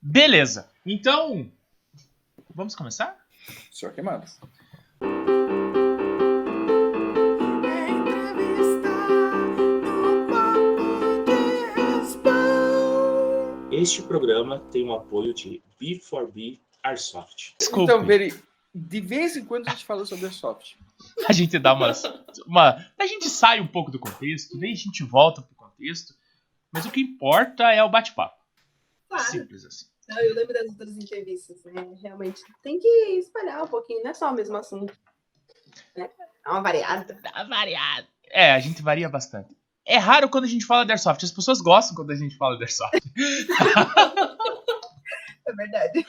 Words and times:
Beleza. 0.00 0.70
Então, 0.86 1.50
vamos 2.54 2.74
começar? 2.74 3.16
Senhor 3.70 3.92
que 3.92 4.00
manda. 4.00 4.26
Este 13.72 14.02
programa 14.02 14.60
tem 14.70 14.88
o 14.88 14.94
apoio 14.94 15.34
de 15.34 15.62
B4B 15.80 16.58
Airsoft. 16.82 17.54
Desculpe. 17.58 17.84
Então, 17.84 18.04
Veri, 18.04 18.34
de 18.74 19.00
vez 19.00 19.36
em 19.36 19.44
quando 19.44 19.68
a 19.68 19.70
gente 19.70 19.84
fala 19.84 20.04
sobre 20.06 20.26
Airsoft. 20.26 20.76
A 21.28 21.32
gente 21.32 21.58
dá 21.58 21.74
umas. 21.74 22.02
Uma, 22.46 22.84
a 22.98 23.06
gente 23.06 23.28
sai 23.28 23.60
um 23.60 23.66
pouco 23.66 23.90
do 23.90 23.98
contexto, 23.98 24.58
daí 24.58 24.72
a 24.72 24.76
gente 24.76 25.02
volta 25.04 25.42
pro 25.42 25.54
contexto. 25.56 26.14
Mas 26.72 26.86
o 26.86 26.90
que 26.90 27.00
importa 27.00 27.64
é 27.72 27.82
o 27.82 27.88
bate-papo. 27.88 28.37
Claro. 29.08 29.24
Simples 29.24 29.64
assim. 29.64 29.86
Não, 30.08 30.20
eu 30.20 30.34
lembro 30.34 30.54
das 30.54 30.68
outras 30.68 30.96
entrevistas, 30.96 31.62
né? 31.64 31.94
Realmente 32.00 32.40
tem 32.62 32.78
que 32.78 32.88
espalhar 33.18 33.62
um 33.62 33.68
pouquinho, 33.68 34.02
não 34.02 34.10
é 34.10 34.14
só 34.14 34.30
o 34.30 34.34
mesmo 34.34 34.56
assunto. 34.56 34.96
Né? 35.96 36.08
É 36.46 36.50
uma 36.50 36.62
variada. 36.62 37.18
Dá 37.22 37.44
variado. 37.44 38.06
É, 38.30 38.52
a 38.52 38.58
gente 38.58 38.82
varia 38.82 39.08
bastante. 39.08 39.56
É 39.84 39.96
raro 39.96 40.28
quando 40.28 40.44
a 40.44 40.48
gente 40.48 40.66
fala 40.66 40.84
de 40.84 40.92
Airsoft. 40.92 41.24
As 41.24 41.32
pessoas 41.32 41.60
gostam 41.60 41.94
quando 41.94 42.10
a 42.10 42.16
gente 42.16 42.36
fala 42.36 42.56
de 42.56 42.64
Airsoft. 42.64 43.00
É 45.48 45.52
verdade. 45.54 46.04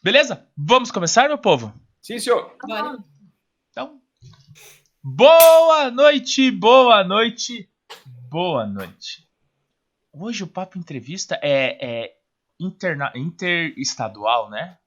Beleza? 0.00 0.46
Vamos 0.56 0.92
começar, 0.92 1.26
meu 1.26 1.36
povo? 1.36 1.74
Sim, 2.00 2.20
senhor. 2.20 2.56
Bora. 2.62 2.98
Então. 3.70 4.00
Boa 5.02 5.90
noite, 5.90 6.48
boa 6.52 7.02
noite, 7.02 7.68
boa 8.30 8.66
noite. 8.66 9.23
Hoje 10.16 10.44
o 10.44 10.46
Papo 10.46 10.78
Entrevista 10.78 11.38
é, 11.42 12.04
é 12.04 12.16
interna, 12.60 13.12
interestadual, 13.16 14.48
né? 14.48 14.78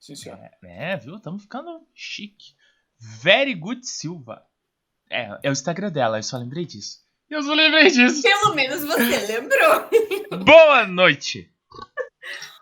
Sim, 0.00 0.16
senhor. 0.16 0.38
É, 0.62 0.96
viu? 0.96 1.16
Estamos 1.16 1.42
ficando 1.42 1.86
chique. 1.94 2.54
Very 2.98 3.54
Good 3.54 3.86
Silva. 3.86 4.46
É, 5.10 5.38
é 5.42 5.50
o 5.50 5.52
Instagram 5.52 5.90
dela, 5.90 6.18
eu 6.18 6.22
só 6.22 6.38
lembrei 6.38 6.64
disso. 6.64 7.04
Eu 7.28 7.42
só 7.42 7.52
lembrei 7.52 7.90
disso. 7.90 8.22
Pelo 8.22 8.54
menos 8.54 8.82
você 8.84 9.26
lembrou. 9.26 9.88
Boa 10.44 10.86
noite. 10.86 11.52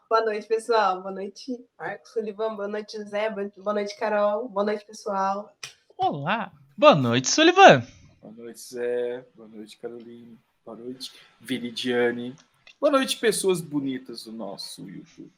Boa 0.08 0.24
noite, 0.24 0.46
pessoal. 0.46 1.02
Boa 1.02 1.14
noite, 1.14 1.56
Marcos 1.78 2.12
Sullivan. 2.12 2.56
Boa 2.56 2.68
noite, 2.68 2.96
José. 2.96 3.30
Boa 3.30 3.74
noite, 3.74 3.96
Carol. 3.96 4.48
Boa 4.48 4.64
noite, 4.64 4.84
pessoal. 4.84 5.56
Olá. 5.96 6.52
Boa 6.76 6.96
noite, 6.96 7.30
Sullivan. 7.30 7.86
Boa 8.20 8.34
noite, 8.34 8.60
Zé. 8.60 9.24
Boa 9.34 9.48
noite, 9.48 9.78
Caroline. 9.78 10.38
Boa 10.64 10.76
noite, 10.76 11.12
Viridiane. 11.40 12.34
Boa 12.80 12.92
noite, 12.92 13.16
pessoas 13.16 13.60
bonitas 13.60 14.24
do 14.24 14.32
nosso 14.32 14.88
YouTube. 14.88 15.30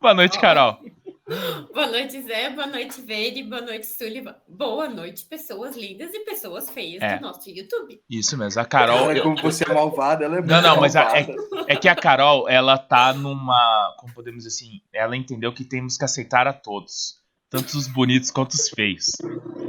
Boa 0.00 0.14
noite, 0.14 0.38
Carol. 0.38 0.78
Boa 1.72 1.86
noite, 1.86 2.20
Zé. 2.22 2.50
Boa 2.50 2.66
noite, 2.66 3.00
Verde. 3.00 3.42
Boa 3.42 3.62
noite, 3.62 3.86
Sullivan. 3.86 4.36
Boa 4.46 4.88
noite, 4.88 5.24
pessoas 5.24 5.74
lindas 5.74 6.12
e 6.12 6.20
pessoas 6.20 6.68
feias 6.68 7.02
É. 7.02 7.16
do 7.16 7.22
nosso 7.22 7.48
YouTube. 7.48 7.98
Isso 8.10 8.36
mesmo, 8.36 8.60
a 8.60 8.64
Carol. 8.66 9.06
Cara, 9.06 9.22
como 9.22 9.40
você 9.40 9.64
é 9.64 9.72
malvada, 9.72 10.24
ela 10.26 10.36
é 10.38 10.42
Não, 10.42 10.60
não, 10.60 10.80
mas 10.80 10.94
a- 10.94 11.04
malvada. 11.04 11.34
É 11.66 11.76
que 11.76 11.88
a 11.88 11.96
Carol, 11.96 12.46
ela 12.48 12.76
tá 12.76 13.14
numa. 13.14 13.94
Como 13.98 14.12
podemos 14.12 14.44
dizer 14.44 14.54
assim? 14.54 14.82
Ela 14.92 15.16
entendeu 15.16 15.52
que 15.52 15.64
temos 15.64 15.96
que 15.96 16.04
aceitar 16.04 16.46
a 16.46 16.52
todos. 16.52 17.18
Tanto 17.54 17.78
os 17.78 17.86
bonitos 17.86 18.32
quanto 18.32 18.50
os 18.50 18.68
feios. 18.68 19.12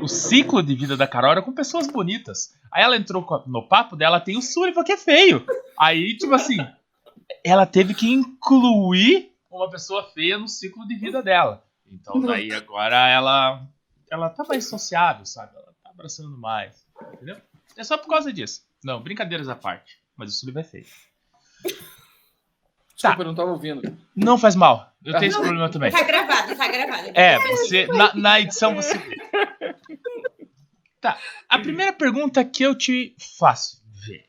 O 0.01 0.07
ciclo 0.07 0.63
de 0.63 0.73
vida 0.73 0.97
da 0.97 1.05
Carol 1.05 1.33
era 1.33 1.41
com 1.43 1.53
pessoas 1.53 1.85
bonitas. 1.85 2.57
Aí 2.71 2.83
ela 2.83 2.97
entrou 2.97 3.23
no 3.45 3.61
papo 3.61 3.95
dela, 3.95 4.19
tem 4.19 4.35
o 4.35 4.41
Sullivan 4.41 4.83
que 4.83 4.93
é 4.93 4.97
feio. 4.97 5.45
Aí, 5.77 6.17
tipo 6.17 6.33
assim, 6.33 6.57
ela 7.43 7.63
teve 7.63 7.93
que 7.93 8.11
incluir 8.11 9.31
uma 9.51 9.69
pessoa 9.69 10.01
feia 10.15 10.35
no 10.35 10.47
ciclo 10.47 10.87
de 10.87 10.95
vida 10.95 11.21
dela. 11.21 11.63
Então 11.85 12.19
daí 12.19 12.51
agora 12.51 13.07
ela. 13.07 13.63
Ela 14.09 14.31
tá 14.31 14.43
mais 14.43 14.67
sociável, 14.67 15.23
sabe? 15.23 15.55
Ela 15.55 15.75
tá 15.83 15.91
abraçando 15.91 16.35
mais. 16.35 16.83
Entendeu? 17.13 17.37
É 17.77 17.83
só 17.83 17.99
por 17.99 18.09
causa 18.09 18.33
disso. 18.33 18.63
Não, 18.83 18.99
brincadeiras 18.99 19.47
à 19.47 19.55
parte. 19.55 19.99
Mas 20.17 20.33
o 20.33 20.39
Sullivan 20.39 20.61
é 20.61 20.63
feio. 20.63 20.87
Desculpa, 23.09 23.21
eu 23.23 23.27
não 23.27 23.35
tava 23.35 23.51
ouvindo. 23.51 23.97
Não 24.15 24.37
faz 24.37 24.55
mal. 24.55 24.91
Eu 25.03 25.13
tenho 25.13 25.29
esse 25.29 25.37
problema 25.39 25.69
também. 25.69 25.91
Tá 25.91 26.03
gravado, 26.03 26.55
tá 26.55 26.67
gravado. 26.67 27.11
É, 27.13 27.37
você. 27.39 27.87
Na, 27.87 28.13
na 28.15 28.39
edição 28.41 28.75
você 28.75 28.97
vê. 28.97 29.15
Tá. 31.01 31.19
A 31.47 31.59
primeira 31.59 31.93
pergunta 31.93 32.43
que 32.43 32.63
eu 32.63 32.73
te 32.75 33.15
faço, 33.37 33.83
Vê. 34.07 34.25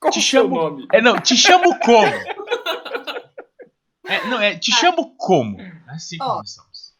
Qual 0.00 0.12
Te 0.12 0.20
chamo- 0.20 0.54
nome? 0.54 0.86
É, 0.92 1.00
não, 1.02 1.18
te 1.18 1.36
chamo 1.36 1.76
como? 1.80 2.06
É, 4.06 4.24
não, 4.28 4.40
é, 4.40 4.56
te 4.56 4.72
chamo 4.72 5.16
como? 5.16 5.56
Assim 5.88 6.16
Ó. 6.20 6.34
começamos. 6.36 6.94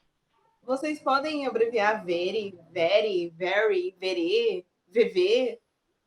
Vocês 0.64 0.98
podem 1.00 1.46
abreviar 1.46 2.04
Veri, 2.04 2.58
Veri, 2.72 3.32
Very, 3.36 3.94
Vere, 4.00 4.66
VV, 4.88 5.60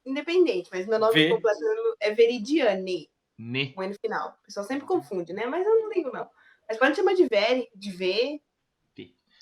independente, 0.06 0.70
mas 0.74 0.86
meu 0.86 1.00
nome 1.00 1.14
V. 1.14 1.30
completo 1.30 1.60
é 2.02 2.12
Veridiane, 2.14 3.10
Ne. 3.42 3.72
com 3.74 3.82
N 3.82 3.94
no 3.94 4.00
final. 4.00 4.38
O 4.42 4.46
pessoal 4.46 4.66
sempre 4.66 4.86
confunde, 4.86 5.32
né? 5.34 5.46
Mas 5.46 5.66
eu 5.66 5.80
não 5.82 5.90
ligo, 5.90 6.12
não. 6.12 6.30
Mas 6.68 6.78
pode 6.78 6.96
chamar 6.96 7.14
de 7.16 7.26
Veri, 7.28 7.68
de 7.76 7.90
V. 7.92 8.42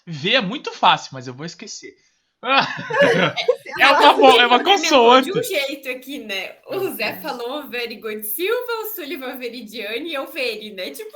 V 0.10 0.36
é 0.36 0.40
muito 0.40 0.72
fácil, 0.72 1.10
mas 1.14 1.28
eu 1.28 1.34
vou 1.34 1.46
esquecer. 1.46 1.94
É 3.80 3.88
uma, 3.92 4.14
vo- 4.14 4.40
é 4.40 4.48
uma 4.48 4.64
consoante. 4.64 5.32
De 5.32 5.40
um 5.40 5.44
jeito 5.44 5.90
aqui, 5.90 6.20
né? 6.20 6.58
O 6.68 6.90
Zé 6.96 7.20
falou 7.22 7.68
Very 7.70 7.98
Good 7.98 8.24
Silva, 8.24 8.72
o 8.82 8.86
Sullivan 8.96 9.38
Veridiane 9.38 10.10
e 10.10 10.14
eu 10.14 10.26
Veri, 10.28 10.72
né? 10.74 10.90
Tipo, 10.92 11.12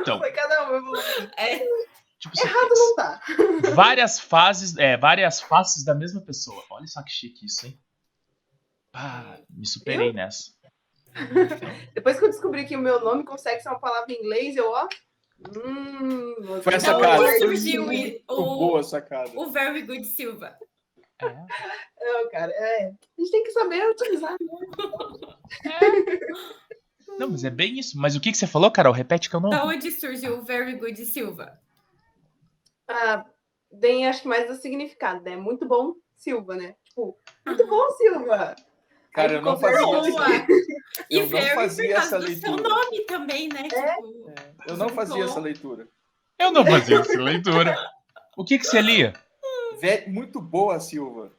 Então, 0.00 0.18
Foi 0.18 0.32
cada 0.32 0.68
um. 0.70 0.74
eu 0.74 0.84
vou- 0.84 0.96
é, 1.36 1.58
tipo, 2.18 2.34
Errado 2.38 2.68
não 2.74 2.94
tá. 2.96 3.20
várias 3.74 4.18
fases, 4.20 4.76
é, 4.76 4.96
várias 4.96 5.40
faces 5.40 5.84
da 5.84 5.94
mesma 5.94 6.20
pessoa. 6.20 6.62
Olha 6.70 6.86
só 6.86 7.02
que 7.02 7.10
chique 7.12 7.46
isso, 7.46 7.66
hein? 7.66 7.78
Ah, 8.92 9.38
me 9.50 9.66
superei 9.66 10.12
nessa. 10.12 10.52
Depois 11.94 12.18
que 12.18 12.24
eu 12.24 12.30
descobri 12.30 12.64
que 12.64 12.76
o 12.76 12.80
meu 12.80 13.00
nome 13.00 13.24
consegue 13.24 13.60
ser 13.62 13.68
uma 13.68 13.78
palavra 13.78 14.12
em 14.12 14.18
inglês, 14.20 14.56
eu, 14.56 14.68
ó. 14.70 14.88
Hum, 15.56 16.60
Foi 16.62 16.74
essa 16.74 16.94
bom, 16.94 17.00
onde 17.00 17.16
Foi 17.16 17.38
surgiu 17.38 17.84
o, 18.28 18.44
boa 18.58 18.82
sacada. 18.82 19.30
o 19.34 19.50
Very 19.50 19.82
Good 19.82 20.04
Silva. 20.06 20.56
É. 21.20 21.26
Não, 22.00 22.30
cara, 22.30 22.52
é. 22.52 22.86
A 22.86 23.20
gente 23.20 23.30
tem 23.30 23.44
que 23.44 23.50
saber 23.52 23.88
utilizar. 23.90 24.32
né? 25.64 26.20
Não, 27.18 27.30
mas 27.30 27.44
é 27.44 27.50
bem 27.50 27.78
isso. 27.78 27.98
Mas 27.98 28.16
o 28.16 28.20
que, 28.20 28.32
que 28.32 28.36
você 28.38 28.46
falou, 28.46 28.70
Carol? 28.70 28.92
Repete 28.92 29.30
que 29.30 29.36
eu 29.36 29.40
não. 29.40 29.50
Da 29.50 29.64
onde 29.64 29.90
surgiu 29.90 30.38
o 30.38 30.42
Very 30.42 30.74
Good 30.76 31.04
Silva? 31.06 31.58
Ah, 32.88 33.24
tem 33.80 34.06
acho 34.06 34.22
que 34.22 34.28
mais 34.28 34.46
do 34.46 34.54
significado, 34.54 35.22
né? 35.22 35.36
Muito 35.36 35.66
bom, 35.66 35.94
Silva, 36.16 36.56
né? 36.56 36.74
Tipo, 36.84 37.18
muito 37.46 37.66
bom, 37.66 37.90
Silva. 37.90 38.56
Cara, 39.14 39.32
eu 39.34 39.42
não 39.42 39.56
fazia 39.58 39.78
essa. 39.98 40.46
E 41.10 41.16
Eu 41.18 41.28
não 41.30 41.40
fazia 41.54 41.96
essa 41.96 42.18
do 42.18 42.26
seu 42.26 42.50
leitura. 42.56 42.68
nome 42.68 43.00
também, 43.06 43.48
né? 43.48 43.62
Tipo, 43.62 44.32
Eu 44.66 44.76
não 44.76 44.88
fazia 44.90 45.24
essa 45.24 45.40
leitura. 45.40 45.88
Eu 46.38 46.50
não 46.52 46.64
fazia 46.66 46.98
essa 46.98 47.20
leitura. 47.20 47.76
O 48.36 48.44
que, 48.44 48.58
que 48.58 48.64
você 48.66 48.82
lia? 48.82 49.12
Vé- 49.80 50.04
Muito 50.08 50.40
boa, 50.40 50.78
Silva. 50.80 51.30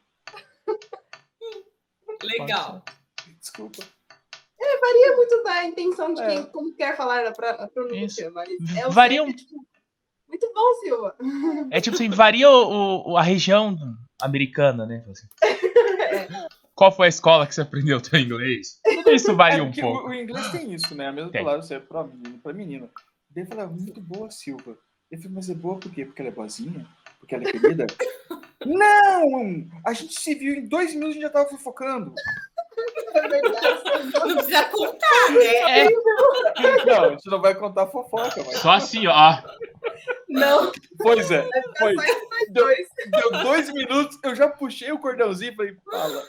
legal. 2.24 2.84
Desculpa. 3.40 3.84
Varia 4.82 5.16
muito 5.16 5.44
da 5.44 5.64
intenção 5.66 6.14
de 6.14 6.22
É. 6.22 6.28
quem 6.28 6.46
como 6.46 6.74
quer 6.76 6.96
falar 6.96 7.26
a, 7.26 7.32
pra- 7.32 7.52
a 7.52 7.68
pronúncia, 7.68 8.30
mas 8.32 8.50
é 8.78 8.90
Varia 8.90 9.24
certo, 9.24 9.36
tipo, 9.38 9.66
muito 10.28 10.52
bom, 10.54 10.74
Silva. 10.76 11.16
É 11.72 11.82
tipo 11.82 11.96
assim, 11.96 12.10
varia 12.10 12.50
o, 12.50 13.12
o- 13.12 13.18
a 13.18 13.22
região 13.22 13.78
americana, 14.22 14.86
né? 14.86 15.04
Assim. 15.10 15.28
Qual 16.76 16.92
foi 16.92 17.06
a 17.08 17.10
escola 17.10 17.48
que 17.48 17.56
você 17.56 17.62
aprendeu 17.62 18.00
teu 18.02 18.20
inglês? 18.20 18.80
Tudo 18.84 19.12
isso 19.12 19.34
varia 19.36 19.60
É, 19.60 19.62
um 19.64 19.72
pouco. 19.72 20.08
o, 20.08 20.10
o 20.10 20.14
inglês 20.14 20.52
tem 20.52 20.74
isso, 20.74 20.94
né? 20.96 21.08
A 21.08 21.12
mesma 21.12 21.32
Tem. 21.32 21.44
palavra 21.44 21.64
serve 21.64 21.86
pra 21.88 22.04
menino, 22.04 22.38
pra 22.40 22.54
menina. 22.54 22.90
Daí 23.30 23.44
ele 23.44 23.50
fala, 23.50 23.68
muito 23.68 24.00
boa, 24.02 24.30
Silva. 24.30 24.78
Ele 25.12 25.22
falou, 25.22 25.36
mas 25.36 25.50
é 25.50 25.54
boa 25.56 25.78
por 25.80 25.92
quê? 25.92 26.06
Porque 26.06 26.22
ela 26.22 26.30
é 26.30 26.34
boazinha? 26.34 26.86
Porque 27.20 27.36
ela 27.36 27.44
é 27.48 27.52
querida? 27.52 27.86
não! 28.66 29.66
A 29.86 29.94
gente 29.94 30.20
se 30.20 30.36
viu 30.36 30.56
em 30.56 30.66
dois 30.68 30.94
minutos 30.94 31.16
e 31.18 31.22
já 31.22 31.30
tava 31.30 31.48
fofocando. 31.50 32.14
É 33.14 33.28
verdade. 33.28 33.84
Não 34.14 34.36
precisa 34.36 34.64
contar, 34.66 35.32
né? 35.32 35.82
É, 35.86 35.90
Não, 36.86 37.04
a 37.06 37.10
gente 37.12 37.30
não 37.30 37.42
vai 37.42 37.56
contar 37.56 37.88
fofoca, 37.88 38.44
mas. 38.46 38.58
só 38.58 38.72
assim, 38.72 39.08
ó. 39.08 39.38
Não, 40.28 40.72
Pois 40.98 41.32
é, 41.32 41.48
foi. 41.78 41.94
nós 41.94 42.08
dois. 42.50 42.88
Deu 43.12 43.32
dois 43.44 43.72
minutos, 43.74 44.20
eu 44.24 44.36
já 44.36 44.50
puxei 44.50 44.92
o 44.92 45.00
cordãozinho 45.00 45.54
e 45.54 45.56
falei, 45.56 45.78
fala. 45.90 46.24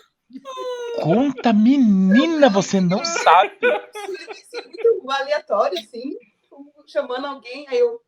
Conta, 1.02 1.52
menina, 1.52 2.49
você 2.49 2.81
não 2.81 3.05
sabe. 3.05 3.58
Ele 3.62 4.26
disse 4.32 4.62
muito 4.67 5.11
aleatório, 5.11 5.78
assim, 5.78 6.17
chamando 6.87 7.26
alguém, 7.26 7.67
aí 7.69 7.78
eu. 7.78 8.00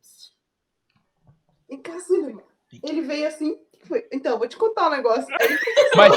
Vem 1.69 1.81
cá, 1.81 1.99
Silva. 1.99 2.43
Ele 2.83 3.01
veio 3.01 3.27
assim. 3.27 3.57
foi, 3.83 4.07
Então, 4.11 4.37
vou 4.37 4.47
te 4.47 4.57
contar 4.57 4.87
um 4.87 4.91
negócio. 4.91 5.27
Aí, 5.39 5.59
Mas, 5.95 6.11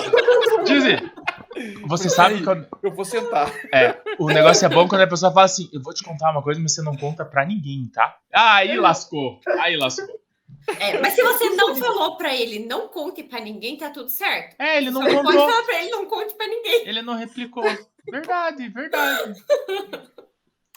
dizer, 0.65 1.13
Você 1.87 2.09
sabe 2.09 2.43
quando. 2.43 2.67
Eu 2.83 2.95
vou 2.95 3.05
sentar. 3.05 3.53
É, 3.73 4.01
o 4.19 4.27
negócio 4.29 4.65
é 4.67 4.69
bom 4.69 4.89
quando 4.89 5.03
a 5.03 5.07
pessoa 5.07 5.33
fala 5.33 5.47
assim: 5.47 5.69
eu 5.73 5.83
vou 5.83 5.95
te 5.95 6.03
contar 6.03 6.31
uma 6.31 6.43
coisa, 6.43 6.61
mas 6.61 6.75
você 6.75 6.83
não 6.83 6.97
conta 6.97 7.25
pra 7.25 7.45
ninguém, 7.45 7.91
tá? 7.93 8.19
Ah, 8.33 8.57
aí 8.57 8.77
lascou. 8.77 9.41
Aí 9.61 9.77
lascou. 9.77 10.22
É, 10.79 10.99
mas 11.01 11.15
se 11.15 11.23
você 11.23 11.51
não 11.51 11.75
falou 11.77 12.17
pra 12.17 12.35
ele, 12.35 12.65
não 12.67 12.89
conte 12.89 13.23
pra 13.25 13.41
ninguém, 13.41 13.77
tá 13.77 13.91
tudo 13.91 14.09
certo. 14.09 14.57
É, 14.61 14.77
ele 14.79 14.91
não 14.91 15.03
Você 15.03 15.11
pode 15.15 15.27
contou. 15.27 15.51
falar 15.51 15.63
pra 15.65 15.81
ele, 15.83 15.91
não 15.91 16.07
conte 16.07 16.35
pra 16.35 16.47
ninguém. 16.47 16.89
Ele 16.89 17.03
não 17.03 17.15
replicou. 17.15 17.65
Verdade, 18.11 18.69
verdade. 18.69 19.45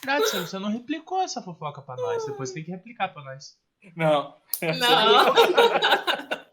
Verdade, 0.04 0.30
você- 0.30 0.40
você 0.40 0.58
não 0.58 0.70
replicou 0.70 1.22
essa 1.22 1.42
fofoca 1.42 1.80
pra 1.82 1.96
nós. 1.96 2.24
Depois 2.26 2.52
tem 2.52 2.62
que 2.64 2.70
replicar 2.70 3.08
pra 3.08 3.22
nós. 3.24 3.56
Não. 3.96 4.36
Não. 4.62 5.34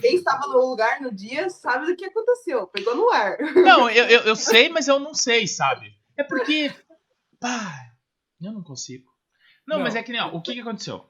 Quem 0.00 0.16
estava 0.16 0.46
no 0.48 0.58
lugar 0.70 1.00
no 1.00 1.14
dia 1.14 1.48
sabe 1.50 1.86
do 1.86 1.96
que 1.96 2.04
aconteceu. 2.06 2.66
Pegou 2.66 2.94
no 2.96 3.10
ar. 3.10 3.36
Não, 3.54 3.88
eu, 3.90 4.04
eu, 4.06 4.20
eu 4.22 4.36
sei, 4.36 4.68
mas 4.68 4.88
eu 4.88 4.98
não 4.98 5.14
sei, 5.14 5.46
sabe? 5.46 5.92
É 6.16 6.24
porque. 6.24 6.72
Pá, 7.38 7.92
eu 8.42 8.52
não 8.52 8.62
consigo. 8.62 9.12
Não, 9.66 9.76
Não. 9.78 9.84
mas 9.84 9.94
é 9.94 10.02
que 10.02 10.10
nem, 10.12 10.20
ó, 10.20 10.28
o 10.34 10.42
que, 10.42 10.54
que 10.54 10.60
aconteceu? 10.60 11.04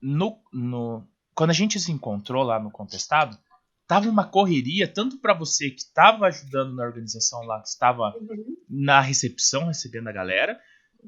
No, 0.00 0.38
no, 0.52 1.06
quando 1.34 1.50
a 1.50 1.54
gente 1.54 1.78
se 1.80 1.90
encontrou 1.92 2.42
lá 2.42 2.58
no 2.60 2.70
Contestado, 2.70 3.36
tava 3.86 4.08
uma 4.08 4.24
correria, 4.24 4.86
tanto 4.86 5.18
pra 5.18 5.32
você 5.34 5.70
que 5.70 5.84
tava 5.94 6.26
ajudando 6.26 6.74
na 6.74 6.84
organização 6.84 7.42
lá, 7.44 7.60
que 7.60 7.68
estava 7.68 8.14
na 8.68 9.00
recepção 9.00 9.66
recebendo 9.66 10.08
a 10.08 10.12
galera, 10.12 10.58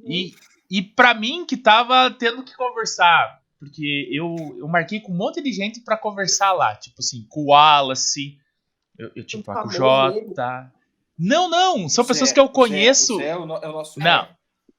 e, 0.05 0.35
e 0.71 0.81
para 0.83 1.13
mim 1.15 1.45
que 1.45 1.57
tava 1.57 2.11
tendo 2.13 2.43
que 2.45 2.55
conversar. 2.57 3.41
Porque 3.59 4.09
eu, 4.13 4.37
eu 4.59 4.69
marquei 4.69 5.01
com 5.01 5.13
um 5.13 5.17
monte 5.17 5.43
de 5.43 5.51
gente 5.53 5.81
pra 5.81 5.97
conversar 5.97 6.53
lá. 6.53 6.77
Tipo 6.77 6.97
assim, 7.01 7.27
com 7.29 7.41
o 7.41 7.47
Wallace, 7.51 8.39
eu, 8.97 9.11
eu 9.17 9.27
tipo, 9.27 9.51
O 9.51 9.55
com 9.63 9.67
o 9.69 9.71
Jota. 9.73 10.73
Não, 11.19 11.51
não, 11.51 11.89
são 11.89 12.05
O 12.05 12.07
pessoas 12.07 12.29
Zé- 12.29 12.35
que 12.35 12.39
eu 12.41 12.45
o 12.45 12.47
Zé- 12.47 12.53
conheço. 12.53 13.17
o 13.17 13.19
Zé 13.19 13.29
é 13.31 13.37
o, 13.37 13.45
no- 13.45 13.57
é 13.57 13.69
o 13.69 13.73
nosso. 13.73 13.99
Não. 13.99 14.29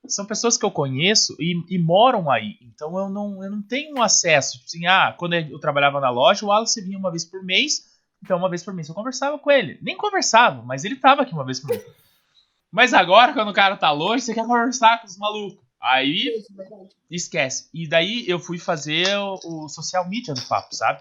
São 0.09 0.25
pessoas 0.25 0.57
que 0.57 0.65
eu 0.65 0.71
conheço 0.71 1.35
e, 1.39 1.63
e 1.69 1.77
moram 1.77 2.29
aí. 2.29 2.57
Então 2.61 2.97
eu 2.97 3.09
não, 3.09 3.43
eu 3.43 3.51
não 3.51 3.61
tenho 3.61 4.01
acesso. 4.01 4.53
Tipo 4.53 4.65
assim, 4.65 4.85
ah, 4.87 5.15
quando 5.17 5.33
eu 5.33 5.59
trabalhava 5.59 5.99
na 5.99 6.09
loja, 6.09 6.45
o 6.45 6.49
Wallace 6.49 6.81
vinha 6.81 6.97
uma 6.97 7.11
vez 7.11 7.25
por 7.25 7.43
mês. 7.43 7.87
Então, 8.21 8.37
uma 8.37 8.49
vez 8.49 8.63
por 8.63 8.73
mês 8.73 8.89
eu 8.89 8.95
conversava 8.95 9.39
com 9.39 9.49
ele. 9.49 9.79
Nem 9.81 9.95
conversava, 9.95 10.61
mas 10.63 10.83
ele 10.83 10.95
tava 10.97 11.21
aqui 11.21 11.33
uma 11.33 11.45
vez 11.45 11.59
por 11.59 11.69
mês. 11.69 11.83
Mas 12.71 12.93
agora, 12.93 13.33
quando 13.33 13.49
o 13.49 13.53
cara 13.53 13.75
tá 13.75 13.89
longe, 13.89 14.23
você 14.23 14.31
quer 14.31 14.45
conversar 14.45 15.01
com 15.01 15.07
os 15.07 15.17
malucos. 15.17 15.65
Aí 15.81 16.37
Isso, 16.37 16.53
verdade. 16.53 16.89
esquece. 17.09 17.67
E 17.73 17.87
daí 17.87 18.25
eu 18.27 18.37
fui 18.37 18.59
fazer 18.59 19.07
o, 19.17 19.39
o 19.43 19.69
social 19.69 20.07
media 20.07 20.35
do 20.35 20.41
papo, 20.45 20.75
sabe? 20.75 20.99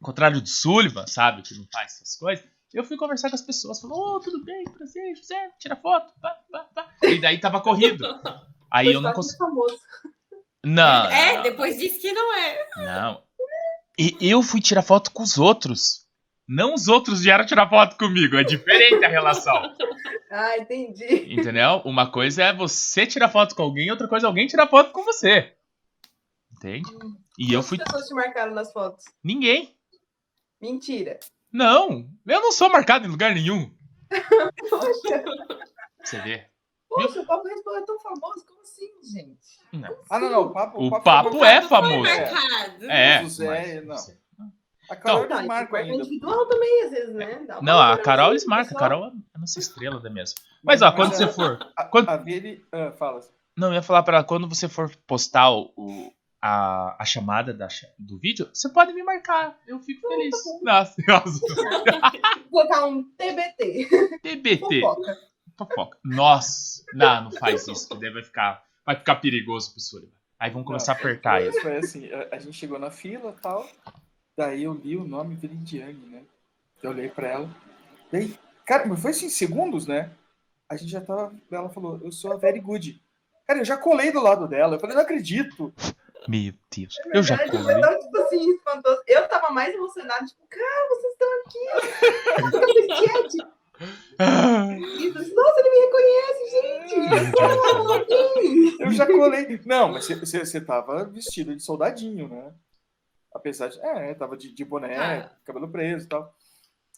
Ao 0.00 0.06
contrário 0.06 0.40
do 0.40 0.48
Sullivan, 0.48 1.06
sabe? 1.06 1.42
Que 1.42 1.54
não 1.54 1.64
faz 1.72 1.92
essas 1.94 2.16
coisas. 2.16 2.44
Eu 2.74 2.84
fui 2.84 2.96
conversar 2.96 3.28
com 3.30 3.36
as 3.36 3.42
pessoas. 3.42 3.80
Falou, 3.80 4.16
ô, 4.16 4.20
tudo 4.20 4.44
bem, 4.44 4.64
prazer, 4.64 5.14
José, 5.16 5.50
tira 5.60 5.76
foto. 5.76 6.12
Pá, 6.20 6.36
pá, 6.50 6.58
pá. 6.74 6.92
E 7.04 7.20
daí 7.20 7.38
tava 7.38 7.60
corrido. 7.60 8.04
Aí 8.70 8.92
eu 8.92 9.00
não 9.00 9.12
consegui. 9.12 9.38
famoso. 9.38 9.78
Não, 10.64 11.08
É, 11.08 11.42
depois 11.42 11.78
disse 11.78 12.00
que 12.00 12.12
não 12.12 12.34
é. 12.36 12.68
não. 12.78 13.22
E 13.96 14.16
eu 14.20 14.42
fui 14.42 14.60
tirar 14.60 14.82
foto 14.82 15.12
com 15.12 15.22
os 15.22 15.38
outros. 15.38 16.04
Não 16.48 16.74
os 16.74 16.88
outros 16.88 17.22
vieram 17.22 17.46
tirar 17.46 17.68
foto 17.68 17.96
comigo. 17.96 18.36
É 18.36 18.42
diferente 18.42 19.04
a 19.04 19.08
relação. 19.08 19.54
Ah, 20.36 20.58
entendi. 20.58 21.32
Entendeu? 21.32 21.80
Uma 21.84 22.10
coisa 22.10 22.42
é 22.42 22.52
você 22.52 23.06
tirar 23.06 23.28
foto 23.28 23.54
com 23.54 23.62
alguém, 23.62 23.88
outra 23.92 24.08
coisa 24.08 24.26
é 24.26 24.28
alguém 24.28 24.48
tirar 24.48 24.66
foto 24.66 24.90
com 24.90 25.04
você. 25.04 25.54
Entende? 26.52 26.90
E 27.38 27.52
eu 27.52 27.62
fui. 27.62 27.78
Quantas 27.78 27.92
pessoas 27.92 28.08
te 28.08 28.14
marcaram 28.14 28.52
nas 28.52 28.72
fotos? 28.72 29.04
Ninguém. 29.22 29.76
Mentira. 30.60 31.20
Não, 31.54 32.04
eu 32.26 32.40
não 32.40 32.50
sou 32.52 32.68
marcado 32.68 33.06
em 33.06 33.10
lugar 33.10 33.32
nenhum. 33.32 33.72
Poxa, 34.68 35.24
Você 36.02 36.20
vê. 36.20 36.46
poxa, 36.88 37.20
o 37.20 37.26
Papo 37.26 37.46
Responde 37.48 37.78
é 37.78 37.86
tão 37.86 37.98
famoso. 38.00 38.44
Como 38.46 38.60
assim, 38.62 38.86
gente? 39.02 39.60
Não. 39.72 39.96
Ah, 40.10 40.18
não, 40.18 40.30
não. 40.30 40.40
O 40.42 40.52
papo, 40.52 40.84
O 40.84 40.90
papo 40.90 41.30
marcado. 41.30 41.44
é 41.44 41.60
Foi 41.60 41.68
famoso. 41.68 42.02
marcado. 42.02 42.90
É. 42.90 43.22
O 43.22 43.28
Zé, 43.28 43.80
mas- 43.82 44.08
não. 44.38 44.52
A 44.90 44.96
Carol 44.96 45.26
Tá, 45.26 45.34
eles 45.36 45.44
e 45.44 45.48
marcam 45.48 45.70
quarto 45.70 45.84
ainda. 45.86 45.96
individual 46.04 46.46
também, 46.46 46.82
às 46.84 46.90
vezes, 46.90 47.14
né? 47.14 47.44
Dá 47.46 47.62
Não, 47.62 47.80
a 47.80 47.96
Carol 47.96 48.34
marcam. 48.46 48.76
A. 48.76 48.80
Carol 48.80 49.04
é 49.06 49.12
a 49.34 49.38
nossa 49.38 49.58
estrela 49.58 49.98
da 49.98 50.10
mesma. 50.10 50.36
Mas 50.62 50.82
ó, 50.82 50.92
quando 50.92 51.08
Mas, 51.08 51.16
você 51.18 51.26
for. 51.28 51.72
A, 51.74 51.84
Quando- 51.84 52.08
a 52.10 52.16
Vili, 52.18 52.62
ah, 52.70 52.92
fala. 52.92 53.20
Não, 53.56 53.68
eu 53.68 53.74
ia 53.74 53.82
falar 53.82 54.02
pra 54.02 54.18
ela, 54.18 54.24
quando 54.24 54.46
você 54.48 54.68
for 54.68 54.94
postar 55.06 55.50
o- 55.52 56.12
a, 56.46 56.94
a 56.98 57.04
chamada 57.06 57.54
da 57.54 57.68
do 57.98 58.18
vídeo, 58.18 58.50
você 58.52 58.68
pode 58.68 58.92
me 58.92 59.02
marcar. 59.02 59.58
Eu 59.66 59.80
fico 59.80 60.06
feliz. 60.06 60.36
Nossa, 60.62 61.02
nossa. 61.08 61.40
Vou 62.52 62.68
colocar 62.68 62.84
um 62.84 63.02
TBT. 63.02 64.18
TBT. 64.22 64.80
Fofoca. 64.82 65.18
Fofoca. 65.56 65.98
Nossa. 66.04 66.84
Não, 66.92 67.24
não 67.24 67.30
faz 67.30 67.66
isso, 67.66 67.88
que 67.88 67.98
daí 67.98 68.12
vai 68.12 68.22
ficar, 68.22 68.62
vai 68.84 68.94
ficar 68.94 69.16
perigoso 69.16 69.72
pro 69.72 69.80
Sullivan. 69.80 70.12
Aí 70.38 70.50
vão 70.50 70.62
começar 70.62 70.92
a 70.92 70.96
apertar 70.96 71.40
ele. 71.40 71.58
Foi 71.62 71.78
assim, 71.78 72.12
a, 72.12 72.36
a 72.36 72.38
gente 72.38 72.52
chegou 72.52 72.78
na 72.78 72.90
fila 72.90 73.34
e 73.38 73.40
tal. 73.40 73.66
Daí 74.36 74.64
eu 74.64 74.74
li 74.74 74.98
o 74.98 75.08
nome 75.08 75.36
Viridiane, 75.36 75.94
né? 75.94 76.24
Eu 76.82 76.90
olhei 76.90 77.08
pra 77.08 77.26
ela. 77.26 77.48
Daí, 78.12 78.38
cara, 78.66 78.84
mas 78.86 79.00
foi 79.00 79.12
assim, 79.12 79.30
segundos, 79.30 79.86
né? 79.86 80.10
A 80.68 80.76
gente 80.76 80.90
já 80.90 81.00
tava. 81.00 81.34
Ela 81.50 81.70
falou, 81.70 81.98
eu 82.04 82.12
sou 82.12 82.34
a 82.34 82.36
Very 82.36 82.60
Good. 82.60 83.02
Cara, 83.46 83.60
eu 83.60 83.64
já 83.64 83.78
colei 83.78 84.12
do 84.12 84.20
lado 84.20 84.46
dela. 84.46 84.76
Eu 84.76 84.80
falei, 84.80 84.94
não 84.94 85.02
acredito. 85.02 85.72
Meu 86.28 86.52
Deus. 86.74 86.94
Eu 87.12 87.22
já 87.22 87.36
Verdade, 87.36 87.62
colei. 87.62 87.74
foi 87.74 87.80
tão, 87.82 87.98
tipo 88.00 88.16
assim, 88.18 88.50
espantoso. 88.54 89.02
Eu 89.06 89.28
tava 89.28 89.50
mais 89.50 89.74
emocionada, 89.74 90.24
tipo, 90.26 90.46
cara, 90.48 90.88
vocês 90.88 91.12
estão 91.12 91.28
aqui. 91.40 91.58
Nossa, 94.18 95.60
ele 95.60 95.70
me 95.70 95.80
reconhece, 95.80 96.50
gente. 96.50 96.94
Eu 98.82 98.90
já 98.92 99.06
colei. 99.06 99.60
Não, 99.66 99.88
mas 99.92 100.04
você- 100.06 100.14
você 100.14 100.38
você 100.44 100.60
tava 100.60 101.04
vestido 101.04 101.54
de 101.54 101.62
soldadinho, 101.62 102.28
né? 102.28 102.54
Apesar 103.32 103.68
de. 103.68 103.80
É, 103.80 104.14
tava 104.14 104.36
de, 104.36 104.52
de 104.52 104.64
boné, 104.64 104.96
Ah. 104.96 105.30
cabelo 105.44 105.68
preso 105.68 106.06
e 106.06 106.08
tal. 106.08 106.34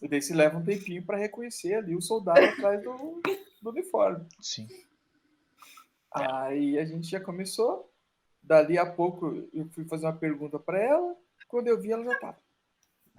E 0.03 0.09
daí 0.09 0.21
se 0.21 0.35
leva 0.35 0.59
um 0.59 0.65
tempinho 0.65 1.03
pra 1.05 1.17
reconhecer 1.17 1.75
ali 1.75 1.97
o 1.97 2.03
soldado 2.03 2.45
atrás 2.45 2.83
do, 2.83 3.23
do 3.63 3.71
uniforme. 3.71 4.27
Sim. 4.41 4.69
Aí 6.13 6.79
a 6.79 6.85
gente 6.85 7.09
já 7.11 7.19
começou. 7.19 7.91
Dali 8.47 8.79
a 8.79 8.87
pouco 8.87 9.49
eu 9.53 9.69
fui 9.75 9.85
fazer 9.85 10.07
uma 10.07 10.17
pergunta 10.17 10.57
pra 10.59 10.81
ela. 10.81 11.17
Quando 11.49 11.67
eu 11.67 11.79
vi, 11.81 11.91
ela 11.93 12.05
já 12.05 12.19
tava. 12.19 12.39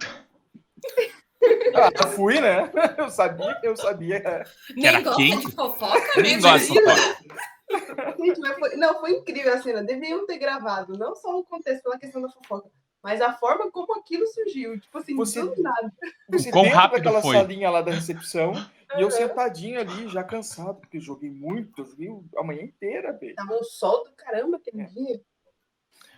Ah, 1.74 1.90
eu 2.02 2.08
fui, 2.12 2.40
né? 2.40 2.68
Eu 2.98 3.08
sabia, 3.10 3.60
eu 3.62 3.76
sabia. 3.76 4.16
era 4.16 4.44
Nem 4.74 5.02
gosta 5.04 5.16
quente? 5.22 5.46
de 5.46 5.52
fofoca, 5.52 6.20
Nem 6.20 6.36
né? 6.36 6.42
gosto 6.42 6.72
de 6.72 6.80
fofoca. 6.82 8.16
Gente, 8.18 8.40
mas 8.40 8.58
foi, 8.58 8.76
não, 8.76 8.98
foi 8.98 9.12
incrível 9.12 9.54
a 9.54 9.62
cena. 9.62 9.84
Deveriam 9.84 10.26
ter 10.26 10.38
gravado, 10.38 10.98
não 10.98 11.14
só 11.14 11.38
o 11.38 11.44
contexto 11.44 11.84
pela 11.84 11.96
questão 11.98 12.20
da 12.20 12.28
fofoca, 12.28 12.68
mas 13.02 13.20
a 13.20 13.32
forma 13.32 13.70
como 13.70 13.94
aquilo 13.98 14.26
surgiu. 14.26 14.78
Tipo 14.80 14.98
assim, 14.98 15.14
Você- 15.16 15.40
do 15.42 15.62
nada. 15.62 15.92
Você 16.30 16.50
Quão 16.50 16.68
rápido 16.68 16.98
daquela 17.04 17.22
foi? 17.22 17.36
salinha 17.36 17.70
lá 17.70 17.80
da 17.82 17.92
recepção 17.92 18.52
e 18.96 19.02
eu 19.02 19.10
sentadinho 19.10 19.80
ali, 19.80 20.08
já 20.08 20.22
cansado, 20.24 20.80
porque 20.80 20.96
eu 20.98 21.00
joguei 21.02 21.30
muito, 21.30 21.82
eu 21.82 21.86
joguei 21.86 22.08
a 22.36 22.42
manhã 22.42 22.62
inteira, 22.62 23.12
B. 23.12 23.34
Tava 23.34 23.54
um 23.54 23.62
sol 23.64 24.04
do 24.04 24.12
caramba 24.12 24.56
aquele 24.56 24.82
É. 24.82 24.86
dia. 24.86 25.20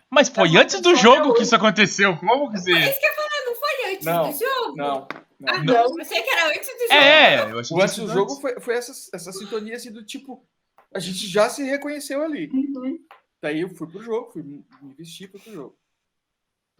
Mas 0.08 0.28
foi 0.28 0.52
Tá 0.52 0.60
antes 0.60 0.80
do 0.80 0.94
jogo 0.96 1.34
que 1.34 1.42
isso 1.42 1.54
aconteceu. 1.54 2.16
Como 2.16 2.50
que 2.50 2.58
você. 2.58 2.72
Isso 2.72 2.98
que 3.00 3.06
eu 3.06 3.14
falar, 3.14 3.44
não 3.46 3.54
foi 3.54 3.92
antes 3.92 4.04
Não, 4.06 4.30
do 4.30 4.38
jogo? 4.38 4.76
Não, 4.76 5.08
Ah, 5.46 5.58
não. 5.58 5.64
Não. 5.64 5.64
não. 5.88 5.98
Eu 5.98 6.04
sei 6.04 6.20
que 6.22 6.30
era 6.30 6.48
antes 6.48 6.66
do 6.66 6.78
jogo. 6.80 6.92
É, 6.92 7.52
eu 7.52 7.58
achei 7.60 7.76
O 7.76 7.80
antes 7.80 7.96
do 7.96 8.08
jogo 8.08 8.34
foi, 8.40 8.58
foi 8.60 8.74
essa, 8.74 8.92
essa 9.16 9.30
sintonia 9.32 9.76
assim 9.76 9.92
do 9.92 10.04
tipo, 10.04 10.44
a 10.92 10.98
gente 10.98 11.26
já 11.28 11.48
se 11.48 11.62
reconheceu 11.62 12.22
ali. 12.22 12.50
Uhum. 12.52 12.98
Daí 13.40 13.60
eu 13.60 13.68
fui 13.70 13.86
pro 13.86 14.02
jogo, 14.02 14.32
fui 14.32 14.42
me 14.42 14.64
me 14.82 14.92
vestir, 14.94 15.30
fui 15.30 15.38
pro 15.38 15.52
jogo. 15.52 15.76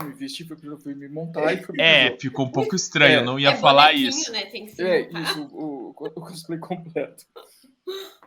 Me 0.04 0.12
vestir, 0.14 0.47
pro 0.47 0.57
jogo, 0.59 0.80
fui 0.83 0.95
me 0.95 1.09
montar 1.09 1.52
e 1.52 1.59
fui 1.59 1.75
pro 1.76 1.80
É, 1.85 2.07
jogo. 2.09 2.21
ficou 2.21 2.47
um 2.47 2.50
pouco 2.52 2.75
estranho, 2.75 3.21
eu 3.21 3.25
não 3.25 3.38
ia 3.38 3.50
É 3.50 3.57
falar 3.57 3.88
bonequinho, 3.88 4.09
isso. 4.09 4.33
Né? 4.33 4.47
Tem 4.47 4.66
que 4.66 4.73
se 4.73 4.83
É, 4.83 5.02
montar. 5.04 5.21
isso, 5.21 5.42
o, 5.52 5.57
o, 5.57 5.88
o 5.90 6.11
cosplay 6.21 6.59
completo. 6.59 7.25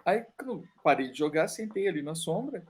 Aí, 0.05 0.23
eu 0.45 0.63
parei 0.83 1.09
de 1.09 1.17
jogar, 1.17 1.47
sentei 1.47 1.87
ali 1.87 2.01
na 2.01 2.13
sombra 2.15 2.63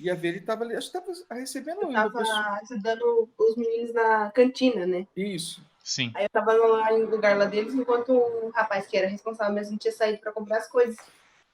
e 0.00 0.10
a 0.10 0.14
Veri 0.14 0.40
tava 0.40 0.64
ali, 0.64 0.74
acho 0.76 0.90
que 0.92 0.98
tava 0.98 1.10
recebendo 1.40 1.82
Eu 1.82 1.88
ainda. 1.88 2.10
tava 2.10 2.22
ajudando 2.62 3.28
os 3.38 3.56
meninos 3.56 3.94
na 3.94 4.30
cantina, 4.32 4.86
né? 4.86 5.06
Isso. 5.16 5.62
Sim. 5.82 6.10
Aí 6.14 6.24
eu 6.24 6.28
tava 6.28 6.52
lá 6.52 6.92
em 6.92 7.04
lugar 7.04 7.36
lá 7.38 7.46
deles, 7.46 7.72
enquanto 7.74 8.12
o 8.12 8.50
rapaz 8.50 8.86
que 8.86 8.96
era 8.96 9.08
responsável 9.08 9.54
mesmo 9.54 9.78
tinha 9.78 9.92
saído 9.92 10.18
pra 10.18 10.32
comprar 10.32 10.58
as 10.58 10.68
coisas. 10.68 10.96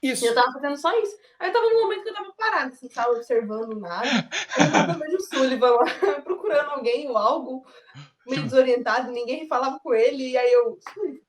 Isso. 0.03 0.25
E 0.25 0.29
eu 0.29 0.35
tava 0.35 0.53
fazendo 0.53 0.77
só 0.77 0.97
isso. 1.01 1.17
Aí 1.39 1.49
eu 1.49 1.53
tava 1.53 1.67
num 1.71 1.83
momento 1.83 2.03
que 2.03 2.11
eu 2.11 2.15
tava 2.15 2.33
parada, 2.37 2.73
assim, 2.75 2.89
sabe, 2.91 3.11
observando 3.17 3.79
nada. 3.81 4.07
Aí 4.59 4.91
eu 4.95 4.99
vejo 4.99 5.17
o 5.17 5.21
Sullivan 5.23 5.71
lá 5.71 5.85
procurando 6.23 6.71
alguém 6.71 7.09
ou 7.09 7.17
algo, 7.17 7.67
meio 8.27 8.43
desorientado, 8.43 9.11
ninguém 9.11 9.49
falava 9.49 9.81
com 9.81 9.95
ele, 9.95 10.31
e 10.31 10.37
aí 10.37 10.53
eu. 10.53 10.79
"Sullivan, 10.93 11.21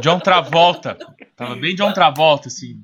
John 0.00 0.20
Travolta. 0.20 0.96
Tava 1.36 1.56
bem 1.56 1.74
John 1.74 1.92
Travolta, 1.92 2.48
assim. 2.48 2.82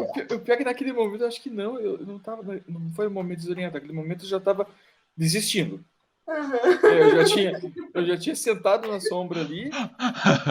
O 0.00 0.12
pi- 0.12 0.34
O 0.34 0.40
pior 0.40 0.54
é 0.54 0.56
que 0.58 0.64
naquele 0.64 0.92
momento 0.92 1.22
eu 1.22 1.28
acho 1.28 1.40
que 1.42 1.48
não, 1.50 1.80
eu 1.80 1.98
não 2.06 2.18
tava, 2.18 2.42
não 2.68 2.92
foi 2.94 3.06
um 3.08 3.10
momento 3.10 3.38
desorientado, 3.40 3.76
naquele 3.76 3.94
momento 3.98 4.24
eu 4.24 4.28
já 4.28 4.38
tava 4.38 4.68
desistindo. 5.16 5.82
Aham. 6.28 6.56
É, 6.84 7.02
Eu 7.02 7.16
já 7.16 7.24
tinha, 7.24 7.60
eu 7.94 8.06
já 8.06 8.16
tinha 8.18 8.36
sentado 8.36 8.86
na 8.88 9.00
sombra 9.00 9.40
ali. 9.40 9.70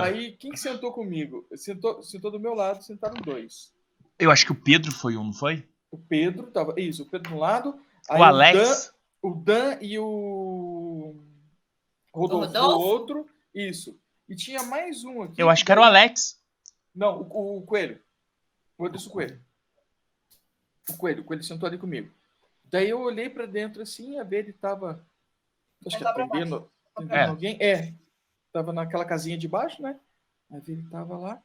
Aí, 0.03 0.31
quem 0.33 0.51
que 0.51 0.59
sentou 0.59 0.91
comigo? 0.91 1.45
Sentou, 1.55 2.01
sentou 2.01 2.31
do 2.31 2.39
meu 2.39 2.53
lado, 2.55 2.83
sentaram 2.83 3.21
dois. 3.21 3.71
Eu 4.17 4.31
acho 4.31 4.45
que 4.45 4.51
o 4.51 4.55
Pedro 4.55 4.91
foi 4.91 5.15
um, 5.15 5.25
não 5.25 5.33
foi? 5.33 5.67
O 5.91 5.97
Pedro 5.97 6.47
tava. 6.47 6.73
Isso, 6.77 7.03
o 7.03 7.05
Pedro 7.05 7.31
do 7.31 7.37
lado. 7.37 7.79
aí 8.09 8.19
o 8.19 8.23
Alex. 8.23 8.93
Dan, 9.21 9.29
o 9.29 9.35
Dan 9.35 9.77
e 9.79 9.99
o. 9.99 11.15
Rodolfo, 12.13 12.51
do 12.51 12.59
Rodolfo? 12.59 12.87
outro. 12.87 13.29
Isso. 13.53 13.99
E 14.27 14.35
tinha 14.35 14.63
mais 14.63 15.03
um 15.03 15.21
aqui. 15.21 15.41
Eu 15.41 15.49
acho 15.49 15.63
que 15.63 15.71
era 15.71 15.79
o 15.81 15.83
Alex. 15.83 16.41
Não, 16.93 17.21
o, 17.21 17.57
o 17.59 17.61
Coelho. 17.61 17.99
O 18.77 18.85
Anderson 18.87 19.09
Coelho. 19.11 19.39
O 20.89 20.97
Coelho, 20.97 21.21
o 21.21 21.23
Coelho 21.23 21.43
sentou 21.43 21.67
ali 21.67 21.77
comigo. 21.77 22.11
Daí 22.65 22.89
eu 22.89 22.99
olhei 22.99 23.29
pra 23.29 23.45
dentro 23.45 23.81
assim, 23.81 24.19
a 24.19 24.23
ver 24.23 24.39
ele 24.39 24.53
tava. 24.53 25.05
Acho 25.85 25.97
que 25.97 26.03
pra 26.03 26.11
atendendo, 26.25 26.69
atendendo 26.95 27.15
É. 27.15 27.25
alguém. 27.27 27.57
É. 27.61 27.93
Tava 28.51 28.73
naquela 28.73 29.05
casinha 29.05 29.37
de 29.37 29.47
baixo, 29.47 29.81
né? 29.81 29.99
Aí 30.51 30.61
ele 30.67 30.83
tava 30.89 31.17
lá. 31.17 31.41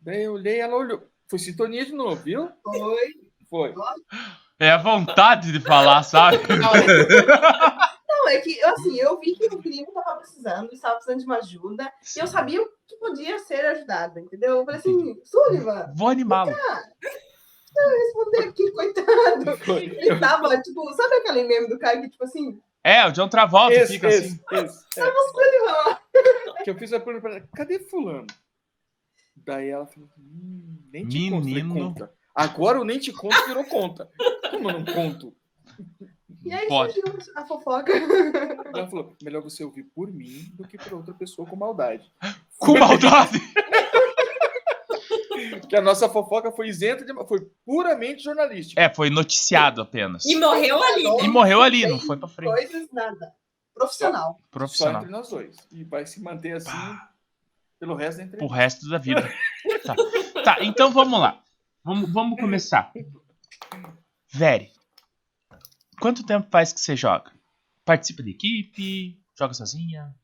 Daí 0.00 0.24
eu 0.24 0.34
olhei, 0.34 0.60
ela 0.60 0.76
olhou. 0.76 1.02
Foi 1.28 1.38
sintonia 1.38 1.84
de 1.84 1.92
novo, 1.92 2.16
viu? 2.22 2.50
Foi. 2.62 3.14
Foi. 3.48 3.74
É 4.60 4.70
a 4.70 4.76
vontade 4.78 5.52
de 5.52 5.60
falar, 5.60 6.02
sabe? 6.02 6.38
Não, 8.08 8.28
é 8.28 8.40
que, 8.40 8.62
assim, 8.64 8.96
eu 8.98 9.18
vi 9.20 9.34
que 9.34 9.46
o 9.46 9.58
primo 9.62 9.92
tava 9.92 10.16
precisando, 10.18 10.72
estava 10.72 10.96
precisando 10.96 11.20
de 11.20 11.24
uma 11.26 11.36
ajuda, 11.38 11.90
e 12.16 12.18
eu 12.20 12.26
sabia 12.26 12.60
que 12.86 12.96
podia 12.96 13.38
ser 13.38 13.64
ajudada, 13.64 14.20
entendeu? 14.20 14.56
Eu 14.58 14.64
falei 14.64 14.80
assim, 14.80 15.20
Sullivan, 15.24 15.92
Vou 15.96 16.08
animá-lo. 16.08 16.52
responder 17.74 18.48
aqui, 18.48 18.70
coitado. 18.72 19.56
Foi. 19.58 19.84
Ele 19.84 20.18
tava, 20.18 20.60
tipo, 20.60 20.92
sabe 20.94 21.14
aquele 21.16 21.44
meme 21.44 21.68
do 21.68 21.78
cara 21.78 22.00
que, 22.00 22.10
tipo 22.10 22.24
assim, 22.24 22.60
É, 22.84 23.06
o 23.06 23.12
John 23.12 23.28
Travolta 23.28 23.74
Esse, 23.74 23.94
fica 23.94 24.08
esse, 24.08 24.40
assim. 24.50 24.64
esse. 24.64 24.84
É. 24.96 25.04
Sullivan, 25.04 25.98
Que 26.64 26.70
eu 26.70 26.78
fiz 26.78 26.92
a 26.92 27.00
pergunta 27.00 27.28
pra 27.28 27.36
ela, 27.36 27.48
cadê 27.54 27.78
fulano? 27.80 28.26
Daí 29.36 29.68
ela 29.68 29.86
falou, 29.86 30.08
hum, 30.18 30.78
nem 30.92 31.06
te 31.06 31.30
conto. 31.30 31.44
Menino. 31.44 31.74
conta. 31.74 32.12
Agora 32.34 32.80
o 32.80 32.84
nem 32.84 32.98
te 32.98 33.12
conto 33.12 33.46
virou 33.46 33.64
conta. 33.64 34.08
Como 34.50 34.70
eu 34.70 34.78
não 34.80 34.84
conto? 34.84 35.34
E 36.44 36.52
aí 36.52 36.68
Pode. 36.68 36.92
surgiu 36.92 37.18
a 37.34 37.44
fofoca. 37.46 37.92
Ela 38.74 38.88
falou, 38.88 39.16
melhor 39.22 39.42
você 39.42 39.64
ouvir 39.64 39.84
por 39.94 40.10
mim 40.12 40.50
do 40.54 40.66
que 40.66 40.78
por 40.78 40.94
outra 40.94 41.12
pessoa 41.14 41.46
com 41.48 41.56
maldade. 41.56 42.10
Com 42.58 42.78
maldade. 42.78 43.38
Porque 45.60 45.76
a 45.76 45.80
nossa 45.80 46.08
fofoca 46.08 46.50
foi 46.52 46.68
isenta 46.68 47.04
de... 47.04 47.12
Foi 47.26 47.40
puramente 47.64 48.22
jornalística. 48.22 48.80
É, 48.80 48.92
foi 48.92 49.10
noticiado 49.10 49.80
apenas. 49.82 50.24
E 50.24 50.36
morreu 50.36 50.82
ali. 50.82 51.04
né? 51.04 51.24
E 51.24 51.28
morreu 51.28 51.62
ali, 51.62 51.86
não 51.86 51.98
foi 51.98 52.16
pra 52.16 52.28
frente. 52.28 52.50
Coisas 52.50 52.88
nada. 52.92 53.32
Profissional. 53.74 54.34
Só 54.34 54.44
Profissional. 54.50 55.00
entre 55.02 55.12
nós 55.12 55.28
dois. 55.28 55.56
E 55.70 55.84
vai 55.84 56.04
se 56.06 56.20
manter 56.20 56.56
assim 56.56 56.70
pelo 57.78 57.94
resto 57.94 58.18
da 58.18 58.24
Pro 58.26 58.34
entrevista. 58.34 58.56
resto 58.56 58.88
da 58.88 58.98
vida. 58.98 59.32
Tá, 59.84 59.94
Tá, 60.42 60.56
então 60.64 60.90
vamos 60.90 61.18
lá. 61.20 61.42
Vamos, 61.84 62.10
vamos 62.12 62.40
começar. 62.40 62.92
Veri, 64.32 64.70
quanto 66.00 66.24
tempo 66.26 66.48
faz 66.50 66.72
que 66.72 66.80
você 66.80 66.96
joga? 66.96 67.30
Participa 67.84 68.22
de 68.22 68.30
equipe? 68.30 69.18
Joga 69.38 69.54
sozinha? 69.54 70.14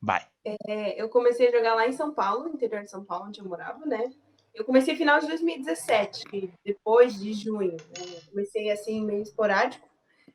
Vai. 0.00 0.24
É, 0.68 1.00
eu 1.00 1.08
comecei 1.08 1.48
a 1.48 1.50
jogar 1.52 1.74
lá 1.74 1.86
em 1.88 1.92
São 1.92 2.12
Paulo, 2.12 2.44
no 2.44 2.50
interior 2.54 2.82
de 2.84 2.90
São 2.90 3.04
Paulo, 3.04 3.26
onde 3.26 3.40
eu 3.40 3.46
morava, 3.46 3.84
né? 3.84 4.10
Eu 4.54 4.64
comecei 4.64 4.94
final 4.96 5.18
de 5.18 5.26
2017, 5.26 6.52
depois 6.64 7.18
de 7.18 7.32
junho. 7.32 7.72
né? 7.72 8.04
Eu 8.14 8.30
Comecei 8.30 8.70
assim, 8.70 9.04
meio 9.04 9.22
esporádico, 9.22 9.86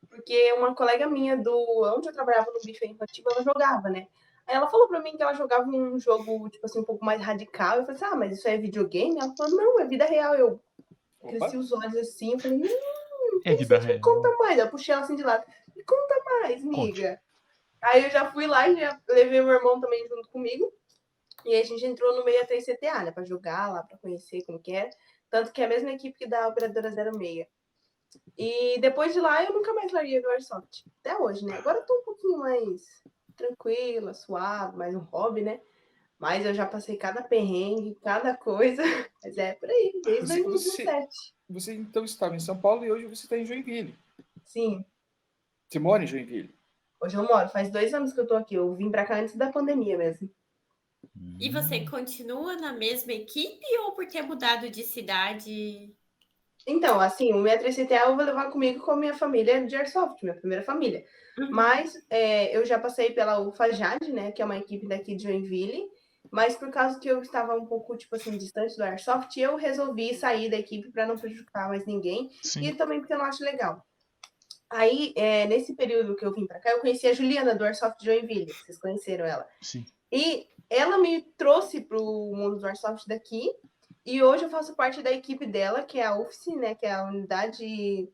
porque 0.10 0.54
uma 0.54 0.76
colega 0.76 1.08
minha 1.08 1.36
do 1.38 1.56
onde 1.96 2.10
eu 2.10 2.14
trabalhava 2.14 2.52
no 2.52 2.60
bife 2.62 2.86
infantil, 2.86 3.24
ela 3.32 3.42
jogava, 3.44 3.90
né? 3.90 4.08
Aí 4.46 4.56
ela 4.56 4.68
falou 4.68 4.88
pra 4.88 5.00
mim 5.02 5.16
que 5.16 5.24
ela 5.24 5.34
jogava 5.34 5.66
um 5.68 5.98
jogo, 5.98 6.50
tipo 6.50 6.66
assim, 6.66 6.80
um 6.80 6.84
pouco 6.84 7.06
mais 7.06 7.22
radical. 7.22 7.78
Eu 7.78 7.86
falei 7.86 7.96
assim, 7.96 8.06
ah, 8.06 8.16
mas 8.16 8.38
isso 8.38 8.48
é 8.48 8.58
videogame? 8.58 9.18
Ela 9.20 9.34
falou, 9.38 9.56
não, 9.56 9.80
é 9.80 9.86
vida 9.86 10.06
real. 10.06 10.36
Eu 10.36 10.60
Opa. 11.22 11.30
cresci 11.38 11.58
os 11.58 11.72
olhos 11.72 11.96
assim, 11.96 12.34
eu 12.34 12.40
falei, 12.40 12.58
hum, 12.60 13.42
É 13.46 13.56
vida 13.56 13.80
me 13.80 13.86
real. 13.86 14.02
conta 14.02 14.30
mais. 14.38 14.60
Eu 14.60 14.70
puxei 14.70 14.94
ela 14.94 15.04
assim 15.04 15.16
de 15.16 15.24
lado. 15.24 15.46
Me 15.76 15.84
conta 15.84 16.22
mais, 16.26 16.64
miga. 16.64 17.20
Aí 17.82 18.04
eu 18.06 18.10
já 18.10 18.32
fui 18.32 18.46
lá 18.48 18.68
e 18.70 18.80
já 18.80 19.00
levei 19.10 19.42
meu 19.42 19.54
irmão 19.54 19.80
também 19.82 20.08
junto 20.08 20.30
comigo. 20.30 20.72
E 21.46 21.56
a 21.56 21.64
gente 21.64 21.84
entrou 21.86 22.16
no 22.16 22.24
63 22.24 22.66
CTA, 22.66 23.04
né? 23.06 23.12
Pra 23.12 23.24
jogar 23.26 23.72
lá, 23.72 23.82
pra 23.84 23.98
conhecer 23.98 24.44
como 24.46 24.60
que 24.60 24.74
é. 24.76 24.90
Tanto 25.30 25.52
que 25.52 25.62
é 25.62 25.66
a 25.66 25.70
mesma 25.70 25.92
equipe 25.92 26.18
que 26.18 26.28
da 26.28 26.48
Operadora 26.48 26.92
06. 26.92 27.48
E 28.38 28.80
depois 28.80 29.14
de 29.14 29.20
lá 29.20 29.44
eu 29.44 29.54
nunca 29.54 29.74
mais 29.74 29.92
larguei 29.92 30.22
do 30.22 30.30
Airsoft. 30.30 30.84
Até 31.00 31.18
hoje, 31.18 31.46
né? 31.46 31.58
Agora 31.58 31.80
eu 31.80 31.86
tô 31.86 31.94
um 32.00 32.04
pouquinho 32.04 32.38
mais 32.40 33.02
tranquila, 33.36 34.14
suave, 34.14 34.78
mais 34.78 34.94
um 34.94 35.00
hobby, 35.00 35.42
né? 35.42 35.62
Mas 36.20 36.46
eu 36.46 36.54
já 36.54 36.68
passei 36.68 36.98
cada 36.98 37.24
perrengue, 37.24 37.96
cada 38.04 38.36
coisa. 38.38 38.84
Mas 39.24 39.38
é 39.38 39.54
por 39.54 39.70
aí, 39.70 40.00
desde 40.04 40.44
Você- 40.44 40.44
2017. 40.44 41.34
Você 41.50 41.74
então 41.74 42.04
estava 42.06 42.36
em 42.36 42.40
São 42.40 42.60
Paulo 42.60 42.86
e 42.86 42.92
hoje 42.92 43.06
você 43.06 43.24
está 43.26 43.38
em 43.38 43.46
Joinville. 43.46 43.98
Sim. 44.46 44.86
Você 45.68 45.80
mora 45.80 46.04
em 46.04 46.08
Joinville? 46.08 46.54
Hoje 47.02 47.18
eu 47.18 47.24
moro, 47.24 47.50
faz 47.50 47.72
dois 47.72 47.94
anos 47.94 48.14
que 48.14 48.20
eu 48.20 48.28
tô 48.28 48.36
aqui. 48.36 48.56
Eu 48.56 48.76
vim 48.76 48.92
pra 48.92 49.06
cá 49.06 49.20
antes 49.20 49.36
da 49.36 49.52
pandemia 49.52 49.98
mesmo. 49.98 50.30
E 51.40 51.50
você 51.50 51.84
continua 51.86 52.56
na 52.56 52.74
mesma 52.74 53.12
equipe 53.14 53.66
ou 53.86 53.94
por 53.94 54.06
ter 54.08 54.22
mudado 54.22 54.70
de 54.70 54.84
cidade? 54.84 55.96
Então, 56.68 57.00
assim, 57.00 57.34
o 57.34 57.42
63 57.42 57.76
CTA 57.76 58.06
eu 58.06 58.16
vou 58.16 58.24
levar 58.24 58.52
comigo 58.52 58.84
com 58.84 58.92
a 58.92 58.96
minha 58.96 59.16
família 59.16 59.66
de 59.66 59.76
Airsoft, 59.76 60.22
minha 60.22 60.36
primeira 60.36 60.64
família. 60.64 61.04
Uhum. 61.40 61.50
Mas 61.50 61.94
é, 62.08 62.56
eu 62.56 62.64
já 62.66 62.78
passei 62.78 63.12
pela 63.12 63.40
UFAJAD, 63.40 64.12
né, 64.12 64.32
que 64.32 64.42
é 64.42 64.46
uma 64.46 64.58
equipe 64.58 64.88
daqui 64.88 65.16
de 65.16 65.24
Joinville. 65.24 65.90
Mas 66.30 66.56
por 66.56 66.70
causa 66.70 67.00
que 67.00 67.08
eu 67.08 67.22
estava 67.22 67.56
um 67.56 67.66
pouco, 67.66 67.98
tipo 67.98 68.16
assim, 68.16 68.38
distante 68.38 68.78
do 68.78 68.84
Airsoft, 68.84 69.36
eu 69.38 69.56
resolvi 69.56 70.14
sair 70.14 70.50
da 70.50 70.58
equipe 70.58 70.92
para 70.92 71.08
não 71.08 71.18
prejudicar 71.18 71.68
mais 71.68 71.86
ninguém. 71.88 72.30
Sim. 72.44 72.68
E 72.68 72.76
também 72.76 73.00
porque 73.00 73.14
eu 73.14 73.18
não 73.18 73.26
acho 73.26 73.44
legal. 73.44 73.84
Aí, 74.72 75.14
é, 75.18 75.46
nesse 75.48 75.76
período 75.76 76.16
que 76.16 76.26
eu 76.26 76.34
vim 76.34 76.48
para 76.48 76.60
cá, 76.60 76.72
eu 76.72 76.80
conheci 76.80 77.06
a 77.06 77.14
Juliana 77.14 77.54
do 77.54 77.66
Airsoft 77.66 78.04
Joinville. 78.04 78.54
Vocês 78.54 78.80
conheceram 78.80 79.26
ela. 79.26 79.46
Sim. 79.62 79.86
E 80.10 80.48
ela 80.70 80.98
me 80.98 81.22
trouxe 81.38 81.82
para 81.82 81.98
o 81.98 82.34
mundo 82.34 82.58
do 82.58 82.66
Airsoft 82.66 83.06
daqui. 83.06 83.52
E 84.06 84.24
hoje 84.24 84.46
eu 84.46 84.50
faço 84.50 84.74
parte 84.74 85.04
da 85.04 85.12
equipe 85.12 85.46
dela, 85.46 85.84
que 85.84 86.00
é 86.00 86.06
a 86.06 86.18
UFSC, 86.18 86.56
né? 86.56 86.74
Que 86.74 86.86
é 86.86 86.94
a 86.94 87.04
Unidade 87.04 88.10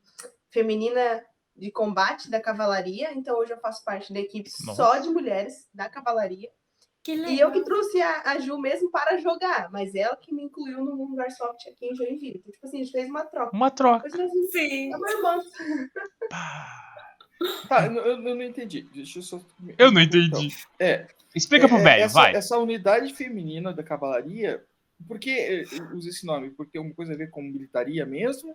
Feminina 0.50 1.24
de 1.56 1.70
Combate 1.70 2.28
da 2.28 2.40
Cavalaria. 2.40 3.12
Então 3.14 3.38
hoje 3.38 3.52
eu 3.52 3.60
faço 3.60 3.84
parte 3.84 4.12
da 4.12 4.18
equipe 4.18 4.50
Nossa. 4.66 4.82
só 4.82 4.98
de 4.98 5.08
mulheres 5.08 5.68
da 5.72 5.88
Cavalaria. 5.88 6.50
Que 7.08 7.16
legal. 7.16 7.32
E 7.32 7.40
eu 7.40 7.50
que 7.50 7.62
trouxe 7.62 8.02
a, 8.02 8.20
a 8.32 8.38
Ju 8.38 8.58
mesmo 8.58 8.90
para 8.90 9.16
jogar, 9.16 9.70
mas 9.72 9.94
ela 9.94 10.14
que 10.14 10.30
me 10.34 10.42
incluiu 10.42 10.84
no 10.84 10.94
mundo 10.94 11.14
do 11.14 11.22
Airsoft 11.22 11.66
aqui 11.66 11.86
em 11.86 11.94
Joinville. 11.94 12.36
Então, 12.40 12.52
tipo 12.52 12.66
assim, 12.66 12.80
a 12.80 12.84
gente 12.84 12.92
fez 12.92 13.08
uma 13.08 13.24
troca. 13.24 13.56
Uma 13.56 13.70
troca. 13.70 14.06
Assim, 14.06 14.46
Sim. 14.48 14.92
é 14.92 14.96
uma 14.96 15.10
irmã. 15.10 15.38
Tá, 17.66 17.86
eu, 17.86 17.92
eu- 17.94 18.22
eu 18.22 18.34
não 18.34 18.42
entendi. 18.42 18.82
Deixa 18.92 19.20
eu 19.20 19.22
só. 19.22 19.40
Eu 19.78 19.90
não 19.90 20.02
entendi. 20.02 20.54
É. 20.78 21.06
Explica 21.34 21.66
pro 21.66 21.78
é, 21.78 21.82
velho, 21.82 22.02
essa, 22.04 22.14
vai. 22.14 22.34
Essa 22.34 22.58
unidade 22.58 23.14
feminina 23.14 23.72
da 23.72 23.82
cavalaria, 23.82 24.62
por 25.06 25.18
que 25.18 25.30
eh, 25.30 25.64
usa 25.94 26.10
esse 26.10 26.26
nome? 26.26 26.50
Porque 26.50 26.72
tem 26.72 26.78
alguma 26.78 26.94
coisa 26.94 27.14
a 27.14 27.16
ver 27.16 27.30
com 27.30 27.40
militaria 27.40 28.04
mesmo? 28.04 28.54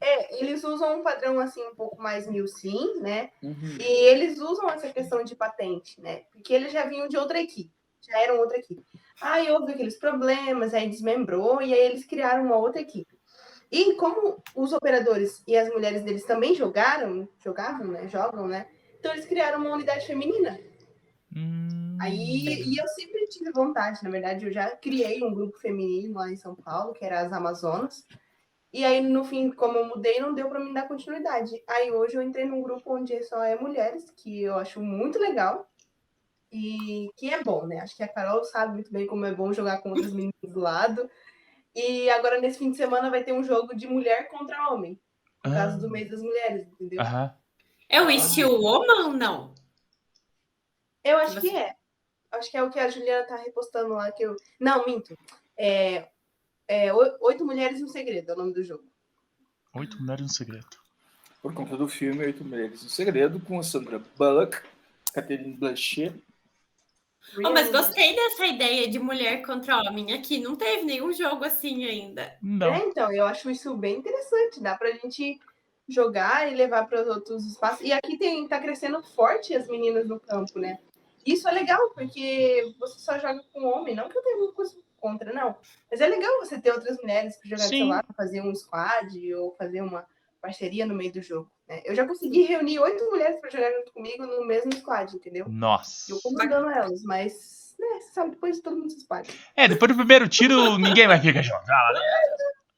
É, 0.00 0.40
eles 0.42 0.62
usam 0.64 1.00
um 1.00 1.02
padrão 1.02 1.38
assim 1.40 1.62
um 1.66 1.74
pouco 1.74 2.00
mais 2.02 2.26
mil 2.28 2.46
sim, 2.46 3.00
né? 3.00 3.30
Uhum. 3.42 3.76
E 3.80 3.82
eles 4.10 4.38
usam 4.38 4.68
essa 4.68 4.92
questão 4.92 5.24
de 5.24 5.34
patente, 5.34 6.00
né? 6.00 6.22
Porque 6.32 6.52
eles 6.52 6.72
já 6.72 6.84
vinham 6.84 7.08
de 7.08 7.16
outra 7.16 7.40
equipe, 7.40 7.70
já 8.00 8.18
eram 8.20 8.38
outra 8.38 8.58
equipe. 8.58 8.84
Aí 9.20 9.50
houve 9.50 9.72
aqueles 9.72 9.98
problemas, 9.98 10.74
aí 10.74 10.88
desmembrou 10.88 11.60
e 11.60 11.74
aí 11.74 11.80
eles 11.80 12.04
criaram 12.04 12.44
uma 12.44 12.56
outra 12.56 12.80
equipe. 12.80 13.18
E 13.70 13.94
como 13.94 14.42
os 14.54 14.72
operadores 14.72 15.42
e 15.46 15.56
as 15.56 15.68
mulheres 15.68 16.02
deles 16.02 16.24
também 16.24 16.54
jogaram, 16.54 17.28
jogavam, 17.42 17.88
né? 17.88 18.08
Jogam, 18.08 18.48
né? 18.48 18.66
Então 18.98 19.12
eles 19.12 19.26
criaram 19.26 19.60
uma 19.60 19.74
unidade 19.74 20.06
feminina. 20.06 20.58
Hum, 21.34 21.98
Aí, 22.00 22.62
e 22.64 22.80
eu 22.80 22.88
sempre 22.88 23.26
tive 23.26 23.50
vontade, 23.52 24.02
na 24.02 24.10
verdade, 24.10 24.46
eu 24.46 24.52
já 24.52 24.70
criei 24.76 25.22
um 25.22 25.34
grupo 25.34 25.58
feminino 25.58 26.14
lá 26.14 26.30
em 26.30 26.36
São 26.36 26.54
Paulo, 26.54 26.94
que 26.94 27.04
era 27.04 27.20
as 27.20 27.32
Amazonas. 27.32 28.06
E 28.72 28.84
aí, 28.84 29.00
no 29.00 29.24
fim, 29.24 29.50
como 29.50 29.78
eu 29.78 29.86
mudei, 29.86 30.20
não 30.20 30.34
deu 30.34 30.48
para 30.48 30.60
mim 30.60 30.72
dar 30.72 30.88
continuidade. 30.88 31.62
Aí 31.66 31.90
hoje 31.90 32.16
eu 32.16 32.22
entrei 32.22 32.44
num 32.44 32.62
grupo 32.62 32.94
onde 32.94 33.22
só 33.24 33.42
é 33.42 33.56
mulheres, 33.56 34.10
que 34.10 34.42
eu 34.42 34.54
acho 34.56 34.80
muito 34.80 35.18
legal. 35.18 35.67
E 36.50 37.10
que 37.16 37.28
é 37.32 37.42
bom, 37.42 37.66
né? 37.66 37.80
Acho 37.80 37.94
que 37.96 38.02
a 38.02 38.08
Carol 38.08 38.42
sabe 38.44 38.72
muito 38.74 38.90
bem 38.92 39.06
como 39.06 39.24
é 39.26 39.34
bom 39.34 39.52
jogar 39.52 39.78
com 39.82 39.90
outras 39.90 40.12
meninas 40.14 40.32
do 40.42 40.60
lado. 40.60 41.10
E 41.74 42.08
agora, 42.10 42.40
nesse 42.40 42.58
fim 42.58 42.70
de 42.70 42.76
semana, 42.76 43.10
vai 43.10 43.22
ter 43.22 43.32
um 43.32 43.44
jogo 43.44 43.74
de 43.76 43.86
mulher 43.86 44.28
contra 44.28 44.70
homem. 44.70 44.98
Por 45.42 45.52
causa 45.52 45.74
Ah. 45.74 45.78
do 45.78 45.90
mês 45.90 46.10
das 46.10 46.20
mulheres, 46.22 46.66
entendeu? 46.72 47.00
Aham. 47.00 47.34
É 47.88 48.02
o 48.02 48.10
estilo 48.10 48.60
woman 48.60 49.06
ou 49.06 49.12
não? 49.12 49.54
Eu 51.04 51.18
acho 51.18 51.34
Você- 51.34 51.48
que 51.50 51.56
é. 51.56 51.74
Acho 52.30 52.50
que 52.50 52.56
é 52.58 52.62
o 52.62 52.70
que 52.70 52.78
a 52.78 52.88
Juliana 52.90 53.26
tá 53.26 53.36
repostando 53.36 53.94
lá 53.94 54.10
que 54.12 54.22
eu. 54.22 54.36
Não, 54.60 54.84
minto. 54.84 55.16
É, 55.56 56.08
é 56.66 56.92
Oito 56.92 57.44
Mulheres 57.44 57.80
e 57.80 57.84
um 57.84 57.88
Segredo 57.88 58.30
é 58.30 58.34
o 58.34 58.36
nome 58.38 58.52
do 58.52 58.62
jogo. 58.62 58.84
Oito 59.74 59.98
mulheres 60.00 60.22
no 60.22 60.28
segredo. 60.32 60.66
por 61.40 61.54
conta 61.54 61.76
do 61.76 61.86
filme 61.88 62.24
Oito 62.24 62.44
Mulheres 62.44 62.82
no 62.82 62.90
Segredo, 62.90 63.38
com 63.40 63.58
a 63.58 63.62
Sandra 63.62 63.98
Bullock, 64.18 64.60
Catherine 65.14 65.56
Blanchet. 65.56 66.12
Oh, 67.36 67.50
mas 67.50 67.70
gostei 67.70 68.14
dessa 68.14 68.46
ideia 68.46 68.88
de 68.88 68.98
mulher 68.98 69.42
contra 69.42 69.78
homem 69.78 70.12
aqui. 70.12 70.40
Não 70.40 70.56
teve 70.56 70.84
nenhum 70.84 71.12
jogo 71.12 71.44
assim 71.44 71.84
ainda. 71.84 72.36
Não. 72.42 72.74
É, 72.74 72.78
então, 72.78 73.12
eu 73.12 73.26
acho 73.26 73.50
isso 73.50 73.76
bem 73.76 73.96
interessante. 73.96 74.60
Dá 74.60 74.76
pra 74.76 74.92
gente 74.92 75.38
jogar 75.88 76.50
e 76.50 76.54
levar 76.54 76.86
para 76.86 77.02
os 77.02 77.08
outros 77.08 77.46
espaços. 77.46 77.80
E 77.80 77.92
aqui 77.92 78.18
tem, 78.18 78.46
tá 78.46 78.60
crescendo 78.60 79.02
forte 79.02 79.54
as 79.54 79.68
meninas 79.68 80.08
no 80.08 80.20
campo, 80.20 80.58
né? 80.58 80.78
Isso 81.24 81.48
é 81.48 81.52
legal, 81.52 81.90
porque 81.90 82.74
você 82.78 82.98
só 82.98 83.18
joga 83.18 83.42
com 83.52 83.64
homem. 83.64 83.94
Não 83.94 84.08
que 84.08 84.16
eu 84.16 84.22
tenha 84.22 84.36
alguma 84.36 84.52
coisa 84.52 84.76
contra, 85.00 85.32
não. 85.32 85.56
Mas 85.90 86.00
é 86.00 86.06
legal 86.06 86.38
você 86.38 86.60
ter 86.60 86.72
outras 86.72 86.96
mulheres 86.98 87.36
para 87.36 87.50
jogar 87.50 87.68
Sim. 87.68 87.88
lado, 87.88 88.08
fazer 88.16 88.40
um 88.40 88.54
squad 88.54 89.34
ou 89.34 89.54
fazer 89.56 89.80
uma 89.80 90.06
parceria 90.40 90.86
no 90.86 90.94
meio 90.94 91.12
do 91.12 91.22
jogo. 91.22 91.50
Né? 91.68 91.82
Eu 91.84 91.94
já 91.94 92.06
consegui 92.06 92.42
reunir 92.42 92.78
oito 92.78 93.04
mulheres 93.10 93.40
para 93.40 93.50
jogar 93.50 93.70
junto 93.72 93.92
comigo 93.92 94.26
no 94.26 94.46
mesmo 94.46 94.72
squad, 94.74 95.14
entendeu? 95.14 95.46
Nossa. 95.48 96.10
Eu 96.12 96.20
comandando 96.22 96.70
elas, 96.70 97.02
mas, 97.02 97.74
né, 97.78 98.00
você 98.00 98.12
sabe, 98.12 98.30
depois 98.30 98.60
todo 98.60 98.76
mundo 98.76 98.90
se 98.90 98.98
espalha. 98.98 99.26
É, 99.56 99.68
depois 99.68 99.90
do 99.90 99.96
primeiro 99.96 100.28
tiro, 100.28 100.78
ninguém 100.78 101.06
mais 101.08 101.20
fica 101.22 101.42
junto. 101.42 101.60
Ah, 101.68 101.90
né? 101.94 102.00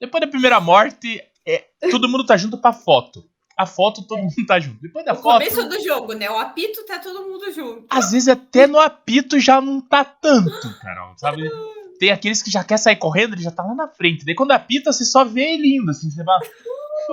Depois 0.01 0.21
da 0.23 0.27
primeira 0.29 0.61
morte, 0.61 1.23
é, 1.47 1.65
todo 1.91 2.09
mundo 2.09 2.25
tá 2.25 2.37
junto 2.37 2.59
pra 2.59 2.73
foto. 2.73 3.29
A 3.57 3.67
foto, 3.67 4.07
todo 4.07 4.23
mundo 4.23 4.47
tá 4.47 4.59
junto. 4.59 4.81
Depois 4.81 5.05
da 5.05 5.13
No 5.13 5.21
foto, 5.21 5.35
começo 5.45 5.69
do 5.69 5.85
jogo, 5.85 6.15
né? 6.15 6.31
O 6.31 6.39
apito 6.39 6.83
tá 6.87 6.99
todo 6.99 7.29
mundo 7.29 7.53
junto. 7.53 7.85
às 7.91 8.11
vezes 8.13 8.27
até 8.29 8.67
no 8.67 8.79
apito 8.81 9.39
já 9.39 9.61
não 9.61 9.83
tá 9.83 10.03
tanto, 10.03 10.79
Carol, 10.81 11.13
sabe? 11.19 11.51
Tem 11.99 12.11
aqueles 12.11 12.43
que 12.43 12.51
já 12.51 12.65
quer 12.65 12.79
sair 12.79 12.97
correndo, 12.97 13.35
ele 13.35 13.43
já 13.43 13.51
tá 13.51 13.63
lá 13.63 13.75
na 13.75 13.87
frente. 13.87 14.25
Daí 14.25 14.35
quando 14.35 14.53
apita, 14.53 14.91
você 14.91 15.05
só 15.05 15.23
vê 15.27 15.43
ele 15.43 15.77
indo, 15.77 15.91
assim, 15.91 16.11
você 16.11 16.25
fala, 16.25 16.41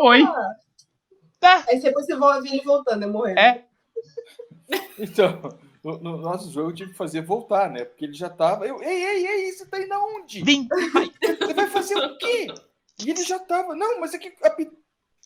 foi. 0.02 0.24
Tá, 1.40 1.64
Aí 1.68 1.80
depois 1.80 2.06
você 2.06 2.16
vai 2.16 2.42
ver 2.42 2.50
ele 2.50 2.64
voltando, 2.64 3.04
eu 3.04 3.10
morrendo. 3.12 3.40
é. 3.40 3.66
Então, 5.00 5.42
no, 5.84 5.98
no 6.00 6.18
nosso 6.18 6.52
jogo 6.52 6.70
eu 6.72 6.76
tive 6.76 6.92
que 6.92 6.98
fazer 6.98 7.22
voltar, 7.22 7.70
né? 7.70 7.86
Porque 7.86 8.06
ele 8.06 8.14
já 8.14 8.30
tava. 8.30 8.66
Eu, 8.68 8.82
ei, 8.82 9.04
ei, 9.06 9.28
ei, 9.28 9.52
você 9.52 9.66
tá 9.66 9.80
indo 9.82 9.94
aonde? 9.94 10.44
Vem, 10.44 10.68
vai, 10.68 11.10
Você 11.40 11.54
vai 11.54 11.68
fazer 11.70 11.96
o 11.98 12.18
quê? 12.18 12.48
E 13.06 13.10
ele 13.12 13.24
já 13.24 13.40
tava. 13.40 13.76
Não, 13.76 14.00
mas 14.00 14.14
é 14.14 14.18
que. 14.18 14.34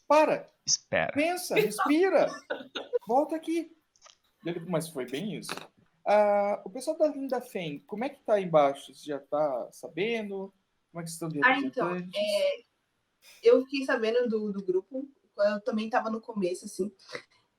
Para, 0.07 0.49
espera. 0.65 1.11
pensa, 1.13 1.55
respira. 1.55 2.27
Volta 3.07 3.35
aqui. 3.35 3.71
Ele- 4.45 4.59
Mas 4.67 4.89
foi 4.89 5.05
bem 5.05 5.35
isso. 5.37 5.51
Ah, 6.05 6.61
o 6.65 6.69
pessoal 6.69 6.97
da 6.97 7.07
Linda 7.07 7.39
Fem, 7.39 7.79
como 7.87 8.03
é 8.03 8.09
que 8.09 8.19
tá 8.23 8.33
aí 8.33 8.43
embaixo? 8.43 8.93
Você 8.93 9.05
já 9.09 9.19
tá 9.19 9.69
sabendo? 9.71 10.53
Como 10.91 11.01
é 11.01 11.03
que 11.05 11.09
estão 11.11 11.29
de 11.29 11.39
Ah, 11.43 11.57
então, 11.59 11.87
representantes? 11.93 12.65
Eu 13.43 13.63
fiquei 13.63 13.85
sabendo 13.85 14.27
do, 14.27 14.51
do 14.51 14.63
grupo, 14.63 15.07
eu 15.37 15.61
também 15.61 15.85
estava 15.85 16.09
no 16.09 16.21
começo, 16.21 16.65
assim. 16.65 16.91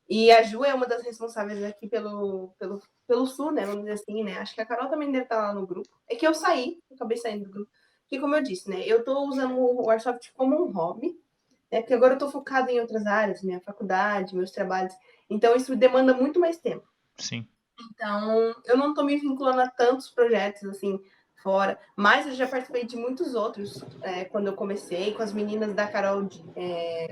E 0.08 0.30
a 0.30 0.42
Ju 0.42 0.64
é 0.64 0.74
uma 0.74 0.86
das 0.86 1.02
responsáveis 1.02 1.62
aqui 1.62 1.88
pelo, 1.88 2.48
pelo, 2.58 2.82
pelo 3.06 3.26
sul, 3.26 3.50
né? 3.50 3.64
Vamos 3.64 3.80
dizer 3.80 3.92
assim, 3.92 4.22
né? 4.22 4.38
Acho 4.38 4.54
que 4.54 4.60
a 4.60 4.66
Carol 4.66 4.88
também 4.88 5.10
deve 5.10 5.24
estar 5.24 5.38
lá 5.38 5.54
no 5.54 5.66
grupo. 5.66 5.88
É 6.08 6.14
que 6.14 6.26
eu 6.26 6.34
saí, 6.34 6.78
acabei 6.92 7.16
saindo 7.16 7.44
do 7.44 7.50
grupo. 7.50 7.70
Porque, 8.02 8.20
como 8.20 8.34
eu 8.34 8.42
disse, 8.42 8.68
né? 8.68 8.82
Eu 8.86 9.04
tô 9.04 9.26
usando 9.26 9.58
o 9.58 9.88
Airsoft 9.88 10.32
como 10.34 10.66
um 10.66 10.70
hobby, 10.70 11.18
né? 11.70 11.80
Porque 11.80 11.94
agora 11.94 12.14
eu 12.14 12.18
tô 12.18 12.30
focada 12.30 12.70
em 12.70 12.80
outras 12.80 13.06
áreas, 13.06 13.42
minha 13.42 13.60
faculdade, 13.60 14.36
meus 14.36 14.50
trabalhos. 14.50 14.92
Então, 15.30 15.56
isso 15.56 15.74
demanda 15.74 16.12
muito 16.12 16.38
mais 16.38 16.58
tempo. 16.58 16.86
Sim. 17.16 17.48
Então, 17.90 18.54
eu 18.66 18.76
não 18.76 18.92
tô 18.92 19.02
me 19.04 19.16
vinculando 19.16 19.62
a 19.62 19.68
tantos 19.68 20.10
projetos 20.10 20.64
assim 20.64 21.00
fora, 21.42 21.78
mas 21.96 22.26
eu 22.26 22.34
já 22.34 22.46
participei 22.46 22.84
de 22.84 22.96
muitos 22.96 23.34
outros 23.34 23.82
é, 24.02 24.24
quando 24.24 24.46
eu 24.46 24.54
comecei 24.54 25.12
com 25.12 25.22
as 25.22 25.32
meninas 25.32 25.74
da 25.74 25.86
Carol. 25.86 26.22
de- 26.24 26.42
É... 26.56 27.08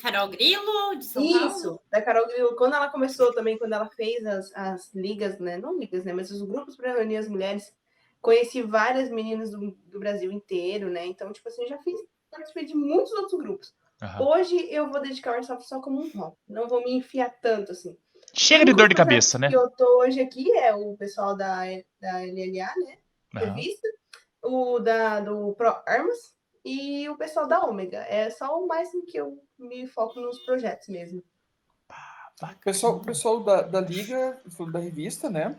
Carol 0.00 0.28
Grilo, 0.28 0.96
de 0.98 1.06
São 1.06 1.22
Paulo. 1.30 1.46
Isso, 1.48 1.80
da 1.90 2.00
Carol 2.02 2.26
Grilo. 2.26 2.54
Quando 2.56 2.74
ela 2.74 2.88
começou 2.90 3.32
também, 3.32 3.58
quando 3.58 3.72
ela 3.72 3.88
fez 3.88 4.24
as, 4.24 4.52
as 4.54 4.94
ligas, 4.94 5.38
né? 5.38 5.56
Não 5.56 5.76
ligas, 5.78 6.04
né? 6.04 6.12
Mas 6.12 6.30
os 6.30 6.42
grupos 6.42 6.76
para 6.76 6.92
reunir 6.92 7.16
as 7.16 7.28
mulheres, 7.28 7.72
conheci 8.20 8.62
várias 8.62 9.10
meninas 9.10 9.50
do, 9.50 9.72
do 9.86 9.98
Brasil 9.98 10.30
inteiro, 10.30 10.90
né? 10.90 11.06
Então, 11.06 11.32
tipo 11.32 11.48
assim, 11.48 11.62
eu 11.62 11.68
já 11.68 11.78
fiz, 11.78 11.98
participei 12.30 12.66
de 12.66 12.74
muitos 12.74 13.12
outros 13.12 13.40
grupos. 13.40 13.74
Aham. 14.00 14.28
Hoje 14.28 14.56
eu 14.70 14.88
vou 14.90 15.00
dedicar 15.00 15.32
o 15.32 15.34
Airsoft 15.34 15.66
só 15.66 15.80
como 15.80 16.00
um 16.02 16.08
hobby. 16.10 16.36
Não 16.48 16.68
vou 16.68 16.84
me 16.84 16.92
enfiar 16.94 17.30
tanto 17.40 17.72
assim. 17.72 17.96
Chega 18.38 18.64
de 18.64 18.72
dor 18.72 18.88
de 18.88 18.94
cabeça, 18.94 19.36
né? 19.36 19.48
Que 19.48 19.56
eu 19.56 19.68
tô 19.70 20.00
hoje 20.00 20.20
aqui 20.20 20.50
é 20.52 20.72
o 20.72 20.96
pessoal 20.96 21.36
da, 21.36 21.64
da 22.00 22.18
LLA, 22.18 22.72
né? 22.86 22.98
Revista, 23.34 23.88
o 24.42 24.78
da, 24.78 25.20
do 25.20 25.52
Pro 25.54 25.76
Armas 25.84 26.34
e 26.64 27.08
o 27.08 27.16
pessoal 27.16 27.48
da 27.48 27.60
Ômega. 27.64 27.98
É 28.08 28.30
só 28.30 28.62
o 28.62 28.68
mais 28.68 28.94
em 28.94 29.04
que 29.04 29.18
eu 29.18 29.42
me 29.58 29.86
foco 29.88 30.20
nos 30.20 30.38
projetos 30.40 30.88
mesmo. 30.88 31.22
O 32.40 32.64
pessoal, 32.64 32.96
o 32.96 33.04
pessoal 33.04 33.40
da, 33.42 33.62
da 33.62 33.80
Liga, 33.80 34.40
da 34.72 34.78
revista, 34.78 35.28
né? 35.28 35.56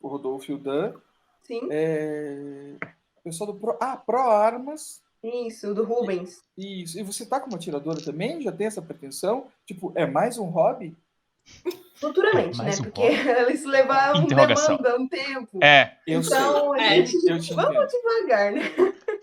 O 0.00 0.08
Rodolfo 0.08 0.50
e 0.50 0.54
o 0.54 0.58
Dan. 0.58 0.94
Sim, 1.42 1.68
É... 1.70 2.76
O 3.18 3.22
pessoal 3.22 3.52
do 3.52 3.58
Pro... 3.58 3.76
Ah, 3.78 3.98
Pro 3.98 4.18
Armas. 4.18 5.02
isso, 5.22 5.74
do 5.74 5.84
Rubens. 5.84 6.42
Isso. 6.56 6.98
E 6.98 7.02
você 7.02 7.26
tá 7.26 7.38
como 7.38 7.56
atiradora 7.56 8.02
também? 8.02 8.40
Já 8.40 8.50
tem 8.50 8.66
essa 8.66 8.80
pretensão? 8.80 9.48
Tipo, 9.66 9.92
é 9.94 10.06
mais 10.06 10.38
um 10.38 10.46
hobby? 10.46 10.96
Futuramente, 11.94 12.58
Mais 12.58 12.80
né? 12.80 12.86
um 12.86 12.90
Porque 12.90 13.02
eles 13.40 13.64
levam 13.64 14.22
Interrogação. 14.22 14.76
demanda 14.76 15.00
um 15.00 15.08
tempo. 15.08 15.58
É. 15.62 15.92
Eu 16.06 16.20
Então, 16.20 16.72
a 16.72 16.80
É, 16.82 17.04
gente 17.06 17.14
eu 17.28 17.40
te 17.40 17.54
vamos 17.54 17.70
entendo. 17.76 17.88
devagar, 18.02 18.52
né? 18.52 18.62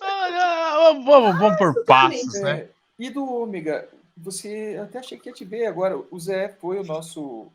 Ah, 0.01 0.87
ah, 0.89 0.93
Vamos, 1.05 1.37
vamos 1.39 1.57
por 1.57 1.85
passos, 1.85 2.41
né? 2.41 2.67
E 2.97 3.09
do 3.09 3.23
Ômega, 3.25 3.87
você 4.15 4.79
até 4.81 4.99
achei 4.99 5.17
que 5.17 5.29
ia 5.29 5.33
te 5.33 5.43
ver 5.45 5.65
agora. 5.65 5.97
O 6.11 6.19
Zé 6.19 6.49
foi 6.59 6.79
o 6.79 6.83
nosso, 6.83 7.47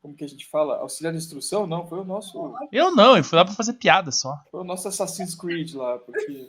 como 0.00 0.14
que 0.14 0.24
a 0.24 0.28
gente 0.28 0.46
fala, 0.46 0.76
auxiliar 0.78 1.12
de 1.12 1.18
instrução? 1.18 1.66
Não, 1.66 1.86
foi 1.86 1.98
o 2.00 2.04
nosso, 2.04 2.54
Eu 2.72 2.94
não, 2.94 3.16
eu 3.16 3.24
fui 3.24 3.36
lá 3.36 3.44
pra 3.44 3.54
fazer 3.54 3.74
piada 3.74 4.10
só. 4.12 4.34
foi 4.50 4.60
o 4.60 4.64
nosso 4.64 4.86
Assassin's 4.88 5.34
Creed 5.34 5.74
lá, 5.74 5.98
porque 5.98 6.48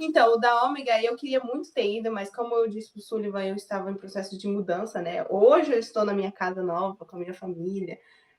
Então, 0.00 0.34
o 0.34 0.36
da 0.38 0.64
Ômega 0.64 1.02
eu 1.02 1.14
queria 1.14 1.40
muito 1.40 1.72
ter 1.72 1.98
ido, 1.98 2.10
mas 2.10 2.34
como 2.34 2.54
eu 2.54 2.68
disse 2.68 2.92
pro 2.92 3.02
Sullivan, 3.02 3.44
eu 3.44 3.54
estava 3.54 3.90
em 3.90 3.96
processo 3.96 4.36
de 4.38 4.48
mudança, 4.48 5.02
né? 5.02 5.26
Hoje 5.28 5.72
eu 5.72 5.78
estou 5.78 6.04
na 6.04 6.14
minha 6.14 6.32
casa 6.32 6.62
nova, 6.62 7.04
com 7.04 7.16
a 7.16 7.18
minha 7.18 7.34
família. 7.34 7.98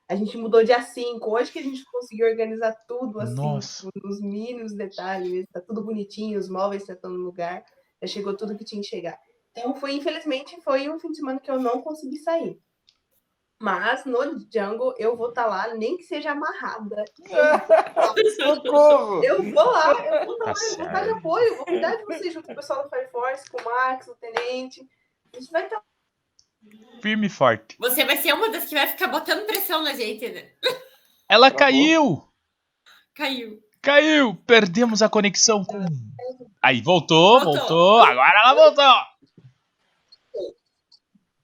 A 0.10 0.16
gente 0.16 0.38
mudou 0.38 0.64
dia 0.64 0.82
5. 0.82 1.30
Hoje 1.30 1.52
que 1.52 1.60
a 1.60 1.64
gente 1.64 1.86
conseguiu 1.86 2.28
organizar 2.28 2.76
tudo 2.88 3.20
assim, 3.20 3.36
Nossa. 3.36 3.90
nos 4.04 4.20
mínimos 4.20 4.74
detalhes. 4.74 5.46
Tá 5.54 5.62
tudo 5.62 5.84
bonitinho, 5.84 6.40
os 6.40 6.50
móveis 6.50 6.90
estão 6.90 7.12
no 7.12 7.24
lugar. 7.24 7.64
Já 8.02 8.08
chegou 8.08 8.36
tudo 8.36 8.58
que 8.58 8.66
tinha 8.66 8.82
que 8.82 8.88
chegar. 8.88 9.18
Então, 9.52 9.76
foi, 9.76 9.94
infelizmente, 9.94 10.60
foi 10.62 10.90
um 10.90 11.00
fim 11.00 11.12
de 11.12 11.18
semana 11.18 11.40
que 11.40 11.52
eu 11.52 11.60
não 11.60 11.82
consegui 11.82 12.18
sair. 12.18 12.60
Mas 13.62 14.04
no 14.06 14.40
Jungle 14.52 14.96
eu 14.98 15.16
vou 15.16 15.30
estar 15.30 15.46
lá, 15.46 15.74
nem 15.76 15.96
que 15.96 16.04
seja 16.04 16.32
amarrada. 16.32 17.06
socorro! 18.36 19.24
Eu 19.24 19.44
vou 19.44 19.66
lá, 19.72 19.92
eu 19.94 20.26
vou 20.26 20.38
Tá 20.40 20.52
estar 20.52 20.66
lá, 20.66 20.72
eu 20.72 20.78
vou 20.78 20.86
estar 20.88 21.04
de 21.04 21.10
apoio, 21.12 21.56
vou 21.58 21.66
cuidar 21.66 21.96
de 21.96 22.06
vocês 22.06 22.34
junto 22.34 22.48
com 22.48 22.54
o 22.54 22.56
pessoal 22.56 22.84
do 22.84 22.90
Fire 22.90 23.08
Force, 23.12 23.50
com 23.52 23.62
o 23.62 23.66
Max, 23.66 24.08
o 24.08 24.16
Tenente. 24.16 24.82
A 25.34 25.40
gente 25.40 25.52
vai 25.52 25.64
estar. 25.66 25.82
Firme 27.02 27.28
e 27.28 27.30
forte. 27.30 27.76
Você 27.80 28.04
vai 28.06 28.18
ser 28.18 28.34
uma 28.34 28.50
das 28.50 28.66
que 28.66 28.76
vai 28.76 28.88
ficar 28.88 29.08
botando 29.08 29.46
pressão 29.46 29.84
na 29.84 29.94
gente, 29.94 30.28
né? 30.30 30.50
Ela 31.30 31.50
Travou? 31.52 31.58
caiu! 31.58 32.28
Caiu. 33.16 33.60
Caiu! 33.82 34.36
Perdemos 34.46 35.02
a 35.02 35.10
conexão 35.10 35.64
com. 35.66 35.84
Aí, 36.62 36.82
voltou, 36.82 37.40
Voltou. 37.40 37.54
voltou. 37.58 38.00
Agora 38.04 38.40
ela 38.40 38.54
voltou! 38.54 39.11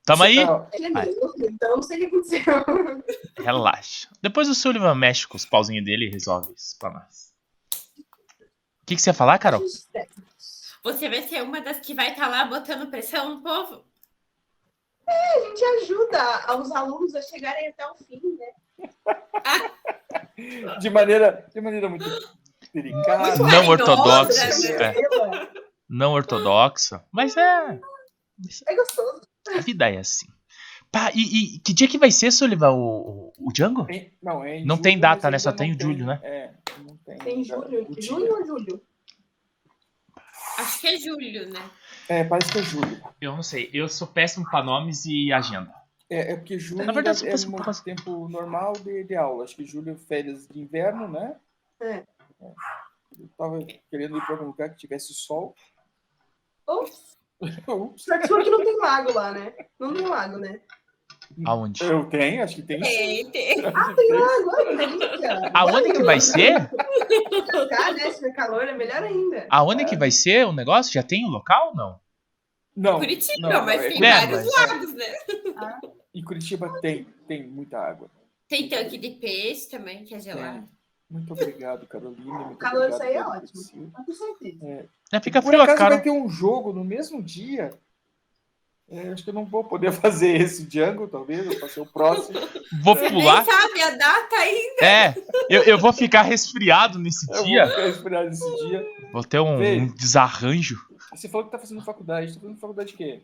Tamo 0.07 0.23
aí? 0.23 0.37
Ele 0.71 0.85
é 0.85 1.49
então 1.49 1.75
não 1.75 1.83
sei 1.83 1.97
o 1.97 1.99
que 1.99 2.15
aconteceu. 2.15 2.43
Relaxa. 3.43 4.07
Depois 4.21 4.47
o 4.47 4.55
Sullivan 4.55 4.95
mexe 4.95 5.27
com 5.27 5.35
os 5.35 5.45
pauzinhos 5.45 5.83
dele 5.83 6.05
e 6.05 6.09
resolve 6.09 6.53
isso 6.55 6.79
pra 6.79 6.91
nós. 6.91 7.33
O 8.81 8.85
que, 8.85 8.95
que 8.95 9.01
você 9.01 9.09
ia 9.09 9.13
falar, 9.13 9.37
Carol? 9.37 9.61
Você 10.81 11.09
vai 11.09 11.23
ser 11.23 11.43
uma 11.43 11.59
das 11.59 11.81
que 11.81 11.93
vai 11.93 12.11
estar 12.11 12.29
lá 12.29 12.45
botando 12.45 12.89
pressão 12.89 13.35
no 13.35 13.41
povo? 13.41 13.83
A 15.05 15.39
gente 15.39 15.65
ajuda 15.83 16.57
os 16.57 16.71
alunos 16.71 17.13
a 17.13 17.21
chegarem 17.21 17.67
até 17.67 17.85
o 17.85 17.95
fim, 17.95 18.21
né? 18.37 18.89
de 20.79 20.89
maneira, 20.89 21.45
de 21.53 21.59
maneira 21.59 21.89
muito 21.89 22.05
delicada. 22.73 23.35
Muito 23.35 23.51
Não 23.51 23.67
ortodoxos. 23.67 24.63
né? 24.69 24.93
É, 24.93 25.49
não 25.89 26.13
ortodoxa. 26.13 27.03
Mas 27.11 27.35
é. 27.35 27.81
É 28.67 28.75
gostoso. 28.75 29.21
A 29.55 29.61
vida 29.61 29.89
é 29.89 29.97
assim. 29.97 30.27
Pá, 30.91 31.11
e, 31.13 31.55
e 31.55 31.59
que 31.59 31.73
dia 31.73 31.87
que 31.87 31.97
vai 31.97 32.11
ser, 32.11 32.31
Sullivan, 32.31 32.71
o, 32.71 33.31
o, 33.37 33.47
o 33.49 33.51
Django? 33.53 33.85
Não, 34.21 34.43
é 34.43 34.57
em 34.59 34.65
Não 34.65 34.75
julho, 34.75 34.83
tem 34.83 34.99
data, 34.99 35.29
né? 35.29 35.37
Só 35.37 35.51
tem 35.51 35.73
o 35.75 35.79
julho, 35.79 36.05
né? 36.05 36.19
É, 36.23 36.53
não 36.85 36.95
tem. 36.97 37.17
Tem 37.17 37.43
julho. 37.43 37.83
o 37.83 37.91
dia. 37.93 38.01
Junho 38.01 38.33
ou 38.35 38.45
julho? 38.45 38.81
Acho 40.57 40.81
que 40.81 40.87
é 40.87 40.97
julho, 40.97 41.49
né? 41.53 41.69
É, 42.09 42.23
parece 42.23 42.51
que 42.51 42.59
é 42.59 42.63
julho. 42.63 43.01
Eu 43.21 43.35
não 43.35 43.43
sei. 43.43 43.69
Eu 43.73 43.87
sou 43.89 44.07
péssimo 44.07 44.49
pra 44.49 44.63
nomes 44.63 45.05
e 45.05 45.31
agenda. 45.31 45.71
É, 46.09 46.31
é 46.31 46.35
porque 46.37 46.57
julho 46.57 46.85
Na 46.85 46.93
verdade, 46.93 47.19
se 47.19 47.27
é 47.27 47.31
fosse- 47.31 47.47
muito 47.49 47.83
tempo 47.83 48.27
normal 48.29 48.73
de, 48.73 49.03
de 49.03 49.15
aula. 49.15 49.43
Acho 49.43 49.55
que 49.55 49.65
julho 49.65 49.91
é 49.91 49.95
férias 49.95 50.47
de 50.47 50.59
inverno, 50.59 51.07
né? 51.07 51.35
É. 51.81 52.03
Eu 52.39 53.27
tava 53.37 53.59
querendo 53.89 54.17
ir 54.17 54.21
para 54.25 54.35
algum 54.35 54.45
lugar 54.47 54.69
que 54.69 54.77
tivesse 54.77 55.13
sol. 55.13 55.53
Ops. 56.65 57.17
Só 57.97 58.17
que 58.19 58.49
não 58.49 58.63
tem 58.63 58.77
lago 58.77 59.13
lá, 59.13 59.31
né? 59.31 59.53
Não 59.79 59.93
tem 59.93 60.05
lago, 60.05 60.37
né? 60.37 60.59
Aonde? 61.45 61.83
Eu 61.83 62.05
tenho, 62.05 62.43
acho 62.43 62.55
que 62.55 62.61
tem. 62.61 62.79
Tem, 62.79 63.29
tem. 63.31 63.65
Ah, 63.65 63.93
tem 63.93 64.11
lago, 64.13 64.49
olha, 64.57 64.77
delícia. 64.77 65.51
Aonde 65.53 65.91
que 65.91 66.03
vai 66.03 66.21
ser? 66.21 66.69
Pescar, 66.69 67.93
né? 67.93 68.11
Se 68.11 68.19
tiver 68.19 68.33
calor, 68.33 68.67
é 68.67 68.73
melhor 68.73 69.03
ainda. 69.03 69.45
Aonde 69.49 69.85
que 69.85 69.97
vai 69.97 70.09
ser 70.09 70.45
o 70.45 70.53
negócio? 70.53 70.93
Já 70.93 71.03
tem 71.03 71.25
o 71.25 71.29
local 71.29 71.69
ou 71.69 71.75
não? 71.75 71.99
Não, 72.75 72.99
Curitiba, 72.99 73.49
não, 73.49 73.65
mas 73.65 73.83
é 73.83 73.89
tem 73.89 73.99
vários 73.99 74.55
lagos, 74.55 74.93
né? 74.93 75.05
Em 76.13 76.23
Curitiba 76.23 76.79
tem, 76.79 77.05
tem 77.27 77.47
muita 77.47 77.79
água. 77.79 78.09
Tem 78.47 78.69
tanque 78.69 78.97
de 78.97 79.09
peixe 79.11 79.67
também, 79.69 80.05
que 80.05 80.13
é 80.15 80.19
gelado. 80.19 80.67
Muito 81.09 81.31
obrigado, 81.33 81.87
Carolina. 81.87 82.33
Muito 82.39 82.57
calor, 82.57 82.91
obrigado, 82.91 82.93
isso 82.93 83.03
aí 83.03 83.13
é 83.15 83.25
ótimo. 83.25 83.91
Com 83.91 84.13
certeza. 84.13 84.89
É, 85.13 85.19
fica 85.21 85.41
Por 85.41 85.47
frio 85.47 85.61
a 85.61 85.63
acaso 85.63 85.77
cara. 85.77 85.95
vai 85.95 86.03
ter 86.03 86.11
um 86.11 86.27
jogo 86.29 86.73
no 86.73 86.83
mesmo 86.83 87.23
dia. 87.23 87.71
É, 88.89 89.09
acho 89.09 89.23
que 89.23 89.29
eu 89.29 89.33
não 89.33 89.45
vou 89.45 89.63
poder 89.65 89.91
fazer 89.93 90.39
esse 90.39 90.63
Django, 90.63 91.07
talvez. 91.07 91.45
Eu 91.45 91.59
fazer 91.59 91.79
o 91.81 91.85
próximo. 91.85 92.39
Vou 92.83 92.95
Você 92.95 93.09
pular. 93.09 93.43
nem 93.43 93.45
sabe 93.53 93.81
a 93.83 93.89
data 93.91 94.35
ainda. 94.35 94.85
É, 94.85 95.15
eu, 95.49 95.63
eu 95.63 95.77
vou 95.77 95.91
ficar 95.93 96.21
resfriado 96.23 96.97
nesse 96.99 97.29
Eu 97.31 97.43
dia. 97.43 97.65
vou 97.65 97.75
ficar 97.75 97.87
esperando 97.89 98.29
esse 98.29 98.55
dia. 98.67 98.85
Vou 99.11 99.23
ter 99.23 99.39
um, 99.39 99.57
Vê. 99.57 99.77
um 99.81 99.87
desarranjo. 99.93 100.77
Você 101.13 101.27
falou 101.29 101.45
que 101.45 101.51
tá 101.51 101.59
fazendo 101.59 101.81
faculdade. 101.81 102.33
Tá 102.35 102.39
fazendo 102.41 102.59
faculdade 102.59 102.91
de 102.91 102.97
quê? 102.97 103.21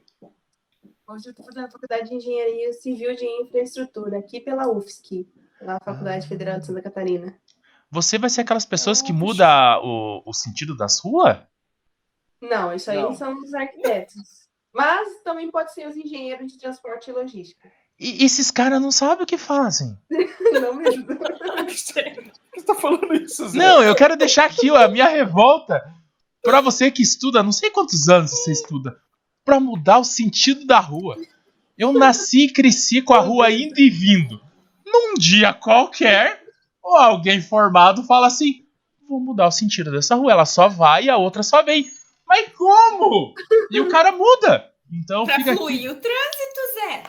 Hoje 1.07 1.27
eu 1.27 1.31
estou 1.31 1.45
fazendo 1.45 1.65
a 1.65 1.71
faculdade 1.71 2.09
de 2.09 2.15
Engenharia 2.15 2.71
Civil 2.73 3.13
de 3.15 3.25
Infraestrutura, 3.25 4.19
aqui 4.19 4.39
pela 4.39 4.69
UFSC, 4.69 5.27
pela 5.59 5.77
Faculdade 5.79 6.25
Ah. 6.25 6.29
Federal 6.29 6.59
de 6.59 6.65
Santa 6.65 6.81
Catarina. 6.81 7.37
Você 7.93 8.17
vai 8.17 8.27
ser 8.27 8.41
aquelas 8.41 8.65
pessoas 8.65 9.03
que 9.03 9.13
muda 9.13 9.79
o, 9.83 10.23
o 10.25 10.33
sentido 10.33 10.75
das 10.75 10.99
ruas? 10.99 11.37
Não, 12.41 12.73
isso 12.73 12.89
aí 12.89 12.99
Não. 12.99 13.13
são 13.13 13.39
os 13.39 13.53
arquitetos. 13.53 14.15
Mas 14.73 15.21
também 15.23 15.51
pode 15.51 15.71
ser 15.75 15.87
os 15.87 15.95
engenheiros 15.95 16.51
de 16.51 16.57
transporte 16.57 17.11
e 17.11 17.13
logística. 17.13 17.71
E 17.99 18.25
esses 18.25 18.49
caras 18.49 18.81
não 18.81 18.91
sabem 18.91 19.23
o 19.23 19.27
que 19.27 19.37
fazem. 19.37 19.95
Não 20.59 20.73
mesmo. 20.73 21.05
Por 21.05 21.65
que 21.67 21.77
você 21.77 22.65
tá 22.65 22.73
falando 22.73 23.13
isso, 23.13 23.47
Zé? 23.49 23.59
Não, 23.59 23.83
eu 23.83 23.93
quero 23.93 24.17
deixar 24.17 24.45
aqui 24.45 24.71
ó, 24.71 24.77
a 24.77 24.87
minha 24.87 25.07
revolta 25.07 25.79
pra 26.41 26.61
você 26.61 26.89
que 26.89 27.03
estuda, 27.03 27.43
não 27.43 27.51
sei 27.51 27.69
quantos 27.69 28.09
anos 28.09 28.31
você 28.31 28.51
estuda, 28.51 28.99
pra 29.45 29.59
mudar 29.59 29.99
o 29.99 30.03
sentido 30.03 30.65
da 30.65 30.79
rua. 30.79 31.15
Eu 31.77 31.93
nasci 31.93 32.45
e 32.45 32.51
cresci 32.51 33.03
com 33.03 33.13
a 33.13 33.19
rua 33.19 33.51
indo 33.51 33.79
e 33.79 33.87
vindo. 33.89 34.41
Num 34.83 35.13
dia 35.13 35.53
qualquer, 35.53 36.42
ou 36.83 36.97
alguém 36.97 37.41
formado 37.41 38.03
fala 38.03 38.27
assim: 38.27 38.65
vou 39.07 39.19
mudar 39.19 39.47
o 39.47 39.51
sentido 39.51 39.91
dessa 39.91 40.15
rua. 40.15 40.31
Ela 40.33 40.45
só 40.45 40.67
vai 40.67 41.05
e 41.05 41.09
a 41.09 41.17
outra 41.17 41.41
só 41.43 41.63
vem. 41.63 41.89
Mas 42.27 42.51
como? 42.53 43.33
E 43.71 43.79
o 43.79 43.89
cara 43.89 44.11
muda. 44.11 44.69
Então 44.91 45.25
Pra 45.25 45.35
fica 45.35 45.51
aqui, 45.51 45.57
fluir 45.59 45.91
o 45.91 45.95
trânsito, 45.95 46.61
Zé. 46.75 47.03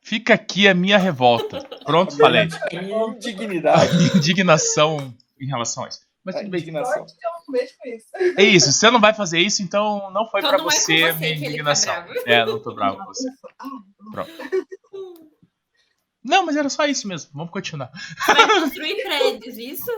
fica 0.00 0.34
aqui 0.34 0.66
a 0.66 0.74
minha 0.74 0.98
revolta. 0.98 1.60
Pronto, 1.84 2.16
falei. 2.16 2.48
Indignidade. 2.72 4.16
Indignação 4.16 5.14
em 5.40 5.46
relação 5.46 5.84
a 5.84 5.88
isso. 5.88 6.00
Mas 6.24 6.34
A 6.36 6.38
tudo 6.40 6.50
bem. 6.50 6.60
indignação. 6.60 7.06
É 8.36 8.42
isso, 8.42 8.70
você 8.72 8.90
não 8.90 9.00
vai 9.00 9.14
fazer 9.14 9.38
isso, 9.40 9.62
então 9.62 10.10
não 10.10 10.26
foi 10.28 10.40
Então 10.40 10.50
pra 10.50 10.58
não 10.58 10.66
é 10.66 10.70
você 10.70 11.04
a 11.04 11.12
você 11.12 11.18
minha 11.18 11.38
tá 11.40 11.46
indignação. 11.46 11.94
bravo. 11.94 12.20
é, 12.26 12.44
não 12.44 12.58
tô 12.62 12.74
bravo 12.74 12.98
com 12.98 13.04
você. 13.06 13.28
Ah, 13.58 14.26
Não, 16.24 16.44
mas 16.46 16.56
era 16.56 16.68
só 16.68 16.84
isso 16.86 17.06
mesmo. 17.08 17.30
Vamos 17.34 17.52
continuar. 17.52 17.90
Vai 18.26 18.46
construir 18.60 19.02
prédios, 19.02 19.56
isso? 19.58 19.90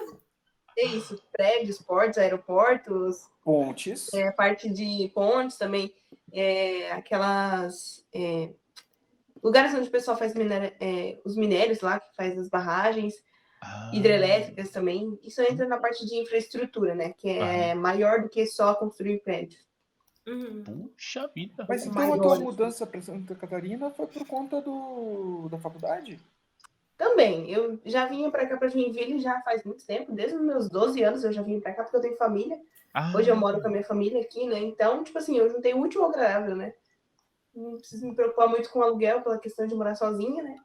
é 0.79 0.85
isso. 0.85 1.21
Prédios, 1.33 1.79
portos, 1.79 2.19
aeroportos, 2.19 3.29
Pontes. 3.45 4.13
é, 4.15 4.31
parte 4.31 4.69
de 4.71 5.11
pontes 5.15 5.57
também, 5.57 5.93
é, 6.33 6.91
aquelas 6.93 8.05
é, 8.15 8.51
lugares 9.43 9.75
onde 9.75 9.89
o 9.89 9.91
pessoal 9.91 10.17
faz 10.17 10.35
minério- 10.35 10.73
é, 10.81 11.19
os 11.25 11.37
minérios 11.37 11.81
lá, 11.81 11.99
que 12.01 12.15
faz 12.17 12.39
as 12.39 12.49
barragens, 12.49 13.15
Ah, 13.63 13.91
hidrelétricas 13.93 14.71
também. 14.71 15.19
Isso 15.23 15.43
entra 15.43 15.67
na 15.69 15.77
parte 15.79 16.07
de 16.07 16.15
infraestrutura, 16.17 16.95
né? 16.95 17.13
Que 17.19 17.29
é 17.29 17.75
maior 17.75 18.23
do 18.23 18.29
que 18.31 18.47
só 18.47 18.75
construir 18.75 19.19
prédios. 19.23 19.61
Uhum. 20.27 20.63
Puxa 20.95 21.27
vida. 21.35 21.67
Mas 21.69 21.87
então 21.87 22.09
Mais 22.09 22.15
a 22.15 22.23
tua 22.23 22.39
mudança 22.39 22.87
para 22.87 23.01
Santa 23.01 23.35
Catarina 23.35 23.91
foi 23.91 24.07
por 24.07 24.27
conta 24.27 24.61
do, 24.61 25.49
da 25.49 25.59
faculdade? 25.59 26.21
Também, 26.97 27.51
eu 27.51 27.81
já 27.87 28.07
vinha 28.07 28.31
para 28.31 28.47
cá, 28.47 28.59
para 28.59 28.69
Joinville, 28.69 29.21
já 29.21 29.41
faz 29.41 29.65
muito 29.65 29.87
tempo, 29.87 30.13
desde 30.13 30.37
os 30.37 30.43
meus 30.43 30.69
12 30.69 31.03
anos 31.03 31.25
eu 31.25 31.33
já 31.33 31.41
vim 31.41 31.59
para 31.59 31.73
cá, 31.73 31.83
porque 31.83 31.97
eu 31.97 32.03
tenho 32.03 32.17
família. 32.17 32.61
Ah, 32.93 33.11
Hoje 33.17 33.31
eu 33.31 33.37
moro 33.37 33.61
com 33.61 33.69
a 33.69 33.71
minha 33.71 33.85
família 33.85 34.21
aqui, 34.21 34.47
né? 34.47 34.59
Então, 34.59 35.03
tipo 35.03 35.17
assim, 35.17 35.39
eu 35.39 35.49
juntei 35.49 35.73
o 35.73 35.79
último 35.79 36.05
agradável, 36.05 36.55
né? 36.55 36.75
Não 37.55 37.79
preciso 37.79 38.07
me 38.07 38.15
preocupar 38.15 38.49
muito 38.49 38.69
com 38.69 38.83
aluguel 38.83 39.23
pela 39.23 39.39
questão 39.39 39.67
de 39.67 39.75
morar 39.75 39.95
sozinha, 39.95 40.43
né? 40.43 40.57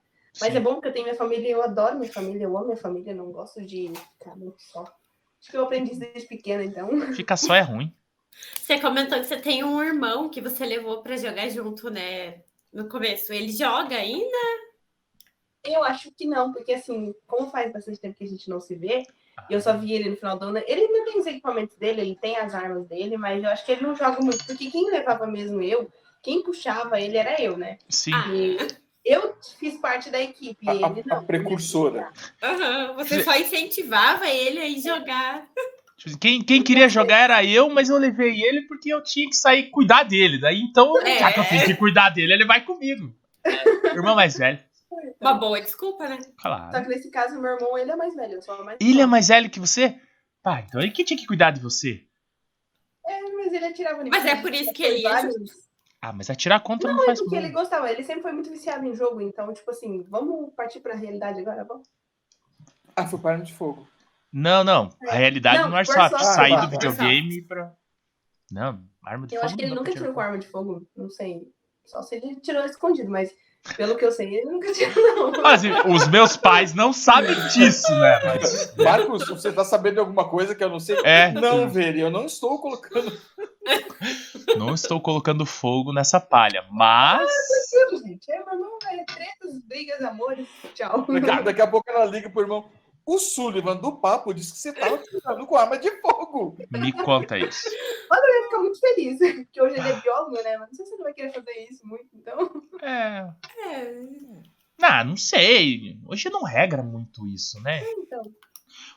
Mas 0.42 0.52
sim. 0.52 0.58
é 0.58 0.60
bom 0.60 0.74
porque 0.74 0.90
eu 0.90 0.94
tenho 0.94 1.06
minha 1.06 1.16
família, 1.16 1.50
eu 1.50 1.64
adoro 1.64 1.98
minha 1.98 2.12
família, 2.12 2.44
eu 2.44 2.58
amo 2.58 2.66
minha 2.66 2.78
família, 2.78 3.16
não 3.16 3.32
gosto 3.32 3.62
de 3.62 3.90
ficar 4.18 4.36
muito 4.36 4.62
só. 4.62 4.82
Acho 5.40 5.52
que 5.52 5.56
eu 5.56 5.64
aprendi 5.64 5.92
isso 5.92 6.02
desde 6.02 6.28
pequena, 6.28 6.66
então. 6.66 6.90
Ficar 7.14 7.38
só 7.38 7.56
é 7.56 7.62
ruim. 7.62 7.96
Você 8.62 8.80
comentou 8.80 9.20
que 9.20 9.26
você 9.26 9.38
tem 9.38 9.64
um 9.64 9.82
irmão 9.84 10.30
que 10.30 10.42
você 10.42 10.66
levou 10.66 11.02
pra 11.02 11.18
jogar 11.18 11.50
junto, 11.50 11.90
né? 11.90 12.42
No 12.74 12.90
começo. 12.90 13.32
Ele 13.32 13.52
joga 13.52 13.96
ainda? 13.96 14.38
Eu 15.64 15.84
acho 15.84 16.12
que 16.12 16.28
não, 16.28 16.54
porque 16.54 16.74
assim, 16.74 17.14
como 17.26 17.50
faz 17.50 17.72
bastante 17.74 18.00
tempo 18.00 18.18
que 18.18 18.24
a 18.24 18.28
gente 18.28 18.50
não 18.50 18.62
se 18.62 18.76
vê, 18.76 19.04
e 19.50 19.54
eu 19.54 19.60
só 19.60 19.76
vi 19.76 19.94
ele 19.94 20.10
no 20.10 20.16
final 20.18 20.38
do 20.38 20.46
ano, 20.46 20.58
ele 20.68 20.82
ainda 20.82 21.06
tem 21.06 21.20
os 21.20 21.26
equipamentos 21.26 21.76
dele, 21.78 22.02
ele 22.02 22.16
tem 22.16 22.38
as 22.38 22.54
armas 22.54 22.86
dele, 22.88 23.18
mas 23.18 23.44
eu 23.44 23.50
acho 23.50 23.66
que 23.66 23.72
ele 23.72 23.82
não 23.82 23.96
joga 23.96 24.22
muito, 24.22 24.46
porque 24.46 24.70
quem 24.70 24.92
levava 24.92 25.26
mesmo 25.26 25.62
eu, 25.62 25.92
quem 26.22 26.44
puxava 26.44 27.00
ele 27.02 27.18
era 27.18 27.42
eu, 27.42 27.58
né? 27.58 27.80
Sim. 27.90 28.12
Ah, 28.14 28.28
E 28.32 28.58
eu 29.04 29.36
fiz 29.60 29.78
parte 29.80 30.10
da 30.12 30.22
equipe, 30.22 30.68
A- 30.70 30.72
a- 30.72 30.76
ele 30.92 31.04
a 31.10 31.16
não. 31.16 31.26
precursora. 31.26 32.12
aham. 32.44 32.94
Você 32.96 33.24
só 33.24 33.36
incentivava 33.36 34.28
ele 34.30 34.60
a 34.60 34.68
ir 34.68 34.82
jogar. 34.82 35.48
Tipo 36.06 36.10
assim, 36.10 36.18
Quem, 36.20 36.42
quem 36.44 36.62
queria 36.64 36.88
jogar 36.88 37.18
era 37.18 37.44
eu, 37.44 37.68
mas 37.68 37.90
eu 37.90 37.98
levei 37.98 38.40
ele 38.44 38.62
porque 38.68 38.94
eu 38.94 39.02
tinha 39.02 39.28
que 39.28 39.36
sair 39.36 39.72
cuidar 39.72 40.04
dele. 40.04 40.40
Daí 40.40 40.62
então, 40.62 40.96
É. 41.02 41.18
já 41.18 41.34
que 41.34 41.40
eu 41.40 41.46
tenho 41.46 41.66
que 41.66 41.74
cuidar 41.76 42.10
dele, 42.12 42.34
ele 42.34 42.46
vai 42.46 42.64
comigo. 42.64 43.12
Irmão 43.86 44.16
mais 44.16 44.38
velho. 44.38 44.60
Uma 45.20 45.34
boa 45.34 45.60
desculpa, 45.60 46.08
né? 46.08 46.22
Só 46.22 46.30
Claro. 46.38 46.84
que 46.84 46.90
nesse 46.90 47.10
caso, 47.10 47.42
meu 47.42 47.54
irmão, 47.56 47.76
ele 47.78 47.90
é 47.92 47.96
mais 47.96 48.14
velho, 48.16 48.34
eu 48.34 48.42
sou 48.44 48.64
mais 48.64 48.78
Ele 48.80 49.02
é 49.02 49.06
mais 49.08 49.28
velho 49.30 49.50
que 49.50 49.60
você? 49.60 50.00
Pá, 50.44 50.62
então 50.62 50.80
ele 50.80 50.92
que 50.92 51.04
tinha 51.04 51.18
que 51.18 51.26
cuidar 51.26 51.50
de 51.52 51.60
você. 51.60 52.04
É, 53.08 53.22
mas 53.22 53.52
ele 53.54 53.66
atirava 53.66 54.04
Mas 54.06 54.26
é 54.26 54.36
por 54.36 54.54
isso 54.54 54.72
que 54.74 54.84
ele 54.84 55.02
ia 55.02 55.10
vários- 55.10 55.36
Ah, 56.02 56.14
mas 56.14 56.30
atirar 56.30 56.60
contra 56.62 56.90
não, 56.90 56.98
Não, 56.98 57.04
é 57.04 57.08
faz 57.08 57.20
porque 57.20 57.36
ele 57.36 57.50
gostava, 57.50 57.92
ele 57.92 58.04
sempre 58.04 58.22
foi 58.22 58.32
muito 58.32 58.50
viciado 58.52 58.86
em 58.86 58.94
jogo, 58.96 59.20
então, 59.22 59.52
tipo 59.54 59.70
assim, 59.72 60.04
vamos 60.08 60.54
partir 60.54 60.80
pra 60.80 60.94
realidade 60.96 61.40
agora, 61.40 61.64
vamos? 61.64 61.88
Ah, 62.96 63.08
foi 63.08 63.20
para 63.20 63.38
de 63.38 63.52
fogo. 63.54 63.88
Não, 64.38 64.66
não. 64.66 64.90
A 65.08 65.14
realidade 65.16 65.60
Não, 65.60 65.70
no 65.70 65.78
Airsoft. 65.78 65.98
Airsoft, 66.14 66.36
Sair 66.36 66.60
do 66.60 66.68
videogame 66.68 67.42
pra. 67.44 67.72
Não, 68.52 68.84
arma 69.02 69.26
de 69.26 69.34
Eu 69.34 69.40
fogo. 69.40 69.46
acho 69.48 69.56
que 69.56 69.62
ele 69.64 69.70
não 69.70 69.78
nunca 69.78 69.94
tirou 69.94 70.14
com 70.14 70.20
arma 70.20 70.38
de 70.38 70.46
fogo, 70.46 70.86
não 70.94 71.10
sei. 71.10 71.44
Só 71.86 72.02
se 72.02 72.16
ele 72.16 72.36
tirou 72.42 72.66
escondido, 72.66 73.10
mas 73.10 73.32
pelo 73.78 73.96
que 73.96 74.04
eu 74.04 74.12
sei, 74.12 74.36
ele 74.36 74.52
nunca 74.52 74.72
tirou, 74.74 75.32
não. 75.32 75.42
Mas 75.42 75.62
os 75.64 76.08
meus 76.10 76.36
pais 76.36 76.74
não 76.74 76.92
sabem 76.92 77.34
disso, 77.48 77.90
né? 77.96 78.20
Mas, 78.26 78.76
Marcos, 78.76 79.26
você 79.26 79.54
tá 79.54 79.64
sabendo 79.64 79.94
de 79.94 80.00
alguma 80.02 80.28
coisa 80.28 80.54
que 80.54 80.62
eu 80.64 80.70
não 80.70 80.82
sei? 80.82 80.98
é, 81.06 81.32
Não, 81.32 81.70
velho, 81.70 82.02
eu 82.02 82.10
não 82.12 82.26
estou 82.26 82.60
colocando. 82.60 83.18
não 84.58 84.74
estou 84.74 85.00
colocando 85.00 85.46
fogo 85.46 85.94
nessa 85.94 86.20
palha, 86.20 86.66
mas. 86.70 87.26
Tudo, 87.90 88.04
gente. 88.06 88.30
É, 88.30 88.44
meu 88.44 88.54
irmão, 88.54 88.78
é 88.92 89.04
tretas, 89.06 89.60
brigas, 89.66 90.02
amores, 90.02 90.46
tchau. 90.74 91.06
Daqui, 91.08 91.44
daqui 91.44 91.62
a 91.62 91.68
pouco 91.68 91.90
ela 91.90 92.04
liga 92.06 92.30
pro 92.30 92.42
irmão. 92.42 92.70
O 93.06 93.20
Sullivan 93.20 93.76
do 93.78 93.98
papo 93.98 94.34
disse 94.34 94.52
que 94.54 94.58
você 94.58 94.74
tava 94.74 94.98
tirando 94.98 95.46
com 95.46 95.56
arma 95.56 95.78
de 95.78 95.92
fogo. 96.02 96.58
Me 96.72 96.92
conta 96.92 97.38
isso. 97.38 97.68
Eu 97.70 98.34
ia 98.34 98.44
ficar 98.46 98.60
muito 98.60 98.80
feliz, 98.80 99.20
porque 99.46 99.62
hoje 99.62 99.76
ele 99.78 99.90
é 99.90 100.02
biólogo, 100.02 100.42
né? 100.42 100.58
Mas 100.58 100.70
não 100.70 100.76
sei 100.76 100.86
se 100.86 100.94
ele 100.96 101.04
vai 101.04 101.14
querer 101.14 101.34
fazer 101.34 101.52
isso 101.70 101.86
muito, 101.88 102.08
então. 102.14 102.64
É. 102.82 103.30
É. 103.70 103.94
Ah, 104.82 105.04
não 105.04 105.16
sei. 105.16 106.00
Hoje 106.08 106.30
não 106.30 106.44
regra 106.44 106.82
muito 106.82 107.28
isso, 107.30 107.62
né? 107.62 107.84
então. 107.92 108.24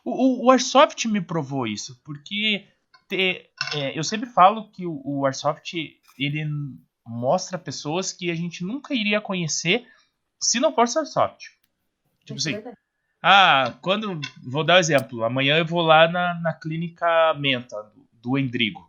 O, 0.05 0.11
o- 0.11 0.47
o 0.47 0.51
Airsoft 0.51 1.05
me 1.07 1.21
provou 1.21 1.67
isso, 1.67 2.01
porque 2.05 2.67
te- 3.09 3.51
é, 3.75 3.97
eu 3.99 4.03
sempre 4.03 4.29
falo 4.31 4.71
que 4.71 4.87
o, 4.87 5.01
o 5.05 5.27
Airsoft 5.27 5.75
ele 6.19 6.45
mostra 7.07 7.59
pessoas 7.59 8.13
que 8.13 8.31
a 8.31 8.35
gente 8.35 8.65
nunca 8.65 8.95
iria 8.95 9.21
conhecer 9.21 9.87
se 10.41 10.59
não 10.59 10.75
fosse 10.75 10.99
Airsoft. 10.99 11.45
Tipo 12.25 12.33
é 12.33 12.37
assim, 12.37 12.53
verdade. 12.53 12.77
Ah, 13.23 13.75
quando. 13.81 14.21
Vou 14.43 14.65
dar 14.65 14.77
um 14.77 14.79
exemplo. 14.79 15.25
Amanhã 15.25 15.59
eu 15.59 15.65
vou 15.65 15.81
lá 15.81 16.09
na, 16.09 16.35
na 16.41 16.53
clínica 16.53 17.35
Menta, 17.35 17.83
do, 17.95 18.09
do 18.31 18.39
Endrigo. 18.39 18.89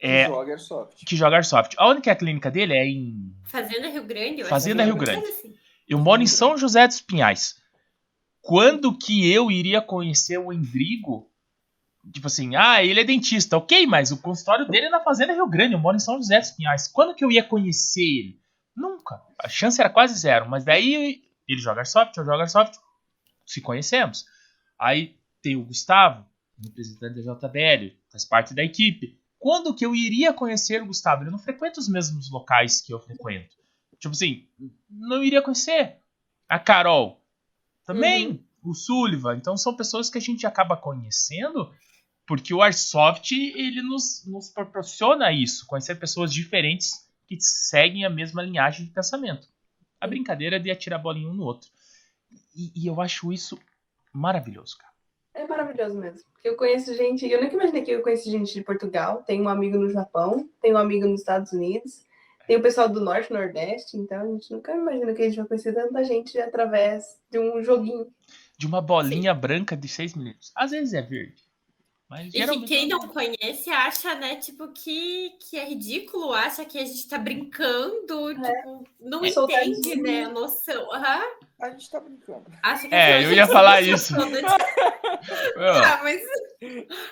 É, 0.00 0.26
Joga 0.26 0.52
Airsoft. 0.52 1.04
que 1.06 1.14
joga 1.14 1.36
Airsoft. 1.36 1.74
Aonde 1.78 2.00
que 2.00 2.10
é 2.10 2.12
a 2.12 2.16
clínica 2.16 2.50
dele? 2.50 2.74
É 2.74 2.84
em. 2.84 3.32
Fazenda 3.44 3.88
Rio 3.88 4.04
Grande, 4.04 4.40
eu 4.40 4.46
Fazenda 4.46 4.82
acho. 4.82 4.92
Rio 4.92 5.00
Grande. 5.00 5.26
Assim. 5.26 5.54
Eu 5.88 5.98
moro 5.98 6.22
em 6.22 6.26
São 6.26 6.56
José 6.56 6.86
dos 6.86 7.00
Pinhais. 7.00 7.60
Quando 8.40 8.96
que 8.96 9.30
eu 9.30 9.50
iria 9.50 9.80
conhecer 9.80 10.38
o 10.38 10.52
Endrigo 10.52 11.30
Tipo 12.10 12.26
assim, 12.26 12.56
ah, 12.56 12.82
ele 12.82 13.00
é 13.00 13.04
dentista, 13.04 13.56
ok, 13.56 13.86
mas 13.86 14.10
o 14.10 14.20
consultório 14.20 14.66
dele 14.66 14.86
é 14.86 14.90
na 14.90 15.00
Fazenda 15.00 15.32
Rio 15.34 15.46
Grande, 15.46 15.74
eu 15.74 15.78
moro 15.78 15.96
em 15.96 16.00
São 16.00 16.16
José 16.16 16.40
dos 16.40 16.50
Pinhais. 16.50 16.88
Quando 16.88 17.14
que 17.14 17.24
eu 17.24 17.30
ia 17.30 17.44
conhecer 17.44 18.02
ele? 18.02 18.40
Nunca. 18.76 19.22
A 19.38 19.48
chance 19.48 19.80
era 19.80 19.88
quase 19.88 20.18
zero, 20.18 20.48
mas 20.48 20.64
daí 20.64 21.22
ele 21.46 21.60
joga 21.60 21.80
Airsoft, 21.80 22.16
eu 22.16 22.24
jogo 22.24 22.40
Airsoft, 22.40 22.76
se 23.46 23.60
conhecemos. 23.60 24.24
Aí 24.78 25.16
tem 25.40 25.56
o 25.56 25.64
Gustavo, 25.64 26.26
representante 26.62 27.22
da 27.22 27.34
JBL, 27.34 27.96
faz 28.10 28.24
parte 28.24 28.54
da 28.54 28.62
equipe. 28.62 29.18
Quando 29.38 29.74
que 29.74 29.84
eu 29.84 29.94
iria 29.94 30.32
conhecer 30.32 30.82
o 30.82 30.86
Gustavo? 30.86 31.24
Ele 31.24 31.30
não 31.30 31.38
frequenta 31.38 31.80
os 31.80 31.88
mesmos 31.88 32.30
locais 32.30 32.80
que 32.80 32.92
eu 32.92 33.00
frequento. 33.00 33.56
Tipo 33.98 34.14
assim, 34.14 34.46
não 34.88 35.22
iria 35.22 35.42
conhecer. 35.42 35.96
A 36.48 36.58
Carol, 36.58 37.22
também. 37.84 38.44
O 38.62 38.74
Sullivan. 38.74 39.36
Então 39.36 39.56
são 39.56 39.76
pessoas 39.76 40.08
que 40.08 40.18
a 40.18 40.20
gente 40.20 40.46
acaba 40.46 40.76
conhecendo 40.76 41.72
porque 42.26 42.54
o 42.54 42.62
Airsoft 42.62 43.32
ele 43.32 43.82
nos, 43.82 44.24
nos 44.26 44.48
proporciona 44.48 45.32
isso, 45.32 45.66
conhecer 45.66 45.96
pessoas 45.96 46.32
diferentes 46.32 47.08
que 47.26 47.36
seguem 47.40 48.04
a 48.04 48.10
mesma 48.10 48.42
linhagem 48.42 48.86
de 48.86 48.92
pensamento. 48.92 49.48
A 50.00 50.06
brincadeira 50.06 50.58
de 50.60 50.70
atirar 50.70 50.98
a 50.98 51.02
bolinha 51.02 51.28
um 51.28 51.34
no 51.34 51.42
outro. 51.42 51.68
E, 52.54 52.72
e 52.74 52.86
eu 52.86 53.00
acho 53.00 53.32
isso 53.32 53.58
maravilhoso, 54.12 54.76
cara. 54.78 54.92
É 55.34 55.46
maravilhoso 55.46 55.96
mesmo. 55.98 56.20
Eu 56.44 56.56
conheço 56.56 56.94
gente, 56.94 57.26
eu 57.26 57.42
nunca 57.42 57.54
imaginei 57.54 57.82
que 57.82 57.90
eu 57.90 58.02
conheci 58.02 58.30
gente 58.30 58.52
de 58.52 58.62
Portugal, 58.62 59.22
tenho 59.26 59.44
um 59.44 59.48
amigo 59.48 59.78
no 59.78 59.88
Japão, 59.88 60.48
tenho 60.60 60.74
um 60.74 60.78
amigo 60.78 61.06
nos 61.06 61.20
Estados 61.20 61.52
Unidos, 61.52 62.04
tem 62.46 62.56
o 62.56 62.62
pessoal 62.62 62.88
do 62.88 63.00
Norte 63.00 63.32
Nordeste, 63.32 63.96
então 63.96 64.20
a 64.20 64.26
gente 64.26 64.52
nunca 64.52 64.74
imagina 64.74 65.14
que 65.14 65.22
a 65.22 65.24
gente 65.24 65.36
vai 65.36 65.46
conhecer 65.46 65.72
tanta 65.72 66.04
gente 66.04 66.38
através 66.38 67.18
de 67.30 67.38
um 67.38 67.62
joguinho. 67.62 68.08
De 68.58 68.66
uma 68.66 68.82
bolinha 68.82 69.32
branca 69.32 69.76
de 69.76 69.88
6 69.88 70.14
milímetros. 70.14 70.52
Às 70.54 70.72
vezes 70.72 70.92
é 70.92 71.00
verde. 71.00 71.42
Mas 72.12 72.26
E 72.28 72.30
que 72.32 72.38
geralmente 72.38 72.68
quem 72.68 72.88
não 72.88 73.00
conhece 73.08 73.70
acha, 73.70 74.14
né, 74.14 74.36
tipo, 74.36 74.68
que, 74.68 75.30
que 75.40 75.56
é 75.56 75.64
ridículo, 75.64 76.30
acha 76.34 76.62
que 76.62 76.78
a 76.78 76.84
gente 76.84 77.08
tá 77.08 77.16
brincando, 77.16 78.34
tipo, 78.34 78.84
não 79.00 79.24
É. 79.24 79.28
entende, 79.28 79.96
né, 80.02 80.24
a 80.24 80.28
noção. 80.28 80.92
Aham. 80.92 81.22
A 81.62 81.70
gente 81.70 81.90
tá 81.90 82.00
brincando. 82.00 82.44
Acha 82.62 82.86
que 82.86 82.94
É, 82.94 83.14
a 83.14 83.22
eu 83.22 83.28
gente 83.30 83.36
ia 83.38 83.46
tá 83.46 83.52
falar 83.52 83.76
brincando 83.80 83.96
isso. 83.96 84.14
de- 84.14 84.42
Ah, 85.56 86.00
mas, 86.02 86.20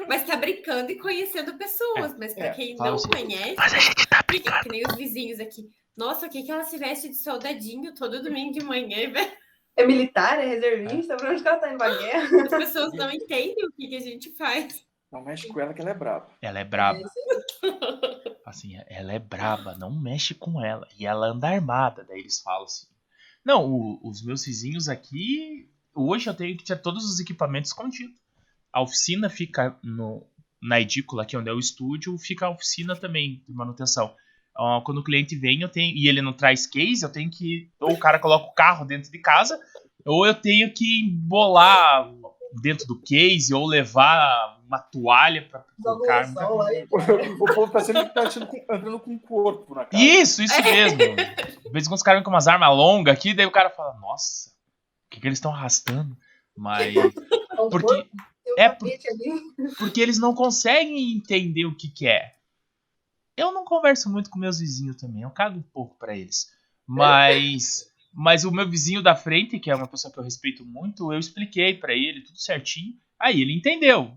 mas 0.07 0.25
tá 0.27 0.37
brincando 0.37 0.93
e 0.93 0.97
conhecendo 0.99 1.55
pessoas, 1.57 2.15
mas 2.19 2.35
pra 2.35 2.47
É, 2.47 2.51
quem 2.51 2.77
fala 2.77 2.91
não 2.91 2.97
assim, 2.97 3.09
conhece, 3.09 3.55
Mas 3.57 3.73
a 3.75 3.79
gente 3.79 4.07
tá 4.07 4.19
que, 4.19 4.27
brincando. 4.27 4.63
que 4.65 4.69
nem 4.69 4.83
os 4.87 4.97
vizinhos 4.97 5.41
aqui. 5.41 5.71
Nossa, 5.97 6.27
o 6.27 6.29
que 6.29 6.43
que 6.43 6.51
ela 6.53 6.65
se 6.65 6.77
veste 6.77 7.09
de 7.09 7.17
soldadinho 7.17 7.95
todo 7.95 8.23
domingo 8.23 8.53
de 8.53 8.63
manhã, 8.63 9.09
velho? 9.13 9.33
É 9.77 9.87
militar, 9.87 10.39
é 10.41 10.47
reservista, 10.47 11.17
pra 11.17 11.31
onde 11.31 11.43
que 11.43 11.49
ela 11.49 11.57
tá 11.59 11.69
indo 11.69 11.79
pra 11.79 11.97
guerra? 11.97 12.43
As 12.43 12.49
pessoas 12.51 12.93
não 12.95 13.11
entendem 13.11 13.65
o 13.65 13.73
que, 13.73 13.89
que 13.89 13.97
a 13.97 14.01
gente 14.01 14.31
faz. 14.37 14.85
Não 15.12 15.25
mexe 15.25 15.49
com 15.49 15.59
ela 15.61 15.75
que 15.75 15.81
ela 15.81 15.90
é 15.90 15.94
braba. 15.94 16.31
Ela 16.40 16.61
é 16.61 16.64
braba. 16.64 17.01
É 17.01 17.03
Assim, 18.46 18.73
ela 18.88 19.12
é 19.12 19.18
braba, 19.18 19.77
não 19.77 19.90
mexe 20.01 20.35
com 20.35 20.64
ela. 20.64 20.87
E 20.99 21.07
ela 21.07 21.29
anda 21.29 21.49
armada. 21.49 22.05
Daí 22.09 22.20
eles 22.20 22.40
falam 22.40 22.64
assim. 22.64 22.87
Não, 23.44 23.64
o- 23.70 24.01
os 24.09 24.25
meus 24.25 24.44
vizinhos 24.44 24.88
aqui. 24.88 25.68
Hoje 25.94 26.29
eu 26.29 26.35
tenho 26.35 26.57
que 26.57 26.64
ter 26.64 26.81
todos 26.81 27.05
os 27.05 27.20
equipamentos 27.20 27.70
escondidos. 27.70 28.16
A 28.73 28.81
oficina 28.83 29.29
fica 29.29 29.77
no, 29.83 30.27
na 30.62 30.81
edícula, 30.81 31.23
aqui 31.25 31.37
onde 31.37 31.49
é 31.49 31.53
o 31.53 31.59
estúdio, 31.59 32.16
fica 32.18 32.46
a 32.46 32.51
oficina 32.51 32.94
também 32.96 33.42
de 33.49 33.53
manutenção. 33.55 34.14
Quando 34.85 34.99
o 34.99 35.05
cliente 35.05 35.37
vem 35.37 35.61
eu 35.62 35.68
tenho, 35.68 35.96
e 35.96 36.09
ele 36.09 36.20
não 36.20 36.33
traz 36.33 36.66
case, 36.66 37.03
eu 37.03 37.11
tenho 37.11 37.31
que. 37.31 37.70
Ou 37.81 37.92
o 37.94 37.99
cara 37.99 38.18
coloca 38.18 38.46
o 38.46 38.53
carro 38.55 38.85
dentro 38.85 39.11
de 39.11 39.18
casa, 39.20 39.59
ou 40.05 40.27
eu 40.27 40.35
tenho 40.35 40.73
que 40.73 41.03
embolar 41.05 42.12
dentro 42.63 42.87
do 42.87 43.01
case, 43.01 43.53
ou 43.55 43.67
levar 43.67 44.59
uma 44.67 44.79
toalha 44.79 45.47
para 45.49 45.65
colocar. 45.83 46.25
aí. 46.67 46.87
O 47.41 47.45
povo 47.55 47.73
tá 47.73 47.81
sempre 47.81 48.09
tá 48.11 48.23
achando 48.23 48.47
com- 48.47 48.65
andando 48.71 48.99
com 49.01 49.15
o 49.15 49.21
corpo 49.21 49.75
na 49.75 49.85
cara. 49.85 50.03
Isso, 50.03 50.43
isso 50.43 50.63
mesmo. 50.63 50.99
De 50.99 51.71
vez 51.71 51.85
em 51.87 51.89
quando 51.89 51.97
os 51.97 52.03
caras 52.03 52.19
vêm 52.19 52.25
com 52.25 52.31
umas 52.31 52.47
armas 52.49 52.69
longas 52.71 53.15
aqui, 53.15 53.35
daí 53.35 53.47
o 53.47 53.51
cara 53.51 53.71
fala, 53.71 53.95
nossa, 54.01 54.51
o 54.51 55.11
que, 55.11 55.21
que 55.21 55.27
eles 55.27 55.39
estão 55.39 55.53
arrastando? 55.53 56.17
Mas. 56.57 56.95
É 58.57 58.69
Porque, 58.69 58.99
é 59.69 59.75
porque 59.79 60.01
eles 60.01 60.19
não 60.19 60.35
conseguem 60.35 61.13
entender 61.15 61.67
o 61.67 61.77
que, 61.77 61.89
que 61.89 62.09
é. 62.09 62.35
Eu 63.37 63.53
não 63.53 63.65
converso 63.65 64.11
muito 64.11 64.31
com 64.31 64.39
meus 64.39 64.59
vizinhos 64.59 64.97
também, 64.97 65.23
eu 65.23 65.31
cago 65.31 65.59
um 65.59 65.63
pouco 65.63 65.97
pra 65.99 66.17
eles. 66.17 66.51
Mas. 66.87 67.87
Mas 68.12 68.44
o 68.44 68.51
meu 68.51 68.68
vizinho 68.68 69.03
da 69.03 69.14
frente, 69.14 69.59
que 69.59 69.70
é 69.70 69.75
uma 69.75 69.87
pessoa 69.87 70.12
que 70.12 70.18
eu 70.18 70.25
respeito 70.25 70.64
muito, 70.64 71.12
eu 71.12 71.18
expliquei 71.18 71.75
pra 71.75 71.94
ele 71.94 72.23
tudo 72.23 72.38
certinho. 72.38 72.99
Aí 73.18 73.40
ele 73.40 73.53
entendeu. 73.53 74.16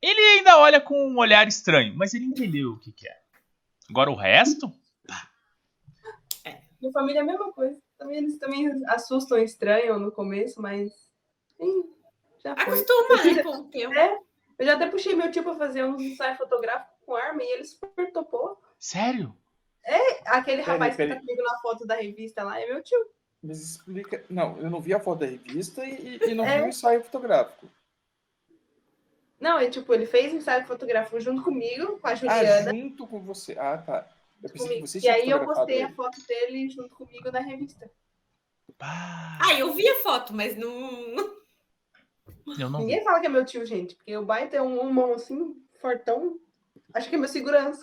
Ele 0.00 0.20
ainda 0.38 0.58
olha 0.58 0.80
com 0.80 0.94
um 1.08 1.18
olhar 1.18 1.46
estranho, 1.46 1.94
mas 1.96 2.14
ele 2.14 2.24
entendeu 2.24 2.72
o 2.72 2.78
que, 2.78 2.92
que 2.92 3.08
é. 3.08 3.20
Agora 3.88 4.10
o 4.10 4.14
resto. 4.14 4.72
Minha 6.80 6.92
família 6.92 7.18
é 7.18 7.22
a 7.22 7.26
mesma 7.26 7.52
coisa. 7.52 7.78
Também, 7.98 8.16
eles 8.16 8.38
também 8.38 8.66
assustam 8.86 9.38
estranho 9.38 9.98
no 9.98 10.10
começo, 10.10 10.62
mas. 10.62 10.90
Sim, 11.58 11.90
já 12.42 12.54
foi. 12.54 12.64
Acostuma, 12.64 13.24
né, 13.24 13.42
com 13.42 13.56
o 13.56 13.64
tempo. 13.64 13.94
É, 13.94 14.18
eu 14.58 14.64
já 14.64 14.74
até 14.74 14.86
puxei 14.88 15.14
meu 15.14 15.30
tio 15.30 15.42
pra 15.42 15.54
fazer 15.54 15.84
uns 15.84 16.00
ensaios 16.00 16.38
fotográficos 16.38 16.96
com 17.04 17.14
arma 17.14 17.42
e 17.42 17.52
ele 17.52 17.64
super 17.64 18.10
topou. 18.12 18.58
Sério? 18.78 19.36
Aquele 20.26 20.62
Peraí, 20.62 20.78
rapaz 20.78 20.96
que 20.96 21.06
tá 21.08 21.16
comigo 21.16 21.42
na 21.42 21.58
foto 21.60 21.86
da 21.86 21.94
revista 21.96 22.42
lá 22.44 22.60
é 22.60 22.66
meu 22.66 22.82
tio. 22.82 22.98
Mas 23.42 23.60
explica. 23.60 24.24
Não, 24.28 24.58
eu 24.58 24.68
não 24.70 24.80
vi 24.80 24.92
a 24.94 25.00
foto 25.00 25.20
da 25.20 25.26
revista 25.26 25.84
e, 25.84 26.16
e- 26.18 26.34
não 26.34 26.44
É. 26.44 26.58
vi 26.58 26.64
o 26.66 26.68
ensaio 26.68 27.02
fotográfico. 27.02 27.66
Não, 29.40 29.58
ele, 29.60 29.70
tipo, 29.70 29.92
ele 29.94 30.04
fez 30.06 30.32
ensaio 30.34 30.66
fotográfico 30.66 31.18
junto 31.18 31.42
comigo, 31.42 31.98
com 31.98 32.06
a 32.06 32.10
Ah, 32.10 32.14
Juliana. 32.14 32.70
junto 32.74 33.06
com 33.06 33.20
você. 33.20 33.56
Ah, 33.58 33.78
tá. 33.78 34.06
Eu 34.42 34.50
pensei 34.50 34.80
que 34.80 34.86
você 34.86 34.98
E 35.00 35.08
aí 35.08 35.30
eu 35.30 35.44
postei 35.44 35.82
a 35.82 35.86
ele. 35.86 35.94
foto 35.94 36.18
dele 36.26 36.68
junto 36.68 36.94
comigo 36.94 37.30
na 37.32 37.40
revista. 37.40 37.90
Pá, 38.78 39.38
Ah, 39.42 39.54
eu 39.58 39.72
vi 39.72 39.88
a 39.88 39.96
foto, 40.02 40.34
mas 40.34 40.56
não. 40.56 40.70
eu 42.58 42.68
não 42.68 42.80
vi. 42.80 42.84
Ninguém 42.86 43.02
fala 43.02 43.20
que 43.20 43.26
é 43.26 43.28
meu 43.30 43.44
tio, 43.44 43.64
gente, 43.64 43.94
porque 43.96 44.14
o 44.16 44.24
baita 44.24 44.56
é 44.56 44.62
um, 44.62 44.80
um 44.82 44.92
mão 44.92 45.14
assim, 45.14 45.56
fortão. 45.80 46.38
Acho 46.92 47.08
que 47.08 47.14
é 47.14 47.18
meu 47.18 47.28
segurança. 47.28 47.80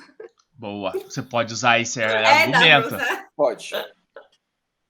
Boa. 0.57 0.91
Você 0.91 1.21
pode 1.21 1.53
usar 1.53 1.79
esse 1.79 2.01
É, 2.01 2.05
argumento. 2.25 2.87
usar. 2.95 3.27
Pode. 3.35 3.71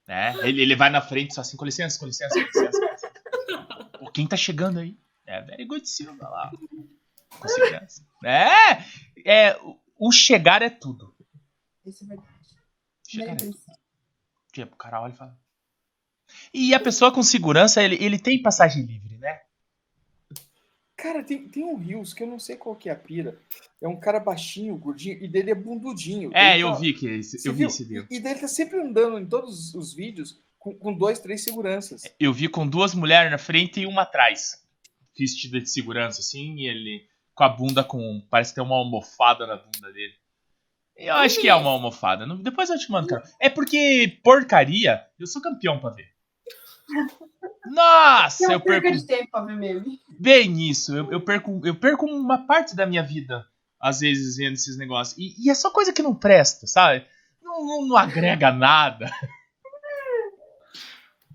né? 0.08 0.34
Ele, 0.48 0.62
ele 0.62 0.76
vai 0.76 0.90
na 0.90 1.02
frente 1.02 1.34
só 1.34 1.42
assim, 1.42 1.58
com 1.58 1.66
licença, 1.66 2.00
com 2.00 2.06
licença, 2.06 2.34
com 2.34 2.40
licença. 2.46 2.80
com 2.80 2.92
licença. 2.92 3.86
Pô, 4.00 4.12
quem 4.12 4.26
tá 4.28 4.38
chegando 4.38 4.80
aí? 4.80 4.98
É, 5.26 5.42
very 5.42 5.66
good 5.66 5.88
Silva 5.88 6.28
lá. 6.30 6.52
Com 7.40 7.48
segurança. 7.48 8.06
É, 8.24 8.84
é, 9.26 9.58
o- 10.00 10.12
chegar 10.12 10.62
é 10.62 10.70
tudo. 10.70 11.14
Isso 11.86 12.04
é 12.06 12.08
verdade. 12.08 12.30
Chegar 13.08 13.34
é 13.34 13.36
tudo. 13.36 13.58
Tipo, 14.54 14.74
o 14.74 14.78
cara 14.78 15.02
olha 15.02 15.12
e 15.12 15.16
fala. 15.18 15.38
E 16.54 16.74
a 16.74 16.80
pessoa 16.80 17.12
com 17.12 17.22
segurança, 17.24 17.82
ele, 17.84 17.98
ele 18.04 18.18
tem 18.20 18.42
passagem 18.42 18.84
livre, 18.86 19.18
né? 19.18 19.42
Cara, 20.98 21.24
tem, 21.24 21.48
tem 21.48 21.64
um 21.64 21.76
Rios 21.78 22.12
que 22.14 22.24
eu 22.24 22.28
não 22.28 22.40
sei 22.40 22.56
qual 22.56 22.76
que 22.76 22.90
é 22.90 22.92
a 22.92 22.96
pira. 22.96 23.40
É 23.80 23.88
um 23.88 24.00
cara 24.00 24.20
baixinho, 24.20 24.76
gordinho, 24.76 25.24
e 25.24 25.28
dele 25.28 25.52
é 25.52 25.56
bundudinho. 25.56 26.32
É, 26.34 26.56
Ele 26.56 26.64
eu 26.64 26.72
tá- 26.72 26.80
vi 26.80 26.94
que 26.94 27.08
esse, 27.08 27.38
Você 27.38 27.48
eu 27.48 27.54
vi 27.54 27.60
viu? 27.60 27.68
esse 27.68 27.86
deal. 27.86 28.06
E 28.10 28.20
dele 28.20 28.40
tá 28.40 28.48
sempre 28.48 28.80
andando 28.82 29.20
em 29.20 29.26
todos 29.28 29.76
os 29.76 29.94
vídeos 29.94 30.42
com, 30.58 30.74
com 30.76 30.92
dois, 30.92 31.20
três 31.20 31.44
seguranças. 31.44 32.02
Eu 32.20 32.34
vi 32.34 32.48
com 32.50 32.68
duas 32.68 32.96
mulheres 32.96 33.30
na 33.30 33.38
frente 33.38 33.80
e 33.82 33.86
uma 33.86 34.02
atrás. 34.02 34.64
Vestida 35.18 35.62
de 35.62 35.70
segurança, 35.70 36.20
assim, 36.20 36.56
e 36.56 36.68
ele 36.68 37.08
com 37.36 37.44
a 37.44 37.50
bunda 37.50 37.84
com. 37.84 38.22
Parece 38.30 38.52
que 38.52 38.56
tem 38.56 38.64
uma 38.64 38.76
almofada 38.76 39.46
na 39.46 39.56
bunda 39.58 39.92
dele. 39.94 40.14
Eu 40.96 41.14
acho 41.14 41.40
que 41.40 41.48
é 41.48 41.54
uma 41.54 41.70
almofada. 41.70 42.26
Depois 42.38 42.72
eu 42.72 42.80
te 42.80 42.92
mando, 42.92 43.08
cara. 43.08 43.24
É 43.40 43.50
porque 43.52 44.20
porcaria, 44.24 45.06
eu 45.20 45.28
sou 45.28 45.42
campeão 45.44 45.80
pra 45.80 45.92
ver. 45.92 46.08
Nossa, 47.68 48.46
Não 48.46 48.54
eu 48.54 48.60
perco 48.62 48.82
perca 48.84 48.98
de 48.98 49.06
tempo 49.06 49.30
pra 49.30 49.42
ver 49.42 49.56
meme. 49.58 50.00
Bem 50.20 50.70
isso. 50.70 50.96
Eu, 50.96 51.12
eu 51.12 51.22
perco, 51.22 51.62
eu 51.64 51.76
perco 51.76 52.06
uma 52.06 52.46
parte 52.46 52.76
da 52.76 52.86
minha 52.86 53.04
vida, 53.04 53.46
às 53.80 54.00
vezes, 54.00 54.38
vendo 54.38 54.54
esses 54.54 54.78
negócios. 54.78 55.18
E, 55.18 55.36
e 55.38 55.50
é 55.50 55.56
só 55.56 55.70
coisa 55.70 55.94
que 55.94 56.04
não 56.04 56.16
presta, 56.16 56.68
sabe? 56.68 57.06
Não, 57.42 57.66
não, 57.66 57.88
não 57.88 57.98
agrega 57.98 58.52
nada. 58.52 59.12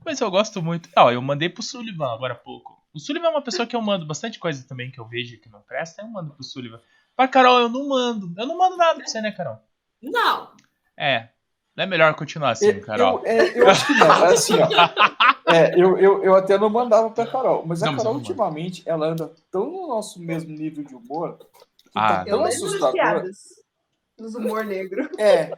Mas 0.05 0.21
eu 0.21 0.31
gosto 0.31 0.63
muito. 0.63 0.89
Ó, 0.97 1.11
eu 1.11 1.23
mandei 1.23 1.49
pro 1.49 1.63
Sullivan 1.63 2.13
agora 2.13 2.35
há 2.35 2.37
pouco. 2.37 2.83
O 2.93 2.99
Sullivan 2.99 3.29
é 3.29 3.31
uma 3.31 3.43
pessoa 3.43 3.67
que 3.67 3.75
eu 3.75 3.81
mando 3.81 4.07
bastante 4.07 4.39
coisa 4.39 4.67
também 4.67 4.91
que 4.91 5.01
eu 5.01 5.07
vejo 5.07 5.41
que 5.41 5.49
não 5.49 5.63
presta, 5.63 6.03
eu 6.03 6.09
mando 6.09 6.35
pro 6.35 6.45
Sullivan. 6.45 6.81
Pra 7.17 7.29
Carol, 7.29 7.61
eu 7.61 7.69
não 7.69 7.89
mando. 7.89 8.35
Eu 8.37 8.47
não 8.47 8.59
mando 8.59 8.77
nada 8.77 8.97
pra 8.97 9.07
você, 9.07 9.21
né, 9.21 9.33
Carol? 9.33 9.59
Não. 10.03 10.53
É. 10.97 11.29
Não 11.75 11.85
é 11.85 11.87
melhor 11.87 12.15
continuar 12.15 12.51
assim, 12.51 12.67
Eu, 12.69 12.81
Carol. 12.83 13.21
eu, 13.21 13.27
é, 13.27 13.59
eu 13.59 13.69
acho 13.69 13.87
que 13.87 13.95
não. 13.95 14.27
É 14.27 14.33
assim, 14.35 14.55
ó. 14.61 15.53
É, 15.53 15.75
eu, 15.75 15.99
eu, 15.99 16.23
eu 16.25 16.35
até 16.35 16.59
não 16.59 16.69
mandava 16.71 17.09
pra 17.11 17.27
Carol. 17.27 17.65
Mas 17.67 17.83
a 17.83 17.87
Não, 17.87 17.93
mas 17.95 18.03
Carol, 18.03 18.15
mando. 18.15 18.27
ultimamente, 18.27 18.83
ela 18.87 19.07
anda 19.09 19.33
tão 19.51 19.71
no 19.71 19.89
nosso 19.89 20.21
mesmo 20.21 20.51
nível 20.51 20.85
de 20.85 20.95
humor 20.95 21.39
que 21.39 21.91
Ah, 21.95 22.09
tá 22.09 22.25
Eu 22.27 22.37
tão 22.37 22.45
lembro 22.45 22.45
das 22.45 22.55
assustador. 22.63 22.93
piadas. 22.93 23.39
Dos 24.19 24.35
humor 24.35 24.65
negro. 24.65 25.09
É. 25.19 25.51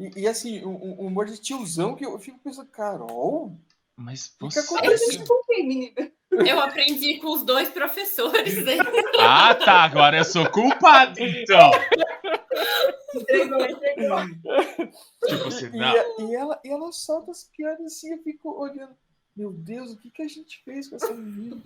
E, 0.00 0.22
e 0.22 0.26
assim, 0.28 0.64
um, 0.64 0.70
um 1.00 1.06
humor 1.06 1.26
de 1.26 1.38
tiozão 1.40 1.94
que 1.94 2.04
eu 2.04 2.18
fico 2.18 2.38
pensando, 2.42 2.68
Carol? 2.70 3.56
Mas 3.96 4.26
que 4.26 4.44
você. 4.44 4.58
aconteceu? 4.58 4.90
Eu 4.92 5.18
desculpei, 5.18 5.62
menina. 5.66 6.10
Eu 6.32 6.58
aprendi 6.60 7.18
com 7.20 7.28
os 7.32 7.44
dois 7.44 7.68
professores. 7.68 8.64
Né? 8.64 8.76
Ah, 9.20 9.54
tá. 9.54 9.84
Agora 9.84 10.16
eu 10.18 10.24
sou 10.24 10.50
culpado, 10.50 11.14
então. 11.20 11.70
Entregou, 13.20 13.64
entregou. 13.64 14.18
Tipo 15.26 15.48
assim, 15.48 15.66
E, 15.66 15.78
não. 15.78 15.94
e- 15.96 16.30
e 16.30 16.34
ela, 16.34 16.60
e 16.64 16.68
ela 16.68 16.92
solta 16.92 17.30
as 17.30 17.44
piadas 17.44 17.84
assim, 17.86 18.12
eu 18.12 18.22
fico 18.22 18.50
olhando. 18.60 18.94
Meu 19.36 19.52
Deus, 19.52 19.92
o 19.92 19.96
que, 19.98 20.10
que 20.10 20.22
a 20.22 20.28
gente 20.28 20.62
fez 20.64 20.88
com 20.88 20.94
essa 20.96 21.12
menina? 21.12 21.60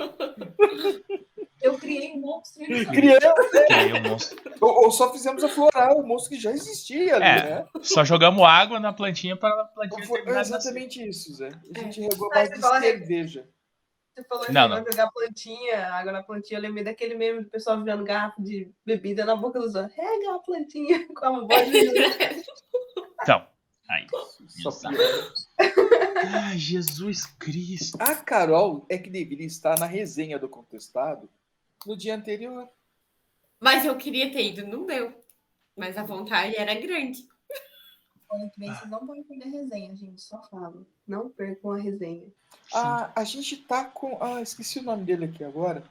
Eu 1.61 1.76
criei 1.76 2.12
um 2.12 2.20
monstro. 2.20 2.64
Que 2.64 3.72
aí 3.74 3.92
o 3.92 4.02
monstro. 4.08 4.38
Ou, 4.61 4.84
ou 4.84 4.90
só 4.90 5.12
fizemos 5.12 5.42
aflorar 5.44 5.94
o 5.96 6.02
monstro 6.06 6.30
que 6.34 6.40
já 6.40 6.50
existia 6.52 7.16
ali, 7.16 7.24
É. 7.24 7.42
né? 7.56 7.66
Só 7.82 8.04
jogamos 8.04 8.42
água 8.42 8.78
na 8.80 8.92
plantinha 8.92 9.37
para 9.37 9.61
a 9.61 9.64
plantinha 9.66 10.06
Foi 10.06 10.22
exatamente 10.38 11.06
isso, 11.06 11.34
Zé. 11.34 11.48
A 11.48 11.78
É. 11.78 11.82
gente 11.82 12.00
regou 12.00 12.30
Ah, 12.32 12.37
mais 12.37 12.50
de 12.50 12.61
fala- 12.61 12.80
cerveja. 12.80 13.46
Você 14.18 14.24
falou 14.24 14.46
que 14.46 14.52
não. 14.52 14.68
vai 14.68 14.85
jogar 14.85 15.12
plantinha, 15.12 15.87
água 15.94 16.11
na 16.11 16.22
plantinha. 16.24 16.59
Eu 16.59 16.62
lembrei 16.62 16.83
daquele 16.83 17.14
meme 17.14 17.44
do 17.44 17.50
pessoal 17.50 17.78
virando 17.78 18.02
garrafa 18.02 18.42
de 18.42 18.68
bebida 18.85 19.24
na 19.24 19.37
boca 19.37 19.61
dos 19.61 19.76
outros. 19.76 19.94
Rega 19.94 20.35
a 20.35 20.38
plantinha 20.40 21.07
com 21.14 21.24
a 21.24 21.40
voz 21.46 21.70
de 21.70 21.88
Então, 23.22 23.46
aí. 23.88 24.07
Ai, 26.33 26.59
Jesus 26.59 27.26
Cristo. 27.26 27.96
A 28.00 28.16
Carol 28.16 28.85
é 28.88 28.98
que 28.98 29.09
deveria 29.09 29.46
estar 29.46 29.78
na 29.78 29.87
resenha 29.87 30.37
do 30.37 30.48
Contestado 30.48 31.31
no 31.87 31.96
dia 31.96 32.16
anterior. 32.16 32.68
Mas 33.61 33.85
eu 33.85 33.96
queria 33.96 34.33
ter 34.33 34.48
ido, 34.48 34.66
não 34.66 34.85
deu. 34.85 35.14
Mas 35.76 35.96
a 35.96 36.02
vontade 36.02 36.57
era 36.57 36.74
grande. 36.74 37.24
Ano 38.31 38.51
que 38.51 38.61
vem 38.61 38.73
vocês 38.73 38.91
não 38.91 39.07
podem 39.07 39.23
perder 39.23 39.45
a 39.47 39.51
resenha, 39.51 39.97
gente. 39.97 40.21
Só 40.21 40.43
falo. 40.43 40.87
Não 41.07 41.31
percam 41.31 41.73
a 41.73 41.79
resenha. 41.79 42.27
Ah, 42.75 43.11
a 43.17 43.25
gente 43.25 43.57
tá 43.57 43.85
com. 43.85 44.19
Ah, 44.23 44.43
esqueci 44.43 44.81
o 44.81 44.83
nome 44.83 45.05
dele 45.05 45.25
aqui 45.25 45.43
agora. 45.43 45.83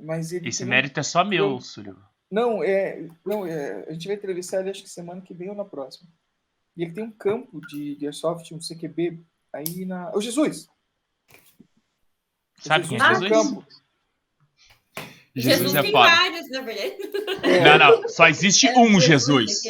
Mas 0.00 0.32
ele. 0.32 0.48
Esse 0.48 0.58
tem 0.58 0.68
mérito 0.68 1.00
é 1.00 1.02
só 1.02 1.24
meu, 1.24 1.60
Súlio. 1.60 1.96
Não, 2.30 2.62
é. 2.62 3.08
Não, 3.24 3.44
é. 3.44 3.86
A 3.88 3.92
gente 3.92 4.06
vai 4.06 4.16
entrevistar 4.16 4.60
ele 4.60 4.70
acho 4.70 4.82
que 4.82 4.88
semana 4.88 5.20
que 5.20 5.34
vem 5.34 5.50
ou 5.50 5.54
na 5.56 5.64
próxima. 5.64 6.08
E 6.76 6.82
ele 6.82 6.92
tem 6.92 7.04
um 7.04 7.10
campo 7.10 7.60
de, 7.66 7.96
de 7.96 8.06
Airsoft, 8.06 8.52
um 8.52 8.58
CQB, 8.58 9.20
aí 9.52 9.84
na. 9.84 10.10
Ô, 10.14 10.20
Jesus! 10.20 10.68
Sabe 12.60 12.88
quem 12.88 12.98
é 12.98 13.08
Jesus? 13.14 13.28
campo. 13.28 13.66
Jesus, 15.36 15.58
Jesus 15.58 15.74
é 15.74 15.82
tem 15.82 15.90
foda. 15.90 16.08
vários, 16.08 16.50
na 16.50 16.60
verdade. 16.60 16.96
É, 17.42 17.64
Não, 17.64 17.78
não. 17.78 18.08
Só 18.08 18.28
existe 18.28 18.68
um 18.78 19.00
Jesus. 19.00 19.62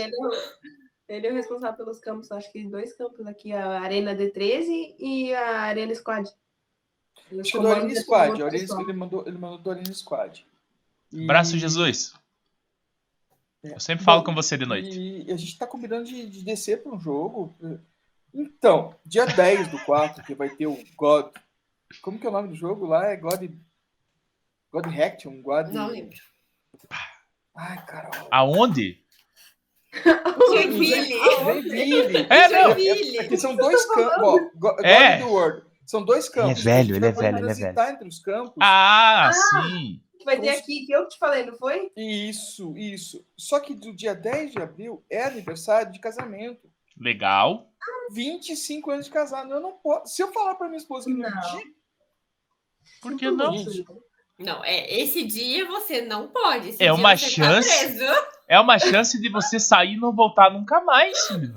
Ele 1.08 1.26
é, 1.26 1.30
o, 1.30 1.32
é 1.32 1.36
responsável 1.36 1.76
pelos 1.76 2.00
campos, 2.00 2.32
acho 2.32 2.50
que 2.50 2.64
dois 2.64 2.94
campos 2.94 3.26
aqui, 3.26 3.52
a 3.52 3.80
Arena 3.80 4.14
D13 4.14 4.94
e 4.98 5.34
a 5.34 5.60
Arena 5.60 5.94
Squad. 5.94 6.30
Ele 7.30 7.40
Acho 7.40 7.52
que 7.52 7.58
é 7.58 7.60
do 7.60 7.68
Arena 7.68 8.00
Squad. 8.00 8.42
Arena- 8.42 8.80
ele, 8.80 8.92
mandou, 8.92 9.24
ele 9.26 9.38
mandou 9.38 9.58
do 9.58 9.70
Arena 9.70 9.92
Squad. 9.92 10.46
E- 11.12 11.26
Braço 11.26 11.58
Jesus. 11.58 12.14
É. 13.62 13.74
Eu 13.74 13.80
sempre 13.80 14.04
falo 14.04 14.20
Bom, 14.20 14.26
com 14.26 14.34
você 14.34 14.56
de 14.56 14.66
noite. 14.66 14.98
E 14.98 15.32
a 15.32 15.36
gente 15.36 15.58
tá 15.58 15.66
combinando 15.66 16.04
de, 16.04 16.26
de 16.26 16.42
descer 16.42 16.82
para 16.82 16.92
um 16.92 17.00
jogo. 17.00 17.54
Então, 18.32 18.94
dia 19.04 19.26
10 19.26 19.68
do 19.70 19.78
4, 19.84 20.24
que 20.24 20.34
vai 20.34 20.50
ter 20.50 20.66
o 20.66 20.78
God. 20.96 21.32
Como 22.02 22.18
que 22.18 22.26
é 22.26 22.28
o 22.28 22.32
nome 22.32 22.48
do 22.48 22.54
jogo 22.54 22.86
lá? 22.86 23.06
É 23.06 23.16
God. 23.16 23.50
God 24.72 24.86
Haction? 24.86 25.40
God. 25.40 25.68
Não 25.68 25.86
lembro. 25.88 26.18
Ai, 27.54 27.84
Carol. 27.86 28.28
Aonde? 28.30 29.03
Joinville. 30.48 31.14
Joinville. 31.42 32.26
É, 32.30 32.48
não. 32.48 32.70
Joinville. 32.72 33.18
Aqui 33.20 33.36
são 33.36 33.54
dois 33.56 33.84
campos. 33.86 34.22
Ó, 34.22 34.38
God 34.56 34.80
É. 34.84 35.14
of 35.16 35.18
the 35.24 35.24
World. 35.30 35.62
São 35.86 36.02
dois 36.04 36.28
campos. 36.28 36.62
velho, 36.62 36.78
A 36.78 36.82
gente 36.82 36.96
ele 36.96 37.06
é 37.06 37.12
velho, 37.12 37.26
ele 37.28 37.36
é 37.36 37.40
transitar 37.54 37.90
entre 37.90 38.08
os 38.08 38.18
campos. 38.18 38.54
Ah, 38.60 39.30
sim. 39.32 40.00
Que 40.18 40.24
vai 40.24 40.40
ter 40.40 40.48
aqui, 40.50 40.86
que 40.86 40.92
eu 40.92 41.06
te 41.08 41.18
falei, 41.18 41.44
não 41.44 41.54
foi? 41.56 41.90
Isso, 41.96 42.74
isso. 42.76 43.24
Só 43.36 43.60
que 43.60 43.74
do 43.74 43.94
dia 43.94 44.14
10 44.14 44.52
de 44.52 44.58
abril 44.62 45.04
é 45.10 45.24
aniversário 45.24 45.92
de 45.92 45.98
casamento. 46.00 46.68
Legal. 46.98 47.68
25 48.12 48.90
anos 48.90 49.06
de 49.06 49.12
casado. 49.12 49.52
Eu 49.52 49.60
não 49.60 49.72
posso. 49.72 50.14
Se 50.14 50.22
eu 50.22 50.32
falar 50.32 50.54
pra 50.54 50.68
minha 50.68 50.78
esposa 50.78 51.06
que 51.06 51.12
Não. 51.14 51.28
dia. 51.28 51.64
Por 53.02 53.16
que 53.16 53.30
não? 53.30 53.54
Não, 54.38 54.64
é, 54.64 54.92
esse 55.00 55.22
dia 55.24 55.64
você 55.66 56.00
não 56.02 56.28
pode. 56.28 56.70
Esse 56.70 56.82
É 56.82 56.86
dia 56.86 56.94
uma 56.94 57.16
você 57.16 57.28
chance. 57.30 57.68
Tá 57.68 57.78
preso. 57.78 58.04
É 58.46 58.60
uma 58.60 58.78
chance 58.78 59.20
de 59.20 59.28
você 59.30 59.58
sair 59.58 59.94
e 59.94 59.96
não 59.96 60.12
voltar 60.14 60.50
nunca 60.50 60.80
mais, 60.82 61.18
Súlio. 61.26 61.54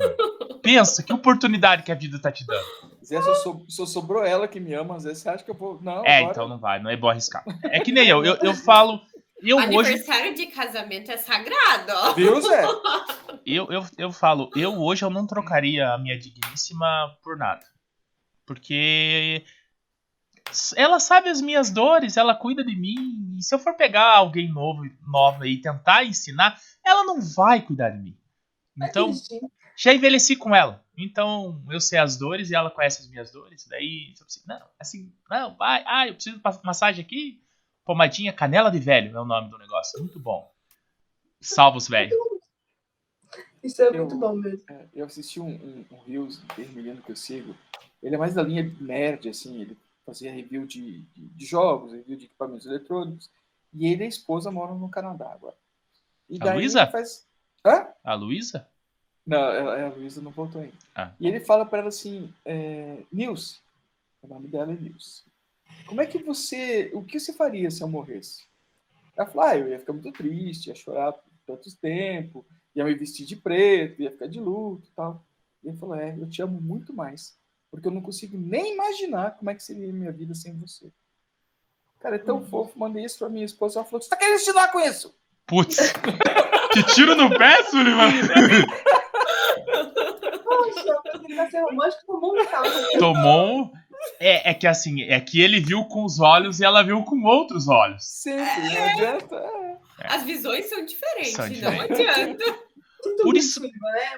Pensa, 0.61 1.03
que 1.03 1.11
oportunidade 1.13 1.83
que 1.83 1.91
a 1.91 1.95
vida 1.95 2.19
tá 2.19 2.31
te 2.31 2.45
dando. 2.45 2.65
Zé, 3.03 3.21
só, 3.21 3.33
so- 3.35 3.65
só 3.67 3.85
sobrou 3.85 4.23
ela 4.25 4.47
que 4.47 4.59
me 4.59 4.73
ama. 4.73 4.99
Zé, 4.99 5.13
você 5.13 5.29
acha 5.29 5.43
que 5.43 5.51
eu 5.51 5.55
vou. 5.55 5.79
Não, 5.81 6.05
É, 6.05 6.17
agora- 6.19 6.31
então 6.31 6.47
não 6.47 6.57
vai, 6.57 6.81
não 6.81 6.89
é 6.89 6.95
bom 6.97 7.09
arriscar. 7.09 7.43
É 7.63 7.79
que 7.79 7.91
nem 7.91 8.07
eu, 8.07 8.23
eu, 8.25 8.35
eu 8.41 8.53
falo. 8.53 9.01
Eu 9.41 9.57
hoje, 9.57 9.91
Aniversário 9.91 10.33
de 10.33 10.47
casamento 10.47 11.11
é 11.11 11.17
sagrado, 11.17 11.91
ó. 11.93 12.13
Viu, 12.13 12.41
Zé? 12.41 12.63
eu, 13.45 13.67
eu, 13.71 13.85
eu 13.97 14.11
falo, 14.11 14.49
eu 14.55 14.73
hoje 14.81 15.05
eu 15.05 15.09
não 15.11 15.27
trocaria 15.27 15.89
a 15.93 15.97
minha 15.97 16.17
digníssima 16.17 16.85
por 17.23 17.37
nada. 17.37 17.61
Porque 18.45 19.43
ela 20.75 20.99
sabe 20.99 21.29
as 21.29 21.41
minhas 21.41 21.69
dores, 21.69 22.17
ela 22.17 22.35
cuida 22.35 22.63
de 22.63 22.75
mim. 22.75 23.35
E 23.37 23.43
se 23.43 23.53
eu 23.53 23.59
for 23.59 23.73
pegar 23.75 24.15
alguém 24.15 24.51
novo, 24.51 24.83
nova 25.07 25.47
e 25.47 25.61
tentar 25.61 26.03
ensinar, 26.03 26.59
ela 26.85 27.03
não 27.03 27.21
vai 27.21 27.61
cuidar 27.61 27.89
de 27.89 27.99
mim. 27.99 28.17
Então, 28.81 29.11
já 29.75 29.93
envelheci 29.93 30.35
com 30.35 30.55
ela. 30.55 30.83
Então, 30.97 31.63
eu 31.69 31.79
sei 31.79 31.99
as 31.99 32.17
dores 32.17 32.49
e 32.49 32.55
ela 32.55 32.71
conhece 32.71 33.01
as 33.01 33.09
minhas 33.09 33.31
dores. 33.31 33.65
Daí, 33.67 34.11
tipo 34.13 34.25
assim, 34.25 34.41
não, 34.47 34.61
assim, 34.79 35.13
não, 35.29 35.55
vai, 35.55 35.83
ah, 35.85 36.07
eu 36.07 36.15
preciso 36.15 36.37
de 36.37 36.41
massagem 36.63 37.03
aqui. 37.03 37.41
Pomadinha 37.85 38.33
canela 38.33 38.69
de 38.69 38.79
velho 38.79 39.15
é 39.15 39.21
o 39.21 39.25
nome 39.25 39.49
do 39.49 39.57
negócio. 39.57 39.99
Muito 39.99 40.19
bom. 40.19 40.51
Salva 41.39 41.77
os 41.77 41.87
velhos. 41.89 42.17
Isso 43.63 43.81
é 43.81 43.87
Eu- 43.87 43.93
muito 43.93 44.17
bom 44.17 44.33
mesmo. 44.35 44.63
É, 44.69 44.85
Eu 44.93 45.05
assisti 45.05 45.39
um, 45.39 45.49
um, 45.49 45.85
um 45.91 45.99
Reels 46.07 46.41
que 47.05 47.11
eu 47.11 47.15
sigo. 47.15 47.55
Ele 48.01 48.15
é 48.15 48.17
mais 48.17 48.33
da 48.33 48.43
linha 48.43 48.75
nerd, 48.79 49.29
assim. 49.29 49.61
Ele 49.61 49.77
fazia 50.07 50.31
review 50.31 50.65
de, 50.65 51.01
de, 51.13 51.27
de 51.27 51.45
jogos, 51.45 51.91
review 51.91 52.15
de 52.17 52.25
equipamentos 52.25 52.65
eletrônicos. 52.65 53.29
E 53.73 53.85
ele 53.85 54.03
e 54.03 54.05
a 54.05 54.09
esposa 54.09 54.49
moram 54.49 54.79
no 54.79 54.89
Canadá 54.89 55.29
agora. 55.33 55.55
E 56.29 56.37
A 56.41 56.53
Luísa? 56.53 56.87
faz. 56.87 57.27
Hã? 57.63 57.87
A 58.03 58.13
Luísa? 58.15 58.67
Não, 59.25 59.37
ela- 59.37 59.87
a 59.87 59.89
Luísa 59.89 60.21
não 60.21 60.31
voltou 60.31 60.61
ainda. 60.61 60.73
Ah. 60.95 61.13
E 61.19 61.27
ele 61.27 61.41
fala 61.41 61.65
pra 61.65 61.79
ela 61.79 61.89
assim, 61.89 62.33
é, 62.45 63.03
Nils, 63.11 63.61
o 64.21 64.27
nome 64.27 64.47
dela 64.47 64.71
é 64.71 64.75
Nils. 64.75 65.25
Como 65.85 66.01
é 66.01 66.05
que 66.05 66.17
você, 66.23 66.89
o 66.93 67.03
que 67.03 67.19
você 67.19 67.33
faria 67.33 67.69
se 67.69 67.81
eu 67.83 67.89
morresse? 67.89 68.45
Ela 69.17 69.27
falou, 69.27 69.43
ah, 69.47 69.57
eu 69.57 69.67
ia 69.67 69.79
ficar 69.79 69.91
muito 69.93 70.11
triste, 70.13 70.67
ia 70.67 70.75
chorar 70.75 71.11
por 71.11 71.29
tanto 71.45 71.75
tempo, 71.77 72.45
ia 72.73 72.85
me 72.85 72.93
vestir 72.95 73.25
de 73.25 73.35
preto, 73.35 74.01
ia 74.01 74.11
ficar 74.11 74.27
de 74.27 74.39
luto 74.39 74.87
e 74.87 74.91
tal. 74.91 75.25
E 75.63 75.67
ele 75.67 75.77
falou, 75.77 75.95
é, 75.95 76.15
eu 76.17 76.29
te 76.29 76.41
amo 76.41 76.61
muito 76.61 76.93
mais, 76.93 77.37
porque 77.77 77.87
eu 77.89 77.91
não 77.91 78.01
consigo 78.01 78.35
nem 78.39 78.73
imaginar 78.73 79.37
como 79.37 79.51
é 79.51 79.53
que 79.53 79.61
seria 79.61 79.87
a 79.87 79.93
minha 79.93 80.11
vida 80.11 80.33
sem 80.33 80.57
você. 80.57 80.87
Cara, 81.99 82.15
é 82.15 82.19
tão 82.19 82.43
fofo, 82.43 82.77
mandei 82.79 83.05
isso 83.05 83.19
pra 83.19 83.29
minha 83.29 83.45
esposa, 83.45 83.77
ela 83.77 83.85
falou, 83.85 84.01
você 84.01 84.09
tá 84.09 84.15
querendo 84.17 84.37
ensinar 84.37 84.69
com 84.71 84.79
isso? 84.79 85.13
Putz! 85.45 85.93
que 86.73 86.81
tiro 86.95 87.15
no 87.15 87.29
pé, 87.37 87.63
Sullivan! 87.65 88.09
Ser 91.51 91.61
romântico, 91.61 92.19
tomou 92.97 93.71
É, 94.19 94.49
é 94.49 94.53
que 94.55 94.65
assim, 94.65 95.03
é 95.03 95.21
que 95.21 95.39
ele 95.39 95.59
viu 95.59 95.85
com 95.85 96.03
os 96.03 96.19
olhos 96.19 96.59
e 96.59 96.65
ela 96.65 96.81
viu 96.81 97.03
com 97.03 97.23
outros 97.25 97.67
olhos. 97.67 98.03
Sempre, 98.03 98.73
não 98.73 98.83
adianta. 98.89 99.35
é. 99.35 99.77
As 100.15 100.23
visões 100.23 100.65
são 100.67 100.83
diferentes, 100.83 101.33
São 101.33 101.45
não 101.45 101.53
diferentes. 101.53 101.99
adianta. 101.99 102.59
Sinto 103.09 103.17
Por 103.23 103.25
muito, 103.25 103.37
isso- 103.39 103.61
né? 103.61 103.69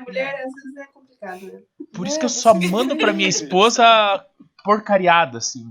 Mulher 0.05 0.35
às 0.45 0.53
vezes 0.53 0.77
é 0.77 0.85
complicado, 0.87 1.45
né? 1.45 1.61
Por 1.93 2.07
isso 2.07 2.15
É, 2.17 2.19
que 2.19 2.25
eu 2.25 2.29
só 2.29 2.53
mando 2.53 2.95
pra 2.97 3.13
minha 3.13 3.29
esposa 3.29 4.25
porcariada, 4.63 5.37
assim. 5.37 5.65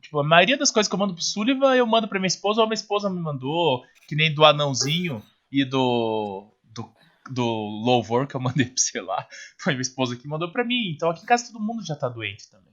Tipo, 0.00 0.20
a 0.20 0.24
maioria 0.24 0.56
das 0.58 0.70
coisas 0.70 0.88
que 0.88 0.94
eu 0.94 0.98
mando 0.98 1.14
pro 1.14 1.22
Sullivan, 1.22 1.74
eu 1.74 1.86
mando 1.86 2.06
pra 2.08 2.18
minha 2.18 2.26
esposa, 2.28 2.60
ou 2.60 2.66
minha 2.66 2.74
esposa 2.74 3.08
me 3.10 3.20
mandou, 3.20 3.82
que 4.06 4.14
nem 4.14 4.32
do 4.34 4.44
anãozinho 4.44 5.22
e 5.50 5.64
do. 5.64 6.46
do, 6.72 6.90
do 7.30 7.44
louvor 7.44 8.26
que 8.26 8.34
eu 8.34 8.40
mandei 8.40 8.66
pra 8.66 8.74
você 8.76 9.00
lá. 9.00 9.26
Foi 9.58 9.72
minha 9.72 9.82
esposa 9.82 10.14
que 10.16 10.28
mandou 10.28 10.50
pra 10.52 10.62
mim. 10.64 10.92
Então 10.94 11.08
aqui 11.10 11.22
em 11.22 11.26
casa 11.26 11.50
todo 11.52 11.62
mundo 11.62 11.84
já 11.84 11.96
tá 11.96 12.08
doente 12.08 12.50
também. 12.50 12.72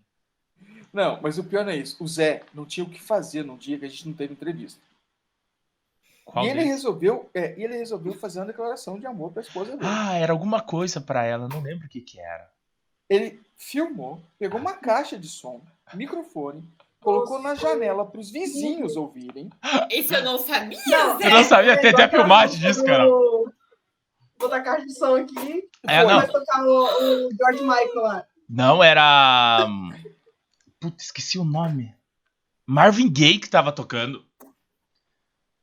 Não, 0.93 1.19
mas 1.21 1.37
o 1.37 1.43
pior 1.45 1.63
não 1.63 1.71
é 1.71 1.77
isso. 1.77 2.03
O 2.03 2.07
Zé 2.07 2.43
não 2.53 2.65
tinha 2.65 2.83
o 2.83 2.89
que 2.89 3.01
fazer 3.01 3.45
num 3.45 3.55
dia 3.55 3.79
que 3.79 3.85
a 3.85 3.87
gente 3.89 4.05
não 4.05 4.13
teve 4.13 4.33
entrevista. 4.33 4.77
Qual 6.31 6.45
e 6.45 6.49
ele 6.49 6.59
deles? 6.59 6.75
resolveu, 6.75 7.29
é, 7.33 7.57
e 7.59 7.63
ele 7.63 7.75
resolveu 7.77 8.13
fazer 8.13 8.39
uma 8.39 8.45
declaração 8.45 8.97
de 8.99 9.05
amor 9.05 9.31
pra 9.31 9.41
esposa 9.41 9.75
dele. 9.75 9.83
Ah, 9.83 10.13
era 10.15 10.31
alguma 10.31 10.61
coisa 10.61 11.01
pra 11.01 11.23
ela, 11.23 11.47
não 11.47 11.61
lembro 11.61 11.85
o 11.85 11.89
que 11.89 11.99
que 12.01 12.19
era. 12.19 12.49
Ele 13.09 13.41
filmou, 13.57 14.21
pegou 14.39 14.59
uma 14.59 14.73
caixa 14.73 15.17
de 15.17 15.27
som, 15.27 15.61
microfone, 15.93 16.63
colocou 17.01 17.41
na 17.41 17.53
janela 17.55 18.05
para 18.05 18.21
os 18.21 18.31
vizinhos 18.31 18.95
ouvirem. 18.95 19.49
Isso 19.91 20.15
eu 20.15 20.23
não 20.23 20.37
sabia, 20.37 20.79
Não, 20.87 21.17
Zé. 21.17 21.25
Eu 21.27 21.31
não 21.31 21.43
sabia, 21.43 21.79
tem 21.81 21.89
até 21.89 22.07
filmagem 22.07 22.59
disso, 22.59 22.83
cara. 22.85 23.05
Vou 23.05 24.49
dar 24.49 24.61
caixa 24.61 24.85
de 24.85 24.93
som 24.97 25.15
aqui. 25.17 25.69
É, 25.87 26.03
vai 26.05 26.15
não. 26.25 26.27
tocar 26.31 26.63
o, 26.63 27.27
o 27.27 27.29
George 27.35 27.61
Michael 27.61 27.95
lá. 27.95 28.25
Não, 28.49 28.81
era. 28.83 29.65
hum, 29.67 29.91
Putz, 30.79 31.05
esqueci 31.05 31.37
o 31.37 31.43
nome. 31.43 31.93
Marvin 32.65 33.11
Gaye 33.11 33.37
que 33.39 33.49
tava 33.49 33.71
tocando. 33.71 34.25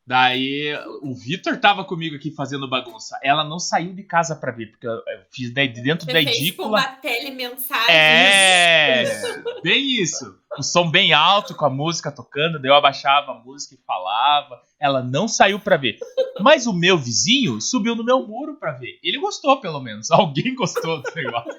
Daí 0.08 0.74
o 1.02 1.14
Vitor 1.14 1.58
tava 1.60 1.84
comigo 1.84 2.16
aqui 2.16 2.30
fazendo 2.30 2.66
bagunça. 2.66 3.20
Ela 3.22 3.44
não 3.44 3.58
saiu 3.58 3.92
de 3.92 4.02
casa 4.02 4.34
pra 4.34 4.50
ver, 4.50 4.68
porque 4.68 4.88
eu 4.88 4.98
fiz 5.30 5.52
de 5.52 5.82
dentro 5.82 6.06
Você 6.06 6.12
da 6.14 6.18
fez 6.22 6.30
tipo 6.30 6.62
edícula. 6.62 6.78
uma 6.78 6.88
telemensagem. 6.96 7.94
É, 7.94 9.04
bem 9.62 10.00
isso. 10.00 10.34
O 10.58 10.62
som 10.62 10.90
bem 10.90 11.12
alto 11.12 11.54
com 11.54 11.66
a 11.66 11.68
música 11.68 12.10
tocando, 12.10 12.58
daí 12.58 12.70
eu 12.70 12.74
abaixava 12.74 13.32
a 13.32 13.34
música 13.34 13.74
e 13.74 13.84
falava. 13.86 14.62
Ela 14.80 15.02
não 15.02 15.26
saiu 15.26 15.58
pra 15.58 15.76
ver. 15.76 15.98
Mas 16.40 16.66
o 16.66 16.72
meu 16.72 16.96
vizinho 16.96 17.60
subiu 17.60 17.96
no 17.96 18.04
meu 18.04 18.24
muro 18.26 18.54
pra 18.54 18.72
ver. 18.72 18.98
Ele 19.02 19.18
gostou, 19.18 19.60
pelo 19.60 19.80
menos. 19.80 20.10
Alguém 20.12 20.54
gostou 20.54 21.02
do 21.02 21.14
negócio. 21.14 21.52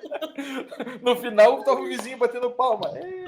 No 1.01 1.15
final, 1.17 1.61
tava 1.63 1.81
o 1.81 1.85
vizinho 1.87 2.17
batendo 2.17 2.49
palma. 2.51 2.89
É, 2.95 3.25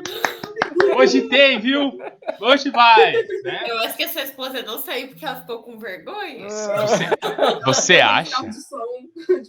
Hoje 0.96 1.22
tem, 1.28 1.60
viu? 1.60 2.00
Hoje 2.40 2.70
vai. 2.70 3.12
Né? 3.44 3.64
Eu 3.68 3.80
acho 3.80 3.96
que 3.98 4.04
a 4.04 4.10
sua 4.10 4.22
esposa 4.24 4.62
não 4.64 4.80
saiu 4.80 5.10
porque 5.10 5.26
ela 5.26 5.42
ficou 5.42 5.60
com 5.64 5.78
vergonha. 5.78 6.50
Você, 6.50 7.06
você 7.66 8.00
acha? 8.00 8.36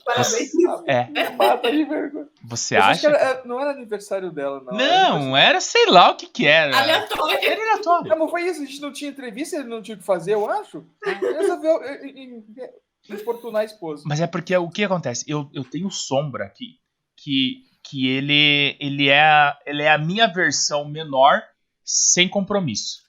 Parabéns. 0.05 0.51
É, 0.87 1.31
Mata 1.31 1.71
de 1.71 1.85
vergonha. 1.85 2.27
você 2.43 2.75
que 2.77 2.81
acha? 2.81 3.09
era- 3.09 3.43
não 3.45 3.61
era 3.61 3.71
aniversário 3.71 4.31
dela, 4.31 4.63
não. 4.65 4.77
Não, 4.77 5.37
era 5.37 5.61
sei 5.61 5.87
lá 5.87 6.11
o 6.11 6.17
que 6.17 6.27
que 6.27 6.47
era. 6.47 6.77
Aleatório. 6.77 7.39
Era 7.43 7.61
aleatório. 7.63 8.09
Não, 8.09 8.19
mas 8.19 8.31
foi 8.31 8.43
isso, 8.43 8.63
a 8.63 8.67
gente 8.67 8.81
não 8.81 8.93
tinha 8.93 9.11
entrevista, 9.11 9.57
ele 9.57 9.69
não 9.69 9.83
tinha 9.83 9.97
o 9.97 9.99
que 9.99 10.05
fazer, 10.05 10.32
eu 10.33 10.51
acho. 10.51 10.85
Resolveu 11.05 11.83
eh, 11.83 12.01
eh, 12.07 12.43
eh, 12.59 13.15
importunar 13.15 13.63
a 13.63 13.65
esposa. 13.65 14.05
Mas 14.07 14.21
é 14.21 14.27
porque 14.27 14.57
o 14.57 14.71
que 14.71 14.85
acontece? 14.85 15.25
Eu, 15.29 15.51
eu 15.53 15.65
tenho 15.65 15.91
sombra 15.91 16.45
aqui 16.45 16.79
que, 17.17 17.63
que 17.85 18.09
ele, 18.09 18.77
ele, 18.81 19.09
é, 19.09 19.55
ele 19.67 19.83
é 19.83 19.91
a 19.91 19.99
minha 19.99 20.27
versão 20.27 20.85
menor 20.89 21.43
sem 21.85 22.29
compromisso, 22.29 23.03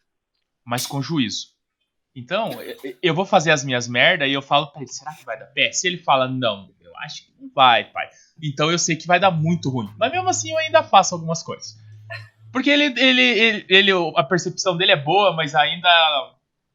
mas 0.66 0.86
com 0.86 1.02
juízo. 1.02 1.54
Então, 2.16 2.52
eu- 3.02 3.14
vou 3.16 3.26
fazer 3.26 3.52
as 3.52 3.64
minhas 3.64 3.88
merda 3.88 4.28
e 4.28 4.34
eu 4.34 4.42
falo 4.42 4.68
pra 4.68 4.82
ele, 4.82 4.92
será 4.92 5.14
que 5.16 5.26
vai 5.26 5.38
dar 5.38 5.48
pé? 5.48 5.72
Se 5.72 5.88
ele 5.88 5.98
fala, 5.98 6.28
não, 6.28 6.70
eu 6.80 6.96
acho 6.98 7.26
que 7.26 7.34
não 7.40 7.50
vai, 7.54 7.86
pai. 7.92 8.08
Então 8.42 8.70
eu 8.72 8.78
sei 8.78 8.96
que 8.96 9.08
vai 9.08 9.20
dar 9.20 9.32
muito 9.32 9.70
ruim. 9.70 9.90
Mas 9.98 10.12
mesmo 10.12 10.30
assim 10.30 10.52
eu 10.52 10.58
ainda 10.58 10.84
faço 10.84 11.16
algumas 11.16 11.42
coisas. 11.42 11.76
Porque 12.52 12.70
ele, 12.70 12.86
ele, 13.00 13.22
ele, 13.22 13.66
ele 13.68 13.92
a 14.16 14.24
percepção 14.24 14.78
dele 14.78 14.92
é 14.92 14.96
boa, 15.04 15.36
mas 15.36 15.56
ainda 15.56 15.90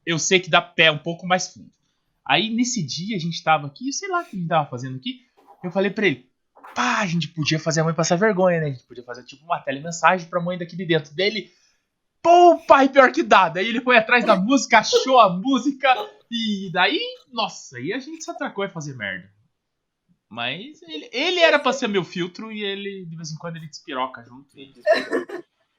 eu 0.09 0.19
sei 0.19 0.41
que 0.41 0.49
dá 0.49 0.63
pé 0.63 0.91
um 0.91 0.97
pouco 0.97 1.27
mais 1.27 1.49
fundo. 1.49 1.71
Aí 2.27 2.49
nesse 2.49 2.83
dia 2.83 3.15
a 3.15 3.21
gente 3.21 3.45
tava 3.45 3.67
aqui, 3.67 3.93
sei 3.93 4.09
lá 4.09 4.23
o 4.23 4.25
que 4.25 4.37
a 4.37 4.39
gente 4.39 4.49
tava 4.49 4.71
fazendo 4.71 4.97
aqui. 4.97 5.21
Eu 5.63 5.71
falei 5.71 5.91
pra 5.91 6.07
ele, 6.07 6.27
pá, 6.75 7.01
a 7.01 7.07
gente 7.07 7.29
podia 7.29 7.59
fazer 7.59 7.83
a 7.83 7.85
mãe 7.85 7.93
passar 7.93 8.17
vergonha, 8.17 8.59
né? 8.59 8.67
A 8.69 8.71
gente 8.71 8.87
podia 8.87 9.05
fazer 9.05 9.23
tipo 9.25 9.45
uma 9.45 9.61
telemensagem 9.61 10.27
pra 10.27 10.41
mãe 10.41 10.57
daqui 10.57 10.75
de 10.75 10.87
dentro 10.87 11.15
dele. 11.15 11.53
Pô, 12.23 12.57
pai, 12.67 12.89
pior 12.89 13.13
que 13.13 13.23
dá. 13.23 13.51
Daí 13.51 13.69
ele 13.69 13.83
foi 13.83 13.99
atrás 13.99 14.25
da 14.25 14.35
música, 14.35 14.79
achou 14.79 15.21
a 15.21 15.29
música. 15.29 15.95
E 16.31 16.71
daí, 16.73 17.01
nossa, 17.31 17.77
aí 17.77 17.93
a 17.93 17.99
gente 17.99 18.25
se 18.25 18.31
atracou 18.31 18.65
a 18.65 18.69
fazer 18.71 18.97
merda. 18.97 19.31
Mas 20.27 20.81
ele, 20.83 21.11
ele 21.13 21.41
era 21.41 21.59
pra 21.59 21.73
ser 21.75 21.87
meu 21.87 22.05
filtro 22.05 22.51
e 22.51 22.63
ele, 22.65 23.05
de 23.05 23.15
vez 23.17 23.31
em 23.31 23.37
quando, 23.37 23.57
ele 23.57 23.69
despiroca 23.69 24.25
junto. 24.25 24.59
E... 24.59 24.73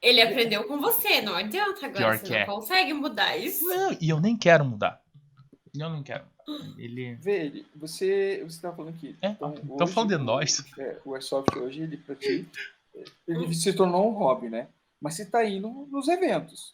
Ele 0.01 0.21
aprendeu 0.21 0.63
com 0.65 0.79
você, 0.79 1.21
não 1.21 1.35
adianta 1.35 1.85
agora. 1.85 2.17
Pior 2.17 2.17
você 2.17 2.23
que 2.25 2.29
não 2.31 2.37
é. 2.37 2.45
consegue 2.45 2.93
mudar 2.93 3.37
isso. 3.37 3.65
Não, 3.67 3.97
e 3.99 4.09
eu 4.09 4.19
nem 4.19 4.37
quero 4.37 4.63
mudar. 4.63 5.01
Eu 5.75 5.89
não 5.89 6.01
quero. 6.01 6.25
Ele. 6.77 7.15
Vê, 7.15 7.65
você, 7.75 8.43
você 8.43 8.61
tava 8.61 8.75
falando 8.77 8.95
aqui. 8.95 9.15
É, 9.21 9.33
tão 9.33 9.87
falando 9.87 10.09
de 10.09 10.17
nós. 10.17 10.63
É, 10.79 10.97
o 11.05 11.13
Airsoft 11.13 11.55
hoje, 11.57 11.81
ele 11.81 11.97
pra 11.97 12.15
ti, 12.15 12.47
ele 13.27 13.53
se 13.53 13.71
tornou 13.73 14.09
um 14.09 14.13
hobby, 14.17 14.49
né? 14.49 14.67
Mas 15.01 15.15
você 15.15 15.25
tá 15.25 15.45
indo 15.45 15.69
nos 15.91 16.07
eventos. 16.07 16.73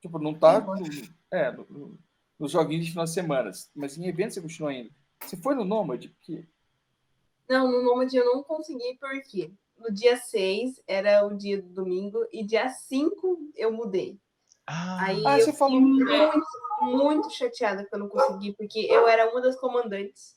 Tipo, 0.00 0.18
não 0.18 0.34
tá 0.34 0.60
no, 0.60 0.74
é, 1.32 1.50
no, 1.50 1.66
no- 1.68 1.98
nos 2.38 2.52
joguinhos 2.52 2.84
de 2.84 2.90
final 2.92 3.04
de 3.06 3.10
semana, 3.12 3.50
mas 3.74 3.96
em 3.96 4.06
eventos 4.06 4.34
você 4.34 4.40
continua 4.42 4.72
indo. 4.74 4.90
Você 5.22 5.36
foi 5.36 5.54
no 5.54 5.64
Nomad? 5.64 6.06
Porque 6.06 6.44
Não, 7.48 7.70
no 7.70 7.82
Nomad 7.82 8.12
eu 8.12 8.24
não 8.24 8.42
consegui, 8.42 8.96
porque 9.00 9.50
no 9.78 9.92
dia 9.92 10.16
6 10.16 10.80
era 10.86 11.26
o 11.26 11.34
dia 11.36 11.60
do 11.60 11.68
domingo 11.68 12.24
e 12.32 12.44
dia 12.44 12.68
5 12.68 13.38
eu 13.54 13.72
mudei. 13.72 14.18
Ah, 14.66 15.04
Aí 15.06 15.22
Ah, 15.26 15.38
eu 15.38 15.44
você 15.44 15.52
falou. 15.52 15.80
fiquei 15.80 16.16
muito, 16.16 16.46
muito 16.82 17.30
chateada 17.30 17.84
que 17.84 17.94
eu 17.94 17.98
não 17.98 18.08
consegui, 18.08 18.52
porque 18.56 18.80
eu 18.90 19.06
era 19.08 19.30
uma 19.30 19.40
das 19.40 19.56
comandantes. 19.58 20.36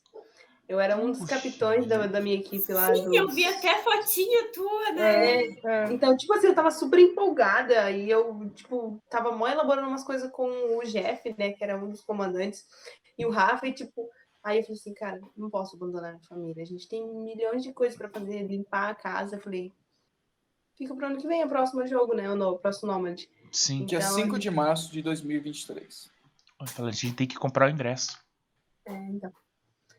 Eu 0.68 0.78
era 0.78 0.98
um 0.98 1.10
dos 1.10 1.20
Puxa 1.20 1.36
capitões 1.36 1.86
da, 1.86 2.06
da 2.06 2.20
minha 2.20 2.36
equipe 2.36 2.70
lá. 2.74 2.94
Sim, 2.94 3.04
dos- 3.06 3.16
eu 3.16 3.28
vi 3.28 3.46
até 3.46 3.74
fotinha 3.82 4.52
tua, 4.52 4.92
né? 4.92 5.42
É, 5.64 5.90
então, 5.90 6.14
tipo 6.14 6.34
assim, 6.34 6.48
eu 6.48 6.54
tava 6.54 6.70
super 6.70 6.98
empolgada 6.98 7.90
e 7.90 8.10
eu, 8.10 8.50
tipo, 8.50 9.00
tava 9.08 9.32
mó 9.32 9.48
elaborando 9.48 9.88
umas 9.88 10.04
coisas 10.04 10.30
com 10.30 10.76
o 10.76 10.82
Jeff, 10.84 11.34
né, 11.38 11.52
que 11.52 11.64
era 11.64 11.82
um 11.82 11.88
dos 11.88 12.02
comandantes, 12.02 12.66
e 13.16 13.24
o 13.24 13.30
Rafa, 13.30 13.66
e 13.66 13.72
tipo, 13.72 14.10
aí 14.48 14.58
eu 14.58 14.62
falei 14.64 14.78
assim, 14.80 14.94
cara, 14.94 15.20
não 15.36 15.48
posso 15.50 15.76
abandonar 15.76 16.14
a 16.14 16.20
família, 16.20 16.62
a 16.62 16.66
gente 16.66 16.88
tem 16.88 17.06
milhões 17.06 17.62
de 17.62 17.72
coisas 17.72 17.96
pra 17.96 18.08
fazer, 18.08 18.42
limpar 18.46 18.90
a 18.90 18.94
casa, 18.94 19.36
eu 19.36 19.40
falei, 19.40 19.72
fica 20.76 20.94
pro 20.94 21.06
ano 21.06 21.18
que 21.18 21.26
vem, 21.26 21.44
o 21.44 21.48
próximo 21.48 21.86
jogo, 21.86 22.14
né, 22.14 22.30
o 22.30 22.34
no- 22.36 22.50
o 22.52 22.58
próximo 22.58 22.90
Nomad. 22.92 23.22
sim. 23.52 23.84
Dia 23.86 23.98
Então, 23.98 24.10
5 24.14 24.38
de 24.38 24.50
março 24.50 24.92
de 24.92 25.02
2023. 25.02 26.10
Eu 26.60 26.66
falei, 26.66 26.90
a 26.90 26.94
gente 26.94 27.14
tem 27.14 27.26
que 27.26 27.36
comprar 27.36 27.66
o 27.68 27.70
ingresso. 27.70 28.18
É, 28.84 28.92
então. 28.92 29.32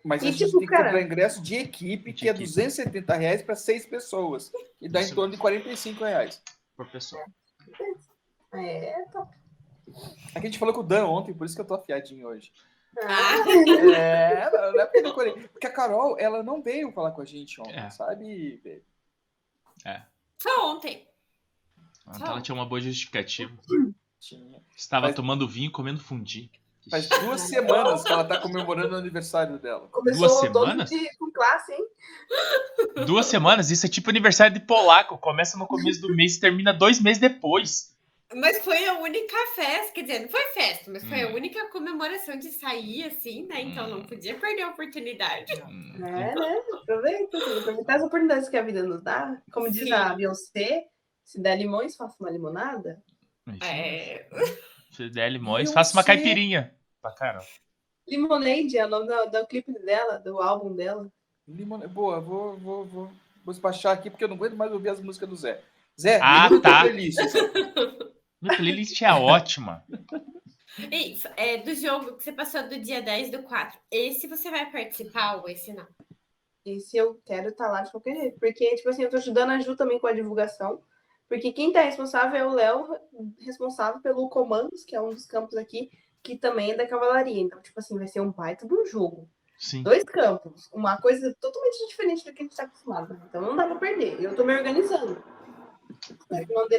Mas 0.03 0.23
E, 0.23 0.27
a 0.27 0.31
gente 0.31 0.45
tipo, 0.45 0.59
tem 0.59 0.67
que 0.67 0.73
cara- 0.73 0.85
comprar 0.85 1.01
ingresso 1.01 1.41
de 1.41 1.55
equipe, 1.55 2.11
De 2.13 2.19
que 2.21 2.27
é 2.27 2.31
equipe. 2.31 2.45
270 2.45 3.13
reais 3.15 3.41
para 3.41 3.55
seis 3.55 3.85
pessoas. 3.85 4.51
E 4.81 4.87
dá 4.87 5.01
em 5.01 5.03
Isso 5.03 5.15
torno 5.15 5.31
de 5.33 5.37
45 5.37 6.03
reais. 6.05 6.41
Por 6.75 6.87
pessoa. 6.89 7.21
É, 8.53 9.05
top. 9.11 9.37
Aqui 10.29 10.37
a 10.37 10.41
gente 10.41 10.59
falou 10.59 10.73
com 10.73 10.81
o 10.81 10.83
Dan 10.83 11.05
ontem, 11.07 11.33
por 11.33 11.45
isso 11.45 11.55
que 11.55 11.61
eu 11.61 11.65
tô 11.65 11.73
afiadinho 11.75 12.27
hoje. 12.27 12.51
Ah, 12.97 13.35
É, 13.95 14.49
não, 14.51 14.71
não 14.73 14.79
é 14.81 14.85
porque 14.85 15.01
decorei. 15.01 15.33
Porque 15.49 15.67
a 15.67 15.71
Carol, 15.71 16.17
ela 16.19 16.41
não 16.43 16.61
veio 16.61 16.91
falar 16.91 17.11
com 17.11 17.21
a 17.21 17.25
gente 17.25 17.59
ontem, 17.61 17.77
É. 17.77 17.89
sabe? 17.89 18.59
Bê? 18.63 18.81
só 20.41 20.71
ontem. 20.75 21.07
Então 22.15 22.27
ela 22.27 22.41
tinha 22.41 22.55
uma 22.55 22.65
boa 22.65 22.81
justificativa. 22.81 23.51
Tinha. 24.19 24.61
Estava 24.75 25.07
Mas- 25.07 25.15
tomando 25.15 25.47
vinho 25.47 25.67
e 25.69 25.71
comendo 25.71 25.99
fundi. 26.01 26.51
Faz 26.89 27.07
duas 27.07 27.41
semanas 27.41 28.01
que 28.03 28.11
ela 28.11 28.23
tá 28.23 28.39
comemorando 28.39 28.95
o 28.95 28.97
aniversário 28.97 29.59
dela. 29.59 29.87
Começou 29.89 30.27
Duas 30.27 30.39
semanas? 30.39 30.89
dia 30.89 31.09
com 31.19 31.29
classe, 31.31 31.71
hein? 31.73 31.85
Duas 33.05 33.25
semanas? 33.27 33.69
Isso 33.69 33.85
é 33.85 33.89
tipo 33.89 34.09
aniversário 34.09 34.53
de 34.53 34.59
polaco. 34.65 35.17
Começa 35.19 35.57
no 35.57 35.67
começo 35.67 36.01
do 36.01 36.15
mês 36.15 36.35
e 36.37 36.39
termina 36.39 36.73
dois 36.73 36.99
meses 36.99 37.19
depois. 37.19 37.95
Mas 38.35 38.59
foi 38.63 38.85
a 38.87 38.99
única 38.99 39.35
festa, 39.55 39.91
quer 39.93 40.01
dizer, 40.03 40.19
não 40.19 40.29
foi 40.29 40.43
festa, 40.53 40.91
mas 40.91 41.03
foi 41.03 41.23
a 41.23 41.27
Hum. 41.29 41.33
única 41.33 41.67
comemoração 41.71 42.37
de 42.37 42.49
sair, 42.51 43.05
assim, 43.05 43.45
né? 43.47 43.61
Então 43.61 43.87
Hum. 43.87 43.89
não 43.89 44.01
podia 44.03 44.37
perder 44.37 44.63
a 44.63 44.69
oportunidade. 44.69 45.51
Hum, 45.67 45.93
É, 45.97 46.35
né? 46.35 46.61
Aproveita, 46.83 47.37
aproveitar 47.37 47.95
as 47.95 48.03
oportunidades 48.03 48.47
que 48.47 48.55
a 48.57 48.61
vida 48.61 48.83
nos 48.83 49.01
dá. 49.01 49.41
Como 49.51 49.69
diz 49.71 49.83
Sim. 49.83 49.91
a 49.93 50.13
Beyoncé, 50.13 50.85
se 51.23 51.41
der 51.41 51.57
limões, 51.57 51.95
faça 51.95 52.15
uma 52.19 52.29
limonada. 52.29 53.01
É, 53.63 54.27
Se 54.91 55.09
der 55.09 55.31
limões, 55.31 55.71
faça 55.73 55.93
uma 55.97 56.03
caipirinha. 56.03 56.73
Pra 57.01 57.11
caramba. 57.11 57.45
Lemonade 58.07 58.77
é 58.77 58.85
o 58.85 58.89
nome 58.89 59.07
do, 59.07 59.25
do 59.31 59.47
clipe 59.47 59.71
dela, 59.79 60.19
do 60.19 60.39
álbum 60.41 60.75
dela. 60.75 61.11
Limone- 61.47 61.87
Boa, 61.87 62.19
vou, 62.19 62.57
vou, 62.57 62.85
vou, 62.85 63.11
vou 63.43 63.53
despachar 63.53 63.93
aqui 63.93 64.09
porque 64.09 64.23
eu 64.23 64.27
não 64.27 64.35
aguento 64.35 64.55
mais 64.55 64.71
ouvir 64.71 64.89
as 64.89 64.99
músicas 64.99 65.27
do 65.29 65.35
Zé. 65.35 65.61
Zé, 65.99 66.19
Ah, 66.21 66.49
tá. 66.61 66.81
playlist, 66.81 67.19
Zé. 67.27 67.39
Minha 68.41 68.57
playlist 68.57 69.01
é 69.01 69.11
ótima. 69.11 69.83
e, 70.91 71.17
é, 71.35 71.57
do 71.57 71.73
jogo 71.75 72.15
que 72.15 72.23
você 72.23 72.31
passou 72.31 72.67
do 72.67 72.79
dia 72.79 73.01
10 73.01 73.31
do 73.31 73.43
4, 73.43 73.79
esse 73.91 74.27
você 74.27 74.49
vai 74.49 74.71
participar 74.71 75.35
ou 75.35 75.49
esse 75.49 75.73
não? 75.73 75.87
E 76.65 76.79
se 76.79 76.97
eu 76.97 77.19
quero 77.25 77.49
estar 77.49 77.67
lá 77.69 77.81
de 77.81 77.91
qualquer 77.91 78.15
jeito. 78.15 78.39
Porque, 78.39 78.75
tipo 78.75 78.89
assim, 78.89 79.03
eu 79.03 79.09
tô 79.09 79.17
ajudando 79.17 79.51
a 79.51 79.59
Ju 79.59 79.75
também 79.75 79.99
com 79.99 80.07
a 80.07 80.13
divulgação. 80.13 80.81
Porque 81.27 81.51
quem 81.51 81.71
tá 81.71 81.81
responsável 81.81 82.39
é 82.39 82.45
o 82.45 82.53
Léo, 82.53 82.87
responsável 83.39 84.01
pelo 84.01 84.29
Comandos, 84.29 84.83
que 84.83 84.95
é 84.95 85.01
um 85.01 85.09
dos 85.13 85.25
campos 85.25 85.55
aqui, 85.55 85.91
que 86.23 86.35
também 86.35 86.71
é 86.71 86.75
da 86.75 86.87
cavalaria. 86.87 87.39
Então, 87.39 87.61
tipo 87.61 87.79
assim, 87.79 87.97
vai 87.97 88.07
ser 88.07 88.21
um 88.21 88.31
baita 88.31 88.67
de 88.67 88.73
um 88.73 88.85
jogo. 88.85 89.29
Sim. 89.59 89.83
Dois 89.83 90.03
campos. 90.03 90.69
Uma 90.73 90.97
coisa 90.97 91.35
totalmente 91.39 91.87
diferente 91.87 92.25
do 92.25 92.33
que 92.33 92.41
a 92.41 92.45
gente 92.45 92.55
tá 92.55 92.63
acostumado. 92.63 93.21
Então 93.27 93.41
não 93.41 93.55
dá 93.55 93.67
pra 93.67 93.75
perder. 93.75 94.21
Eu 94.21 94.35
tô 94.35 94.43
me 94.43 94.55
organizando. 94.55 95.21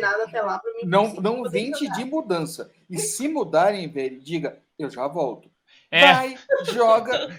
Nada 0.01 0.25
até 0.25 0.41
lá 0.41 0.59
pra 0.59 0.73
mim. 0.73 0.81
Não, 0.85 1.15
não 1.15 1.43
vente 1.51 1.89
de 1.93 2.05
mudança. 2.05 2.71
E 2.89 2.99
se 2.99 3.29
mudarem, 3.29 3.91
velho, 3.91 4.21
diga, 4.21 4.59
eu 4.79 4.91
já 4.91 5.07
volto. 5.07 5.51
É, 5.91 6.13
Vai, 6.13 6.39
joga. 6.73 7.37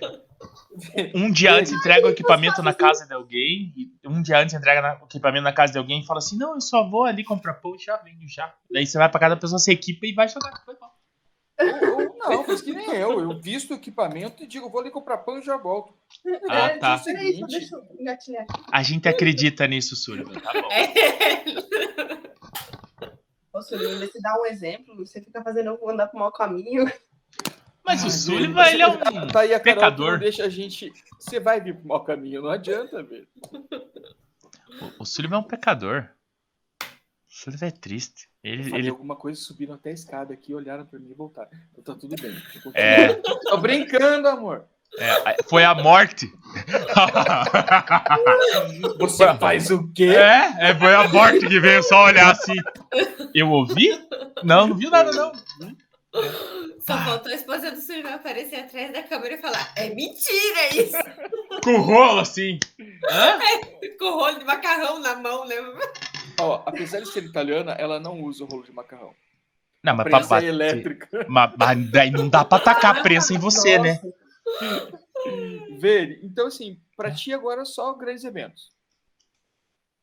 um 1.16 1.32
dia 1.32 1.54
antes 1.54 1.72
entrega 1.72 2.08
o 2.08 2.10
equipamento 2.10 2.62
na 2.62 2.74
casa 2.74 3.06
de 3.06 3.14
alguém, 3.14 3.74
e 3.76 4.08
um 4.08 4.22
dia 4.22 4.40
antes 4.40 4.54
entrega 4.54 5.00
o 5.02 5.06
equipamento 5.06 5.44
na 5.44 5.54
casa 5.54 5.74
de 5.74 5.80
alguém 5.80 6.02
e 6.02 6.06
fala 6.06 6.20
assim: 6.20 6.38
Não, 6.38 6.56
eu 6.56 6.62
só 6.62 6.88
vou 6.88 7.06
ali 7.06 7.24
comprar 7.24 7.56
pão 7.56 7.76
e 7.76 7.80
já 7.80 7.98
venho 7.98 8.28
já. 8.28 8.54
Daí 8.70 8.86
você 8.86 8.98
vai 8.98 9.10
pra 9.10 9.20
casa 9.20 9.36
da 9.36 9.42
pessoa, 9.42 9.60
se 9.60 9.72
equipa 9.72 10.06
e 10.06 10.14
vai 10.14 10.28
jogar. 10.28 10.64
Foi 10.66 10.76
bom. 10.76 10.90
Não, 12.20 12.44
faz 12.44 12.62
que 12.62 12.72
nem 12.74 12.90
eu. 12.96 13.20
Eu 13.20 13.40
visto 13.40 13.72
o 13.72 13.76
equipamento 13.76 14.44
e 14.44 14.48
digo, 14.48 14.70
vou 14.70 14.82
ali 14.82 14.92
comprar 14.92 15.18
pão 15.20 15.40
e 15.40 15.42
já 15.42 15.58
volto. 15.58 15.94
Ah, 16.50 16.68
É, 16.68 16.78
tá. 16.78 16.98
só 16.98 17.04
seguinte, 17.06 17.44
deixa 17.48 17.76
eu 17.76 17.84
engatilhar 18.00 18.44
aqui. 18.44 18.64
A 18.72 18.84
gente 18.84 19.08
acredita 19.10 19.66
nisso, 19.68 19.96
Sullivan, 19.96 20.34
tá 20.40 20.54
bom. 20.54 20.70
É. 20.72 21.44
Ô, 23.54 23.62
Sullivan, 23.62 24.00
você 24.00 24.20
dá 24.22 24.40
um 24.40 24.46
exemplo, 24.46 24.96
você 24.96 25.22
fica 25.22 25.42
fazendo 25.44 25.72
eu 25.82 25.90
andar 25.90 26.08
pro 26.08 26.20
mau 26.20 26.32
caminho. 26.32 26.86
Mas 27.84 28.02
o 28.04 28.06
Ai, 28.06 28.12
Sullivan, 28.12 28.66
ele 28.68 28.82
é 28.84 28.88
um 28.88 28.98
tá, 28.98 29.40
aí 29.42 29.54
a 29.54 29.60
Carol 29.60 29.76
pecador. 29.76 30.20
deixa 30.20 30.46
a 30.46 30.50
gente. 30.50 30.92
Você 31.20 31.40
vai 31.40 31.60
vir 31.60 31.76
pro 31.76 31.88
mau 31.88 32.04
caminho, 32.04 32.42
não 32.44 32.50
adianta, 32.50 33.02
velho. 33.04 33.28
O, 35.00 35.04
o 35.04 35.06
Sullivan 35.06 35.38
é 35.38 35.40
um 35.40 35.44
pecador. 35.44 36.08
O 37.42 37.44
Sullivan 37.44 37.66
é 37.66 37.72
triste. 37.72 38.30
Ele, 38.44 38.64
Falei 38.66 38.82
ele 38.82 38.90
alguma 38.92 39.16
coisa, 39.16 39.42
subiram 39.42 39.74
até 39.74 39.90
a 39.90 39.94
escada 39.94 40.32
aqui, 40.32 40.54
olharam 40.54 40.86
pra 40.86 41.00
mim 41.00 41.10
e 41.10 41.14
voltaram. 41.16 41.50
Então 41.76 41.96
tá 41.96 42.00
tudo 42.00 42.16
bem. 42.22 42.38
é, 42.76 43.16
Tô 43.50 43.58
brincando, 43.58 44.28
amor. 44.28 44.66
é, 45.00 45.38
foi 45.50 45.64
a 45.64 45.74
morte. 45.74 46.32
Você 49.00 49.34
faz 49.40 49.72
o 49.72 49.92
quê? 49.92 50.14
É, 50.16 50.70
é, 50.70 50.76
foi 50.76 50.94
a 50.94 51.08
morte 51.08 51.48
que 51.48 51.60
veio 51.60 51.82
só 51.82 52.06
olhar 52.06 52.32
assim. 52.32 52.54
Eu 53.34 53.50
ouvi? 53.50 53.90
Não, 54.44 54.68
não 54.68 54.78
viu 54.78 54.92
nada, 54.92 55.12
não. 55.12 55.32
Só 56.82 56.98
faltou 56.98 57.32
a 57.32 57.36
esposa 57.36 57.72
do 57.72 57.80
Sullivan 57.80 58.16
aparecer 58.16 58.58
atrás 58.58 58.92
da 58.92 59.02
câmera 59.02 59.36
e 59.36 59.42
falar: 59.42 59.72
é 59.76 59.90
mentira 59.90 60.76
isso! 60.76 60.98
Com 61.64 61.74
o 61.74 61.82
rolo 61.82 62.20
assim. 62.20 62.60
Hã? 63.10 63.40
Com 63.98 64.06
o 64.06 64.20
rolo 64.20 64.38
de 64.38 64.46
macarrão 64.46 65.00
na 65.00 65.16
mão, 65.16 65.48
né? 65.48 65.56
Ó, 66.42 66.64
apesar 66.66 67.00
de 67.02 67.08
ser 67.12 67.24
italiana, 67.24 67.72
ela 67.74 68.00
não 68.00 68.22
usa 68.22 68.44
o 68.44 68.48
rolo 68.48 68.64
de 68.64 68.72
macarrão. 68.72 69.14
Não, 69.84 69.96
mas 69.96 70.08
pra 70.08 70.18
Prensa 70.20 70.34
é 70.36 70.38
bater. 70.38 70.48
elétrica. 70.50 71.26
Mas, 71.28 71.54
mas 71.58 71.92
daí 71.92 72.12
não 72.12 72.30
dá 72.30 72.46
pra 72.46 72.60
tacar 72.60 72.98
a 72.98 73.02
prensa 73.02 73.34
em 73.34 73.38
você, 73.40 73.80
né? 73.80 74.00
Vê, 75.80 76.20
então 76.24 76.48
assim, 76.48 76.80
pra 76.96 77.12
ti 77.12 77.34
agora 77.34 77.66
só 77.66 77.94
grandes 77.94 78.24
eventos. 78.24 78.72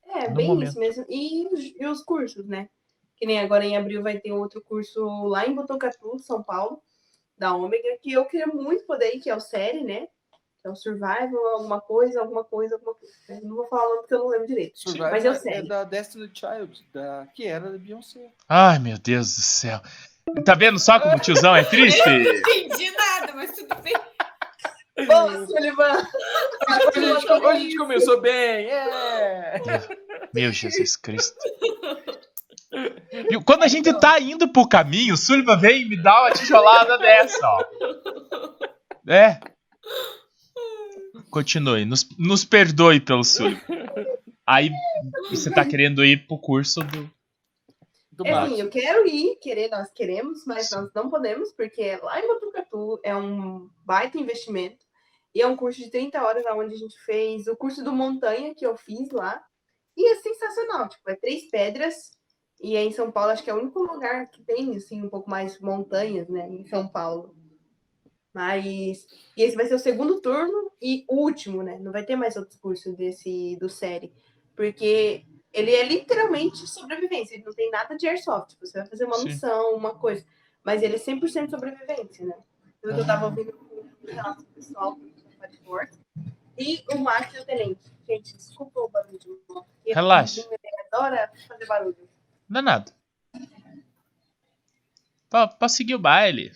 É, 0.06 0.28
No 0.28 0.34
bem 0.36 0.46
momento. 0.48 0.68
isso 0.70 0.78
mesmo. 0.80 1.04
E, 1.08 1.46
os- 1.48 1.74
e 1.80 1.86
os 1.86 2.02
cursos, 2.02 2.46
né? 2.46 2.68
Que 3.16 3.26
nem 3.26 3.38
agora 3.40 3.64
em 3.64 3.76
abril 3.76 4.02
vai 4.02 4.18
ter 4.18 4.32
outro 4.32 4.60
curso 4.60 5.04
lá 5.26 5.46
em 5.46 5.54
Botucatu, 5.54 6.18
São 6.20 6.42
Paulo, 6.42 6.82
da 7.36 7.54
Ômega, 7.54 7.98
que 8.02 8.12
eu 8.12 8.24
queria 8.24 8.46
muito 8.46 8.84
poder 8.84 9.14
ir, 9.14 9.20
que 9.20 9.30
é 9.30 9.36
o 9.36 9.40
série, 9.40 9.82
né? 9.82 10.08
É 10.68 10.70
o 10.70 10.76
Survival, 10.76 11.46
alguma 11.54 11.80
coisa, 11.80 12.20
alguma 12.20 12.44
coisa, 12.44 12.74
alguma 12.74 12.94
coisa. 12.94 13.40
Não 13.42 13.56
vou 13.56 13.66
falar 13.68 13.84
o 13.84 13.88
nome 13.88 13.98
porque 14.00 14.14
eu 14.14 14.18
não 14.18 14.28
lembro 14.28 14.46
direito. 14.46 14.78
Survivor 14.78 15.10
mas 15.10 15.24
eu 15.24 15.32
é 15.32 15.34
sei. 15.34 15.62
da 15.66 15.82
Destiny 15.84 16.30
Child, 16.32 16.86
da, 16.92 17.26
que 17.34 17.46
era 17.46 17.70
da 17.70 17.78
Beyoncé. 17.78 18.30
Ai, 18.46 18.78
meu 18.78 18.98
Deus 18.98 19.34
do 19.34 19.42
céu. 19.42 19.80
Tá 20.44 20.54
vendo 20.54 20.78
só 20.78 21.00
como 21.00 21.16
o 21.16 21.20
tiozão 21.20 21.56
é 21.56 21.64
triste? 21.64 22.06
Não 22.06 22.34
entendi 22.34 22.90
nada, 22.90 23.32
mas 23.34 23.52
tudo 23.52 23.74
bem. 23.76 23.94
Bom, 25.06 25.46
Sullivan! 25.46 26.06
Hoje 26.68 26.98
a 26.98 27.00
gente, 27.00 27.32
hoje 27.32 27.46
a 27.46 27.54
gente 27.54 27.76
começou 27.76 28.20
bem, 28.20 28.66
é! 28.66 29.62
Meu 30.34 30.52
Jesus 30.52 30.96
Cristo. 30.96 31.38
Viu? 33.30 33.42
Quando 33.42 33.62
a 33.62 33.68
gente 33.68 33.90
tá 33.98 34.20
indo 34.20 34.52
pro 34.52 34.68
caminho, 34.68 35.14
o 35.14 35.16
Sullivan 35.16 35.56
vem 35.56 35.82
e 35.82 35.88
me 35.88 35.96
dá 36.02 36.20
uma 36.20 36.32
tijolada 36.32 36.98
dessa, 36.98 37.46
ó. 37.46 37.64
É. 39.08 39.40
Continue. 41.38 41.84
Nos, 41.84 42.08
nos 42.18 42.44
perdoe 42.44 43.00
pelo 43.00 43.22
Sullivan. 43.22 43.60
Aí 44.44 44.70
você 45.30 45.48
tá 45.52 45.64
querendo 45.64 46.04
ir 46.04 46.26
pro 46.26 46.36
curso 46.36 46.80
do. 46.80 47.08
Do 48.10 48.26
É 48.26 48.32
assim, 48.32 48.60
eu 48.60 48.68
quero 48.68 49.06
ir, 49.06 49.36
querer, 49.36 49.70
nós 49.70 49.88
queremos, 49.92 50.44
mas 50.44 50.68
Sim. 50.68 50.74
nós 50.74 50.90
não 50.92 51.08
podemos, 51.08 51.52
porque 51.52 51.96
lá 52.02 52.18
em 52.18 52.26
Botucatu 52.26 52.98
é 53.04 53.14
um 53.14 53.70
baita 53.84 54.18
investimento. 54.18 54.84
E 55.32 55.40
é 55.40 55.46
um 55.46 55.54
curso 55.54 55.78
de 55.78 55.90
30 55.90 56.20
horas, 56.20 56.44
onde 56.54 56.74
a 56.74 56.78
gente 56.78 56.98
fez 57.04 57.46
o 57.46 57.54
curso 57.54 57.84
do 57.84 57.92
Montanha, 57.92 58.52
que 58.56 58.66
eu 58.66 58.76
fiz 58.76 59.12
lá. 59.12 59.40
E 59.96 60.10
é 60.10 60.16
sensacional, 60.16 60.88
tipo, 60.88 61.08
é 61.08 61.14
três 61.14 61.48
pedras. 61.48 61.94
E 62.60 62.74
é 62.74 62.82
em 62.82 62.90
São 62.90 63.12
Paulo, 63.12 63.30
acho 63.30 63.44
que 63.44 63.50
é 63.50 63.54
o 63.54 63.58
único 63.58 63.80
lugar 63.80 64.28
que 64.28 64.42
tem, 64.42 64.74
assim, 64.76 65.02
um 65.02 65.08
pouco 65.08 65.30
mais 65.30 65.60
montanhas, 65.60 66.28
né, 66.28 66.48
em 66.50 66.66
São 66.66 66.88
Paulo. 66.88 67.36
Mas, 68.38 69.04
e 69.36 69.42
esse 69.42 69.56
vai 69.56 69.66
ser 69.66 69.74
o 69.74 69.80
segundo 69.80 70.20
turno 70.20 70.70
e 70.80 71.04
último, 71.08 71.60
né? 71.60 71.76
Não 71.80 71.90
vai 71.90 72.04
ter 72.04 72.14
mais 72.14 72.36
outros 72.36 72.56
cursos 72.56 72.94
desse, 72.94 73.56
do 73.56 73.68
série. 73.68 74.12
Porque 74.54 75.24
ele 75.52 75.72
é 75.72 75.82
literalmente 75.82 76.64
sobrevivência, 76.68 77.34
ele 77.34 77.42
não 77.44 77.52
tem 77.52 77.68
nada 77.68 77.96
de 77.96 78.06
airsoft. 78.06 78.54
Você 78.60 78.78
vai 78.78 78.86
fazer 78.86 79.06
uma 79.06 79.16
Sim. 79.16 79.24
missão, 79.24 79.74
uma 79.74 79.92
coisa. 79.92 80.24
Mas 80.62 80.84
ele 80.84 80.94
é 80.94 80.98
100% 81.00 81.50
sobrevivência, 81.50 82.24
né? 82.26 82.34
Que 82.80 82.86
eu 82.90 83.02
Ah. 83.02 83.06
tava 83.06 83.24
ouvindo 83.26 83.50
o 83.50 84.06
relato 84.06 84.44
pessoal 84.54 84.94
do 84.94 85.48
de 85.50 85.58
Force. 85.64 85.98
E 86.56 86.84
o 86.92 86.98
Max 86.98 87.34
e 87.34 87.40
o 87.40 87.44
Tenente. 87.44 87.90
Gente, 88.08 88.36
desculpa 88.36 88.78
o 88.78 88.88
barulho. 88.88 89.18
porque 89.48 89.92
Relaxa. 89.92 90.42
Ele 90.42 90.58
adora 90.92 91.28
fazer 91.48 91.66
barulho. 91.66 92.08
Danado. 92.48 92.92
Pra, 95.28 95.48
pra 95.48 95.68
seguir 95.68 95.96
o 95.96 95.98
baile. 95.98 96.52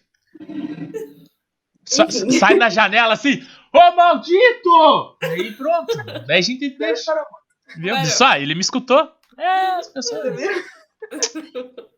Enfim. 1.91 2.31
sai 2.39 2.55
na 2.55 2.69
janela 2.69 3.15
assim, 3.15 3.43
ô 3.73 3.97
maldito! 3.97 5.17
Aí 5.23 5.53
pronto. 5.53 5.97
Daí 6.27 6.39
a 6.39 6.43
gente 6.43 6.71
deixa. 6.79 7.27
Viu? 7.77 7.95
Só, 8.07 8.37
ele 8.37 8.55
me 8.55 8.61
escutou. 8.61 9.11
É, 9.39 9.77
as 9.77 9.89
pessoas. 9.89 10.23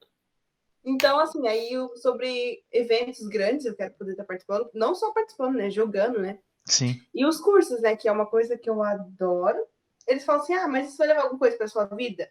Então, 0.86 1.18
assim, 1.18 1.48
aí 1.48 1.70
sobre 1.96 2.62
eventos 2.70 3.26
grandes, 3.26 3.64
eu 3.64 3.74
quero 3.74 3.94
poder 3.94 4.10
estar 4.10 4.24
participando, 4.24 4.68
não 4.74 4.94
só 4.94 5.12
participando, 5.14 5.56
né? 5.56 5.70
Jogando, 5.70 6.20
né? 6.20 6.38
Sim. 6.66 7.00
E 7.14 7.24
os 7.24 7.40
cursos, 7.40 7.80
né? 7.80 7.96
Que 7.96 8.06
é 8.06 8.12
uma 8.12 8.26
coisa 8.26 8.58
que 8.58 8.68
eu 8.68 8.82
adoro. 8.82 9.58
Eles 10.06 10.26
falam 10.26 10.42
assim: 10.42 10.52
ah, 10.52 10.68
mas 10.68 10.88
isso 10.88 10.98
vai 10.98 11.08
levar 11.08 11.22
alguma 11.22 11.38
coisa 11.38 11.56
para 11.56 11.68
sua 11.68 11.86
vida? 11.86 12.28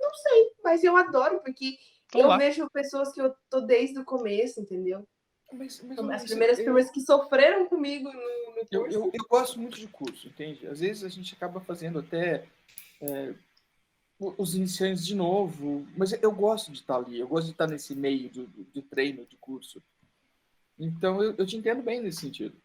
Não 0.00 0.14
sei, 0.14 0.52
mas 0.64 0.82
eu 0.82 0.96
adoro, 0.96 1.40
porque 1.40 1.76
Tô 2.10 2.20
eu 2.20 2.28
lá. 2.28 2.38
vejo 2.38 2.68
pessoas 2.70 3.12
que 3.12 3.20
eu 3.20 3.34
tô 3.50 3.60
desde 3.60 3.98
o 3.98 4.04
começo, 4.04 4.60
entendeu? 4.60 5.06
Mas, 5.52 5.82
mas, 5.82 5.98
As 5.98 6.04
mas 6.04 6.24
primeiras 6.24 6.58
eu- 6.58 6.64
turmas 6.66 6.90
que 6.90 7.00
sofreram 7.00 7.66
comigo 7.66 8.08
no, 8.12 8.12
no 8.12 8.58
Eu, 8.70 8.82
curso. 8.82 8.96
eu, 8.98 9.10
eu 9.12 9.24
gosto 9.28 9.58
muito 9.60 9.78
de 9.78 9.86
curso, 9.88 10.28
entende? 10.28 10.66
Às 10.66 10.80
vezes 10.80 11.02
a 11.04 11.08
gente 11.08 11.34
acaba 11.34 11.60
fazendo 11.60 11.98
até 11.98 12.46
é, 13.00 13.34
os 14.18 14.54
iniciantes 14.54 15.04
de 15.04 15.14
novo, 15.14 15.86
mas 15.96 16.12
eu 16.22 16.30
gosto 16.32 16.70
de 16.70 16.78
estar 16.80 16.96
ali, 16.96 17.18
eu 17.18 17.26
gosto 17.26 17.46
de 17.46 17.52
estar 17.52 17.66
nesse 17.66 17.94
meio 17.94 18.28
do, 18.30 18.46
do, 18.46 18.64
do 18.64 18.82
treino, 18.82 19.24
de 19.26 19.36
curso. 19.36 19.82
Então 20.78 21.22
eu, 21.22 21.34
eu 21.36 21.46
te 21.46 21.56
entendo 21.56 21.82
bem 21.82 22.00
nesse 22.00 22.20
sentido. 22.20 22.56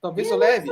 Talvez 0.00 0.30
eu 0.30 0.36
leve. 0.36 0.68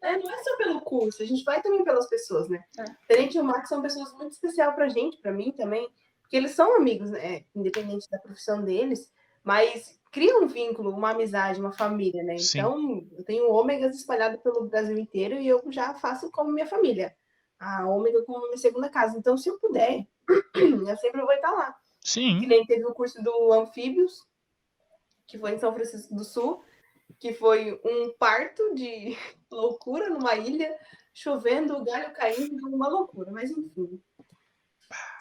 É, 0.00 0.18
não 0.18 0.28
é 0.30 0.42
só 0.42 0.56
pelo 0.56 0.80
curso, 0.80 1.22
a 1.22 1.26
gente 1.26 1.44
vai 1.44 1.62
também 1.62 1.84
pelas 1.84 2.08
pessoas, 2.08 2.48
né? 2.48 2.64
É. 2.76 2.84
Tenente 3.06 3.36
e 3.36 3.40
o 3.40 3.44
Max 3.44 3.68
são 3.68 3.80
pessoas 3.80 4.12
muito 4.14 4.32
especiais 4.32 4.74
pra 4.74 4.88
gente, 4.88 5.16
pra 5.18 5.30
mim 5.30 5.52
também, 5.52 5.88
porque 6.22 6.36
eles 6.36 6.50
são 6.52 6.76
amigos, 6.76 7.10
né? 7.10 7.44
Independente 7.54 8.10
da 8.10 8.18
profissão 8.18 8.64
deles, 8.64 9.12
mas 9.42 9.98
criam 10.12 10.44
um 10.44 10.46
vínculo, 10.46 10.90
uma 10.90 11.10
amizade, 11.10 11.58
uma 11.58 11.72
família, 11.72 12.22
né? 12.22 12.36
Sim. 12.38 12.58
Então, 12.58 13.08
eu 13.16 13.24
tenho 13.24 13.50
ômegas 13.50 13.96
espalhados 13.96 14.40
pelo 14.40 14.68
Brasil 14.68 14.96
inteiro 14.98 15.36
e 15.36 15.48
eu 15.48 15.62
já 15.70 15.94
faço 15.94 16.30
como 16.30 16.52
minha 16.52 16.66
família. 16.66 17.16
A 17.58 17.88
ômega 17.88 18.22
como 18.24 18.46
minha 18.46 18.58
segunda 18.58 18.90
casa. 18.90 19.16
Então, 19.16 19.36
se 19.36 19.48
eu 19.48 19.58
puder, 19.58 20.06
eu 20.54 20.96
sempre 20.98 21.22
vou 21.22 21.32
estar 21.32 21.50
lá. 21.50 21.74
Que 22.02 22.10
Sim. 22.10 22.46
nem 22.46 22.66
teve 22.66 22.84
o 22.84 22.94
curso 22.94 23.22
do 23.22 23.52
Anfíbios, 23.52 24.26
que 25.26 25.38
foi 25.38 25.52
em 25.54 25.58
São 25.58 25.72
Francisco 25.72 26.14
do 26.14 26.24
Sul, 26.24 26.62
que 27.18 27.32
foi 27.32 27.80
um 27.84 28.12
parto 28.18 28.74
de 28.74 29.16
loucura 29.50 30.10
numa 30.10 30.34
ilha, 30.34 30.76
chovendo, 31.14 31.76
o 31.76 31.84
galho 31.84 32.12
caindo, 32.12 32.68
uma 32.68 32.88
loucura, 32.88 33.30
mas 33.30 33.50
enfim. 33.50 34.02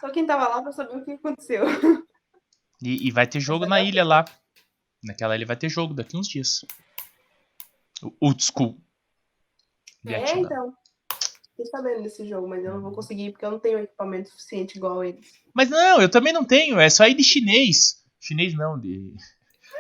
Só 0.02 0.10
quem 0.10 0.26
tava 0.26 0.50
lá 0.50 0.62
para 0.62 0.72
saber 0.74 0.98
o 0.98 1.06
que 1.06 1.12
aconteceu. 1.12 1.64
E, 2.84 3.08
e 3.08 3.12
vai 3.12 3.28
ter 3.28 3.40
jogo 3.40 3.66
na 3.66 3.82
ilha 3.82 4.04
lá. 4.04 4.26
Naquela 5.04 5.36
ilha 5.36 5.46
vai 5.46 5.56
ter 5.56 5.70
jogo 5.70 5.94
daqui 5.94 6.18
uns 6.18 6.28
dias. 6.28 6.66
O 8.04 8.12
Old 8.28 8.44
School. 8.44 8.80
É, 10.06 10.38
então. 10.38 10.74
Fiquei 11.52 11.66
sabendo 11.66 12.02
desse 12.04 12.28
jogo, 12.28 12.48
mas 12.48 12.64
eu 12.64 12.74
não 12.74 12.82
vou 12.82 12.92
conseguir 12.92 13.32
porque 13.32 13.46
eu 13.46 13.52
não 13.52 13.60
tenho 13.60 13.80
equipamento 13.80 14.30
suficiente 14.30 14.78
igual 14.78 15.04
eles. 15.04 15.28
Mas 15.54 15.70
não, 15.70 16.02
eu 16.02 16.10
também 16.10 16.34
não 16.34 16.44
tenho. 16.44 16.80
É 16.80 16.90
só 16.90 17.06
ir 17.08 17.14
de 17.14 17.24
chinês. 17.24 18.04
Chinês 18.20 18.54
não, 18.56 18.80
de. 18.80 19.14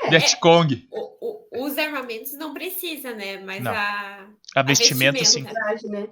É, 0.04 0.10
Vietcong. 0.10 0.88
O- 0.92 1.18
o- 1.60 1.66
os 1.66 1.78
armamentos 1.78 2.34
não 2.34 2.54
precisa, 2.54 3.14
né? 3.16 3.38
Mas 3.40 3.64
Não. 3.64 3.72
a. 3.72 4.30
A 4.56 4.62
vestimenta, 4.64 5.18
sim. 5.24 5.44
vestimenta. 5.44 5.54
Verdade, 5.54 5.88
né? 5.88 6.10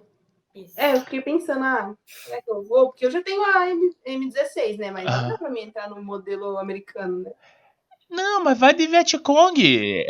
Isso. 0.56 0.80
É, 0.80 0.94
eu 0.96 1.02
fiquei 1.02 1.22
pensando, 1.22 1.64
ah, 1.64 1.94
será 2.06 2.42
que 2.42 2.50
eu 2.52 2.64
vou? 2.64 2.88
Porque 2.88 3.06
eu 3.06 3.12
já 3.12 3.22
tenho 3.22 3.44
a 3.44 3.70
M- 3.70 3.96
M16, 4.06 4.78
né? 4.78 4.92
Mas 4.92 5.06
Aham. 5.08 5.22
não 5.22 5.30
dá 5.30 5.38
pra 5.38 5.50
mim 5.50 5.62
entrar 5.62 5.90
no 5.90 6.02
modelo 6.04 6.58
americano, 6.58 7.20
né? 7.24 7.32
Não, 8.10 8.44
mas 8.44 8.58
vai 8.58 8.74
de 8.74 8.88
Vietcong. 8.88 9.54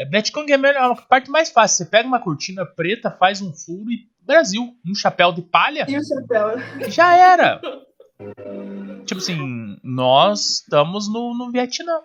Vietcong 0.09 0.49
é 0.49 0.55
a, 0.55 0.57
melhor, 0.57 0.91
a 0.91 0.95
parte 1.01 1.29
mais 1.29 1.49
fácil. 1.49 1.77
Você 1.83 1.91
pega 1.91 2.07
uma 2.07 2.21
cortina 2.21 2.65
preta, 2.65 3.11
faz 3.11 3.41
um 3.41 3.51
furo 3.53 3.91
e. 3.91 4.07
Brasil. 4.21 4.77
Um 4.85 4.93
chapéu 4.93 5.31
de 5.31 5.41
palha. 5.41 5.85
E 5.89 5.97
o 5.97 6.03
chapéu? 6.05 6.51
Já 6.87 7.15
era. 7.15 7.59
Tipo 9.05 9.19
assim, 9.19 9.79
nós 9.83 10.59
estamos 10.61 11.11
no, 11.11 11.33
no 11.35 11.51
Vietnã. 11.51 11.99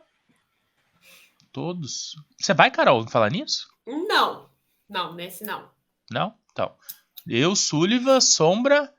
Todos. 1.53 2.17
Você 2.41 2.55
vai, 2.55 2.71
Carol, 2.71 3.07
falar 3.09 3.31
nisso? 3.31 3.69
Não. 3.87 4.49
Não, 4.89 5.13
nesse 5.15 5.45
não. 5.45 5.69
Não? 6.11 6.35
Então. 6.51 6.73
Eu, 7.27 7.57
Sullivan, 7.57 8.21
Sombra 8.21 8.93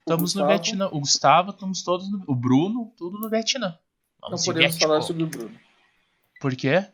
Estamos 0.00 0.34
no. 0.34 0.46
Vietnã. 0.46 0.86
O 0.92 1.00
Gustavo, 1.00 1.50
estamos 1.50 1.82
todos 1.82 2.10
no... 2.10 2.22
O 2.28 2.34
Bruno, 2.34 2.92
tudo 2.96 3.18
no 3.18 3.28
Vietnã. 3.28 3.76
Não 4.22 4.30
Vamos 4.30 4.44
podemos 4.46 4.70
Vietcong. 4.74 4.86
falar 4.86 5.02
sobre 5.02 5.22
o 5.24 5.26
Bruno. 5.26 5.58
Por 6.40 6.54
quê? 6.54 6.68
É 6.68 6.88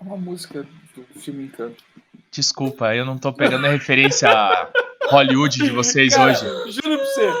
uma 0.00 0.16
música 0.16 0.66
do 0.94 1.04
filme 1.20 1.44
Encanto. 1.44 1.82
Desculpa, 2.30 2.94
eu 2.94 3.04
não 3.06 3.16
tô 3.18 3.32
pegando 3.32 3.66
a 3.66 3.70
referência 3.70 4.28
a 4.28 4.70
Hollywood 5.10 5.58
de 5.58 5.70
vocês 5.70 6.14
Cara, 6.14 6.32
hoje. 6.32 6.72
Juro 6.72 6.96
pra 6.96 7.06
você. 7.06 7.32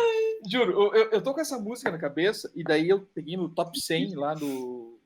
Juro, 0.48 0.94
eu, 0.94 1.10
eu- 1.10 1.22
tô 1.22 1.34
com 1.34 1.40
essa 1.40 1.58
música 1.58 1.90
na 1.90 1.98
cabeça 1.98 2.50
e 2.54 2.62
daí 2.62 2.88
eu 2.88 3.00
peguei 3.14 3.36
no 3.36 3.48
top 3.48 3.78
100 3.80 4.14
lá 4.14 4.32
do. 4.32 4.98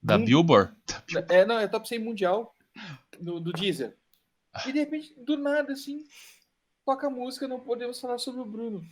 Da 0.00 0.16
Hum. 0.16 0.24
Billboard. 0.24 0.72
É, 1.28 1.44
não, 1.44 1.58
é 1.58 1.66
top 1.66 1.86
100 1.88 1.98
mundial 1.98 2.54
no, 3.20 3.40
do 3.40 3.52
Deezer. 3.52 3.96
E 4.66 4.72
de 4.72 4.78
repente, 4.78 5.12
do 5.18 5.36
nada, 5.36 5.72
assim, 5.72 6.04
toca 6.88 7.06
a 7.06 7.10
música, 7.10 7.46
não 7.46 7.60
podemos 7.60 8.00
falar 8.00 8.16
sobre 8.16 8.40
o 8.40 8.46
Bruno. 8.46 8.82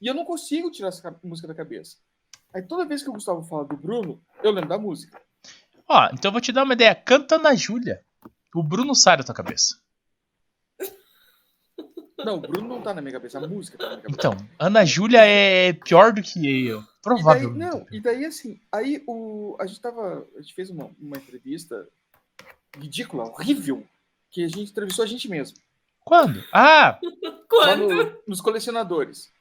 E 0.00 0.06
eu 0.06 0.14
não 0.14 0.24
consigo 0.24 0.70
tirar 0.70 0.88
essa 0.88 1.02
ca- 1.02 1.14
música 1.22 1.46
da 1.46 1.54
cabeça. 1.54 1.98
Aí 2.54 2.62
toda 2.62 2.86
vez 2.86 3.02
que 3.02 3.10
o 3.10 3.12
Gustavo 3.12 3.42
fala 3.42 3.66
do 3.66 3.76
Bruno, 3.76 4.18
eu 4.42 4.50
lembro 4.50 4.70
da 4.70 4.78
música. 4.78 5.20
Ó, 5.86 6.06
então 6.14 6.30
eu 6.30 6.32
vou 6.32 6.40
te 6.40 6.50
dar 6.50 6.62
uma 6.64 6.72
ideia. 6.72 6.94
Canta 6.94 7.36
na 7.36 7.54
Júlia. 7.54 8.02
O 8.54 8.62
Bruno 8.62 8.94
sai 8.94 9.18
da 9.18 9.22
tua 9.22 9.34
cabeça. 9.34 9.78
Não, 12.24 12.36
o 12.36 12.40
Bruno 12.40 12.66
não 12.66 12.80
tá 12.82 12.94
na 12.94 13.02
minha 13.02 13.12
cabeça, 13.12 13.38
a 13.38 13.46
música 13.46 13.76
tá 13.76 13.84
na 13.84 13.90
minha 13.98 14.02
cabeça. 14.04 14.18
Então, 14.18 14.48
Ana 14.58 14.84
Júlia 14.86 15.20
é 15.24 15.74
pior 15.74 16.12
do 16.14 16.22
que 16.22 16.38
eu. 16.66 16.80
E 16.80 16.82
daí, 16.82 16.86
Provavelmente. 17.02 17.58
não, 17.58 17.86
e 17.92 18.00
daí 18.00 18.24
assim, 18.24 18.58
aí 18.72 19.04
o, 19.06 19.56
a 19.60 19.66
gente 19.66 19.80
tava. 19.80 20.26
A 20.36 20.40
gente 20.40 20.54
fez 20.54 20.70
uma, 20.70 20.90
uma 20.98 21.18
entrevista 21.18 21.86
ridícula, 22.76 23.24
horrível, 23.24 23.86
que 24.30 24.42
a 24.42 24.48
gente 24.48 24.70
entrevistou 24.70 25.04
a 25.04 25.06
gente 25.06 25.28
mesmo. 25.28 25.58
Quando? 26.06 26.42
Ah! 26.52 26.98
Quando? 27.50 27.88
no- 27.92 28.22
nos 28.28 28.40
colecionadores. 28.40 29.32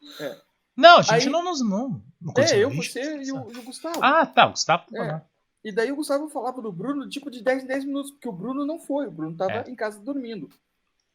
Não, 0.75 0.97
a 0.97 1.01
gente 1.03 1.27
Aí- 1.27 1.29
não 1.29 1.43
nos. 1.43 1.61
Não, 1.61 2.01
não 2.19 2.33
É, 2.37 2.57
eu, 2.57 2.69
você 2.71 3.17
e 3.23 3.31
o, 3.31 3.51
e 3.51 3.57
o 3.59 3.63
Gustavo. 3.63 3.99
Ah, 4.03 4.25
tá. 4.25 4.47
O 4.47 4.51
Gustavo. 4.51 4.83
É. 4.97 5.21
E 5.63 5.71
daí 5.71 5.91
o 5.91 5.95
Gustavo 5.95 6.27
falava 6.29 6.61
do 6.61 6.71
Bruno, 6.71 7.07
tipo, 7.07 7.29
de 7.31 7.41
10 7.43 7.63
em 7.63 7.67
10 7.67 7.85
minutos, 7.85 8.11
porque 8.11 8.27
o 8.27 8.31
Bruno 8.31 8.65
não 8.65 8.79
foi, 8.79 9.07
o 9.07 9.11
Bruno 9.11 9.37
tava 9.37 9.51
É. 9.53 9.69
em 9.69 9.75
casa 9.75 9.99
dormindo. 9.99 10.49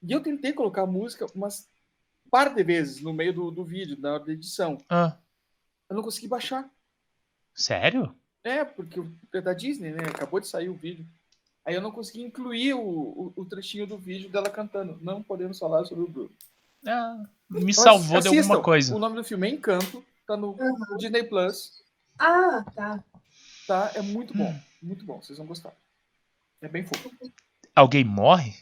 E 0.02 0.12
eu 0.12 0.22
tentei 0.22 0.52
colocar 0.52 0.82
a 0.82 0.86
música 0.86 1.26
umas 1.34 1.68
par 2.30 2.54
de 2.54 2.62
vezes 2.62 3.02
no 3.02 3.12
meio 3.12 3.32
do, 3.34 3.50
do 3.50 3.64
vídeo, 3.64 3.96
na 4.00 4.14
hora 4.14 4.24
da 4.24 4.32
edição. 4.32 4.78
Ah, 4.88 5.16
Eu 5.88 5.96
não 5.96 6.02
consegui 6.02 6.28
baixar. 6.28 6.70
sério? 7.54 8.14
É, 8.42 8.64
porque 8.64 8.98
o- 9.00 9.12
é 9.34 9.40
da 9.40 9.52
Disney, 9.52 9.90
né? 9.90 10.04
Acabou 10.08 10.40
de 10.40 10.46
sair 10.48 10.68
o 10.68 10.74
vídeo. 10.74 11.06
Aí 11.64 11.74
eu 11.74 11.82
não 11.82 11.90
consegui 11.92 12.22
incluir 12.22 12.74
o, 12.74 12.80
o, 12.80 13.32
o 13.36 13.44
trechinho 13.44 13.86
do 13.86 13.96
vídeo 13.98 14.30
dela 14.30 14.48
cantando. 14.48 14.98
Não 15.02 15.22
podemos 15.22 15.58
falar 15.58 15.84
sobre 15.84 16.04
o 16.04 16.08
Bruno. 16.08 16.30
Ah, 16.86 17.22
me 17.50 17.64
Mas 17.64 17.76
salvou 17.76 18.20
de 18.20 18.28
alguma 18.28 18.40
assistam. 18.40 18.62
coisa. 18.62 18.96
O 18.96 18.98
nome 18.98 19.16
do 19.16 19.24
filme 19.24 19.46
é 19.48 19.50
Encanto, 19.50 20.02
tá 20.26 20.36
no 20.36 20.56
Disney 20.98 21.24
Plus, 21.24 21.82
Ah, 22.18 22.64
tá. 22.74 23.04
tá? 23.66 23.90
É 23.94 24.00
muito 24.00 24.34
bom, 24.36 24.50
Hum. 24.50 24.60
muito 24.82 25.04
bom, 25.04 25.20
vocês 25.20 25.36
vão 25.38 25.46
gostar. 25.46 25.72
É 26.62 26.68
bem 26.68 26.84
fofo. 26.84 27.10
Alguém 27.74 28.04
morre? 28.04 28.54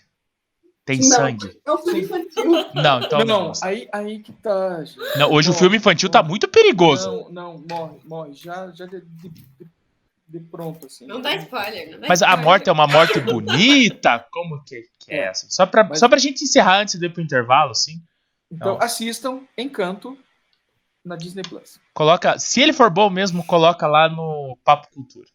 Tem 0.85 0.99
Não. 0.99 1.05
sangue? 1.07 1.61
É 1.65 1.73
um 1.73 1.79
filme 1.79 2.01
infantil. 2.03 2.45
Não, 2.75 3.01
então. 3.03 3.19
não, 3.21 3.27
não. 3.27 3.45
não, 3.49 3.53
aí, 3.63 3.89
aí 3.93 4.19
que 4.21 4.33
tá. 4.33 4.83
gente. 4.85 4.99
Não, 5.19 5.31
hoje 5.31 5.51
o 5.51 5.53
Não, 5.53 5.59
filme 5.59 5.77
infantil 5.77 6.09
tá 6.09 6.23
não. 6.23 6.29
muito 6.29 6.49
perigoso. 6.49 7.11
Não, 7.11 7.29
não, 7.31 7.65
morre, 7.69 7.99
morre. 8.05 8.33
Já, 8.33 8.71
já 8.73 8.87
de, 8.87 9.01
de, 9.03 9.29
de- 10.29 10.41
pronto, 10.41 10.87
assim. 10.87 11.07
Não 11.07 11.21
dá 11.21 11.35
spoiler, 11.37 11.91
não 11.93 12.01
dá 12.01 12.09
Mas 12.09 12.23
a 12.23 12.27
spoiler. 12.27 12.45
morte 12.45 12.69
é 12.69 12.73
uma 12.73 12.87
morte 12.87 13.19
bonita? 13.21 14.19
Como 14.31 14.63
que, 14.65 14.83
que 14.99 15.13
é 15.13 15.25
essa? 15.29 15.47
Só 15.51 15.65
pra, 15.67 15.85
Mas- 15.85 15.99
só 15.99 16.09
pra 16.09 16.19
gente 16.19 16.45
encerrar 16.45 16.81
antes 16.81 16.99
de 16.99 17.07
ir 17.07 17.13
pro 17.13 17.23
intervalo, 17.23 17.71
assim. 17.71 18.01
Então 18.51 18.75
Não. 18.75 18.83
assistam 18.83 19.41
Encanto 19.57 20.17
na 21.05 21.17
Disney 21.17 21.43
Plus. 21.43 21.81
Coloca. 21.95 22.39
Se 22.39 22.61
ele 22.61 22.73
for 22.73 22.91
bom 22.91 23.09
mesmo, 23.11 23.45
coloca 23.45 23.87
lá 23.87 24.09
no 24.09 24.57
Papo 24.65 24.89
Cultura. 24.93 25.27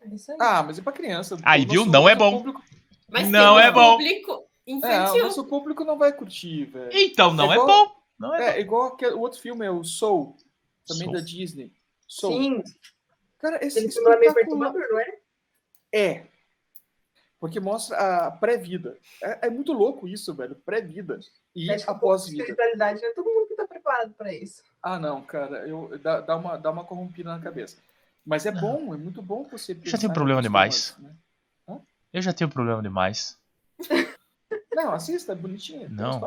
É 0.00 0.08
isso 0.14 0.30
aí. 0.32 0.38
Ah, 0.40 0.62
mas 0.62 0.78
é 0.78 0.82
pra 0.82 0.92
criança. 0.92 1.36
Aí, 1.42 1.64
O 1.64 1.68
viu? 1.68 1.86
Não 1.86 2.08
é 2.08 2.14
bom. 2.14 2.38
público- 2.38 2.62
Mas 3.08 3.28
Não 3.28 3.58
é 3.58 3.70
bom. 3.72 3.96
público 3.96 4.30
é, 4.32 4.72
o 4.72 4.76
infantil. 4.76 5.24
nosso 5.24 5.44
público 5.44 5.84
não 5.84 5.98
vai 5.98 6.12
curtir, 6.12 6.64
velho. 6.66 6.90
Então, 6.92 7.34
não 7.34 7.52
É 7.52 7.56
é, 7.56 7.60
igual- 7.60 7.66
bom. 7.88 7.92
Não 8.18 8.34
é, 8.34 8.56
É, 8.56 8.60
igual 8.60 8.88
aquele, 8.94 9.14
o 9.14 9.20
outro 9.20 9.40
filme, 9.40 9.64
é 9.66 9.70
o 9.70 9.82
Soul, 9.82 10.36
também 10.86 11.04
Soul. 11.08 11.12
da 11.14 11.20
Disney. 11.20 11.72
Soul. 12.06 12.32
Sim, 12.42 12.62
Cara, 13.40 13.64
esse 13.64 13.78
ele 13.78 13.90
filme 13.90 14.10
é 14.10 14.18
meio 14.18 14.28
espetacular. 14.30 14.72
perturbador, 14.72 14.92
não 14.92 15.00
é? 15.00 15.18
É. 15.92 16.26
Porque 17.38 17.58
mostra 17.58 17.96
a 18.26 18.30
pré-vida. 18.30 18.98
É, 19.22 19.46
é 19.46 19.50
muito 19.50 19.72
louco 19.72 20.06
isso, 20.06 20.34
velho. 20.34 20.54
Pré-vida 20.56 21.18
e 21.54 21.70
após-vida. 21.86 22.42
espiritualidade, 22.42 23.00
não 23.00 23.08
é 23.08 23.12
todo 23.14 23.24
mundo 23.32 23.48
que 23.48 23.56
tá 23.56 23.66
preparado 23.66 24.12
pra 24.12 24.32
isso. 24.32 24.62
Ah, 24.82 24.98
não, 24.98 25.22
cara. 25.22 25.66
Eu, 25.66 25.98
dá, 25.98 26.20
dá, 26.20 26.36
uma, 26.36 26.56
dá 26.58 26.70
uma 26.70 26.84
corrompida 26.84 27.30
na 27.34 27.40
cabeça. 27.42 27.78
Mas 28.26 28.44
é 28.44 28.50
Não. 28.50 28.60
bom, 28.60 28.94
é 28.94 28.98
muito 28.98 29.22
bom 29.22 29.44
você 29.44 29.74
Já 29.74 29.80
pensar 29.80 29.98
tenho 29.98 30.10
em 30.10 30.14
problema 30.14 30.42
demais. 30.42 30.94
né? 30.98 31.14
Eu 32.12 32.20
já 32.20 32.32
tenho 32.32 32.50
problema 32.50 32.82
demais. 32.82 33.38
Não, 34.74 34.92
assista, 34.92 35.32
é 35.32 35.34
bonitinho. 35.34 35.88
Não. 35.88 36.20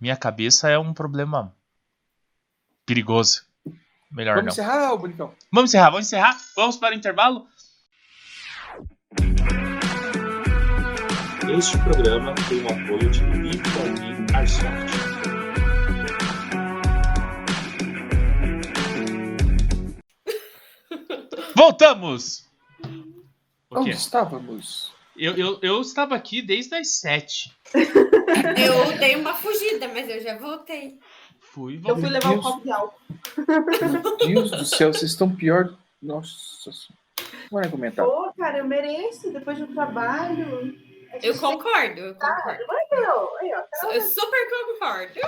Minha 0.00 0.16
cabeça 0.16 0.68
é 0.68 0.78
um 0.78 0.92
problema 0.92 1.54
perigoso. 2.84 3.46
Melhor 4.14 4.36
Vamos 4.36 4.56
não. 4.56 4.64
encerrar, 4.64 4.92
ô 4.92 4.98
Bonicão? 4.98 5.34
Vamos 5.52 5.70
encerrar, 5.70 5.90
vamos 5.90 6.06
encerrar. 6.06 6.38
Vamos 6.56 6.76
para 6.76 6.94
o 6.94 6.96
intervalo? 6.98 7.46
Este 11.58 11.76
programa 11.78 12.34
tem 12.48 12.62
o 12.62 12.66
apoio 12.66 13.10
de 13.10 13.20
Bip 13.20 13.62
Airsoft. 14.34 14.94
Voltamos! 21.56 22.44
O 23.70 23.78
Onde 23.80 23.90
estávamos? 23.90 24.92
Eu, 25.16 25.34
eu, 25.36 25.58
eu 25.62 25.80
estava 25.80 26.14
aqui 26.14 26.42
desde 26.42 26.74
as 26.74 26.96
sete. 26.96 27.52
Eu 27.74 28.98
dei 28.98 29.16
uma 29.16 29.34
fugida, 29.34 29.88
mas 29.88 30.08
eu 30.08 30.20
já 30.22 30.36
voltei. 30.38 30.98
Fui 31.52 31.74
e 31.74 31.76
Eu 31.76 31.82
voltei. 31.82 32.02
fui 32.02 32.10
levar 32.10 32.30
um 32.30 32.40
copo 32.40 32.62
de 32.62 32.70
álcool. 32.70 32.98
Meu 34.26 34.42
Deus 34.42 34.50
do 34.50 34.64
céu, 34.64 34.92
vocês 34.92 35.10
estão 35.12 35.34
pior. 35.34 35.76
Nossa. 36.02 36.70
vai 37.50 37.64
argumentar. 37.64 38.04
Pô, 38.04 38.32
cara, 38.36 38.58
eu 38.58 38.64
mereço, 38.66 39.32
depois 39.32 39.58
do 39.58 39.66
trabalho. 39.68 40.76
Gente 41.12 41.26
Eu 41.26 41.38
concordo, 41.38 42.00
eu 42.00 42.14
concordo. 42.14 42.64
ó, 42.92 43.38
aí, 43.40 43.50
ó. 43.54 43.92
Eu 43.92 44.00
super 44.02 44.48
concordo. 44.50 45.20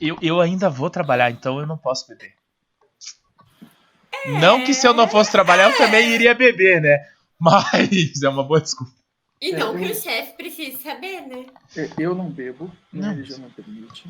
Eu, 0.00 0.18
eu 0.20 0.40
ainda 0.40 0.68
vou 0.68 0.90
trabalhar, 0.90 1.30
então 1.30 1.58
eu 1.58 1.66
não 1.66 1.78
posso 1.78 2.06
beber. 2.08 2.34
Não 4.40 4.62
que 4.64 4.72
se 4.74 4.86
eu 4.86 4.94
não 4.94 5.08
fosse 5.08 5.30
trabalhar, 5.30 5.70
eu 5.70 5.76
também 5.76 6.10
iria 6.10 6.34
beber, 6.34 6.80
né? 6.80 6.98
Mas 7.38 8.22
é 8.22 8.28
uma 8.28 8.42
boa 8.44 8.60
desculpa. 8.60 8.92
E 9.40 9.52
não 9.52 9.74
É, 9.74 9.78
que 9.78 9.84
eu- 9.86 9.90
o 9.90 9.94
chefe 9.94 10.32
precise 10.36 10.82
saber, 10.82 11.20
né? 11.22 11.46
Eu 11.98 12.14
não 12.14 12.30
bebo, 12.30 12.70
minha 12.92 13.08
Não. 13.08 13.14
religião 13.14 13.38
não 13.40 13.50
permite. 13.50 14.04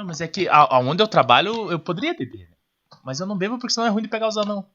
Não, 0.00 0.06
mas 0.06 0.22
é 0.22 0.26
que 0.26 0.48
aonde 0.48 1.02
eu 1.02 1.06
trabalho, 1.06 1.70
eu 1.70 1.78
poderia 1.78 2.14
beber. 2.14 2.48
né? 2.48 2.56
Mas 3.04 3.20
eu 3.20 3.26
não 3.26 3.36
bebo 3.36 3.58
porque 3.58 3.74
senão 3.74 3.86
é 3.86 3.90
ruim 3.90 4.02
de 4.02 4.08
pegar 4.08 4.28
os 4.28 4.38
anão. 4.38 4.66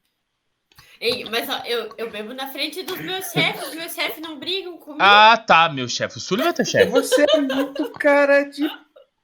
Ei, 1.02 1.26
mas 1.26 1.50
ó, 1.50 1.64
eu, 1.66 1.96
eu 1.98 2.12
bebo 2.12 2.32
na 2.36 2.48
frente 2.52 2.84
dos 2.84 3.00
meus 3.00 3.32
chefes, 3.32 3.74
meus 3.74 3.94
chefes 3.96 4.22
não 4.22 4.38
brigam 4.38 4.78
comigo. 4.78 5.02
Ah, 5.02 5.36
tá, 5.36 5.68
meu 5.68 5.90
chefe. 5.90 6.18
O 6.18 6.22
Sullivan 6.22 6.50
é 6.50 6.54
teu 6.54 6.64
chefe. 6.64 6.92
Você 6.92 7.26
é 7.34 7.42
muito 7.42 7.92
cara 7.94 8.44
de 8.44 8.70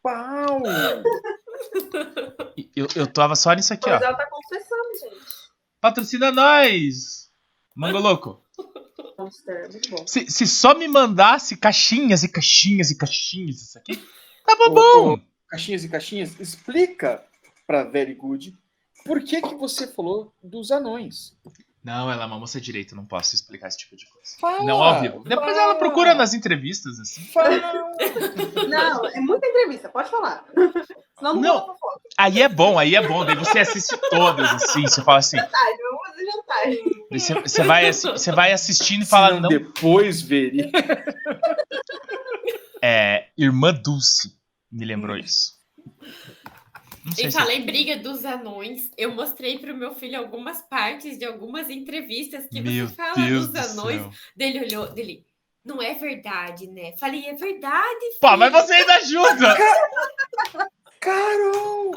pau. 0.01 0.63
Eu, 2.75 2.87
eu 2.95 3.05
tava 3.05 3.35
só 3.35 3.53
nisso 3.53 3.71
aqui, 3.71 3.87
Mas 3.87 4.01
ó. 4.01 4.05
ela 4.05 4.17
tá 4.17 4.25
confessando, 4.25 4.99
gente. 4.99 5.21
Patrocina 5.79 6.31
nós! 6.31 7.29
Mango 7.75 7.99
Louco. 7.99 8.43
Monster, 9.19 9.69
muito 9.71 9.89
bom. 9.91 10.07
Se, 10.07 10.25
se 10.31 10.47
só 10.47 10.73
me 10.73 10.87
mandasse 10.87 11.55
caixinhas 11.57 12.23
e 12.23 12.27
caixinhas 12.27 12.89
e 12.89 12.97
caixinhas 12.97 13.61
isso 13.61 13.77
aqui, 13.77 14.03
tava 14.47 14.69
bom. 14.71 15.30
Caixinhas 15.51 15.83
e 15.83 15.89
caixinhas, 15.89 16.39
explica 16.39 17.21
pra 17.67 17.83
Very 17.83 18.15
Good 18.15 18.57
por 19.05 19.21
que, 19.21 19.41
que 19.41 19.55
você 19.55 19.85
falou 19.85 20.33
dos 20.41 20.71
anões. 20.71 21.33
Não, 21.83 22.11
ela 22.11 22.23
é 22.23 22.25
uma 22.27 22.37
moça 22.39 22.61
direita, 22.61 22.95
não 22.95 23.05
posso 23.05 23.33
explicar 23.33 23.67
esse 23.67 23.79
tipo 23.79 23.95
de 23.95 24.05
coisa. 24.05 24.27
Fala, 24.39 24.63
Não 24.63 24.83
ao 24.83 25.01
vivo. 25.01 25.23
Depois 25.23 25.49
fala. 25.51 25.63
ela 25.63 25.75
procura 25.75 26.13
nas 26.13 26.33
entrevistas, 26.35 26.99
assim. 26.99 27.21
Fala. 27.33 27.49
Não, 28.69 29.05
é 29.07 29.19
muita 29.19 29.47
entrevista, 29.47 29.89
pode 29.89 30.09
falar. 30.09 30.45
Senão 31.17 31.33
não, 31.33 31.41
Não. 31.41 31.75
Aí 32.17 32.41
é 32.41 32.47
bom, 32.47 32.77
aí 32.77 32.95
é 32.95 33.05
bom. 33.05 33.25
Daí 33.25 33.35
você 33.35 33.59
assiste 33.59 33.97
todas, 34.11 34.47
assim. 34.53 34.83
Você 34.83 35.01
fala 35.03 35.17
assim. 35.17 35.37
Ai, 35.39 35.73
eu 35.73 35.91
vou 35.91 36.05
fazer 36.05 36.25
jantar. 36.25 37.09
Você, 37.11 37.33
você 37.33 37.63
vai, 37.63 37.91
você 37.91 38.31
vai 38.31 38.51
assistindo 38.53 39.01
e 39.01 39.05
fala, 39.05 39.27
Se 39.29 39.33
não 39.33 39.41
não. 39.41 39.49
depois, 39.49 40.21
Veri. 40.21 40.71
É. 42.81 43.27
Irmã 43.37 43.73
Dulce 43.73 44.39
me 44.71 44.85
lembrou 44.85 45.17
isso. 45.17 45.59
Não 47.03 47.11
sei 47.13 47.25
E 47.27 47.31
se. 47.31 47.37
falei 47.37 47.61
briga 47.63 47.97
dos 47.97 48.23
anões. 48.25 48.91
Eu 48.97 49.13
mostrei 49.13 49.57
pro 49.59 49.75
meu 49.75 49.93
filho 49.95 50.17
algumas 50.19 50.61
partes 50.61 51.17
de 51.17 51.25
algumas 51.25 51.69
entrevistas 51.69 52.45
que 52.47 52.61
Meu 52.61 52.87
você 52.87 52.95
fala 52.95 53.13
Deus 53.15 53.47
dos 53.47 53.73
do 53.73 53.81
anões. 53.81 54.01
céu. 54.01 54.11
Dele 54.35 54.59
olhou, 54.65 54.93
dele. 54.93 55.25
Não 55.65 55.81
é 55.81 55.93
verdade, 55.95 56.67
né? 56.67 56.95
Falei, 56.97 57.25
é 57.25 57.33
verdade. 57.33 58.05
Pô, 58.19 58.27
filho. 58.27 58.39
mas 58.39 58.51
você 58.51 58.73
ainda 58.73 58.95
ajuda! 58.95 59.57
Carol! 61.01 61.91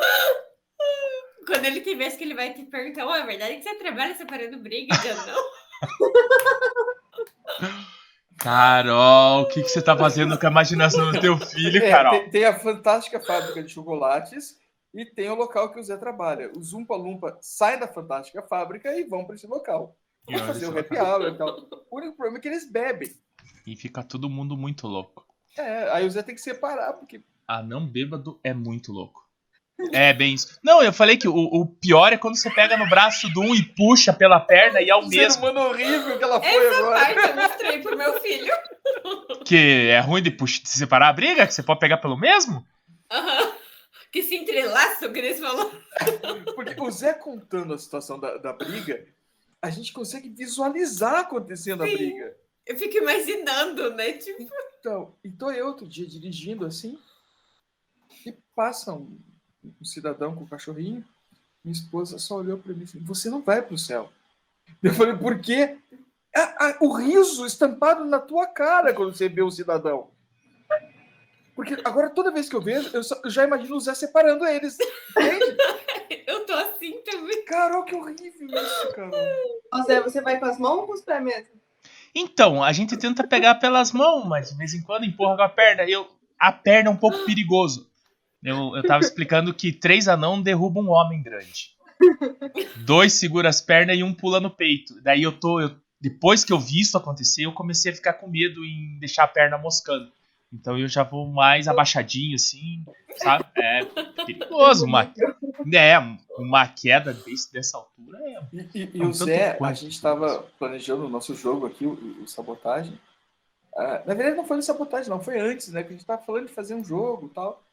Quando 1.47 1.65
ele 1.67 1.83
tem 1.83 1.97
vez 1.97 2.17
que 2.17 2.25
ele 2.25 2.35
vai 2.35 2.55
te 2.55 2.63
perguntar, 2.65 3.07
"Ô, 3.07 3.15
é 3.15 3.25
verdade 3.27 3.57
que 3.57 3.63
você 3.63 3.75
trabalha 3.75 4.15
separando 4.17 4.59
briga? 4.59 4.95
Eu 5.07 5.17
não. 5.27 5.45
Carol, 8.45 9.41
o 9.41 9.49
que, 9.49 9.63
que 9.63 9.69
você 9.71 9.81
tá 9.81 9.97
fazendo 9.97 10.39
com 10.39 10.47
a 10.47 10.51
imaginação 10.51 11.11
do 11.11 11.19
teu 11.19 11.39
filho, 11.39 11.83
É, 11.83 11.91
Carol? 11.91 12.13
tem, 12.21 12.31
tem 12.31 12.45
a 12.45 12.53
fantástica 12.59 13.19
fábrica 13.19 13.63
de 13.63 13.73
chocolates 13.73 14.59
e 14.93 15.07
tem 15.07 15.31
o 15.31 15.35
local 15.35 15.73
que 15.73 15.81
o 15.81 15.83
Zé 15.83 15.97
trabalha. 15.97 16.53
Os 16.55 16.75
Umpa 16.75 16.95
Lumpa 16.95 17.39
saem 17.41 17.81
da 17.81 17.89
fantástica 17.89 18.43
fábrica 18.43 18.95
e 18.95 19.05
vão 19.05 19.25
para 19.25 19.35
esse 19.35 19.47
local. 19.47 19.97
Vão 20.29 20.39
fazer 20.41 20.67
o 20.67 20.79
happy 20.79 20.95
hour 20.99 21.23
e 21.29 21.39
tal. 21.39 21.57
O 21.91 21.97
único 21.97 22.17
problema 22.17 22.37
é 22.37 22.41
que 22.43 22.49
eles 22.49 22.71
bebem. 22.71 23.11
E 23.67 23.75
fica 23.77 24.03
todo 24.05 24.29
mundo 24.29 24.59
muito 24.59 24.87
louco. 24.87 25.25
É, 25.57 25.91
aí 25.91 26.07
o 26.07 26.11
Zé 26.11 26.23
tem 26.23 26.35
que 26.35 26.41
separar, 26.43 26.93
porque 26.93 27.23
Ah, 27.49 27.63
não 27.63 27.87
bêbado 27.87 28.39
é 28.45 28.53
muito 28.53 28.93
louco. 28.93 29.24
É 29.93 30.13
bem 30.13 30.35
isso. 30.35 30.59
Não, 30.63 30.83
eu 30.83 30.93
falei 30.93 31.17
que 31.17 31.27
o, 31.27 31.35
o 31.35 31.67
pior 31.67 32.13
é 32.13 32.17
quando 32.17 32.37
você 32.37 32.49
pega 32.51 32.77
no 32.77 32.89
braço 32.89 33.29
do 33.33 33.41
um 33.41 33.55
e 33.55 33.63
puxa 33.63 34.13
pela 34.13 34.39
perna 34.39 34.81
e 34.81 34.89
é 34.89 34.95
o 34.95 35.01
o 35.01 35.09
ser 35.09 35.17
mesmo. 35.19 35.43
humano 35.51 35.69
horrível 35.69 36.17
que 36.17 36.25
ela 36.25 36.41
foi 36.41 36.67
Essa 36.69 36.79
agora. 36.79 37.01
parte 37.15 37.29
eu 37.29 37.37
mostrei 37.37 37.83
pro 37.83 37.97
meu 37.99 38.21
filho. 38.21 38.53
Que 39.45 39.89
é 39.91 40.01
ruim 40.01 40.23
de, 40.23 40.31
puxa, 40.31 40.63
de 40.63 40.69
separar 40.69 41.09
a 41.09 41.13
briga, 41.13 41.47
que 41.47 41.53
você 41.53 41.63
pode 41.63 41.81
pegar 41.81 41.99
pelo 41.99 42.17
mesmo? 42.17 42.65
Aham. 43.11 43.53
Que 44.13 44.23
se 44.23 44.37
entrelaça, 44.37 45.09
o 45.09 45.13
que 45.13 45.19
eles 45.19 45.41
falou. 45.41 45.73
Porque 46.55 46.81
o 46.81 46.91
Zé 46.91 47.13
contando 47.13 47.75
a 47.75 47.79
situação 47.79 48.19
da, 48.19 48.37
da 48.39 48.53
briga, 48.53 49.05
a 49.61 49.71
gente 49.71 49.93
consegue 49.93 50.29
visualizar 50.29 51.17
acontecendo 51.21 51.83
a 51.83 51.87
Sim. 51.89 51.97
briga. 51.97 52.37
Eu 52.65 52.79
fico 52.79 52.97
imaginando, 52.97 53.93
né? 53.95 54.13
Tipo, 54.13 54.49
Então, 54.79 55.15
e 55.25 55.31
tô 55.31 55.51
eu 55.51 55.67
outro 55.67 55.87
dia 55.89 56.07
dirigindo 56.07 56.65
assim, 56.65 56.97
e 58.25 58.33
passa 58.55 58.93
um, 58.93 59.19
um 59.81 59.85
cidadão 59.85 60.35
com 60.35 60.45
o 60.45 60.49
cachorrinho, 60.49 61.05
minha 61.65 61.73
esposa 61.73 62.19
só 62.19 62.37
olhou 62.37 62.59
para 62.59 62.73
mim 62.75 62.85
e 62.85 62.87
falou, 62.87 63.07
você 63.07 63.31
não 63.31 63.41
vai 63.43 63.63
pro 63.63 63.79
céu. 63.79 64.11
Eu 64.83 64.93
falei, 64.95 65.15
por 65.17 65.39
quê? 65.39 65.77
"Ah, 66.37 66.55
ah, 66.61 66.77
o 66.81 66.93
riso 66.93 67.47
estampado 67.47 68.05
na 68.05 68.19
tua 68.19 68.47
cara 68.47 68.93
quando 68.93 69.15
você 69.15 69.29
vê 69.29 69.43
o 69.43 69.51
cidadão. 69.51 70.09
Porque 71.55 71.81
agora, 71.85 72.11
toda 72.11 72.33
vez 72.33 72.49
que 72.49 72.57
eu 72.57 72.61
vejo, 72.61 72.91
eu, 72.93 73.03
só- 73.05 73.21
eu 73.23 73.31
já 73.31 73.45
imagino 73.45 73.77
o 73.77 73.81
Zé 73.81 73.95
separando 73.95 74.45
eles. 74.45 74.77
Entende? 75.11 75.57
eu 76.27 76.45
tô 76.45 76.53
assim 76.53 77.01
também. 77.05 77.45
Carol, 77.45 77.85
que 77.85 77.95
horrível 77.95 78.49
isso, 78.49 78.93
Carol. 78.95 79.15
Ô, 79.73 79.83
Zé, 79.85 80.01
você 80.01 80.21
vai 80.21 80.41
com 80.41 80.47
as 80.47 80.59
mãos 80.59 80.79
ou 80.81 80.87
com 80.87 80.93
os 80.95 81.03
pés 81.03 81.23
mesmo? 81.23 81.47
Então, 82.13 82.63
a 82.63 82.73
gente 82.73 82.97
tenta 82.97 83.25
pegar 83.27 83.55
pelas 83.57 83.93
mãos, 83.93 84.27
mas 84.27 84.51
de 84.51 84.57
vez 84.57 84.75
em 84.75 84.83
quando 84.83 85.05
empurra 85.05 85.37
com 85.37 85.43
a 85.43 85.49
perna. 85.49 85.85
Eu, 85.85 86.09
a 86.39 86.51
perna 86.51 86.91
é 86.91 86.93
um 86.93 86.97
pouco 86.97 87.25
perigoso. 87.25 87.89
Eu, 88.45 88.77
eu 88.77 88.83
tava 88.87 89.01
explicando 89.03 89.55
que 89.55 89.73
três 89.73 90.07
anão 90.07 90.41
derrubam 90.43 90.85
um 90.85 90.91
homem 90.91 91.23
grande. 91.23 91.71
Dois 92.85 93.15
segura 93.15 93.49
as 93.49 93.61
pernas 93.61 93.97
e 93.99 94.03
um 94.03 94.13
pula 94.13 94.41
no 94.41 94.51
peito. 94.51 95.01
Daí 95.03 95.23
eu 95.23 95.33
tô. 95.33 95.61
eu- 95.61 95.75
depois 96.01 96.45
que 96.45 96.53
eu 96.53 96.59
vi 96.61 96.81
isso 96.81 96.99
acontecer, 96.99 97.47
eu 97.47 97.53
comecei 97.53 97.91
a 97.91 97.95
ficar 97.95 98.13
com 98.15 98.29
medo 98.29 98.63
em 98.63 98.99
deixar 98.99 99.25
a 99.25 99.29
perna 99.29 99.57
moscando. 99.57 100.13
Então 100.53 100.79
eu 100.79 100.87
já 100.87 101.03
vou 101.03 101.27
mais 101.27 101.67
abaixadinho, 101.67 102.35
assim, 102.35 102.85
sabe? 103.17 103.45
É 103.57 103.85
perigoso. 104.27 104.85
Uma, 104.85 105.11
é, 105.75 105.99
uma 106.39 106.69
queda 106.69 107.15
desse, 107.15 107.51
dessa 107.51 107.79
altura 107.79 108.19
é. 108.19 108.43
E, 108.75 108.91
e- 108.95 109.03
o 109.03 109.13
Zé, 109.15 109.57
a 109.61 109.73
gente 109.73 109.93
estava 109.93 110.43
planejando 110.59 111.07
o 111.07 111.09
nosso 111.09 111.35
jogo 111.35 111.67
aqui, 111.67 111.87
o, 111.87 112.23
o 112.23 112.29
Sabotagem. 112.29 113.01
Ah, 113.75 114.03
na 114.07 114.15
verdade, 114.15 114.37
não 114.37 114.45
foi 114.47 114.59
no 114.59 114.63
Sabotagem, 114.63 115.09
não. 115.09 115.21
Foi 115.21 115.41
antes, 115.41 115.69
né? 115.69 115.83
Que 115.83 115.89
a 115.89 115.93
gente 115.93 116.01
estava 116.01 116.23
falando 116.23 116.47
de 116.49 116.53
fazer 116.53 116.75
um 116.75 116.85
jogo 116.85 117.27
e 117.27 117.35
tal. 117.35 117.65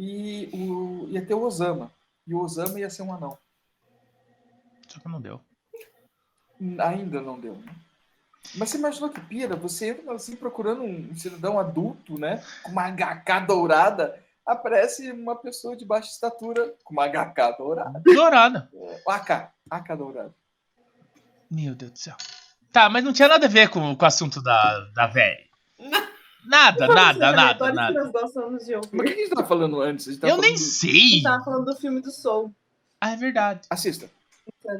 E 0.00 0.48
o, 0.54 1.08
ia 1.10 1.26
ter 1.26 1.34
o 1.34 1.42
Osama. 1.42 1.90
E 2.24 2.32
o 2.32 2.38
Osama 2.38 2.78
ia 2.78 2.88
ser 2.88 3.02
um 3.02 3.12
anão. 3.12 3.36
Só 4.86 5.00
que 5.00 5.08
não 5.08 5.20
deu. 5.20 5.40
Ainda 6.78 7.20
não 7.20 7.38
deu, 7.38 7.54
né? 7.56 7.74
Mas 8.54 8.70
você 8.70 8.78
imaginou 8.78 9.10
que 9.10 9.20
pira? 9.20 9.56
Você 9.56 9.88
entra 9.88 10.14
assim 10.14 10.36
procurando 10.36 10.84
um 10.84 11.16
cidadão 11.16 11.58
adulto, 11.58 12.18
né? 12.18 12.42
Com 12.62 12.70
uma 12.70 12.88
HK 12.88 13.44
dourada. 13.46 14.22
Aparece 14.46 15.10
uma 15.10 15.34
pessoa 15.34 15.76
de 15.76 15.84
baixa 15.84 16.10
estatura 16.10 16.74
com 16.84 16.94
uma 16.94 17.08
HK 17.08 17.58
dourada. 17.58 18.00
Dourada. 18.04 18.70
É, 18.72 19.02
AK. 19.04 19.50
AK 19.68 19.96
dourada. 19.96 20.34
Meu 21.50 21.74
Deus 21.74 21.90
do 21.90 21.98
céu. 21.98 22.16
Tá, 22.72 22.88
mas 22.88 23.02
não 23.02 23.12
tinha 23.12 23.28
nada 23.28 23.46
a 23.46 23.50
ver 23.50 23.68
com, 23.68 23.96
com 23.96 24.04
o 24.04 24.08
assunto 24.08 24.40
da, 24.40 24.80
da 24.94 25.08
véia. 25.08 25.47
Nada, 26.44 26.86
nada, 26.88 27.32
nada, 27.32 27.72
nada. 27.72 27.92
que 27.92 27.98
nós 27.98 28.10
gostamos 28.12 28.64
de 28.64 28.74
Mas 28.74 28.84
o 28.84 28.90
que 28.90 29.12
a 29.12 29.16
gente 29.16 29.28
tava 29.30 29.46
falando 29.46 29.80
antes? 29.80 30.08
A 30.08 30.12
gente 30.12 30.20
tava 30.20 30.32
Eu 30.32 30.36
nem 30.40 30.56
falando 30.56 30.58
do- 30.58 30.64
A 30.64 30.70
sei. 30.80 30.90
gente 30.90 31.22
tava 31.22 31.44
falando 31.44 31.64
do 31.66 31.76
filme 31.76 32.00
do 32.00 32.10
Soul. 32.10 32.54
Ah, 33.00 33.10
é 33.12 33.16
verdade. 33.16 33.60
Assista. 33.70 34.10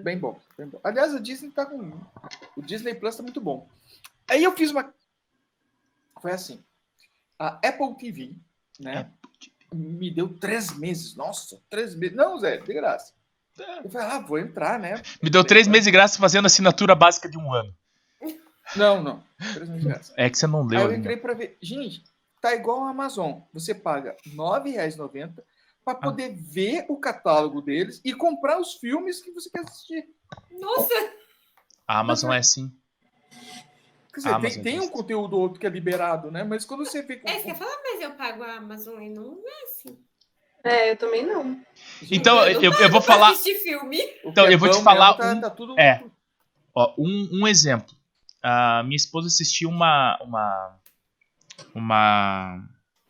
Bem 0.03 0.19
bom, 0.19 0.39
bem 0.57 0.67
bom. 0.67 0.81
Aliás, 0.83 1.15
a 1.15 1.19
Disney 1.19 1.51
tá 1.51 1.65
com. 1.67 1.93
O 2.57 2.63
Disney 2.63 2.95
Plus 2.95 3.17
tá 3.17 3.23
muito 3.23 3.41
bom. 3.41 3.67
Aí 4.29 4.43
eu 4.45 4.53
fiz 4.57 4.71
uma. 4.71 4.93
Foi 6.21 6.33
assim. 6.33 6.59
A 7.39 7.49
Apple 7.67 7.95
TV, 7.99 8.33
né? 8.81 9.11
Me 9.73 10.11
deu 10.11 10.29
três 10.29 10.77
meses. 10.77 11.15
Nossa, 11.15 11.61
três 11.71 11.95
meses. 11.95 12.17
Não, 12.17 12.39
Zé, 12.39 12.57
de 12.59 12.73
graça. 12.73 13.13
Eu 13.85 13.91
falei, 13.91 14.07
ah, 14.07 14.19
vou 14.21 14.39
entrar, 14.39 14.79
né? 14.79 15.03
Me 15.23 15.29
deu 15.31 15.45
três 15.45 15.67
meses 15.67 15.85
de 15.85 15.91
graça 15.91 16.19
fazendo 16.19 16.47
assinatura 16.47 16.95
básica 16.95 17.29
de 17.29 17.37
um 17.39 17.53
ano. 17.53 17.75
Não, 18.77 19.03
não. 19.03 19.23
É 20.17 20.29
que 20.29 20.39
você 20.39 20.47
não 20.47 20.67
leu 20.67 20.79
Aí 20.81 20.85
eu 20.87 20.95
entrei 20.95 21.17
pra 21.17 21.35
ver. 21.35 21.57
Gente, 21.63 22.03
tá 22.41 22.55
igual 22.55 22.85
a 22.85 22.91
Amazon. 22.91 23.41
Você 23.53 23.75
paga 23.75 24.17
R$ 24.25 24.33
9,90 24.35 25.43
para 25.85 25.95
Ah. 25.95 26.01
poder 26.03 26.35
ver 26.35 26.85
o 26.89 26.97
catálogo 26.99 27.63
deles 27.63 28.01
e 28.05 28.13
comprar 28.13 28.61
os 28.61 28.75
filmes 28.75 29.23
que 29.23 29.31
você 29.33 29.49
quer 29.51 29.61
assistir. 29.61 30.07
Nossa, 30.61 30.93
A 31.87 32.01
Amazon 32.01 32.33
é 32.33 32.39
assim. 32.39 32.71
Quer 34.13 34.17
dizer, 34.21 34.29
tem, 34.29 34.35
Amazon 34.37 34.63
tem 34.63 34.81
um 34.81 34.89
conteúdo 34.89 35.37
ou 35.37 35.43
outro 35.43 35.59
que 35.61 35.67
é 35.67 35.71
liberado, 35.71 36.31
né? 36.31 36.45
Mas 36.45 36.65
quando 36.65 36.85
você 36.85 37.03
vê. 37.03 37.21
é, 37.25 37.39
você 37.39 37.45
quer 37.45 37.57
falar, 37.57 37.77
mas 37.83 38.01
eu 38.03 38.11
pago 38.13 38.43
a 38.43 38.57
Amazon 38.57 39.01
e 39.03 39.09
não 39.09 39.39
é 39.47 39.63
assim. 39.65 39.99
É, 40.65 40.91
eu 40.91 40.97
também 40.97 41.25
não. 41.25 41.59
Então, 42.11 42.45
Eu 42.47 42.61
eu, 42.63 42.73
eu 42.73 42.91
vou 42.91 43.01
falar. 43.01 43.35
filme. 43.37 43.99
Então, 44.25 44.45
que 44.45 44.51
é 44.51 44.55
eu 44.55 44.59
vou 44.59 44.71
te 44.71 44.83
falar 44.83 45.15
tá, 45.15 45.33
um- 45.33 45.41
tá 45.41 45.51
tudo. 45.51 45.79
é. 45.79 46.03
Ó, 46.75 46.95
um, 46.99 47.29
um 47.43 47.47
exemplo. 47.49 47.97
A 48.43 48.83
minha 48.85 48.97
esposa 48.97 49.27
assistiu 49.27 49.69
uma, 49.69 50.19
uma. 50.23 50.77
Uma. 51.75 52.63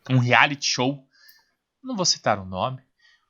Um 0.09 0.17
reality 0.17 0.65
show. 0.65 1.03
Não 1.83 1.95
vou 1.95 2.05
citar 2.05 2.39
o 2.39 2.45
nome. 2.45 2.81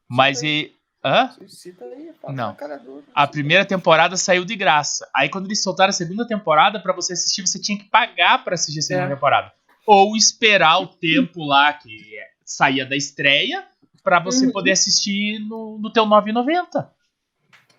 Mas 0.07 0.41
e. 0.41 0.75
Hã? 1.03 1.33
Cita 1.47 1.85
aí, 1.85 2.11
Não. 2.33 2.53
dura. 2.83 3.03
A 3.15 3.25
primeira 3.25 3.63
temporada 3.63 4.17
saiu 4.17 4.43
de 4.43 4.53
graça. 4.55 5.09
Aí 5.15 5.29
quando 5.29 5.45
eles 5.45 5.63
soltaram 5.63 5.89
a 5.91 5.93
segunda 5.93 6.27
temporada, 6.27 6.77
pra 6.77 6.91
você 6.93 7.13
assistir, 7.13 7.41
você 7.41 7.57
tinha 7.59 7.77
que 7.77 7.85
pagar 7.85 8.43
pra 8.43 8.55
assistir 8.55 8.79
a 8.79 8.81
segunda 8.81 9.05
É. 9.05 9.15
temporada. 9.15 9.53
Ou 9.85 10.15
esperar 10.17 10.79
o 10.79 10.87
tempo 10.87 11.45
lá 11.45 11.71
que 11.71 12.17
saía 12.43 12.85
da 12.85 12.97
estreia 12.97 13.65
pra 14.03 14.19
você 14.19 14.45
Uhum. 14.47 14.51
poder 14.51 14.71
assistir 14.71 15.39
no, 15.39 15.77
no 15.79 15.89
teu 15.89 16.05
9,90. 16.05 16.89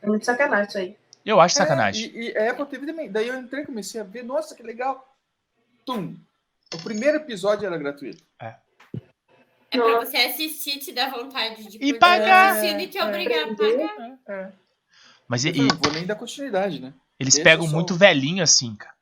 É 0.00 0.06
muito 0.06 0.24
sacanagem 0.24 0.68
isso 0.68 0.78
aí. 0.78 0.96
Eu 1.30 1.40
acho 1.40 1.54
É, 1.56 1.62
sacanagem. 1.62 2.10
e, 2.14 2.30
e 2.32 2.36
a 2.38 2.50
Apple 2.50 2.66
TV 2.66 2.86
também. 2.86 3.10
Daí 3.10 3.28
eu 3.28 3.38
entrei 3.38 3.62
e 3.62 3.66
comecei 3.66 4.00
a 4.00 4.04
ver, 4.04 4.22
nossa, 4.24 4.54
que 4.54 4.62
legal. 4.62 5.16
Tum. 5.86 6.16
O 6.74 6.78
primeiro 6.82 7.16
episódio 7.18 7.66
era 7.66 7.76
gratuito. 7.78 8.22
É 8.38 9.78
pra 9.78 10.00
você 10.00 10.16
assistir, 10.16 10.78
te 10.80 10.92
dar 10.92 11.10
vontade 11.12 11.64
de 11.68 11.78
E 11.80 11.94
pagar. 11.96 12.56
assistindo 12.56 12.80
e 12.80 12.88
te 12.88 12.98
É, 12.98 13.04
obrigar 13.04 13.44
a 13.48 13.54
pagar. 13.54 14.18
É. 14.28 14.52
Mas 15.28 15.44
Eu 15.44 15.52
e- 15.54 15.58
não 15.58 15.76
vou 15.76 15.92
nem 15.92 16.04
dar 16.04 16.16
continuidade, 16.16 16.80
né? 16.80 16.92
eles 17.20 17.34
Deixa 17.34 17.48
pegam 17.48 17.66
só. 17.68 17.72
muito 17.72 17.94
velhinho 17.94 18.42
assim, 18.42 18.74
cara. 18.74 18.94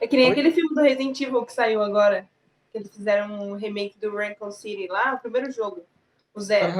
É 0.00 0.06
que 0.06 0.16
nem 0.16 0.26
Oi? 0.26 0.32
aquele 0.32 0.50
filme 0.50 0.74
do 0.74 0.82
Resident 0.82 1.18
Evil 1.20 1.46
que 1.46 1.52
saiu 1.52 1.80
agora. 1.82 2.28
Que 2.72 2.78
eles 2.78 2.90
fizeram 2.90 3.32
um 3.40 3.54
remake 3.56 3.98
do 3.98 4.14
Raccoon 4.14 4.50
City 4.50 4.86
lá, 4.88 5.14
o 5.14 5.18
primeiro 5.20 5.50
jogo. 5.50 5.86
O 6.34 6.40
Zero. 6.40 6.72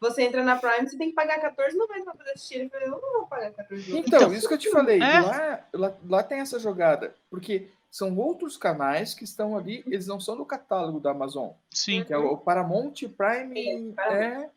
Você 0.00 0.22
entra 0.22 0.44
na 0.44 0.56
Prime, 0.56 0.88
você 0.88 0.96
tem 0.96 1.08
que 1.10 1.14
pagar 1.16 1.40
14,90 1.40 2.04
pra 2.04 2.14
poder 2.14 2.30
assistir. 2.30 2.62
Eu 2.62 2.70
falei, 2.70 2.86
eu 2.86 2.92
não 2.92 3.00
vou 3.00 3.26
pagar 3.26 3.50
14,90. 3.52 3.88
Então, 3.88 3.98
Então, 4.20 4.32
isso 4.32 4.46
que 4.48 4.54
eu 4.54 4.58
te 4.58 4.70
falei. 4.70 5.00
é. 5.02 5.20
Lá, 5.20 5.60
lá, 5.72 5.94
lá 6.08 6.22
tem 6.22 6.38
essa 6.40 6.58
jogada. 6.60 7.12
Porque 7.28 7.68
são 7.90 8.16
outros 8.16 8.56
canais 8.56 9.12
que 9.14 9.24
estão 9.24 9.56
ali, 9.56 9.82
eles 9.86 10.06
não 10.06 10.20
são 10.20 10.36
do 10.36 10.44
catálogo 10.44 11.00
da 11.00 11.10
Amazon. 11.10 11.50
Sim. 11.72 12.04
Que 12.04 12.12
é 12.12 12.18
o 12.18 12.36
Paramount 12.36 12.94
Prime. 13.16 13.54
Sim. 13.54 13.94
É, 13.98 14.48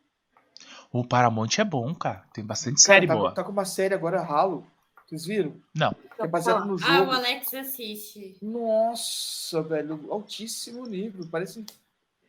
O 0.92 1.04
Paramount 1.04 1.58
é 1.58 1.64
bom, 1.64 1.92
cara. 1.94 2.24
Tem 2.32 2.44
bastante 2.44 2.82
cara, 2.82 2.96
série 2.96 3.06
tá, 3.08 3.16
boa. 3.16 3.32
tá 3.34 3.42
com 3.44 3.50
uma 3.52 3.64
série 3.64 3.94
agora, 3.94 4.20
Halo. 4.20 4.64
Vocês 5.06 5.24
viram? 5.24 5.54
Não. 5.74 5.94
É 6.18 6.26
baseado 6.26 6.64
no 6.66 6.72
Ah, 6.72 6.74
o 6.74 6.78
jogo. 6.78 7.10
Alex 7.12 7.54
assiste. 7.54 8.36
Nossa, 8.42 9.62
velho, 9.62 10.04
altíssimo 10.10 10.84
nível. 10.86 11.26
Parece. 11.30 11.64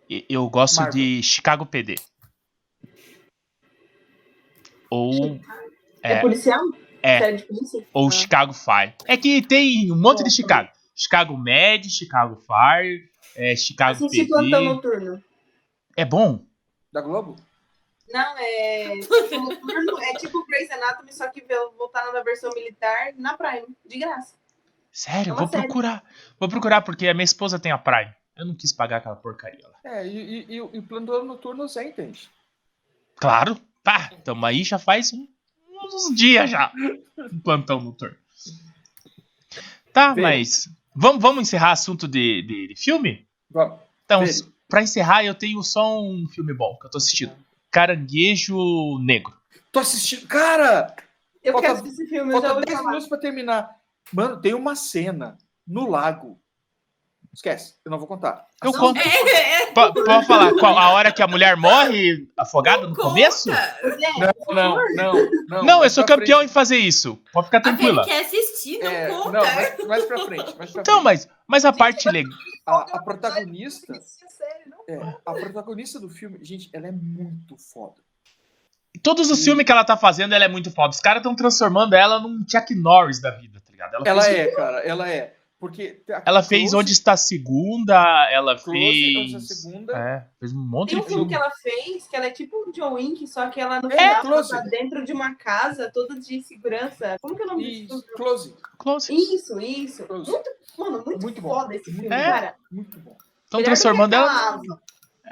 Eu 0.10 0.50
gosto 0.50 0.78
Marvel. 0.78 0.94
de 0.94 1.22
Chicago 1.24 1.66
PD. 1.66 1.96
Ou. 4.90 5.40
É, 6.02 6.14
É, 6.14 6.22
policial? 6.22 6.60
É. 7.02 7.20
Série 7.20 7.38
de 7.38 7.44
polícia? 7.46 7.88
ou 7.94 8.08
Ah. 8.08 8.12
Chicago 8.12 8.54
Fire. 8.54 8.94
É 9.06 9.16
que 9.18 9.42
tem 9.42 9.92
um 9.92 9.96
monte 10.02 10.24
de 10.24 10.32
Chicago. 10.32 10.70
Chicago 10.96 11.38
Med, 11.38 11.90
Chicago 11.90 12.36
Fire, 12.42 13.10
é, 13.36 13.56
Chicago 13.56 13.92
Assisti 14.06 14.26
Plantão 14.28 14.50
PD. 14.60 14.66
Noturno. 14.74 15.24
É 15.96 16.04
bom? 16.06 16.44
Da 16.92 17.02
Globo? 17.02 17.36
Não, 18.12 18.38
é. 18.38 19.00
Plantão 19.08 19.44
Noturno 19.46 20.00
é 20.02 20.14
tipo 20.16 20.46
Grey's 20.48 20.72
Anatomy, 20.72 21.14
só 21.14 21.30
que 21.30 21.46
voltaram 21.78 22.12
na 22.12 22.22
versão 22.24 22.50
militar 22.54 23.14
na 23.16 23.38
Prime, 23.38 23.68
de 23.86 24.00
graça. 24.00 24.36
Sério, 24.92 25.34
É 25.34 25.36
vou 25.38 25.48
série. 25.48 25.64
procurar. 25.64 26.04
Vou 26.40 26.50
procurar 26.50 26.82
porque 26.82 27.08
a 27.08 27.14
minha 27.14 27.24
esposa 27.24 27.60
tem 27.60 27.72
a 27.72 27.78
Prime. 27.78 28.14
Eu 28.40 28.46
não 28.46 28.56
quis 28.56 28.72
pagar 28.72 28.98
aquela 28.98 29.16
porcaria 29.18 29.68
lá. 29.68 29.92
É, 29.92 30.08
e, 30.08 30.18
e, 30.18 30.54
e, 30.56 30.62
o- 30.62 30.66
o 30.74 30.82
plantão 30.84 31.24
noturno 31.26 31.68
você 31.68 31.84
entende. 31.84 32.30
Claro. 33.18 33.60
Pá, 33.84 34.10
tamo 34.24 34.46
aí 34.46 34.64
já 34.64 34.80
faz 34.80 35.12
um- 35.14 35.28
uns 35.84 36.16
dias 36.16 36.50
já. 36.50 36.72
Um 37.32 37.40
plantão 37.40 37.82
noturno. 37.82 38.16
Tá, 39.94 40.16
mas. 40.16 40.70
Vamos, 40.96 41.22
vamos 41.22 41.42
encerrar 41.44 41.72
assunto 41.72 42.08
de, 42.08 42.42
de, 42.42 42.68
de 42.70 42.76
filme? 42.76 43.26
Vamos. 43.50 43.80
Então, 44.06 44.26
Vê. 44.26 44.32
pra 44.68 44.82
encerrar, 44.82 45.24
eu 45.24 45.34
tenho 45.36 45.62
só 45.64 46.02
um 46.02 46.28
filme 46.28 46.54
bom 46.54 46.78
que 46.80 46.88
eu 46.88 46.92
tô 46.92 46.98
assistindo. 46.98 47.34
Caranguejo 47.72 49.00
Negro. 49.00 49.34
Tô 49.72 49.80
assistindo. 49.80 50.28
Cara! 50.28 50.96
Eu 51.44 51.54
Falta- 51.54 51.68
quero 51.68 51.80
assistir 51.80 52.02
esse 52.04 52.08
filme, 52.10 52.32
eu 52.34 52.36
já 52.36 52.42
Falta 52.42 52.54
ouvi 52.56 52.66
10 52.66 52.78
falar. 52.78 52.90
minutos 52.90 53.08
pra 53.10 53.18
terminar. 53.18 53.76
Mano, 54.12 54.42
tem 54.42 54.54
uma 54.54 54.76
cena 54.76 55.38
no 55.66 55.90
lago. 55.90 56.40
Esquece, 57.40 57.76
eu 57.86 57.90
não 57.92 57.98
vou 57.98 58.06
contar. 58.06 58.46
Eu 58.62 58.70
Assista. 58.72 58.80
conto. 58.86 59.00
É, 59.30 59.62
é, 59.64 59.66
Po- 59.68 59.94
Pode 59.94 60.26
falar, 60.28 60.52
qual, 60.56 60.78
a 60.78 60.90
hora 60.90 61.10
que 61.10 61.22
a 61.24 61.28
mulher 61.28 61.56
morre 61.56 62.28
afogada 62.38 62.86
no 62.86 62.94
conta. 62.94 63.08
começo? 63.10 63.50
Não, 63.50 64.54
não, 64.54 64.76
não, 64.94 65.30
não. 65.48 65.64
Não, 65.64 65.84
eu 65.84 65.90
sou 65.90 66.04
campeão 66.04 66.44
em 66.44 66.50
fazer 66.50 66.76
isso. 66.78 67.18
Pode 67.32 67.46
ficar 67.46 67.62
tranquila. 67.62 68.04
quer 68.04 68.26
assistir, 68.26 68.80
não 68.80 68.92
É, 68.92 69.08
conta. 69.08 69.32
não, 69.32 69.46
mais, 69.56 69.88
mais 69.88 70.06
pra 70.06 70.20
frente. 70.20 70.56
Mais 70.58 70.72
pra 70.72 70.82
Então, 70.82 70.96
frente. 71.02 71.04
mas, 71.06 71.30
mas 71.48 71.64
a 71.64 71.72
parte 71.72 72.10
legal. 72.10 72.30
A, 72.66 72.98
a 72.98 73.02
protagonista. 73.04 73.94
Isso 73.96 74.26
é 74.26 74.28
sério, 74.28 74.66
não? 74.70 74.84
É, 74.94 75.16
a 75.26 75.34
protagonista 75.34 75.98
do 75.98 76.10
filme, 76.10 76.40
gente, 76.44 76.70
ela 76.74 76.88
é 76.88 76.92
muito 76.92 77.56
foda. 77.58 77.96
Todos 79.02 79.32
os 79.32 79.42
filmes 79.46 79.66
que 79.66 79.72
ela 79.72 79.86
tá 79.86 79.96
fazendo, 79.96 80.34
ela 80.36 80.44
é 80.44 80.50
muito 80.50 80.70
foda. 80.72 80.90
Os 80.90 81.00
caras 81.00 81.22
estão 81.22 81.34
transformando 81.36 81.94
ela 81.96 82.20
num 82.20 82.44
Chuck 82.46 82.76
Norris 82.76 83.22
da 83.22 83.32
vida, 83.32 83.62
tá 83.66 83.72
ligado? 83.72 83.94
Ela, 83.96 84.04
Ela 84.06 84.28
é, 84.28 84.48
cara, 84.48 84.80
ela 84.80 85.10
é. 85.10 85.36
Porque. 85.60 86.02
a 86.10 86.24
ela 86.26 86.42
fez 86.42 86.62
Close- 86.72 86.76
Onde 86.78 86.92
Está 86.94 87.12
a 87.14 87.18
Segunda, 87.18 87.96
ela 88.32 88.56
Close, 88.58 88.72
fez. 88.80 89.18
Onde 89.18 89.36
Está 89.36 89.54
a 89.54 89.58
Segunda. 89.58 89.94
É, 89.98 90.28
fez 90.40 90.54
um 90.54 90.60
monte 90.60 90.90
Tem 90.92 91.00
um 91.00 91.02
de 91.02 91.08
filme 91.08 91.24
filme. 91.24 91.30
que 91.30 91.36
ela 91.36 91.52
fez, 91.52 92.08
que 92.08 92.16
ela 92.16 92.26
é 92.28 92.32
tipo 92.32 92.66
um 92.68 92.72
John 92.72 92.94
Wick, 92.94 93.28
só 93.28 93.50
que 93.50 93.60
ela 93.60 93.82
no 93.82 93.92
É, 93.92 93.98
final 93.98 94.22
Close. 94.22 94.50
tá 94.52 94.62
dentro 94.62 95.04
de 95.04 95.12
uma 95.12 95.36
casa 95.36 95.92
toda 95.94 96.18
de 96.20 96.42
segurança. 96.44 97.18
Como 97.22 97.36
que 97.36 97.42
é 97.42 97.46
o 97.46 97.48
nome 97.50 97.64
E 97.68 97.86
disso? 97.88 98.06
Close. 98.16 98.56
Close. 98.78 99.14
Isso, 99.14 99.60
isso. 99.60 100.04
Close. 100.06 100.32
Muito, 100.32 100.50
mano, 100.78 101.04
muito, 101.06 101.22
Muito 101.24 101.42
bom. 101.42 101.50
foda 101.50 101.76
esse 101.76 101.92
Muito 101.92 102.02
filme, 102.10 102.16
bom. 102.24 102.32
cara. 102.32 102.56
Muito 102.72 103.00
bom. 103.00 103.18
Estão 103.44 103.64
transformando 103.64 104.14
ela. 104.14 104.50
Ava. 104.54 104.82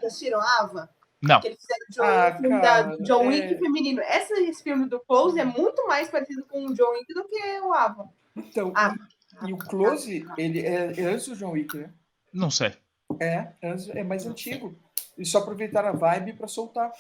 Já 0.02 0.08
assistiram 0.08 0.42
Ava? 0.42 0.90
Não. 1.22 1.40
Que 1.40 1.48
eles 1.48 1.60
fizeram 1.62 1.86
John, 1.90 2.04
Ah, 2.04 2.30
o 2.38 2.42
filme 2.42 2.62
cara, 2.62 2.82
da 2.84 2.96
John 2.98 3.24
é. 3.24 3.28
Wick 3.28 3.58
feminino. 3.60 4.02
Essa, 4.02 4.34
esse 4.42 4.62
filme 4.62 4.88
do 4.88 5.00
Close 5.00 5.40
é 5.40 5.46
muito 5.46 5.88
mais 5.88 6.10
parecido 6.10 6.44
com 6.50 6.66
o 6.66 6.74
John 6.74 6.92
Wick 6.92 7.14
do 7.14 7.24
que 7.24 7.60
o 7.62 7.74
Ava. 7.74 8.10
Então, 8.36 8.72
Ah. 8.76 8.94
E 9.46 9.54
o 9.54 9.58
Close, 9.58 10.26
ele 10.38 10.60
é, 10.62 11.00
é 11.00 11.04
antes 11.06 11.28
do 11.28 11.36
John 11.36 11.52
Wick, 11.52 11.78
né? 11.78 11.90
Não 12.34 12.50
sei. 12.50 12.74
É, 13.20 13.54
é 13.94 14.04
mais 14.04 14.26
antigo. 14.26 14.76
Eles 15.18 15.30
só 15.32 15.40
aproveitaram 15.40 15.90
a 15.90 15.94
vibe 15.94 16.34
pra 16.34 16.48
soltar. 16.48 16.92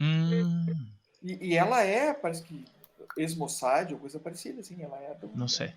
Hum, 0.00 0.66
E, 1.22 1.50
e 1.52 1.56
ela 1.56 1.82
é, 1.82 2.12
parece 2.12 2.42
que 2.42 2.64
ex-Mossad 3.16 3.92
ou 3.92 3.98
coisa 4.00 4.18
parecida, 4.18 4.60
assim. 4.60 4.82
Ela 4.82 4.96
é. 4.98 5.14
do- 5.14 5.30
não 5.34 5.48
sei. 5.48 5.72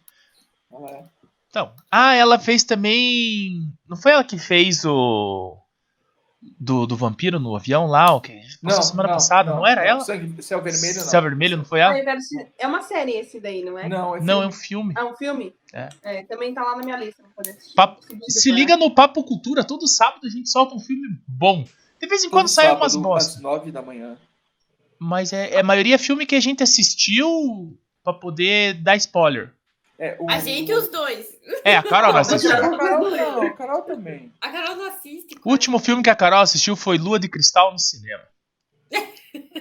Ela 0.72 0.90
é. 0.92 1.04
Então. 1.50 1.74
Ah, 1.90 2.14
ela 2.14 2.38
fez 2.38 2.64
também. 2.64 3.72
Não 3.88 3.96
foi 3.96 4.12
ela 4.12 4.24
que 4.24 4.38
fez 4.38 4.84
o. 4.86 5.58
Do, 6.60 6.86
do 6.88 6.96
vampiro 6.96 7.40
no 7.40 7.56
avião 7.56 7.88
lá, 7.88 8.14
o 8.14 8.22
que? 8.22 8.40
Passou 8.64 8.84
semana 8.84 9.10
passada, 9.10 9.54
não, 9.54 9.66
era 9.66 9.86
ela? 9.86 10.00
Sangue, 10.02 10.42
céu 10.42 10.62
vermelho, 10.62 10.96
não. 10.98 11.04
Céu 11.04 11.22
Vermelho, 11.22 11.58
não 11.58 11.66
foi 11.66 11.80
ela? 11.80 11.96
É 12.58 12.66
uma 12.68 12.82
série 12.82 13.12
esse 13.14 13.40
daí, 13.40 13.64
não 13.64 13.78
é? 13.78 13.88
Não, 13.88 14.16
é 14.16 14.22
Não, 14.22 14.44
é 14.44 14.48
um 14.48 14.52
filme. 14.52 14.94
Ah, 14.98 15.06
um 15.06 15.16
filme? 15.16 15.54
É. 15.74 16.24
também 16.24 16.54
tá 16.54 16.64
lá 16.64 16.76
na 16.78 16.84
minha 16.84 16.98
lista 16.98 17.22
pra 17.22 17.32
poder 17.36 17.52
assistir. 17.52 17.76
Papo- 17.76 18.02
Se 18.30 18.52
liga 18.52 18.76
no 18.78 18.94
Papo 18.94 19.24
Cultura, 19.24 19.64
todo 19.64 19.88
sábado 19.88 20.26
a 20.26 20.30
gente 20.30 20.50
solta 20.50 20.74
um 20.76 20.80
filme 20.80 21.08
bom. 21.28 21.64
De 22.00 22.08
vez 22.08 22.24
em 22.24 22.30
quando 22.30 22.46
Todo 22.46 22.54
sai 22.54 22.66
sábado, 22.68 22.82
umas 22.82 22.96
bosta. 22.96 23.32
Às 23.36 23.42
nove 23.42 23.72
da 23.72 23.82
manhã. 23.82 24.18
Mas 25.00 25.34
é, 25.34 25.56
é 25.56 25.60
a 25.60 25.64
maioria 25.64 25.96
é 25.96 26.00
filme 26.00 26.26
que 26.26 26.36
a 26.36 26.40
gente 26.40 26.64
assistiu 26.64 27.78
pra 28.04 28.14
poder 28.14 28.76
dar 28.76 28.96
spoiler. 28.96 29.52
É, 30.00 30.16
o, 30.20 30.30
A 30.30 30.40
gente 30.40 30.70
e 30.72 30.76
os 30.76 30.88
dois. 30.90 31.26
É, 31.64 31.76
a 31.76 31.82
Carol 31.84 32.14
não 32.14 32.20
assistiu. 32.20 32.52
a 32.52 32.60
Carol 32.78 33.10
não, 33.10 33.42
a 33.42 33.50
Carol 33.52 33.82
também. 33.82 34.32
A 34.40 34.50
Carol 34.52 34.76
não 34.76 34.86
assiste. 34.90 35.36
O 35.44 35.50
último 35.52 35.80
filme 35.80 36.04
que 36.04 36.10
a 36.10 36.16
Carol 36.16 36.40
assistiu 36.42 36.76
foi 36.76 36.98
Lua 36.98 37.20
de 37.20 37.28
Cristal 37.28 37.72
no 37.72 37.80
cinema. 37.80 38.24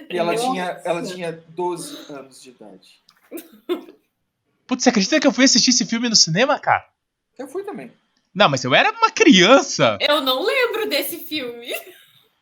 E 0.09 0.17
ela 0.17 0.31
Nossa. 0.33 0.43
tinha, 0.45 0.81
ela 0.85 1.01
tinha 1.03 1.31
12 1.49 2.13
anos 2.13 2.41
de 2.41 2.49
idade. 2.51 3.01
Putz, 4.65 4.83
você 4.83 4.89
acredita 4.89 5.19
que 5.19 5.27
eu 5.27 5.33
fui 5.33 5.45
assistir 5.45 5.71
esse 5.71 5.85
filme 5.85 6.07
no 6.09 6.15
cinema, 6.15 6.59
cara? 6.59 6.85
Eu 7.37 7.47
fui 7.47 7.63
também. 7.63 7.91
Não, 8.33 8.47
mas 8.49 8.63
eu 8.63 8.73
era 8.75 8.91
uma 8.91 9.09
criança. 9.11 9.97
Eu 9.99 10.21
não 10.21 10.43
lembro 10.45 10.87
desse 10.87 11.17
filme. 11.17 11.67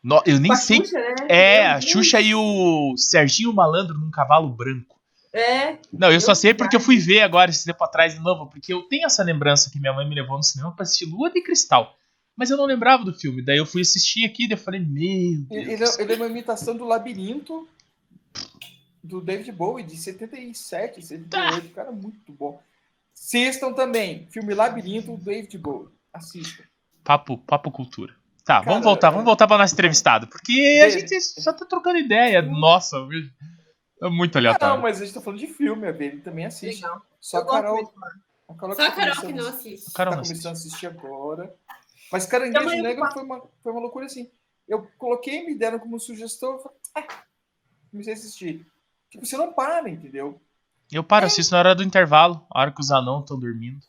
No- 0.04 0.22
eu 0.26 0.40
nem 0.40 0.52
a 0.52 0.56
sei. 0.56 0.78
Xuxa, 0.78 1.00
né? 1.00 1.16
É, 1.30 1.66
a. 1.68 1.82
Xuxa 1.82 2.20
e 2.22 2.36
o 2.36 2.94
Serginho 2.98 3.54
Malandro 3.54 3.98
num 3.98 4.12
cavalo 4.12 4.50
branco. 4.50 4.95
É, 5.38 5.78
Não, 5.92 6.10
eu 6.12 6.22
só 6.22 6.34
sei 6.34 6.54
porque 6.54 6.76
eu 6.78 6.80
fui 6.80 6.98
ver 6.98 7.20
agora 7.22 7.52
esse 7.52 7.66
tempo 7.66 7.84
atrás 7.84 8.14
de 8.14 8.22
novo, 8.22 8.48
porque 8.50 8.72
eu 8.74 8.84
tenho 8.84 9.06
essa 9.06 9.22
lembrança 9.22 9.70
que 9.70 9.80
minha 9.80 9.92
mãe 9.92 10.08
me 10.08 10.16
levou 10.16 10.38
no 10.38 10.44
cinema 10.44 10.72
pra 10.74 10.84
assistir 10.84 11.06
Lua 11.06 11.30
de 11.30 11.42
Cristal. 11.42 11.94
Mas 12.38 12.50
eu 12.50 12.58
não 12.58 12.66
lembrava 12.66 13.04
do 13.04 13.14
filme. 13.14 13.42
Daí 13.44 13.58
eu 13.58 13.66
fui 13.66 13.82
assistir 13.82 14.26
aqui 14.26 14.46
e 14.48 14.52
eu 14.52 14.58
falei, 14.58 14.80
meu 14.80 15.46
Ele, 15.52 15.66
Deus. 15.66 15.68
ele 15.68 15.84
é- 15.84 16.02
ele 16.02 16.14
é 16.14 16.16
uma 16.16 16.28
imitação 16.28 16.76
do 16.78 16.86
Labirinto 16.86 17.68
do 19.04 19.22
David 19.22 19.52
Bowie, 19.52 19.86
de 19.86 19.98
77, 19.98 21.02
78. 21.02 21.70
Cara, 21.70 21.92
muito 21.92 22.32
bom. 22.32 22.60
Assistam 23.14 23.74
também. 23.74 24.28
Filme 24.32 24.54
Labirinto, 24.54 25.16
do 25.16 25.24
David 25.24 25.58
Bowie. 25.58 25.90
Assistam. 26.14 26.64
Papo, 27.04 27.38
papo 27.38 27.70
cultura. 27.72 28.14
Tá, 28.44 28.56
Cara, 28.60 28.66
vamos 28.66 28.84
voltar, 28.84 29.08
é- 29.08 29.12
vamos 29.12 29.26
voltar 29.26 29.48
pra 29.48 29.58
nosso 29.58 29.74
entrevistado. 29.74 30.28
Porque 30.28 30.82
a 30.84 30.90
gente 30.90 31.20
só 31.22 31.52
tá 31.54 31.66
trocando 31.66 32.00
ideia. 32.00 32.42
Nossa, 32.42 32.98
é 34.02 34.10
muito 34.10 34.38
Ah, 34.38 34.42
não, 34.42 34.48
aleatório. 34.50 34.82
mas 34.82 35.02
a 35.02 35.06
gente 35.06 35.14
tá 35.14 35.22
falando 35.22 35.40
de 35.40 35.48
filme, 35.48 35.88
a 35.88 35.90
ele 35.92 36.22
também 36.22 36.46
assiste. 36.46 36.82
legal. 36.84 37.02
Só 37.20 37.38
a 37.40 37.46
Carol. 37.46 37.94
A 38.48 38.54
Carol 38.54 38.76
Só 38.76 38.82
a 38.84 38.86
tá 38.92 38.96
Carol 38.96 39.16
que 39.16 39.22
começando- 39.22 39.42
não 39.44 39.50
assiste. 39.50 39.92
Carol 39.94 40.12
tá 40.14 40.18
não 40.18 40.24
começando 40.24 40.28
assiste. 40.28 40.48
a 40.48 40.52
assistir 40.52 40.88
agora. 40.88 41.56
Mas 42.12 42.26
Caranguejo 42.26 42.70
eu 42.70 42.84
Negro 42.84 43.12
foi 43.12 43.24
uma, 43.24 43.42
foi 43.64 43.72
uma 43.72 43.82
loucura 43.82 44.06
assim. 44.06 44.30
Eu 44.68 44.88
coloquei, 44.98 45.46
me 45.46 45.56
deram 45.56 45.80
como 45.80 46.00
sugestão, 46.00 46.54
eu 46.54 46.60
falei, 46.60 46.78
ah, 46.96 47.24
comecei 47.92 48.14
a 48.14 48.16
assistir. 48.16 48.66
Tipo, 49.10 49.26
você 49.26 49.38
não 49.38 49.54
para, 49.54 49.90
entendeu? 49.90 50.40
Eu 50.92 51.04
paro, 51.04 51.24
eu 51.24 51.28
assisto 51.28 51.52
na 51.54 51.60
hora 51.60 51.74
do 51.76 51.84
intervalo, 51.84 52.46
a 52.52 52.62
hora 52.62 52.72
que 52.72 52.82
os 52.82 52.92
anãos 52.92 53.22
estão 53.22 53.40
dormindo. 53.40 53.80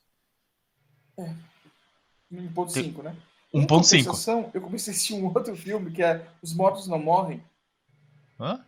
1.5, 2.33 3.03
né? 3.03 3.17
1.5. 3.55 3.63
Em 3.63 3.67
compensação, 3.67 4.51
Eu 4.53 4.61
comecei 4.61 4.93
a 4.93 4.95
assistir 4.95 5.15
um 5.15 5.27
outro 5.27 5.55
filme 5.57 5.91
que 5.91 6.03
é 6.03 6.27
Os 6.43 6.55
Mortos 6.55 6.87
Não 6.89 6.99
Morrem. 6.99 7.43
Hã? 8.39 8.65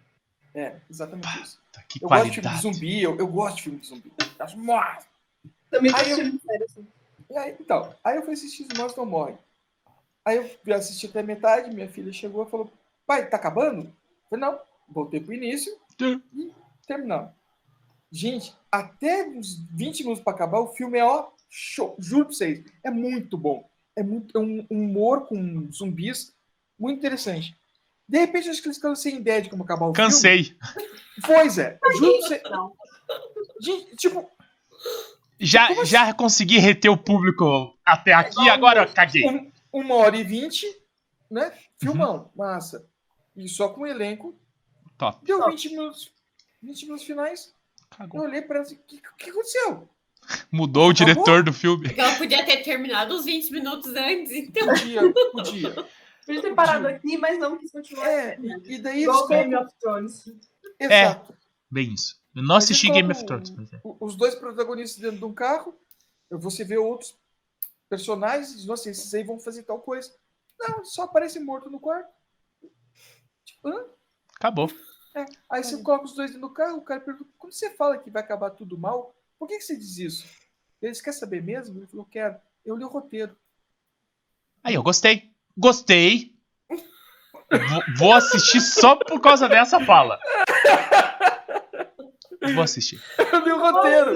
É, 0.59 0.81
exatamente 0.91 1.43
isso. 1.43 1.61
Tá, 1.73 1.83
que 1.83 2.03
Eu 2.03 2.09
gosto 2.09 2.25
de 2.25 2.31
filme 2.33 2.35
de 2.35 2.41
qualidade. 2.41 2.63
zumbi, 2.63 3.03
eu, 3.03 3.17
eu 3.17 3.27
gosto 3.29 3.57
de 3.57 3.63
filme 3.63 3.79
de 3.79 3.87
zumbi. 3.87 4.13
Eu 4.39 4.45
acho 4.45 4.59
massa. 4.59 5.07
Também 5.71 5.93
Aí 5.95 6.11
eu- 6.11 6.17
assim. 6.65 6.87
E 7.31 7.37
aí, 7.37 7.57
então, 7.61 7.95
aí 8.03 8.17
eu 8.17 8.23
fui 8.23 8.33
assistir 8.35 8.63
Os 8.65 8.77
Mortos 8.79 8.97
Não 8.97 9.05
Morrem. 9.07 9.39
Aí 10.25 10.37
eu 10.37 10.49
fui 10.65 10.73
assistir 10.73 11.07
até 11.09 11.23
metade, 11.23 11.75
minha 11.75 11.89
filha 11.89 12.13
chegou 12.13 12.45
e 12.47 12.51
falou, 12.51 12.73
pai, 13.07 13.29
tá 13.29 13.37
acabando? 13.37 13.83
Eu 13.83 13.93
falei, 14.31 14.45
não, 14.47 14.59
voltei 14.89 15.21
pro 15.21 15.33
início 15.35 15.73
e 16.01 16.51
terminamos. 16.87 17.31
Gente, 18.11 18.55
até 18.73 19.29
uns 19.29 19.59
20 19.71 20.01
minutos 20.01 20.25
pra 20.25 20.33
acabar, 20.33 20.61
o 20.61 20.73
filme 20.75 20.99
é 20.99 21.05
ó, 21.05 21.29
show, 21.51 21.95
juro 21.99 22.25
pra 22.27 22.35
vocês, 22.35 22.65
é 22.83 22.91
muito 22.91 23.37
bom. 23.37 23.69
É, 23.95 24.03
muito, 24.03 24.37
é 24.37 24.41
um 24.41 24.67
humor 24.71 25.27
com 25.27 25.71
zumbis 25.71 26.35
muito 26.79 26.99
interessante. 26.99 27.55
De 28.09 28.19
repente, 28.19 28.49
acho 28.49 28.61
que 28.63 28.69
eles 28.69 28.79
ficaram 28.79 28.97
sem 28.97 29.17
ideia 29.17 29.43
de 29.43 29.51
como 29.51 29.63
acabar 29.65 29.87
o 29.87 29.93
Cansei. 29.93 30.45
filme. 30.45 30.59
Pois 31.27 31.59
é. 31.59 31.79
Não. 32.51 32.73
Gente, 33.61 33.97
tipo, 33.97 34.31
Já, 35.41 35.69
Como 35.69 35.83
assim? 35.83 35.91
já 35.91 36.13
consegui 36.15 36.59
reter 36.59 36.91
o 36.91 36.97
público 36.97 37.77
até 37.85 38.13
aqui, 38.13 38.49
agora 38.49 38.83
eu 38.83 38.93
caguei. 38.93 39.25
um- 39.27 39.51
uma 39.73 39.95
hora 39.97 40.17
e 40.17 40.25
vinte, 40.25 40.67
né? 41.31 41.53
Filmão, 41.81 42.31
massa. 42.35 42.85
E 43.37 43.49
só 43.49 43.69
com 43.69 43.83
o 43.83 43.87
elenco. 43.87 44.35
Top. 44.97 45.25
Deu 45.25 45.39
Top. 45.39 45.51
20 45.51 45.69
minutos. 45.71 46.11
20 46.63 46.83
minutos 46.87 47.05
finais. 47.05 47.55
Eu 47.93 47.99
Cagou. 47.99 48.23
olhei 48.23 48.43
pra 48.43 48.57
ela 48.57 48.65
assim, 48.65 48.75
o 48.75 48.79
que, 48.87 49.01
que 49.17 49.31
aconteceu? 49.31 49.89
Mudou 50.51 50.89
o 50.89 50.93
diretor 50.93 51.43
do 51.45 51.53
filme. 51.53 51.87
Porque 51.87 52.01
ela 52.01 52.17
podia 52.17 52.45
ter 52.45 52.59
terminado 52.65 53.15
uns 53.15 53.25
20 53.25 53.51
minutos 53.53 53.95
antes, 53.95 54.33
então. 54.33 54.67
Podia, 54.67 55.13
podia. 55.33 55.87
Podia 56.29 56.43
ter 56.43 56.55
parado 56.55 56.87
aqui, 56.87 57.17
mas 57.17 57.39
não 57.39 57.57
quis 57.57 57.73
continuar. 57.73 58.07
É, 58.07 58.39
e, 58.39 58.75
e 58.75 58.79
daí 58.79 59.03
Igual 59.05 59.19
eles 59.19 59.29
Game 59.29 59.57
of 59.57 59.75
Thrones. 59.81 60.25
Exato. 60.79 61.35
Bem 61.71 61.95
isso. 61.95 62.21
Eu 62.35 62.43
não 62.43 62.57
Mas 62.57 62.65
assisti 62.65 62.87
eles 62.89 62.97
Game 62.97 63.13
of 63.13 63.25
Thrones, 63.25 63.51
mas 63.51 63.73
é. 63.73 63.81
Os 63.83 64.15
dois 64.15 64.35
protagonistas 64.35 65.01
dentro 65.01 65.17
de 65.17 65.25
um 65.25 65.33
carro. 65.33 65.75
Você 66.31 66.65
vê 66.65 66.77
outros 66.77 67.19
personagens, 67.89 68.67
nossa, 68.67 68.91
esses 68.91 69.15
aí 69.15 69.25
vão 69.25 69.41
fazer 69.41 69.63
tal 69.63 69.81
coisa. 69.81 70.15
Não, 70.61 70.85
só 70.85 71.05
aparece 71.05 71.41
morto 71.41 71.71
no 71.71 71.81
quarto. 71.81 72.13
Tipo, 73.47 73.69
hã? 73.69 73.87
Acabou. 74.37 74.71
É. 75.17 75.25
Aí 75.51 75.65
você 75.65 75.83
coloca 75.83 76.05
os 76.05 76.15
dois 76.15 76.35
no 76.37 76.53
carro, 76.53 76.77
o 76.77 76.83
cara 76.83 77.01
pergunta, 77.01 77.31
quando 77.39 77.55
você 77.55 77.71
fala 77.71 77.97
que 77.97 78.11
vai 78.11 78.23
acabar 78.23 78.51
tudo 78.51 78.77
mal, 78.77 79.15
por 79.39 79.49
que, 79.49 79.57
que 79.57 79.65
você 79.65 79.75
diz 79.75 79.97
isso? 79.97 80.27
Eles 80.83 81.01
querem 81.01 81.19
saber 81.19 81.43
mesmo? 81.43 81.79
Ele 81.79 81.87
falou, 81.87 82.05
quero. 82.05 82.39
Eu 82.67 82.77
li 82.77 82.85
o 82.85 82.89
roteiro. 82.89 83.35
Aí, 84.63 84.75
eu 84.75 84.83
gostei. 84.83 85.35
Gostei. 85.59 86.33
Vou- 87.99 88.13
assistir 88.13 88.61
só 88.61 88.95
por 88.97 89.21
causa 89.21 89.49
dessa 89.49 89.81
fala. 89.85 90.19
Vou 92.55 92.63
assistir. 92.63 93.03
Eu 93.33 93.41
li 93.45 93.53
o 93.53 93.59
roteiro. 93.59 94.15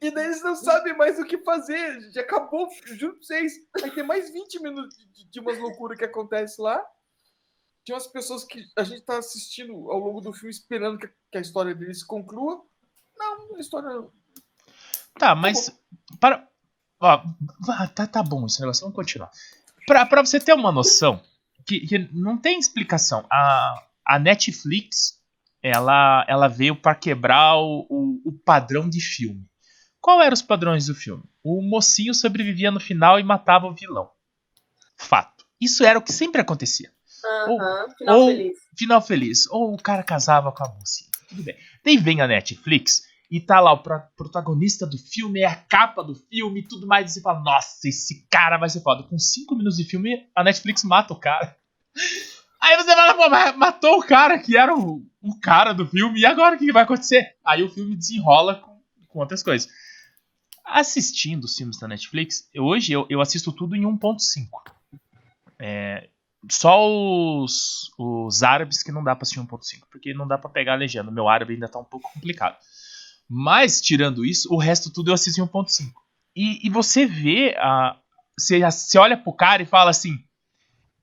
E 0.00 0.10
daí 0.10 0.26
eles 0.26 0.42
não 0.42 0.54
sabem 0.54 0.96
mais 0.96 1.18
o 1.18 1.24
que 1.24 1.38
fazer. 1.38 2.10
Já 2.12 2.20
acabou, 2.20 2.68
juro 2.86 3.14
pra 3.14 3.22
vocês. 3.22 3.52
Aí 3.82 3.90
tem 3.90 4.04
mais 4.04 4.30
20 4.32 4.60
minutos 4.62 4.96
de, 4.96 5.24
de 5.28 5.40
umas 5.40 5.58
loucuras 5.58 5.98
que 5.98 6.04
acontece 6.04 6.60
lá. 6.60 6.80
Tinha 7.84 7.96
umas 7.96 8.06
pessoas 8.06 8.44
que 8.44 8.64
a 8.76 8.84
gente 8.84 9.02
tá 9.02 9.18
assistindo 9.18 9.72
ao 9.90 9.98
longo 9.98 10.20
do 10.20 10.32
filme 10.32 10.50
esperando 10.50 10.98
que, 10.98 11.08
que 11.30 11.38
a 11.38 11.40
história 11.40 11.74
deles 11.74 12.00
se 12.00 12.06
conclua. 12.06 12.62
Não, 13.16 13.56
a 13.56 13.60
história. 13.60 13.88
Tá, 15.18 15.34
mas. 15.34 15.70
Para. 16.20 16.48
Ó, 17.00 17.22
vá, 17.60 17.86
tá, 17.88 18.06
tá 18.06 18.22
bom 18.22 18.46
esse 18.46 18.60
negócio, 18.60 18.82
vamos 18.82 18.96
continuar. 18.96 19.30
Pra, 19.86 20.06
pra 20.06 20.24
você 20.24 20.40
ter 20.40 20.52
uma 20.54 20.72
noção, 20.72 21.20
que, 21.66 21.80
que 21.80 21.98
não 22.12 22.36
tem 22.38 22.58
explicação. 22.58 23.26
A, 23.30 23.82
a 24.06 24.18
Netflix, 24.18 25.20
ela, 25.62 26.24
ela 26.28 26.48
veio 26.48 26.76
pra 26.76 26.94
quebrar 26.94 27.56
o, 27.56 27.86
o, 27.90 28.22
o 28.26 28.32
padrão 28.32 28.88
de 28.88 29.00
filme. 29.00 29.44
Qual 30.00 30.20
eram 30.22 30.34
os 30.34 30.42
padrões 30.42 30.86
do 30.86 30.94
filme? 30.94 31.22
O 31.42 31.62
mocinho 31.62 32.14
sobrevivia 32.14 32.70
no 32.70 32.80
final 32.80 33.18
e 33.18 33.22
matava 33.22 33.66
o 33.66 33.74
vilão. 33.74 34.10
Fato. 34.98 35.44
Isso 35.60 35.84
era 35.84 35.98
o 35.98 36.02
que 36.02 36.12
sempre 36.12 36.40
acontecia. 36.40 36.90
aham, 37.24 37.86
final 37.96 38.20
ou- 38.20 38.26
feliz. 38.28 38.58
Final 38.76 39.00
feliz. 39.02 39.46
Ou 39.50 39.72
o 39.74 39.80
cara 39.80 40.02
casava 40.02 40.52
com 40.52 40.64
a 40.64 40.68
mocinha. 40.68 41.10
Tudo 41.28 41.42
bem. 41.42 41.56
Daí 41.84 41.96
vem 41.96 42.20
a 42.20 42.26
Netflix 42.26 43.02
e 43.30 43.40
tá 43.40 43.58
lá 43.60 43.72
o 43.72 43.82
pro- 43.82 44.02
protagonista 44.16 44.86
do 44.86 44.98
filme, 44.98 45.40
é 45.40 45.46
a 45.46 45.56
capa 45.56 46.02
do 46.04 46.14
filme 46.14 46.60
e 46.60 46.68
tudo 46.68 46.86
mais. 46.86 47.10
E 47.10 47.14
você 47.14 47.20
fala, 47.20 47.40
nossa, 47.40 47.88
esse 47.88 48.26
cara 48.30 48.56
vai 48.58 48.68
ser 48.68 48.80
foda. 48.82 49.02
Com 49.04 49.18
5 49.18 49.54
minutos 49.56 49.76
de 49.78 49.84
filme, 49.84 50.26
a 50.36 50.44
Netflix 50.44 50.84
mata 50.84 51.12
o 51.12 51.18
cara. 51.18 51.56
Aí 52.60 52.76
você 52.76 52.94
fala, 52.94 53.14
pô, 53.14 53.28
mas 53.28 53.56
matou 53.56 53.98
o 53.98 54.02
cara 54.06 54.38
que 54.38 54.56
era 54.56 54.74
o, 54.74 55.02
o 55.22 55.38
cara 55.40 55.72
do 55.74 55.86
filme, 55.86 56.20
e 56.20 56.24
agora 56.26 56.56
o 56.56 56.58
que 56.58 56.72
vai 56.72 56.82
acontecer? 56.84 57.34
Aí 57.44 57.62
o 57.62 57.68
filme 57.68 57.94
desenrola 57.94 58.54
com, 58.56 58.80
com 59.08 59.18
outras 59.18 59.42
coisas. 59.42 59.68
Assistindo 60.64 61.44
os 61.44 61.54
filmes 61.56 61.78
da 61.78 61.86
Netflix, 61.86 62.48
eu- 62.54 62.64
hoje 62.64 62.90
eu, 62.92 63.06
eu 63.10 63.20
assisto 63.20 63.52
tudo 63.52 63.76
em 63.76 63.82
1.5. 63.84 64.62
É, 65.58 66.08
só 66.50 66.88
os, 66.90 67.90
os 67.98 68.42
árabes 68.42 68.82
que 68.82 68.90
não 68.92 69.04
dá 69.04 69.14
pra 69.14 69.22
assistir 69.24 69.40
1.5, 69.40 69.82
porque 69.90 70.14
não 70.14 70.26
dá 70.26 70.38
pra 70.38 70.48
pegar 70.50 70.72
a 70.72 70.76
legenda. 70.76 71.10
Meu 71.10 71.28
árabe 71.28 71.52
ainda 71.54 71.68
tá 71.68 71.78
um 71.78 71.84
pouco 71.84 72.10
complicado. 72.14 72.56
Mas, 73.28 73.80
tirando 73.80 74.24
isso, 74.24 74.52
o 74.52 74.58
resto 74.58 74.92
tudo 74.92 75.10
eu 75.10 75.14
assisto 75.14 75.40
em 75.40 75.44
1.5. 75.46 75.90
E, 76.36 76.66
e 76.66 76.70
você 76.70 77.06
vê, 77.06 77.54
a, 77.58 77.96
você, 78.38 78.60
você 78.60 78.98
olha 78.98 79.16
pro 79.16 79.32
cara 79.32 79.62
e 79.62 79.66
fala 79.66 79.90
assim: 79.90 80.18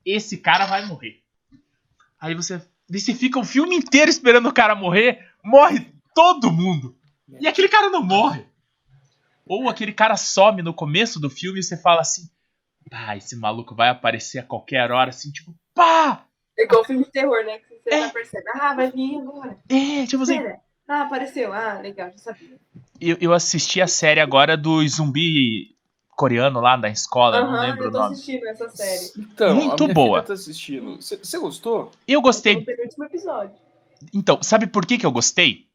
esse 0.06 0.38
cara 0.38 0.66
vai 0.66 0.86
morrer. 0.86 1.22
Aí 2.20 2.36
você, 2.36 2.62
você 2.90 3.14
fica 3.14 3.40
o 3.40 3.44
filme 3.46 3.76
inteiro 3.76 4.10
esperando 4.10 4.50
o 4.50 4.54
cara 4.54 4.76
morrer, 4.76 5.26
morre 5.44 5.92
todo 6.14 6.52
mundo. 6.52 6.96
E 7.40 7.48
aquele 7.48 7.70
cara 7.70 7.90
não 7.90 8.04
morre. 8.04 8.46
Ou 9.46 9.68
aquele 9.70 9.92
cara 9.94 10.16
some 10.16 10.62
no 10.62 10.74
começo 10.74 11.20
do 11.20 11.30
filme 11.30 11.60
e 11.60 11.64
você 11.64 11.76
fala 11.78 12.02
assim: 12.02 12.30
pá, 12.90 13.16
esse 13.18 13.36
maluco 13.36 13.74
vai 13.74 13.90
aparecer 13.90 14.40
a 14.40 14.44
qualquer 14.44 14.92
hora, 14.92 15.10
assim, 15.10 15.32
tipo, 15.32 15.56
pá! 15.74 16.26
É 16.58 16.64
igual 16.64 16.84
filme 16.86 17.04
de 17.06 17.12
terror, 17.12 17.44
né? 17.46 17.60
Que 17.60 17.80
você 17.82 17.90
É. 17.90 18.02
já 18.02 18.10
percebe. 18.10 18.44
Ah, 18.54 18.76
vai 18.76 18.92
vir 18.92 19.18
agora. 19.18 19.58
É, 19.70 20.06
tipo 20.06 20.22
assim. 20.24 20.38
Pera. 20.38 20.62
Ah, 20.88 21.04
apareceu. 21.04 21.54
Ah, 21.54 21.80
legal, 21.82 22.12
já 22.12 22.18
sabia. 22.18 22.58
Eu, 23.00 23.18
eu 23.22 23.34
assisti 23.34 23.82
a 23.82 23.88
série 23.88 24.20
agora 24.20 24.56
do 24.58 24.86
zumbi 24.88 25.76
coreano 26.16 26.60
lá 26.60 26.76
da 26.78 26.90
escola, 26.90 27.42
não 27.42 27.54
Aham, 27.54 27.62
lembro 27.62 27.84
eu 27.86 27.90
o 27.90 27.92
tô 27.92 27.98
nome. 28.00 28.14
assistindo 28.14 28.46
essa 28.48 28.70
série. 28.70 29.12
Então, 29.18 29.56
Muito 29.56 29.88
boa. 29.88 30.22
tá. 30.22 30.36
Você 30.36 31.18
você 31.18 31.40
gostou? 31.40 31.92
Eu 32.08 32.22
gostei. 32.22 32.62
penúltimo 32.64 33.06
episódio. 33.06 33.56
Então, 34.14 34.42
sabe 34.44 34.68
por 34.68 34.86
que, 34.86 34.98
que 34.98 35.06
eu 35.06 35.12
gostei? 35.12 35.68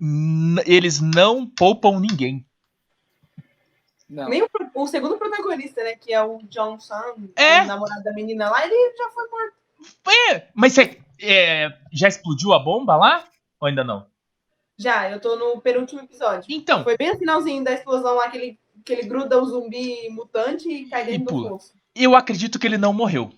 N- 0.00 0.62
eles 0.66 1.00
não 1.00 1.46
poupam 1.46 1.98
ninguém. 1.98 2.44
Não. 4.08 4.28
Nem 4.28 4.42
o, 4.42 4.48
o 4.74 4.86
segundo 4.86 5.16
protagonista, 5.16 5.82
né? 5.82 5.94
Que 5.96 6.12
é 6.12 6.22
o 6.22 6.38
John 6.44 6.78
Sun, 6.78 7.28
É. 7.34 7.62
o 7.62 7.66
namorado 7.66 8.02
da 8.02 8.12
menina 8.12 8.50
lá, 8.50 8.64
ele 8.66 8.94
já 8.96 9.08
foi 9.10 9.28
morto. 9.28 9.54
É, 10.34 10.46
mas 10.54 10.72
você 10.74 11.00
é, 11.20 11.68
já 11.92 12.08
explodiu 12.08 12.52
a 12.52 12.58
bomba 12.58 12.94
lá? 12.96 13.24
Ou 13.62 13.68
ainda 13.68 13.84
não? 13.84 14.06
Já, 14.76 15.08
eu 15.10 15.20
tô 15.20 15.36
no 15.36 15.60
penúltimo 15.60 16.00
episódio. 16.00 16.44
Então, 16.48 16.82
Foi 16.82 16.96
bem 16.96 17.12
no 17.12 17.18
finalzinho 17.18 17.62
da 17.62 17.72
explosão 17.72 18.16
lá 18.16 18.28
que 18.28 18.36
ele, 18.36 18.58
que 18.84 18.92
ele 18.92 19.02
gruda 19.06 19.40
o 19.40 19.44
zumbi 19.46 20.08
mutante 20.10 20.68
e 20.68 20.86
cai 20.86 21.02
E 21.04 21.06
dentro 21.06 21.24
do 21.26 21.30
pula. 21.30 21.48
poço. 21.50 21.72
eu 21.94 22.16
acredito 22.16 22.58
que 22.58 22.66
ele 22.66 22.76
não 22.78 22.92
morreu. 22.92 23.30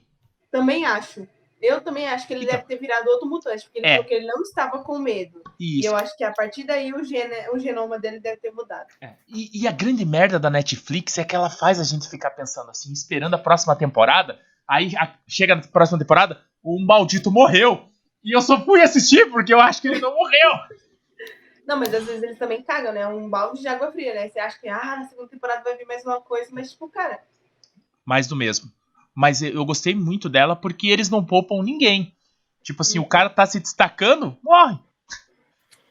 Também 0.50 0.84
acho. 0.86 1.26
Eu 1.60 1.80
também 1.80 2.06
acho 2.06 2.26
que 2.26 2.32
ele 2.34 2.44
Então. 2.44 2.56
deve 2.56 2.68
ter 2.68 2.76
virado 2.78 3.08
outro 3.08 3.28
mutante, 3.28 3.64
porque 3.64 3.78
ele 3.78 3.86
É. 3.86 3.90
falou 3.96 4.04
que 4.06 4.14
ele 4.14 4.26
não 4.26 4.40
estava 4.42 4.78
com 4.82 4.98
medo. 4.98 5.42
E 5.58 5.80
Isso. 5.80 5.88
eu 5.88 5.96
acho 5.96 6.16
que 6.16 6.22
a 6.24 6.30
partir 6.32 6.64
daí 6.64 6.92
o, 6.92 7.02
gene, 7.04 7.34
o 7.52 7.58
genoma 7.58 7.98
dele 7.98 8.20
deve 8.20 8.36
ter 8.38 8.50
mudado. 8.52 8.86
É. 9.00 9.14
E, 9.28 9.62
e 9.62 9.66
a 9.68 9.72
grande 9.72 10.04
merda 10.04 10.38
da 10.38 10.48
Netflix 10.50 11.18
é 11.18 11.24
que 11.24 11.34
ela 11.34 11.50
faz 11.50 11.80
a 11.80 11.84
gente 11.84 12.08
ficar 12.08 12.30
pensando 12.30 12.70
assim, 12.70 12.92
esperando 12.92 13.34
a 13.34 13.38
próxima 13.38 13.74
temporada. 13.76 14.38
Aí 14.68 14.94
a- 14.96 15.14
chega 15.26 15.54
na 15.56 15.62
próxima 15.62 15.98
temporada, 15.98 16.40
o 16.62 16.78
maldito 16.80 17.30
morreu. 17.30 17.88
E 18.24 18.34
eu 18.34 18.40
só 18.40 18.64
fui 18.64 18.80
assistir 18.80 19.30
porque 19.30 19.52
eu 19.52 19.60
acho 19.60 19.82
que 19.82 19.88
ele 19.88 20.00
não 20.00 20.14
morreu. 20.14 20.50
Não, 21.66 21.78
mas 21.78 21.94
às 21.94 22.04
vezes 22.04 22.22
eles 22.22 22.38
também 22.38 22.62
cagam, 22.62 22.92
né? 22.92 23.06
Um 23.06 23.28
balde 23.28 23.60
de 23.60 23.68
água 23.68 23.90
fria, 23.92 24.14
né? 24.14 24.28
Você 24.28 24.38
acha 24.38 24.58
que, 24.58 24.68
ah, 24.68 24.96
na 24.96 25.08
segunda 25.08 25.28
temporada 25.28 25.62
vai 25.62 25.76
vir 25.76 25.86
mais 25.86 26.04
uma 26.04 26.20
coisa, 26.20 26.48
mas, 26.52 26.72
tipo, 26.72 26.88
cara, 26.88 27.20
Mais 28.04 28.26
do 28.26 28.36
mesmo. 28.36 28.70
Mas 29.14 29.42
eu 29.42 29.64
gostei 29.64 29.94
muito 29.94 30.28
dela 30.28 30.56
porque 30.56 30.88
eles 30.88 31.08
não 31.08 31.24
poupam 31.24 31.62
ninguém. 31.62 32.14
Tipo 32.62 32.82
assim, 32.82 32.98
o 32.98 33.06
cara 33.06 33.30
tá 33.30 33.46
se 33.46 33.60
destacando, 33.60 34.36
morre. 34.42 34.78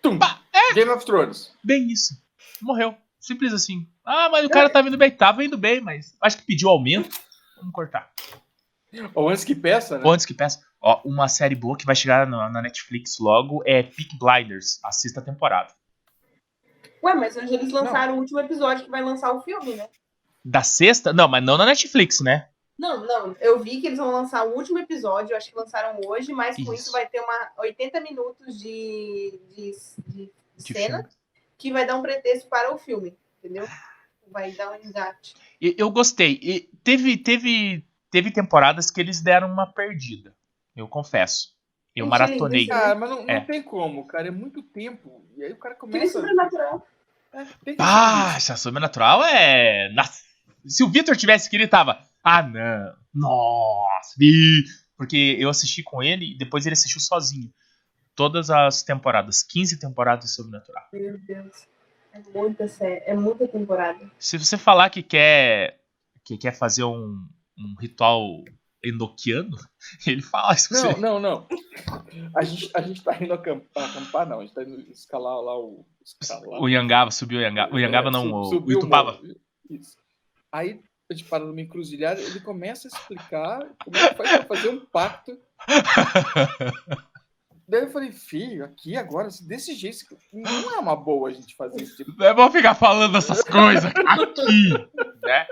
Tum. 0.02 0.20
Pá, 0.20 0.42
Game 0.74 0.90
of 0.92 1.06
Thrones. 1.06 1.52
Bem 1.64 1.88
isso. 1.92 2.22
Morreu. 2.62 2.98
Simples 3.20 3.54
assim. 3.54 3.88
Ah, 4.04 4.28
mas 4.30 4.46
o 4.46 4.50
cara 4.50 4.70
tá 4.70 4.82
vindo 4.82 4.98
bem. 4.98 5.10
Tava 5.10 5.46
indo 5.46 5.58
bem, 5.58 5.80
mas 5.80 6.16
acho 6.22 6.38
que 6.38 6.44
pediu 6.44 6.70
aumento. 6.70 7.18
Vamos 7.58 7.72
cortar. 7.72 8.12
Ou 9.16 9.30
antes 9.30 9.44
que 9.44 9.56
peça, 9.56 9.98
né? 9.98 10.06
Ou 10.06 10.12
antes 10.12 10.26
que 10.26 10.34
peça. 10.34 10.62
Ó, 10.82 11.02
uma 11.06 11.28
série 11.28 11.56
boa 11.56 11.78
que 11.78 11.86
vai 11.86 11.96
chegar 11.96 12.28
na, 12.28 12.50
na 12.50 12.62
Netflix 12.62 13.18
logo 13.20 13.64
é 13.66 13.82
Peak 13.84 14.18
Blinders, 14.20 14.80
a 14.84 14.92
sexta 14.92 15.22
temporada. 15.22 15.74
ué, 17.04 17.14
mas 17.16 17.36
hoje 17.36 17.54
eles 17.54 17.72
lançaram 17.72 18.16
o 18.16 18.20
último 18.20 18.40
episódio 18.40 18.86
que 18.86 18.92
vai 18.92 19.02
lançar 19.02 19.32
o 19.34 19.42
filme, 19.42 19.76
né? 19.76 19.88
Da 20.44 20.62
sexta? 20.62 21.14
Não, 21.14 21.28
mas 21.28 21.44
não 21.44 21.58
na 21.58 21.66
Netflix, 21.66 22.20
né? 22.20 22.50
Não, 22.78 23.06
não, 23.06 23.36
eu 23.40 23.60
vi 23.60 23.80
que 23.80 23.88
eles 23.88 24.00
vão 24.00 24.12
lançar 24.12 24.46
o 24.46 24.56
último 24.56 24.80
episódio, 24.80 25.32
eu 25.34 25.38
acho 25.38 25.50
que 25.50 25.56
lançaram 25.56 26.00
hoje, 26.06 26.34
mas 26.34 26.56
com 26.56 26.74
Isso. 26.74 26.74
isso 26.74 26.92
vai 26.92 27.08
ter 27.08 27.20
uma 27.22 27.52
80 27.60 28.02
minutos 28.02 28.60
de, 28.60 29.40
de, 29.56 29.72
de 30.08 30.32
De 30.58 30.74
cena 30.74 30.98
filme. 30.98 31.10
que 31.58 31.72
vai 31.72 31.86
dar 31.86 31.96
um 31.96 32.02
pretexto 32.02 32.50
para 32.50 32.74
o 32.74 32.78
filme, 32.78 33.16
entendeu? 33.38 33.68
Vai 34.28 34.52
dar 34.54 34.72
um 34.72 34.76
engate. 34.76 35.36
Eu 35.62 35.92
gostei. 35.92 36.40
E 36.42 36.62
teve, 36.84 37.16
teve, 37.16 37.86
teve 38.14 38.30
temporadas 38.30 38.92
que 38.92 39.02
eles 39.02 39.20
deram 39.22 39.52
uma 39.52 39.66
perdida. 39.66 40.36
Eu 40.76 40.88
confesso. 40.88 41.50
Eu 41.96 42.06
Gente, 42.06 42.12
maratonei. 42.12 42.68
Cara, 42.68 42.94
mas 42.96 43.10
não, 43.10 43.24
não 43.24 43.30
É. 43.30 43.42
tem 43.42 43.62
como, 43.64 44.06
cara. 44.06 44.28
É 44.28 44.32
muito 44.32 44.62
tempo. 44.62 45.26
E 45.36 45.44
aí 45.44 45.52
o 45.52 45.58
cara 45.58 45.74
Aquele 45.74 45.92
começa. 45.94 46.14
sobrenatural. 46.14 46.88
É, 47.34 47.46
tem 47.66 47.76
que 47.76 47.82
Ah, 47.82 48.34
essa 48.38 48.56
sobrenatural 48.56 49.24
é. 49.26 49.92
Nossa. 49.94 50.22
Se 50.66 50.84
o 50.84 50.90
Victor 50.90 51.18
tivesse 51.18 51.48
aqui, 51.48 51.56
ele 51.56 51.68
tava. 51.68 52.00
Ah, 52.24 52.44
não. 52.44 52.94
Nossa. 53.14 54.16
Porque 54.96 55.36
eu 55.40 55.50
assisti 55.50 55.82
com 55.84 56.02
ele 56.04 56.34
e 56.34 56.38
depois 56.38 56.66
ele 56.66 56.74
assistiu 56.74 57.02
sozinho. 57.02 57.52
Todas 58.16 58.50
as 58.52 58.84
temporadas. 58.84 59.42
15 59.42 59.80
temporadas 59.80 60.26
de 60.26 60.32
Sobrenatural. 60.32 60.84
Meu 60.94 61.18
Deus. 61.18 61.68
É 62.14 62.22
muita 62.32 62.68
série, 62.68 63.02
é 63.08 63.16
muita 63.16 63.48
temporada. 63.48 64.00
Se 64.20 64.38
você 64.38 64.56
falar 64.56 64.92
que 64.92 65.02
quer. 65.02 65.80
que 66.24 66.38
quer 66.38 66.54
fazer 66.56 66.84
um, 66.84 67.28
um 67.58 67.76
ritual 67.80 68.44
enoquiano, 68.84 69.56
ele 70.06 70.22
fala 70.22 70.54
isso 70.54 70.74
Não, 70.74 70.80
você. 70.82 71.00
não, 71.00 71.20
não. 71.20 71.48
A 72.36 72.44
gente, 72.44 72.70
a 72.74 72.82
gente 72.82 73.02
tá 73.04 73.18
indo 73.22 73.34
acampar, 73.34 73.90
acampar 73.90 74.28
não. 74.28 74.40
A 74.40 74.46
gente 74.46 74.54
tá 74.54 74.64
indo 74.64 74.80
escalar 74.92 75.40
lá 75.42 75.58
o. 75.58 75.86
Escalar. 76.22 76.62
O 76.62 76.68
Yangava 76.68 77.10
subiu 77.12 77.40
o 77.40 77.42
Yangava. 77.42 77.74
O 77.74 77.80
Yangava 77.80 78.10
É, 78.10 78.12
não, 78.12 78.44
sub- 78.46 78.64
o, 78.64 78.68
o 78.68 78.72
Itupava. 78.72 79.20
Isso. 79.70 79.96
Aí 80.52 80.82
a 81.10 81.14
gente 81.14 81.28
para 81.30 81.44
numa 81.46 81.62
encruzilhada, 81.62 82.20
ele 82.22 82.40
começa 82.42 82.88
a 82.88 82.92
explicar 82.98 83.60
como 83.84 83.96
é 83.98 84.10
que 84.10 84.16
faz 84.16 84.30
pra 84.32 84.44
fazer 84.56 84.70
um 84.70 84.86
pacto. 84.86 85.32
Daí 87.68 87.84
eu 87.84 87.92
falei, 87.92 88.12
filho, 88.12 88.66
aqui 88.66 88.98
agora, 88.98 89.30
desse 89.48 89.74
jeito, 89.74 89.98
não 90.34 90.76
é 90.76 90.80
uma 90.80 90.96
boa 90.96 91.30
a 91.30 91.34
gente 91.34 91.56
fazer 91.56 91.82
isso. 91.82 91.96
Tipo, 91.98 92.12
Não 92.18 92.26
é 92.26 92.34
bom 92.34 92.52
ficar 92.52 92.76
falando 92.76 93.18
essas 93.18 93.42
coisas 93.44 93.86
aqui, 93.86 94.70
né? 95.24 95.48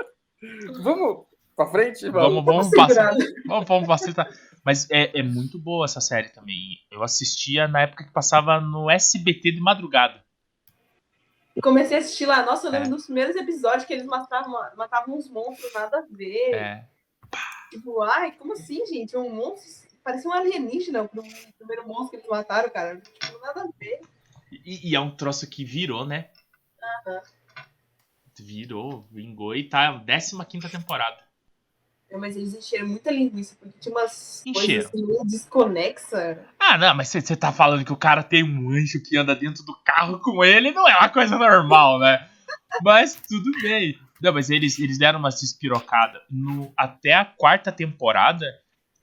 Vamos 0.84 1.26
pra 1.64 1.72
frente? 1.72 2.10
Vamos, 2.10 2.44
vamos 2.46 2.68
segurado. 2.68 3.18
passar. 3.18 3.34
Vamos, 3.46 3.68
vamos 3.68 3.88
facilitar. 3.88 4.30
Mas 4.64 4.90
é, 4.92 5.20
é 5.20 5.24
muito 5.24 5.58
boa 5.58 5.86
essa 5.86 6.00
série 6.02 6.30
também. 6.30 6.78
Eu 6.92 7.04
assistia 7.04 7.68
na 7.68 7.82
época 7.82 8.04
que 8.04 8.12
passava 8.12 8.60
no 8.62 8.90
SBT 8.90 9.54
de 9.54 9.60
madrugada. 9.60 10.24
Comecei 11.62 11.98
a 11.98 12.00
assistir 12.00 12.26
lá. 12.26 12.46
Nossa, 12.46 12.68
eu 12.68 12.72
lembro 12.72 12.88
É. 12.88 12.92
dos 12.92 13.06
primeiros 13.06 13.36
episódios 13.36 13.86
que 13.86 13.94
eles 13.94 14.06
matavam, 14.06 14.54
matavam 14.78 15.16
uns 15.18 15.30
monstros, 15.30 15.74
nada 15.74 16.00
a 16.00 16.16
ver. 16.16 16.54
É. 16.54 16.86
Tipo, 17.72 18.02
ai, 18.04 18.32
como 18.34 18.54
assim, 18.54 18.86
gente? 18.86 19.16
Um 19.18 19.34
monstro. 19.34 19.90
Parecia 20.04 20.30
um 20.30 20.34
alienígena 20.34 21.08
pro 21.08 21.24
primeiro 21.58 21.88
monstro 21.88 22.10
que 22.12 22.16
eles 22.18 22.28
mataram, 22.30 22.70
cara. 22.70 23.00
Tipo, 23.00 23.40
nada 23.40 23.62
a 23.64 23.68
ver. 23.80 24.02
E, 24.52 24.90
e 24.90 24.96
é 24.96 25.00
um 25.00 25.12
troço 25.16 25.50
que 25.50 25.64
virou, 25.64 26.06
né? 26.06 26.30
Aham. 27.08 27.22
Virou, 28.40 29.06
vingou 29.12 29.56
e 29.56 29.68
tá 29.70 30.02
15 30.04 30.70
temporada. 30.70 31.18
É, 32.12 32.18
Mas 32.18 32.36
eles 32.36 32.54
encheram 32.54 32.88
muita 32.88 33.10
linguiça, 33.10 33.56
porque 33.60 33.80
tinha 33.80 33.96
umas 33.96 34.44
Encheram. 34.46 34.68
coisas 34.68 34.86
assim 34.86 35.06
meio 35.08 35.24
desconexa. 35.26 36.46
Ah, 36.60 36.78
não, 36.78 36.94
mas 36.96 37.08
você 37.08 37.36
tá 37.36 37.52
falando 37.54 37.86
que 37.86 37.94
o 37.94 37.98
cara 37.98 38.22
tem 38.22 38.44
um 38.44 38.70
anjo 38.70 39.02
que 39.02 39.18
anda 39.18 39.36
dentro 39.36 39.64
do 39.64 39.76
carro 39.84 40.20
com 40.20 40.44
ele, 40.44 40.72
não 40.72 40.88
é 40.88 40.98
uma 40.98 41.10
coisa 41.10 41.38
normal, 41.38 42.00
né? 42.00 42.28
Mas 42.84 43.16
tudo 43.16 43.50
bem. 43.62 43.98
Não, 44.22 44.34
mas 44.34 44.50
eles, 44.50 44.78
eles 44.78 45.00
deram 45.00 45.20
uma 45.20 45.30
despirocada. 45.30 46.22
No, 46.30 46.72
até 46.78 47.14
a 47.14 47.26
quarta 47.26 47.72
temporada, 47.72 48.46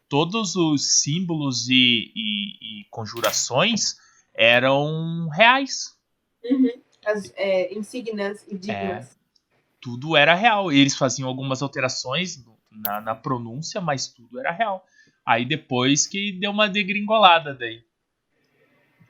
todos 0.09 0.55
os 0.55 1.01
símbolos 1.03 1.69
e, 1.69 2.13
e- 2.15 2.83
e 2.83 2.85
conjurações 2.91 3.97
eram 4.35 5.29
reais. 5.31 5.97
Uhum. 6.45 6.71
As 7.05 7.33
é, 7.37 7.73
insígnias 7.75 8.47
indignas. 8.49 9.17
Tudo 9.81 10.17
era 10.17 10.35
real. 10.35 10.71
Eles 10.71 10.97
faziam 10.97 11.29
algumas 11.29 11.63
alterações 11.63 12.37
na, 12.85 13.01
na 13.01 13.15
pronúncia, 13.15 13.81
mas 13.81 14.09
tudo 14.09 14.41
era 14.41 14.51
real. 14.51 14.85
Aí 15.27 15.45
depois 15.45 16.07
que 16.07 16.33
deu 16.33 16.51
uma 16.51 16.69
degringolada 16.69 17.55
daí. 17.55 17.83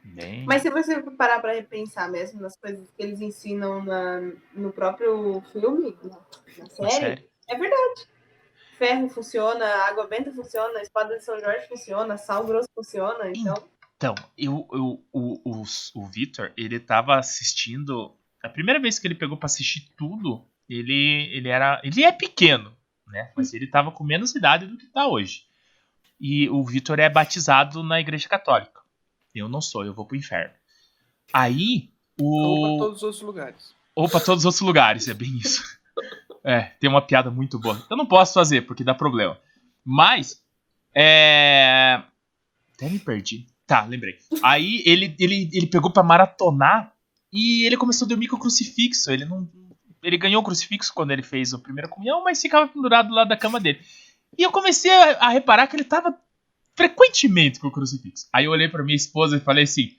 Bem... 0.05 0.45
Mas 0.47 0.63
se 0.63 0.71
você 0.71 1.01
parar 1.13 1.41
pra 1.41 1.53
repensar 1.53 2.11
mesmo 2.11 2.41
nas 2.41 2.57
coisas 2.57 2.91
que 2.91 3.03
eles 3.03 3.21
ensinam 3.21 3.85
na, 3.85 4.21
no 4.55 4.73
próprio 4.73 5.41
filme, 5.53 5.97
na, 6.03 6.19
na 6.59 6.67
série, 6.69 6.91
série. 6.91 7.31
é 7.49 7.59
verdade. 7.59 8.09
Ferro 8.79 9.09
funciona, 9.09 9.67
água 9.85 10.07
benta 10.07 10.33
funciona, 10.33 10.81
espada 10.81 11.19
de 11.19 11.25
São 11.25 11.39
Jorge 11.39 11.69
funciona, 11.69 12.17
sal 12.17 12.47
grosso 12.47 12.69
funciona, 12.75 13.29
então. 13.29 13.57
Então, 13.97 14.15
eu, 14.37 14.67
eu, 14.73 15.05
o, 15.13 15.41
o, 15.45 15.63
o 15.97 16.07
Victor, 16.07 16.53
ele 16.57 16.79
tava 16.79 17.19
assistindo. 17.19 18.17
A 18.43 18.49
primeira 18.49 18.81
vez 18.81 18.99
que 18.99 19.09
ele 19.09 19.17
pegou 19.17 19.37
pra 19.37 19.47
assistir 19.47 19.91
tudo, 19.97 20.47
ele, 20.69 21.29
ele 21.33 21.49
era. 21.49 21.81
Ele 21.83 22.05
é 22.05 22.13
pequeno, 22.13 22.73
né? 23.11 23.33
Mas 23.37 23.53
ele 23.55 23.67
tava 23.67 23.91
com 23.91 24.05
menos 24.05 24.35
idade 24.35 24.67
do 24.67 24.77
que 24.77 24.87
tá 24.87 25.07
hoje. 25.07 25.45
E 26.21 26.49
o 26.51 26.65
Victor 26.65 26.99
é 26.99 27.09
batizado 27.09 27.83
na 27.83 28.01
igreja 28.01 28.29
católica. 28.29 28.81
Eu 29.35 29.49
não 29.49 29.61
sou, 29.61 29.85
eu 29.85 29.95
vou 29.95 30.05
pro 30.05 30.17
inferno. 30.17 30.55
Aí, 31.33 31.91
Ou 32.21 32.61
pra 32.61 32.71
o. 32.71 32.79
todos 32.79 32.97
os 32.97 33.03
outros 33.03 33.23
lugares. 33.23 33.75
Ou 33.95 34.09
pra 34.09 34.21
todos 34.21 34.43
os 34.43 34.47
outros 34.47 34.61
lugares, 34.63 35.09
é 35.09 35.15
bem 35.15 35.37
isso. 35.37 35.63
É, 36.45 36.73
tem 36.81 36.89
uma 36.89 37.03
piada 37.03 37.31
muito 37.31 37.59
boa. 37.59 37.85
Eu 37.91 37.97
não 37.97 38.07
posso 38.07 38.35
fazer, 38.35 38.63
porque 38.63 38.85
dá 38.85 38.95
problema. 38.95 39.39
Mas, 39.85 40.43
é. 40.95 42.03
Até 42.75 42.89
me 42.89 42.99
perdi. 42.99 43.47
Tá, 43.67 43.85
lembrei. 43.85 44.17
Aí 44.43 44.83
ele, 44.87 45.15
ele, 45.19 45.51
ele 45.53 45.67
pegou 45.67 45.91
pra 45.91 46.03
maratonar 46.03 46.93
e 47.33 47.65
ele 47.65 47.77
começou 47.77 48.07
a 48.07 48.09
dormir 48.09 48.29
com 48.29 48.37
o 48.37 48.41
crucifixo. 48.41 49.11
Ele 49.11 49.25
não. 49.25 49.49
Ele 50.03 50.17
ganhou 50.17 50.41
o 50.41 50.45
crucifixo 50.45 50.93
quando 50.95 51.11
ele 51.11 51.23
fez 51.23 51.53
a 51.53 51.59
primeira 51.59 51.89
comunhão, 51.89 52.23
mas 52.25 52.41
ficava 52.41 52.69
pendurado 52.69 53.13
lá 53.13 53.25
da 53.25 53.37
cama 53.37 53.59
dele. 53.59 53.81
E 54.37 54.43
eu 54.43 54.53
comecei 54.53 54.91
a, 54.91 55.27
a 55.27 55.29
reparar 55.31 55.67
que 55.67 55.77
ele 55.77 55.85
tava 55.85 56.17
frequentemente 56.77 57.59
com 57.59 57.69
o 57.69 57.73
crucifixo. 57.73 58.29
Aí 58.33 58.45
eu 58.45 58.53
olhei 58.53 58.69
pra 58.69 58.85
minha 58.85 58.97
esposa 58.97 59.37
e 59.37 59.41
falei 59.41 59.65
assim: 59.65 59.97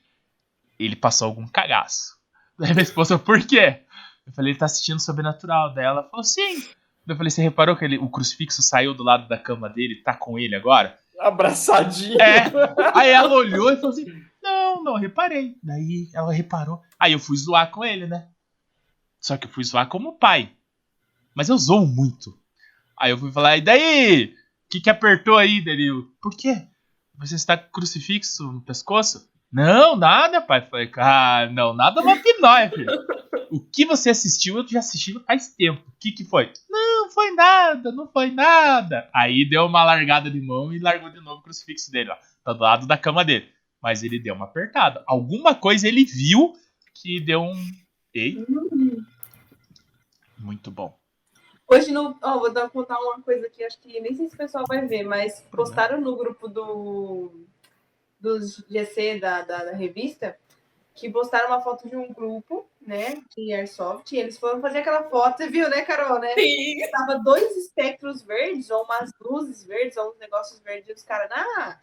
ele 0.79 0.95
passou 0.95 1.27
algum 1.27 1.47
cagaço. 1.47 2.17
Daí 2.57 2.71
minha 2.71 2.83
esposa, 2.83 3.19
por 3.19 3.45
quê? 3.45 3.81
Eu 4.25 4.33
falei, 4.33 4.51
ele 4.51 4.59
tá 4.59 4.65
assistindo 4.65 4.99
Sobrenatural. 4.99 5.73
Daí 5.73 5.85
ela 5.85 6.03
falou, 6.03 6.23
sim. 6.23 6.59
Daí 7.05 7.13
eu 7.13 7.17
falei, 7.17 7.29
você 7.29 7.41
reparou 7.41 7.75
que 7.75 7.83
ele, 7.83 7.97
o 7.97 8.09
crucifixo 8.09 8.61
saiu 8.61 8.93
do 8.93 9.03
lado 9.03 9.27
da 9.27 9.37
cama 9.37 9.69
dele, 9.69 10.01
tá 10.03 10.13
com 10.13 10.37
ele 10.37 10.55
agora? 10.55 10.97
Abraçadinho. 11.19 12.21
É. 12.21 12.45
Aí 12.93 13.09
ela 13.09 13.33
olhou 13.33 13.71
e 13.71 13.75
falou 13.75 13.91
assim, 13.91 14.05
não, 14.41 14.83
não, 14.83 14.95
reparei. 14.95 15.55
Daí 15.61 16.07
ela 16.13 16.31
reparou. 16.31 16.81
Aí 16.97 17.11
eu 17.11 17.19
fui 17.19 17.37
zoar 17.37 17.71
com 17.71 17.83
ele, 17.83 18.07
né? 18.07 18.27
Só 19.19 19.37
que 19.37 19.47
eu 19.47 19.51
fui 19.51 19.63
zoar 19.63 19.87
como 19.87 20.17
pai. 20.17 20.51
Mas 21.35 21.49
eu 21.49 21.57
zoo 21.57 21.85
muito. 21.85 22.37
Aí 22.97 23.11
eu 23.11 23.17
fui 23.17 23.31
falar, 23.31 23.57
e 23.57 23.61
daí? 23.61 24.25
O 24.25 24.69
que 24.69 24.81
que 24.81 24.89
apertou 24.89 25.37
aí, 25.37 25.63
Danilo? 25.63 26.03
Por 26.21 26.35
quê? 26.35 26.67
Você 27.17 27.35
está 27.35 27.57
com 27.57 27.71
crucifixo 27.71 28.51
no 28.51 28.61
pescoço? 28.61 29.29
Não, 29.51 29.95
nada, 29.95 30.41
pai. 30.41 30.67
Falei, 30.69 30.91
ah, 30.97 31.49
não, 31.51 31.73
nada 31.73 32.01
mata 32.01 32.21
nós, 32.39 32.69
filho. 32.71 32.91
O 33.51 33.59
que 33.59 33.85
você 33.85 34.11
assistiu, 34.11 34.57
eu 34.57 34.67
já 34.67 34.79
assisti 34.79 35.13
faz 35.25 35.49
tempo. 35.55 35.81
O 35.87 35.93
que 35.99 36.11
que 36.11 36.23
foi? 36.23 36.51
Não, 36.69 37.09
foi 37.09 37.31
nada, 37.31 37.91
não 37.91 38.07
foi 38.07 38.29
nada. 38.29 39.09
Aí 39.13 39.43
deu 39.43 39.65
uma 39.65 39.83
largada 39.83 40.29
de 40.29 40.39
mão 40.39 40.71
e 40.71 40.79
largou 40.79 41.09
de 41.09 41.19
novo 41.19 41.39
o 41.39 41.43
crucifixo 41.43 41.91
dele, 41.91 42.11
ó. 42.11 42.15
Tá 42.43 42.53
do 42.53 42.61
lado 42.61 42.87
da 42.87 42.97
cama 42.97 43.25
dele. 43.25 43.49
Mas 43.81 44.03
ele 44.03 44.19
deu 44.19 44.35
uma 44.35 44.45
apertada. 44.45 45.03
Alguma 45.07 45.55
coisa 45.55 45.87
ele 45.87 46.05
viu 46.05 46.53
que 47.01 47.19
deu 47.19 47.41
um. 47.41 47.71
Ei, 48.13 48.37
muito 50.39 50.71
bom. 50.71 50.97
Hoje 51.67 51.91
no. 51.91 52.17
Ó, 52.21 52.39
vou 52.39 52.51
dar, 52.51 52.69
contar 52.69 52.99
uma 52.99 53.21
coisa 53.21 53.45
aqui, 53.45 53.63
acho 53.63 53.79
que 53.79 53.99
nem 53.99 54.15
sei 54.15 54.27
se 54.27 54.33
o 54.33 54.37
pessoal 54.37 54.65
vai 54.67 54.85
ver, 54.87 55.03
mas 55.03 55.41
postaram 55.51 56.01
no 56.01 56.15
grupo 56.15 56.47
do 56.47 57.45
dos 58.19 58.57
GC 58.69 59.19
da, 59.19 59.43
da, 59.43 59.65
da 59.65 59.71
revista 59.71 60.37
que 60.99 61.09
postaram 61.09 61.47
uma 61.47 61.61
foto 61.61 61.87
de 61.87 61.95
um 61.95 62.11
grupo, 62.11 62.67
né, 62.81 63.21
de 63.35 63.53
Airsoft, 63.53 64.11
e 64.11 64.19
eles 64.19 64.37
foram 64.37 64.59
fazer 64.59 64.79
aquela 64.79 65.03
foto, 65.03 65.37
você 65.37 65.47
viu, 65.49 65.69
né, 65.69 65.81
Carol, 65.83 66.19
né? 66.19 66.33
Sim. 66.33 66.77
Tava 66.91 67.19
dois 67.19 67.55
espectros 67.55 68.21
verdes, 68.21 68.69
ou 68.69 68.83
umas 68.83 69.11
luzes 69.21 69.63
verdes, 69.63 69.95
ou 69.95 70.09
uns 70.09 70.19
negócios 70.19 70.59
verdes, 70.59 70.89
e 70.89 70.93
os 70.93 71.03
caras, 71.03 71.31
ah, 71.31 71.79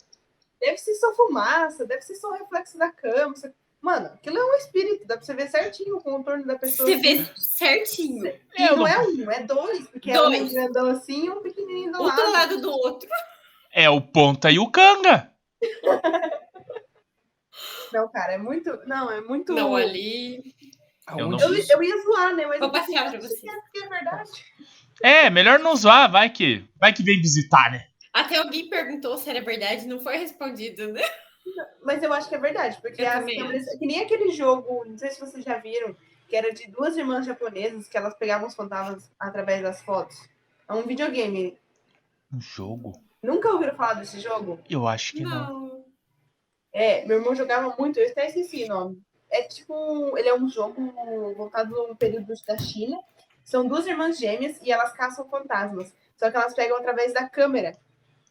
deve 0.61 0.77
ser 0.77 0.95
só 0.97 1.15
fumaça, 1.15 1.87
deve 1.87 2.03
ser 2.03 2.17
só 2.17 2.31
reflexo 2.33 2.77
da 2.77 2.91
câmera. 2.91 3.55
Mano, 3.87 4.07
aquilo 4.07 4.37
é 4.37 4.45
um 4.45 4.55
espírito, 4.57 5.07
dá 5.07 5.17
pra 5.17 5.25
você 5.25 5.33
ver 5.33 5.49
certinho 5.49 5.97
o 5.99 6.03
contorno 6.03 6.45
da 6.45 6.59
pessoa. 6.59 6.89
Você 6.89 6.97
vê 6.97 7.25
certinho. 7.37 8.27
E 8.27 8.63
É, 8.63 8.67
eu 8.71 8.77
não 8.77 8.79
não- 8.79 8.87
é 8.89 8.99
um, 8.99 9.31
é 9.31 9.43
dois, 9.45 9.87
porque 9.89 10.11
é 10.11 10.21
um 10.21 10.25
Dois. 10.25 10.53
grandão 10.53 10.87
assim 10.89 11.27
e 11.27 11.31
um 11.31 11.41
pequenininho 11.41 11.93
do 11.93 12.03
Um 12.03 12.07
lado. 12.07 12.21
do 12.25 12.33
lado 12.33 12.61
do 12.61 12.69
outro. 12.71 13.09
É 13.73 13.89
o 13.89 14.01
Ponta 14.01 14.51
e 14.51 14.59
o 14.59 14.69
Canga. 14.73 15.31
Não, 17.93 18.09
cara, 18.11 18.33
é 18.33 18.39
muito. 18.39 18.77
Não, 18.87 19.09
é 19.11 19.21
muito. 19.21 19.55
Não, 19.55 19.77
ali. 19.77 20.55
Eu 21.17 21.29
não- 21.31 21.39
Eu, 21.39 21.55
eu 21.55 21.83
ia 21.85 22.03
zoar, 22.03 22.35
né? 22.35 22.45
Mas 22.47 22.59
Vou 22.59 22.69
eu 22.69 22.73
pensei, 22.73 22.95
passear 22.97 23.11
pra 23.13 23.21
você. 23.21 23.41
que 23.41 23.49
é, 23.49 23.61
que 23.73 23.79
é 23.85 23.89
verdade. 23.89 24.31
É, 25.03 25.31
melhor 25.31 25.59
não 25.61 25.77
zoar, 25.77 26.11
vai 26.11 26.29
que. 26.29 26.65
Vai 26.81 26.93
que 26.93 27.05
vem 27.05 27.21
visitar, 27.21 27.71
né? 27.71 27.87
Até 28.13 28.39
alguém 28.39 28.69
perguntou 28.69 29.17
se 29.17 29.31
era 29.31 29.41
verdade, 29.41 29.87
não 29.87 30.01
foi 30.01 30.17
respondido, 30.17 30.93
né? 30.93 31.03
Mas 31.83 32.03
eu 32.03 32.13
acho 32.13 32.29
que 32.29 32.35
é 32.35 32.39
verdade, 32.39 32.79
porque 32.81 33.03
Eu 33.03 33.09
as 33.09 33.15
também 33.15 33.39
câmeras. 33.39 33.65
Que 33.79 33.87
nem 33.87 34.01
aquele 34.03 34.31
jogo, 34.33 34.85
não 34.85 34.99
sei 34.99 35.11
se 35.11 35.21
vocês 35.21 35.45
já 35.45 35.59
viram, 35.59 35.97
que 36.29 36.37
era 36.37 36.53
de 36.53 36.67
duas 36.71 36.97
irmãs 36.97 37.25
japonesas 37.27 37.87
que 37.89 37.97
elas 37.97 38.15
pegavam 38.15 38.49
os 38.49 38.55
fantasmas 38.55 39.11
através 39.19 39.63
das 39.63 39.81
fotos. 39.83 40.17
É 40.69 40.73
um 40.75 40.83
videogame. 40.83 41.59
Um 42.33 42.41
jogo? 42.41 42.93
Nunca 43.23 43.51
ouviram 43.51 43.75
falar 43.77 43.95
desse 43.95 44.21
jogo? 44.21 44.59
Eu 44.69 44.87
acho 44.87 45.13
que 45.13 45.23
não. 45.23 45.31
Não. 45.69 45.85
É, 46.73 47.07
meu 47.07 47.19
irmão 47.19 47.35
jogava 47.35 47.75
muito, 47.79 47.99
eu 47.99 48.09
até 48.11 48.27
esqueci 48.27 48.65
o 48.65 48.69
nome. 48.69 49.03
É 49.31 49.43
tipo, 49.43 49.75
um- 49.75 50.17
ele 50.19 50.29
é 50.29 50.35
um 50.35 50.49
jogo 50.49 50.93
voltado 51.37 51.71
no 51.89 51.97
período 51.97 52.33
da 52.47 52.59
China. 52.59 52.99
São 53.45 53.67
duas 53.67 53.87
irmãs 53.87 54.19
gêmeas 54.19 54.59
e 54.63 54.71
elas 54.71 54.93
caçam 54.93 55.29
fantasmas. 55.29 55.93
Só 56.17 56.31
que 56.31 56.37
elas 56.37 56.55
pegam 56.55 56.77
através 56.77 57.13
da 57.15 57.29
câmera. 57.29 57.77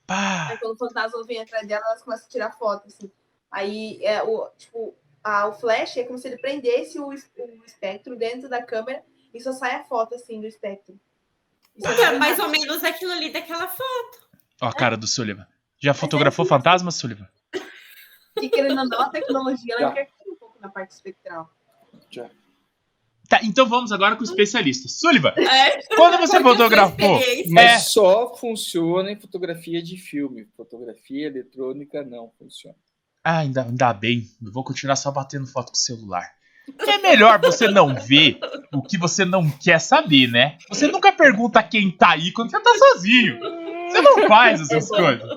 Pá! 0.08 0.50
Aí 0.50 0.58
quando 0.58 0.74
o 0.74 0.78
fantasma 0.78 1.24
vem 1.24 1.42
atrás 1.42 1.68
dela, 1.68 1.84
elas 1.88 2.04
começam 2.04 2.26
a 2.26 2.30
tirar 2.30 2.52
foto, 2.52 2.88
assim. 2.88 3.12
Aí 3.52 4.04
é 4.04 4.22
o, 4.22 4.50
tipo, 4.58 4.96
a, 5.24 5.48
o 5.48 5.54
flash 5.54 5.98
é 5.98 6.04
como 6.04 6.20
se 6.20 6.28
ele 6.28 6.38
prendesse 6.38 7.00
o, 7.00 7.08
o 7.08 7.14
espectro 7.66 8.16
dentro 8.16 8.50
da 8.50 8.62
câmera 8.62 9.04
e 9.34 9.40
só 9.40 9.52
sai 9.52 9.76
a 9.76 9.84
foto, 9.84 10.16
assim, 10.16 10.40
do 10.40 10.48
espectro. 10.48 11.00
Então, 11.76 11.96
bem 11.96 12.20
mais 12.20 12.40
ou 12.40 12.48
menos 12.48 12.84
aquilo 12.84 13.12
ali 13.12 13.32
daquela 13.32 13.68
foto. 13.68 14.30
Ó 14.62 14.68
a 14.68 14.74
cara 14.74 14.96
do 14.96 15.08
Sullivan. 15.08 15.46
Já 15.78 15.94
fotografou 15.94 16.46
fantasma, 16.46 16.90
Sullivan? 16.90 17.28
E 18.42 18.50
querendo 18.50 18.80
ou 18.80 18.88
não, 18.88 19.02
a 19.02 19.10
tecnologia, 19.10 19.74
ela 19.74 19.82
Já. 19.82 19.92
interfere 19.92 20.30
um 20.32 20.36
pouco 20.36 20.60
na 20.60 20.70
parte 20.70 20.92
espectral. 20.92 21.50
Tá, 23.30 23.40
então 23.44 23.66
vamos 23.68 23.92
agora 23.92 24.16
com 24.16 24.22
o 24.22 24.26
especialista. 24.26 24.88
Sullivan, 24.88 25.34
É, 25.38 25.82
quando 25.96 26.18
você 26.20 26.40
fotografou. 26.42 27.18
experiência. 27.20 27.52
Mas 27.54 27.72
É. 27.72 27.78
só 27.80 28.36
funciona 28.36 29.12
em 29.12 29.20
fotografia 29.20 29.82
de 29.82 29.98
filme. 29.98 30.46
Fotografia 30.56 31.28
eletrônica 31.28 32.04
não 32.04 32.32
funciona. 32.38 32.76
Ah, 33.24 33.40
ainda, 33.40 33.64
ainda 33.64 33.92
bem. 33.94 34.28
Eu 34.44 34.52
vou 34.52 34.64
continuar 34.64 34.96
só 34.96 35.12
batendo 35.12 35.48
foto 35.48 35.68
com 35.68 35.74
o 35.74 35.78
celular. 35.78 36.30
É 36.80 36.98
melhor 37.00 37.40
você 37.40 37.68
não 37.68 37.94
ver 37.96 38.40
o 38.74 38.82
que 38.82 38.98
você 38.98 39.24
não 39.24 39.48
quer 39.50 39.80
saber, 39.80 40.28
né? 40.28 40.58
Você 40.70 40.88
nunca 40.88 41.12
pergunta 41.12 41.62
quem 41.62 41.92
tá 41.92 42.12
aí 42.12 42.32
quando 42.32 42.50
você 42.52 42.60
tá 42.60 42.72
sozinho. 42.76 43.40
Você 43.90 44.02
não 44.02 44.28
faz 44.28 44.62
essas 44.62 44.88
coisas, 44.90 45.28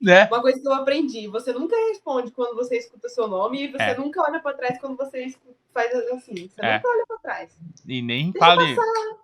né? 0.00 0.26
Uma 0.26 0.40
coisa 0.40 0.60
que 0.60 0.66
eu 0.68 0.72
aprendi, 0.72 1.26
você 1.28 1.52
nunca 1.52 1.76
responde 1.88 2.30
quando 2.30 2.54
você 2.54 2.76
escuta 2.78 3.08
seu 3.08 3.26
nome 3.28 3.64
e 3.64 3.68
você 3.68 3.82
É. 3.82 3.96
nunca 3.98 4.22
olha 4.22 4.40
pra 4.40 4.52
trás 4.54 4.78
quando 4.78 4.96
você 4.96 5.34
faz 5.74 5.94
assim. 6.12 6.48
Você 6.48 6.60
É. 6.64 6.76
nunca 6.76 6.88
olha 6.88 7.04
pra 7.06 7.18
trás. 7.18 7.50
E 7.86 8.00
nem 8.02 8.30
Deixa 8.30 8.46
fale. 8.46 8.66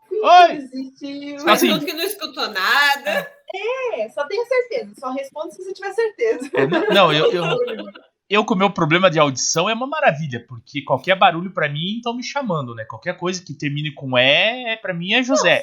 Finge 0.09 0.23
Oi! 0.23 0.53
existiu. 0.53 1.37
Assim, 1.37 1.45
Mas 1.47 1.61
tudo 1.61 1.85
que 1.87 1.93
não 1.93 2.05
escutou 2.05 2.49
nada. 2.49 3.33
É, 3.97 4.09
só 4.09 4.27
tenha 4.27 4.45
certeza. 4.47 4.95
Só 4.99 5.11
responde 5.13 5.55
se 5.55 5.63
você 5.65 5.73
tiver 5.73 5.93
certeza. 5.93 6.51
É, 6.55 6.67
não, 6.95 7.13
eu, 7.13 7.31
eu, 7.33 7.45
eu 8.29 8.45
com 8.45 8.55
o 8.55 8.57
meu 8.59 8.71
problema 8.71 9.11
de 9.11 9.19
audição 9.19 9.69
é 9.71 9.75
uma 9.75 9.87
maravilha, 9.87 10.45
porque 10.49 10.83
qualquer 10.83 11.17
barulho 11.17 11.53
pra 11.53 11.69
mim 11.69 11.97
estão 11.97 12.17
me 12.17 12.23
chamando, 12.23 12.75
né? 12.75 12.85
Qualquer 12.85 13.17
coisa 13.17 13.45
que 13.45 13.55
termine 13.55 13.93
com 13.93 14.19
E, 14.19 14.73
é- 14.73 14.77
pra 14.77 14.93
mim 14.95 15.13
é 15.15 15.23
José. 15.23 15.63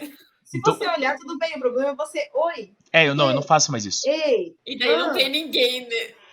Se 0.52 0.58
Então- 0.58 0.76
você 0.76 0.86
olhar, 0.88 1.16
tudo 1.16 1.38
bem. 1.38 1.56
O 1.56 1.60
problema 1.62 1.92
é 1.92 1.96
você, 1.96 2.30
oi, 2.34 2.74
É, 2.92 3.08
eu 3.08 3.16
não, 3.16 3.30
eu 3.30 3.36
não 3.36 3.42
faço 3.42 3.72
mais 3.72 3.86
isso. 3.86 4.02
ei. 4.10 4.54
E 4.66 4.78
daí 4.78 4.98
não 4.98 5.12
Ah. 5.12 5.14
tem 5.14 5.30
ninguém, 5.30 5.88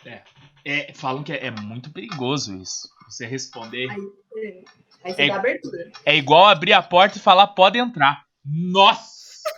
né? 0.05 0.23
É, 0.65 0.93
falam 0.93 1.23
que 1.23 1.33
é, 1.33 1.47
é 1.47 1.51
muito 1.53 1.91
perigoso 1.93 2.57
isso. 2.57 2.89
Você 3.09 3.25
responder. 3.27 3.87
É. 3.89 4.65
Aí 5.05 5.15
você 5.15 5.23
É. 5.23 5.29
dá 5.29 5.37
abertura. 5.37 5.93
É 6.05 6.17
igual 6.17 6.47
abrir 6.47 6.73
a 6.73 6.83
porta 6.83 7.17
e 7.17 7.21
falar, 7.21 7.47
pode 7.49 7.79
entrar. 7.79 8.25
Nossa! 8.45 9.49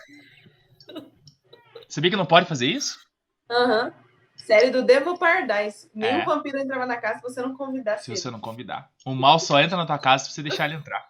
Sabia 1.89 2.11
que 2.11 2.15
não 2.17 2.25
pode 2.25 2.47
fazer 2.47 2.67
isso? 2.67 2.99
Aham. 3.49 3.91
Série 4.37 4.69
do 4.69 4.83
Devil 4.83 5.17
Paradise. 5.17 5.89
Nenhum 5.93 6.21
É. 6.21 6.25
vampiro 6.25 6.59
entrava 6.59 6.85
na 6.85 6.97
casa 6.97 7.15
se 7.15 7.21
você 7.23 7.41
não 7.41 7.55
convidasse 7.55 8.05
Se 8.05 8.11
ele. 8.11 8.17
você 8.17 8.29
não 8.31 8.39
convidar. 8.39 8.89
O 9.05 9.13
mal 9.15 9.39
só 9.39 9.59
entra 9.59 9.75
na 9.77 9.85
tua 9.87 9.97
casa 9.99 10.25
se 10.25 10.31
você 10.33 10.43
deixar 10.43 10.65
ele 10.65 10.75
entrar. 10.75 11.09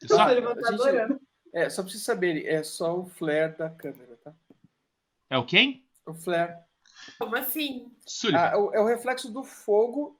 Você 0.00 0.08
só- 0.08 0.18
Nossa, 0.18 0.32
ele 0.32 0.46
adorando. 0.46 1.20
É, 1.52 1.68
só 1.68 1.82
pra 1.82 1.90
vocês 1.90 2.02
saberem, 2.04 2.46
é 2.46 2.62
só 2.62 2.98
o 2.98 3.06
flare 3.06 3.56
da 3.56 3.68
câmera, 3.68 4.16
tá? 4.18 4.32
É 5.28 5.36
o 5.38 5.44
quem? 5.46 5.84
O 6.06 6.14
flare. 6.14 6.56
Como 7.18 7.34
assim? 7.36 7.90
Ah, 8.34 8.56
o- 8.58 8.74
é 8.74 8.80
o 8.80 8.86
reflexo 8.86 9.32
do 9.32 9.42
fogo. 9.42 10.18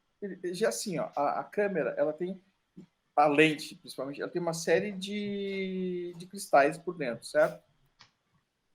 Já 0.53 0.69
assim, 0.69 0.99
ó, 0.99 1.11
a, 1.17 1.41
a 1.41 1.45
câmera, 1.45 1.95
ela 1.97 2.13
tem 2.13 2.41
a 3.17 3.27
lente, 3.27 3.75
principalmente, 3.77 4.21
ela 4.21 4.31
tem 4.31 4.41
uma 4.41 4.55
série 4.55 4.93
de, 4.93 6.15
de 6.17 6.27
cristais 6.27 6.79
por 6.79 6.97
dentro, 6.97 7.25
certo? 7.25 7.63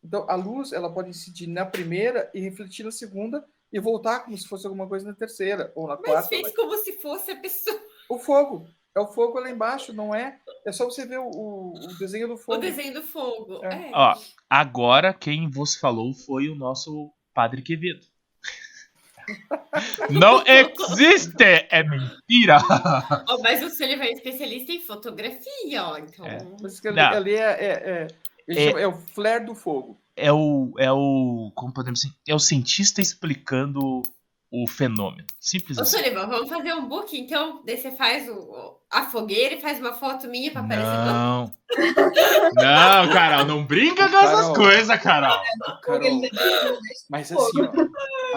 Então, 0.04 0.30
a 0.30 0.36
luz, 0.36 0.72
ela 0.72 0.94
pode 0.94 1.10
incidir 1.10 1.48
na 1.48 1.66
primeira 1.66 2.30
e 2.34 2.40
refletir 2.40 2.84
na 2.84 2.92
segunda 2.92 3.48
e 3.74 3.80
voltar 3.80 4.20
como 4.22 4.38
se 4.38 4.48
fosse 4.48 4.66
alguma 4.68 4.88
coisa 4.88 5.08
na 5.08 5.16
terceira 5.16 5.72
ou 5.76 5.88
na 5.88 5.96
Mas 5.96 6.06
quarta. 6.06 6.30
fez 6.30 6.56
como 6.56 6.78
se 6.78 6.94
fosse 6.94 7.32
a 7.32 7.36
pessoa. 7.38 7.80
O 8.08 8.20
fogo. 8.20 8.68
É 8.96 9.00
o 9.00 9.08
fogo 9.08 9.40
lá 9.40 9.50
embaixo, 9.52 9.92
não 9.94 10.16
é? 10.16 10.38
É 10.66 10.72
só 10.72 10.86
você 10.86 11.06
ver 11.06 11.20
o, 11.20 11.30
o- 11.30 11.74
o 11.76 11.98
desenho 12.00 12.30
do 12.30 12.36
O 12.36 12.38
fogo. 12.38 12.60
desenho 12.60 12.94
do 12.94 13.02
fogo. 13.04 13.64
É. 13.66 13.90
É. 13.90 13.92
Ó, 13.94 14.16
agora 14.50 15.14
quem 15.14 15.50
vos 15.50 15.76
falou 15.76 16.14
foi 16.14 16.48
o 16.48 16.56
nosso 16.56 17.12
Padre 17.34 17.62
Quevedo. 17.62 18.06
Não 20.10 20.44
existe! 20.46 21.44
É 21.70 21.84
mentira! 21.84 22.58
Ó, 23.28 23.40
mas 23.42 23.62
o 23.64 23.70
Sullivan 23.70 24.04
é 24.06 24.12
especialista 24.14 24.72
em 24.72 24.80
fotografia, 24.80 25.84
ó. 25.84 25.98
Então. 25.98 26.26
É. 26.26 26.38
Mas 26.62 26.80
que 26.80 26.88
ali, 26.88 27.00
ali 27.00 27.34
é, 27.36 27.40
é, 27.42 27.68
é, 27.72 28.08
ele 28.48 28.60
É. 28.60 28.82
é 28.84 28.88
o 28.88 28.94
flare 28.94 29.46
do 29.46 29.56
fogo. 29.56 30.00
É 30.16 30.32
o. 30.32 30.72
É 30.78 30.92
o. 30.92 31.52
Como 31.56 31.74
podemos 31.74 32.00
dizer? 32.02 32.14
É 32.28 32.34
o 32.36 32.40
cientista 32.40 33.02
explicando 33.02 34.02
o 34.64 34.68
fenômeno. 34.68 35.28
Simples 35.40 35.78
Ô, 35.78 35.82
assim. 35.82 35.98
Sullivan, 35.98 36.28
vamos 36.28 36.50
fazer 36.50 36.74
um 36.74 36.88
book, 36.88 37.18
então? 37.20 37.62
Daí 37.66 37.78
você 37.78 37.92
faz 37.92 38.28
o, 38.30 38.80
a 38.92 39.06
fogueira 39.08 39.56
e 39.56 39.62
faz 39.62 39.80
uma 39.80 39.94
foto 39.94 40.28
minha 40.28 40.52
pra 40.52 40.62
aparecer 40.62 40.88
Não. 40.88 41.52
Não, 42.56 43.10
Carol, 43.12 43.46
não 43.46 43.66
brinca 43.66 44.10
com 44.10 44.18
essas 44.18 44.56
coisas, 44.56 45.00
Carol. 45.02 45.38
Carol, 45.84 46.22
mas 47.10 47.32
assim, 47.32 47.62
ó, 47.62 47.70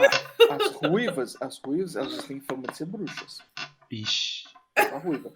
a- 0.01 0.55
as 0.57 0.73
ruivas, 0.73 1.37
as 1.41 1.59
ruivas, 1.59 1.97
elas 1.97 2.25
têm 2.25 2.41
fama 2.41 2.65
de 2.69 2.77
ser 2.77 2.87
bruxas. 2.87 3.39
Ixi. 3.91 4.45
A 4.77 4.99
ruiva. 4.99 5.31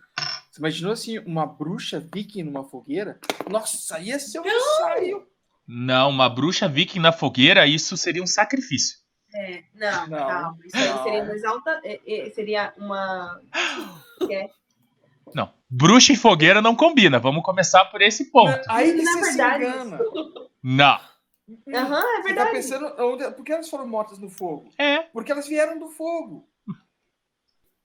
Você 0.50 0.60
imaginou 0.60 0.92
assim, 0.92 1.18
uma 1.20 1.46
bruxa 1.46 1.98
viking 1.98 2.42
numa 2.44 2.64
fogueira? 2.64 3.18
Nossa, 3.50 3.98
ia 3.98 4.18
ser 4.18 4.40
um 4.40 4.44
saio. 4.80 5.26
Não, 5.66 6.10
uma 6.10 6.28
bruxa 6.28 6.68
viking 6.68 6.98
na 7.00 7.12
fogueira, 7.12 7.66
isso 7.66 7.96
seria 7.96 8.22
um 8.22 8.26
sacrifício. 8.26 8.98
É, 9.34 9.64
não, 9.74 10.06
Não, 10.08 10.18
calma. 10.18 10.58
Isso 10.64 10.76
não. 10.76 11.02
seria 11.02 11.80
é, 11.84 12.26
é, 12.26 12.30
seria 12.30 12.74
uma. 12.76 13.40
Não. 15.34 15.52
Bruxa 15.70 16.12
e 16.12 16.16
fogueira 16.16 16.60
não 16.60 16.76
combina. 16.76 17.18
Vamos 17.18 17.42
começar 17.42 17.86
por 17.86 18.02
esse 18.02 18.30
ponto. 18.30 18.60
Aí 18.68 18.92
que 18.94 19.02
Na 19.02 19.12
você 19.12 19.20
verdade, 19.20 19.64
se 19.64 19.70
engana. 19.70 19.98
Não. 20.62 21.00
Aham, 21.74 21.98
é 22.00 22.16
Você 22.16 22.22
tá 22.22 22.22
verdade. 22.22 22.50
pensando, 22.50 22.94
onde, 22.98 23.30
por 23.32 23.44
que 23.44 23.52
elas 23.52 23.68
foram 23.68 23.86
mortas 23.86 24.18
no 24.18 24.28
fogo? 24.28 24.70
É. 24.78 25.00
Porque 25.04 25.32
elas 25.32 25.48
vieram 25.48 25.78
do 25.78 25.88
fogo. 25.88 26.46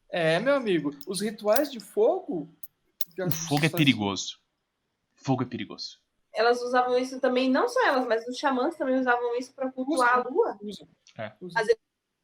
É, 0.09 0.39
meu 0.39 0.55
amigo, 0.55 0.91
os 1.07 1.21
rituais 1.21 1.71
de 1.71 1.79
fogo. 1.79 2.49
O 3.19 3.31
fogo 3.31 3.65
é 3.65 3.69
perigoso. 3.69 4.37
Fogo 5.15 5.43
é 5.43 5.45
perigoso. 5.45 5.99
Elas 6.33 6.61
usavam 6.61 6.97
isso 6.97 7.19
também, 7.19 7.49
não 7.49 7.67
só 7.67 7.85
elas, 7.87 8.05
mas 8.05 8.27
os 8.27 8.37
xamãs 8.37 8.75
também 8.75 8.99
usavam 8.99 9.35
isso 9.37 9.53
para 9.55 9.71
cultuar 9.71 10.19
a 10.19 10.29
lua. 10.29 10.57
Usam. 10.61 10.87
É. 11.17 11.31
As 11.55 11.67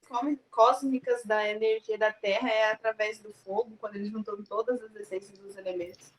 Cósmi- 0.08 0.40
cósmicas 0.52 1.24
da 1.26 1.48
energia 1.50 1.98
da 1.98 2.12
Terra 2.14 2.48
é 2.50 2.72
através 2.72 3.20
do 3.20 3.34
fogo, 3.34 3.76
quando 3.80 3.96
eles 3.96 4.12
juntam 4.12 4.44
todas 4.44 4.80
as 4.82 4.94
essências 4.96 5.38
dos 5.40 5.58
elementos. 5.58 6.14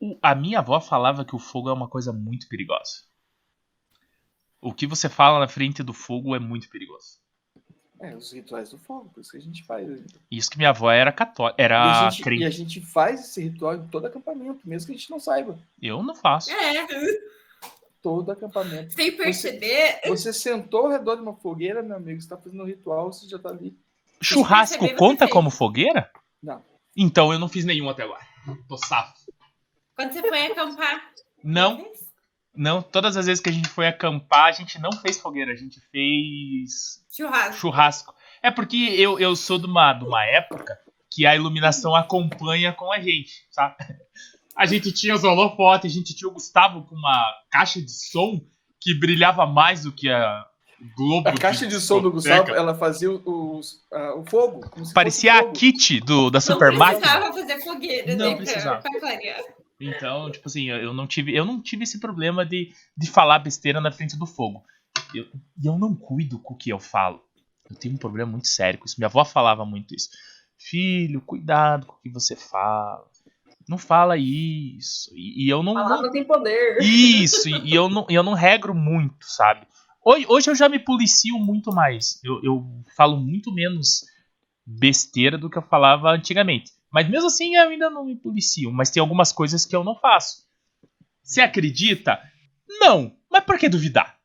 O- 0.00 0.18
a 0.22 0.34
minha 0.34 0.60
avó 0.60 0.80
falava 0.80 1.24
que 1.24 1.36
o 1.36 1.38
fogo 1.38 1.68
é 1.68 1.72
uma 1.74 1.88
coisa 1.88 2.12
muito 2.12 2.48
perigosa. 2.48 3.02
O 4.62 4.72
que 4.72 4.86
você 4.86 5.08
fala 5.08 5.38
na 5.38 5.48
frente 5.48 5.82
do 5.82 5.92
fogo 5.92 6.34
é 6.34 6.38
muito 6.38 6.70
perigoso. 6.70 7.18
É, 8.00 8.14
os 8.14 8.32
rituais 8.32 8.70
do 8.70 8.78
fogo, 8.78 9.08
por 9.10 9.20
isso 9.20 9.30
que 9.30 9.36
a 9.38 9.40
gente 9.40 9.64
faz. 9.64 9.88
ainda. 9.88 10.04
Isso 10.30 10.50
que 10.50 10.56
minha 10.58 10.70
avó 10.70 10.90
era 10.90 11.10
católica, 11.12 11.60
e, 11.60 11.64
era 11.64 12.06
a 12.06 12.10
gente, 12.10 12.22
crente. 12.22 12.42
e 12.42 12.46
a 12.46 12.50
gente 12.50 12.80
faz 12.80 13.20
esse 13.20 13.42
ritual 13.42 13.74
em 13.76 13.88
todo 13.88 14.06
acampamento, 14.06 14.60
mesmo 14.68 14.86
que 14.86 14.92
a 14.94 14.96
gente 14.98 15.10
não 15.10 15.18
saiba. 15.20 15.58
Eu 15.80 16.02
não 16.02 16.14
faço. 16.14 16.50
É, 16.50 16.86
Todo 18.02 18.30
acampamento. 18.30 18.94
sem 18.94 19.16
perceber. 19.16 20.00
Você 20.06 20.32
sentou 20.32 20.86
ao 20.86 20.92
redor 20.92 21.16
de 21.16 21.22
uma 21.22 21.34
fogueira, 21.34 21.82
meu 21.82 21.96
amigo, 21.96 22.20
você 22.20 22.28
tá 22.28 22.36
fazendo 22.36 22.62
um 22.62 22.66
ritual, 22.66 23.12
você 23.12 23.28
já 23.28 23.38
tá 23.38 23.48
ali. 23.48 23.76
Churrasco 24.22 24.78
perceber, 24.78 24.92
você 24.92 24.98
conta 24.98 25.28
como 25.28 25.50
fogueira? 25.50 26.10
Não. 26.42 26.62
Então 26.96 27.32
eu 27.32 27.38
não 27.38 27.48
fiz 27.48 27.64
nenhum 27.64 27.88
até 27.88 28.04
agora. 28.04 28.24
Tô 28.68 28.76
safo. 28.76 29.14
Quando 29.94 30.12
você 30.12 30.22
foi 30.22 30.46
acampar. 30.46 31.10
Não, 31.42 31.86
não. 32.54 32.82
Todas 32.82 33.16
as 33.16 33.26
vezes 33.26 33.42
que 33.42 33.48
a 33.48 33.52
gente 33.52 33.68
foi 33.68 33.86
acampar, 33.88 34.46
a 34.46 34.52
gente 34.52 34.80
não 34.80 34.92
fez 34.92 35.18
fogueira, 35.18 35.52
a 35.52 35.56
gente 35.56 35.80
fez 35.90 37.04
Churrasco. 37.10 37.54
churrasco. 37.60 38.14
É 38.42 38.50
porque 38.50 38.76
eu, 38.76 39.18
eu 39.18 39.34
sou 39.34 39.58
de 39.58 39.66
uma, 39.66 39.92
de 39.92 40.04
uma 40.04 40.24
época 40.24 40.78
que 41.10 41.26
a 41.26 41.34
iluminação 41.34 41.94
acompanha 41.94 42.72
com 42.72 42.92
a 42.92 43.00
gente, 43.00 43.46
sabe? 43.50 43.76
A 44.56 44.64
gente 44.66 44.90
tinha 44.92 45.14
os 45.14 45.22
holofotes, 45.24 45.90
a 45.90 45.94
gente 45.94 46.14
tinha 46.14 46.28
o 46.28 46.32
Gustavo 46.32 46.82
com 46.84 46.94
uma 46.94 47.24
caixa 47.50 47.80
de 47.80 47.90
som 47.90 48.40
que 48.80 48.94
brilhava 48.98 49.44
mais 49.46 49.82
do 49.82 49.92
que 49.92 50.08
a 50.08 50.44
Globo. 50.96 51.28
A 51.28 51.32
caixa 51.32 51.66
de 51.66 51.80
som 51.80 52.00
do. 52.02 52.10
Gustavo, 52.12 52.50
ela 52.54 52.74
fazia 52.74 53.10
os, 53.10 53.80
o 54.16 54.24
fogo. 54.28 54.60
como 54.70 54.84
se 54.84 54.92
Parecia 54.92 55.32
fosse 55.32 55.40
a 55.42 55.46
fogo. 55.46 55.58
Kit 55.58 56.00
do, 56.00 56.30
da 56.30 56.36
Não 56.36 56.40
Super 56.40 56.72
Máquina. 56.72 57.00
precisava 57.00 57.32
fazer 57.32 57.60
fogueira, 57.64 58.14
Não 58.16 58.30
né? 58.30 58.36
precisava. 58.36 58.80
Pra, 58.82 58.90
pra 58.90 59.00
clarear. 59.00 59.40
Então, 59.80 60.30
tipo 60.30 60.48
assim, 60.48 60.70
eu 60.70 60.76
eu 60.78 60.92
não 60.94 61.06
tive, 61.06 61.34
eu 61.36 61.44
não 61.44 61.60
tive 61.62 61.84
esse 61.84 61.98
problema 62.00 62.44
de, 62.46 62.72
de 62.96 63.10
falar 63.10 63.38
besteira 63.40 63.80
na 63.80 63.90
frente 63.92 64.18
do 64.18 64.26
fogo. 64.26 64.62
Eu- 65.14 65.26
E 65.62 65.66
eu, 65.66 65.78
não 65.78 65.94
cuido 65.94 66.38
com 66.38 66.54
o 66.54 66.56
que 66.56 66.70
eu 66.70 66.78
falo. 66.78 67.22
Eu 67.70 67.76
tenho 67.76 67.94
um 67.94 67.98
problema 67.98 68.30
muito 68.30 68.46
sério 68.48 68.78
com 68.78 68.84
isso. 68.86 68.96
Minha 68.98 69.08
avó 69.08 69.24
falava 69.24 69.64
muito 69.66 69.94
isso. 69.94 70.08
Filho, 70.58 71.20
cuidado 71.20 71.86
com 71.86 71.94
o 71.94 72.00
que 72.00 72.10
você 72.10 72.34
fala. 72.36 73.02
Não 73.68 73.76
fala 73.78 74.16
isso. 74.16 75.10
E, 75.14 75.44
e 75.46 75.50
eu 75.50 75.62
não. 75.62 75.74
Palavra 75.74 76.10
tem 76.10 76.24
poder. 76.24 76.78
Isso, 76.80 77.48
e, 77.48 77.70
e 77.70 77.74
eu, 77.74 77.88
não, 77.88 78.06
e 78.08 78.14
eu 78.14 78.22
não 78.22 78.32
regro 78.34 78.74
muito, 78.74 79.26
sabe? 79.26 79.66
Hoje, 80.04 80.24
hoje 80.28 80.50
eu 80.50 80.54
já 80.54 80.68
me 80.68 80.78
policio 80.78 81.36
muito 81.38 81.72
mais. 81.72 82.20
Eu, 82.22 82.40
eu 82.44 82.64
falo 82.96 83.16
muito 83.16 83.52
menos 83.52 84.04
besteira 84.64 85.36
do 85.36 85.50
que 85.50 85.58
eu 85.58 85.62
falava 85.62 86.10
antigamente. 86.10 86.70
Mas 86.92 87.08
mesmo 87.08 87.26
assim 87.26 87.56
eu 87.56 87.68
ainda 87.68 87.90
não 87.90 88.04
me 88.04 88.14
policio. 88.16 88.70
Mas 88.72 88.88
tem 88.90 89.00
algumas 89.00 89.32
coisas 89.32 89.66
que 89.66 89.74
eu 89.74 89.82
não 89.82 89.96
faço. 89.96 90.46
Você 91.22 91.40
acredita? 91.40 92.20
Não. 92.68 93.16
Mas 93.28 93.44
por 93.44 93.58
que 93.58 93.68
duvidar? 93.68 94.16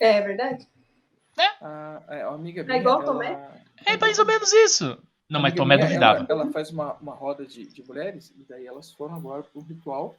É 0.00 0.20
verdade. 0.20 0.66
A, 1.38 2.02
a, 2.08 2.14
a 2.30 2.34
amiga 2.34 2.62
É 2.62 2.64
minha, 2.64 2.78
igual 2.78 2.96
ela- 3.00 3.04
Tomé? 3.12 3.62
É 3.86 3.96
mais 3.96 4.18
ou 4.18 4.26
menos 4.26 4.52
isso. 4.52 4.98
Não, 5.28 5.40
mas 5.40 5.54
Tomé 5.54 5.76
duvidava. 5.78 6.26
Ela, 6.30 6.42
ela 6.42 6.52
faz 6.52 6.70
uma, 6.70 6.94
uma 6.94 7.14
roda 7.14 7.46
de, 7.46 7.66
de 7.66 7.82
mulheres, 7.82 8.32
e 8.36 8.44
daí 8.48 8.66
elas 8.66 8.92
foram 8.92 9.14
agora 9.14 9.42
pro 9.42 9.60
ritual. 9.62 10.16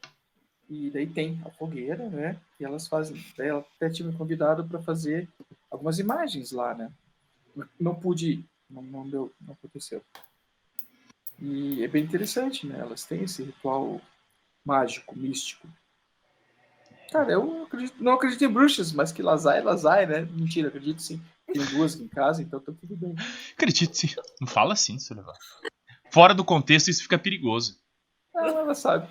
E 0.68 0.90
daí 0.90 1.06
tem 1.06 1.40
a 1.46 1.52
fogueira, 1.52 2.10
né? 2.10 2.40
E 2.60 2.66
elas 2.66 2.88
fazem. 2.88 3.24
Daí 3.38 3.50
ela 3.50 3.64
até 3.76 3.88
tinha 3.90 4.10
me 4.10 4.18
convidado 4.18 4.66
para 4.66 4.82
fazer 4.82 5.30
algumas 5.70 6.00
imagens 6.00 6.52
lá, 6.52 6.74
né? 6.74 6.92
Não 7.80 7.94
pude 7.94 8.44
não, 8.70 8.82
não 8.82 9.08
deu, 9.10 9.32
não 9.40 9.54
aconteceu. 9.54 10.02
E 11.40 11.84
é 11.84 11.88
bem 11.88 12.04
interessante, 12.04 12.66
né? 12.66 12.80
Elas 12.80 13.06
têm 13.06 13.24
esse 13.24 13.44
ritual 13.44 14.02
mágico, 14.66 15.16
místico. 15.16 15.68
Cara, 17.12 17.32
eu 17.32 17.64
acredito- 17.64 18.04
não 18.04 18.14
acredito 18.14 18.44
em 18.44 18.52
bruxas, 18.52 18.92
mas 18.92 19.12
que 19.12 19.22
Lazai 19.22 19.62
Lazai, 19.62 20.06
né? 20.08 20.22
Mentira, 20.22 20.70
acredito 20.70 21.02
sim. 21.02 21.22
Tem 21.52 21.66
duas 21.66 21.96
aqui 21.96 22.04
em 22.04 22.08
casa, 22.08 22.42
então 22.42 22.60
tá 22.60 22.72
tudo 22.80 22.96
bem. 22.96 23.16
Acredite, 23.54 24.16
não 24.42 24.48
fala 24.48 24.74
assim, 24.74 25.00
Sullivan. 25.00 25.34
Fora 26.12 26.34
do 26.34 26.44
contexto, 26.44 26.90
isso 26.90 27.04
fica 27.04 27.18
perigoso. 27.18 27.78
Ah, 28.36 28.48
ela 28.48 28.76
sabe. 28.76 29.08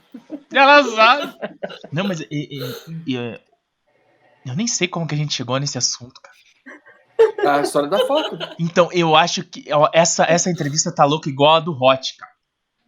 Ela 0.52 0.85
sabe. 0.85 1.35
Não, 1.93 2.05
mas 2.06 2.20
é, 2.20 3.40
eu 4.47 4.55
nem 4.55 4.66
sei 4.66 4.86
como 4.86 5.06
que 5.06 5.15
a 5.15 5.19
gente 5.19 5.35
chegou 5.35 5.59
nesse 5.59 5.78
assunto, 5.78 6.20
cara. 6.20 7.59
A 7.59 7.61
história 7.61 7.89
da 7.89 8.06
foto. 8.06 8.39
Então, 8.59 8.90
eu 8.93 9.15
acho 9.15 9.44
que 9.44 9.73
ó, 9.73 9.89
essa, 9.93 10.24
essa 10.24 10.51
entrevista 10.51 10.94
tá 10.94 11.05
louca 11.05 11.28
igual 11.28 11.56
a 11.56 11.61
do 11.61 11.73
Hot, 11.73 12.16
cara. 12.16 12.32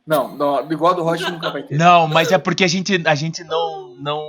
Não, 0.07 0.37
não 0.37 0.71
igual 0.71 0.93
a 0.93 0.97
do 0.97 1.03
Rocha 1.03 1.29
nunca 1.31 1.51
vai 1.51 1.65
ter. 1.65 1.77
Não, 1.77 2.07
mas 2.07 2.31
é 2.31 2.39
porque 2.39 2.63
a 2.63 2.69
gente, 2.69 3.03
a 3.07 3.15
gente 3.15 3.43
não, 3.43 3.97
não, 3.97 4.23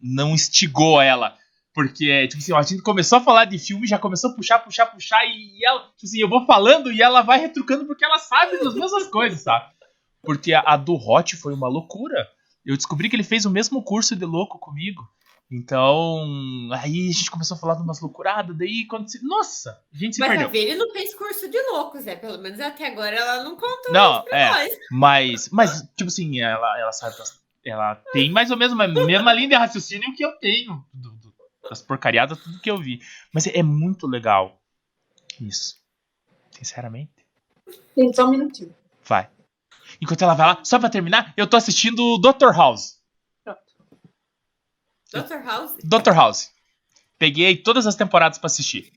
não 0.00 0.30
instigou 0.30 1.00
ela. 1.00 1.34
Porque, 1.74 2.28
tipo 2.28 2.40
assim, 2.40 2.54
a 2.54 2.62
gente 2.62 2.82
começou 2.82 3.18
a 3.18 3.20
falar 3.20 3.46
de 3.46 3.58
filme, 3.58 3.84
já 3.86 3.98
começou 3.98 4.30
a 4.30 4.34
puxar, 4.34 4.60
puxar, 4.60 4.86
puxar, 4.86 5.18
e 5.26 5.58
ela, 5.64 5.80
tipo 5.96 6.04
assim, 6.04 6.20
eu 6.20 6.28
vou 6.28 6.46
falando 6.46 6.92
e 6.92 7.02
ela 7.02 7.20
vai 7.20 7.40
retrucando 7.40 7.84
porque 7.84 8.04
ela 8.04 8.18
sabe 8.18 8.58
das 8.62 8.74
mesmas 8.74 9.08
coisas, 9.08 9.40
sabe? 9.40 9.66
Porque 10.22 10.52
a, 10.54 10.60
a 10.60 10.76
do 10.76 10.94
Hot 10.94 11.34
foi 11.36 11.52
uma 11.52 11.68
loucura. 11.68 12.28
Eu 12.64 12.76
descobri 12.76 13.08
que 13.10 13.16
ele 13.16 13.24
fez 13.24 13.44
o 13.44 13.50
mesmo 13.50 13.82
curso 13.82 14.14
de 14.14 14.24
louco 14.24 14.56
comigo. 14.58 15.02
Então, 15.50 16.68
aí 16.72 17.08
a 17.08 17.12
gente 17.12 17.30
começou 17.30 17.56
a 17.56 17.60
falar 17.60 17.74
de 17.74 17.82
umas 17.82 18.00
loucuradas, 18.00 18.56
daí 18.56 18.86
quando 18.86 19.08
se... 19.08 19.22
Nossa, 19.24 19.78
a 19.92 19.96
gente 19.96 20.14
se 20.14 20.20
Mas 20.20 20.30
a 20.30 20.32
perdeu. 20.34 20.50
Vere 20.50 20.76
não 20.76 20.90
fez 20.92 21.14
curso 21.14 21.48
de 21.50 21.60
loucos, 21.70 22.06
é. 22.06 22.16
Pelo 22.16 22.38
menos 22.38 22.58
até 22.60 22.86
agora 22.86 23.14
ela 23.16 23.42
não 23.44 23.56
contou 23.56 23.92
Não, 23.92 24.14
isso 24.18 24.24
pra 24.24 24.38
é. 24.38 24.50
nós. 24.50 24.78
Mas, 24.90 25.48
mas, 25.50 25.82
tipo 25.96 26.08
assim, 26.08 26.40
ela, 26.40 26.78
ela 26.80 26.92
sabe. 26.92 27.16
Ela 27.64 27.94
tem 28.12 28.30
mais 28.30 28.50
ou 28.50 28.56
menos 28.56 28.78
a 28.78 28.88
mesma 28.88 29.32
linha 29.32 29.48
de 29.48 29.54
raciocínio 29.54 30.14
que 30.14 30.24
eu 30.24 30.32
tenho. 30.38 30.84
do- 30.92 31.23
das 31.68 31.82
porcariadas, 31.82 32.38
tudo 32.42 32.60
que 32.60 32.70
eu 32.70 32.78
vi. 32.78 33.00
Mas 33.32 33.46
é, 33.46 33.62
muito 33.62 34.06
legal. 34.06 34.60
Isso. 35.40 35.82
Sinceramente. 36.50 37.12
Gente, 37.96 38.16
só 38.16 38.26
um 38.26 38.30
minutinho. 38.30 38.74
Vai. 39.02 39.28
Enquanto 40.00 40.22
ela 40.22 40.34
vai 40.34 40.46
lá, 40.46 40.64
só 40.64 40.78
pra 40.78 40.88
terminar, 40.88 41.32
eu 41.36 41.46
tô 41.46 41.56
assistindo 41.56 42.00
o 42.00 42.18
Dr. 42.18 42.54
House. 42.54 43.02
Dr. 45.12 45.44
House, 45.44 45.76
Dr. 45.84 46.12
House. 46.12 46.52
Peguei 47.16 47.56
todas 47.56 47.86
as 47.86 47.94
temporadas 47.94 48.36
pra 48.36 48.46
assistir. 48.46 48.92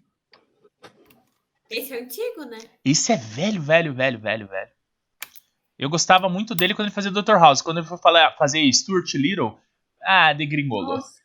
esse 1.69 1.94
é 1.94 2.02
antigo, 2.02 2.44
né? 2.45 2.57
Esse 2.84 3.11
é 3.11 3.18
velho, 3.18 3.61
velho, 3.61 3.94
velho, 3.94 4.19
velho, 4.19 4.48
velho. 4.48 4.72
Eu 5.77 5.89
gostava 5.89 6.27
muito 6.27 6.56
dele 6.56 6.73
quando 6.73 6.88
ele 6.88 6.95
fazia 6.95 7.11
Dr. 7.11 7.35
House. 7.35 7.61
Quando 7.61 7.77
ele 7.77 7.88
foi 7.88 7.99
falar, 7.99 8.35
fazer 8.35 8.72
Stuart 8.73 9.14
Little, 9.14 9.60
ah, 10.03 10.34
degringolou. 10.34 10.95
Nossa, 10.95 11.22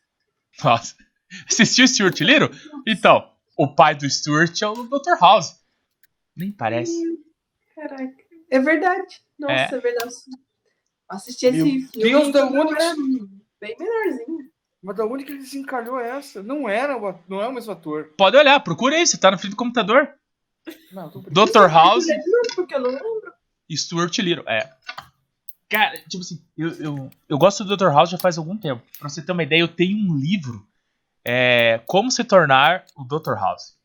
Nossa. 0.63 0.95
Assistiu 1.49 1.87
Stuart 1.87 2.19
Little? 2.21 2.49
Então, 2.87 3.29
o 3.57 3.73
pai 3.73 3.95
do 3.95 4.09
Stuart 4.09 4.61
é 4.61 4.67
o 4.67 4.83
Dr. 4.83 5.17
House. 5.19 5.55
Nem 6.35 6.51
parece. 6.51 6.93
caraca. 7.75 8.13
É 8.49 8.59
verdade. 8.59 9.21
Nossa, 9.39 9.53
É. 9.53 9.77
é, 9.77 9.79
verdade. 9.79 10.11
Assisti 11.09 11.45
esse 11.47 11.57
filme. 11.57 11.87
Deus, 11.95 12.31
da 12.31 12.39
era 12.41 12.95
bem 13.59 13.75
menorzinho. 13.79 14.51
Mas 14.81 14.97
da 14.97 15.05
onde 15.05 15.23
que 15.23 15.31
ele 15.31 15.39
desencalhou 15.39 15.99
essa? 15.99 16.43
Não 16.43 16.67
era, 16.67 16.97
não 17.27 17.41
é 17.41 17.47
o 17.47 17.53
mesmo 17.53 17.71
ator. 17.71 18.13
Pode 18.17 18.35
olhar, 18.35 18.59
procura 18.59 18.95
aí, 18.97 19.07
você 19.07 19.17
tá 19.17 19.31
na 19.31 19.37
frente 19.37 19.51
do 19.51 19.57
computador. 19.57 20.09
Não, 20.91 21.09
tô 21.09 21.19
Dr. 21.21 21.67
House 21.71 22.05
Não, 22.07 22.55
porque 22.55 22.75
eu 22.75 22.79
não 22.79 22.89
lembro. 22.89 23.33
e 23.69 23.77
Stuart 23.77 24.17
Little. 24.19 24.43
É. 24.47 24.69
Cara, 25.69 25.97
tipo 26.07 26.19
assim, 26.21 26.41
eu, 26.57 26.69
eu, 26.73 27.09
eu 27.29 27.37
gosto 27.37 27.63
do 27.63 27.75
Dr. 27.77 27.87
House 27.91 28.09
já 28.09 28.17
faz 28.17 28.37
algum 28.37 28.57
tempo. 28.57 28.81
Pra 28.99 29.09
você 29.09 29.21
ter 29.21 29.31
uma 29.31 29.43
ideia, 29.43 29.61
eu 29.61 29.67
tenho 29.67 29.97
um 29.97 30.15
livro. 30.17 30.65
É, 31.25 31.81
como 31.85 32.11
se 32.11 32.23
tornar 32.23 32.85
o 32.95 33.03
Dr. 33.03 33.33
House. 33.35 33.77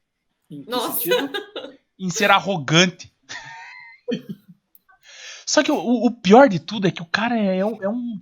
Em 0.50 0.64
Nossa. 0.66 1.00
Em 1.98 2.10
ser 2.10 2.30
arrogante. 2.30 3.12
Só 5.46 5.62
que 5.62 5.72
o, 5.72 5.76
o 5.78 6.10
pior 6.10 6.48
de 6.48 6.58
tudo 6.60 6.86
é 6.86 6.90
que 6.90 7.02
o 7.02 7.06
cara 7.06 7.36
é, 7.38 7.64
um- 7.64 7.82
é 7.82 7.88
um. 7.88 8.20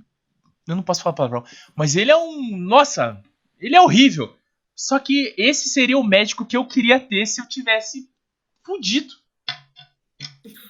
Eu 0.67 0.77
não 0.77 0.83
posso 0.83 1.03
falar 1.03 1.15
palavrão. 1.15 1.45
Mas 1.75 1.95
ele 1.97 2.11
é 2.11 2.17
um. 2.17 2.57
Nossa! 2.57 3.23
Ele 3.59 3.77
é 3.77 3.81
horrível. 3.81 4.35
Só 4.75 4.99
que 4.99 5.35
esse 5.39 5.69
seria 5.69 5.99
o 5.99 6.05
médico 6.05 6.45
que 6.45 6.57
eu 6.57 6.65
queria 6.67 7.01
ter 7.01 7.27
se 7.27 7.41
eu 7.41 7.47
tivesse 7.49 8.09
fudido. 8.65 9.13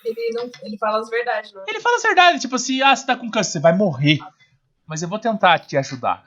Ele, 0.04 0.30
não, 0.34 0.50
ele 0.62 0.78
fala 0.78 0.98
as 1.00 1.08
verdades, 1.10 1.52
não 1.52 1.62
é? 1.62 1.64
Ele 1.68 1.80
fala 1.80 1.96
a 1.96 2.00
verdade, 2.02 2.40
tipo 2.40 2.54
assim, 2.56 2.80
ah, 2.82 2.94
você 2.94 3.04
tá 3.06 3.16
com 3.16 3.30
câncer, 3.30 3.52
você 3.52 3.60
vai 3.60 3.76
morrer. 3.76 4.18
Mas 4.86 5.02
eu 5.02 5.08
vou 5.08 5.18
tentar 5.18 5.58
te 5.58 5.76
ajudar. 5.76 6.25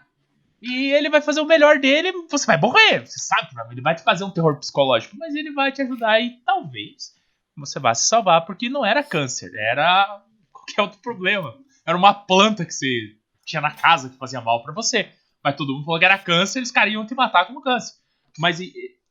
E 0.61 0.91
ele 0.91 1.09
vai 1.09 1.21
fazer 1.21 1.39
o 1.41 1.45
melhor 1.45 1.79
dele, 1.79 2.11
você 2.29 2.45
vai 2.45 2.59
morrer. 2.59 3.05
Você 3.05 3.19
sabe 3.19 3.49
ele 3.71 3.81
vai 3.81 3.95
te 3.95 4.03
fazer 4.03 4.23
um 4.23 4.31
terror 4.31 4.57
psicológico, 4.57 5.15
mas 5.17 5.33
ele 5.35 5.51
vai 5.51 5.71
te 5.71 5.81
ajudar 5.81 6.19
e 6.19 6.41
talvez 6.45 7.15
você 7.55 7.79
vá 7.79 7.93
se 7.93 8.07
salvar, 8.07 8.45
porque 8.45 8.69
não 8.69 8.85
era 8.85 9.03
câncer, 9.03 9.51
era 9.55 10.23
qualquer 10.51 10.81
outro 10.81 10.99
problema. 10.99 11.57
Era 11.85 11.97
uma 11.97 12.13
planta 12.13 12.65
que 12.65 12.73
você 12.73 13.15
tinha 13.45 13.61
na 13.61 13.71
casa 13.71 14.09
que 14.09 14.17
fazia 14.17 14.41
mal 14.41 14.63
pra 14.63 14.73
você. 14.73 15.11
Mas 15.43 15.55
todo 15.55 15.73
mundo 15.73 15.85
falou 15.85 15.99
que 15.99 16.05
era 16.05 16.17
câncer, 16.17 16.59
eles 16.59 16.71
caras 16.71 16.93
iam 16.93 17.05
te 17.05 17.15
matar 17.15 17.45
como 17.45 17.61
câncer. 17.61 17.95
Mas 18.37 18.59
é, 18.59 18.65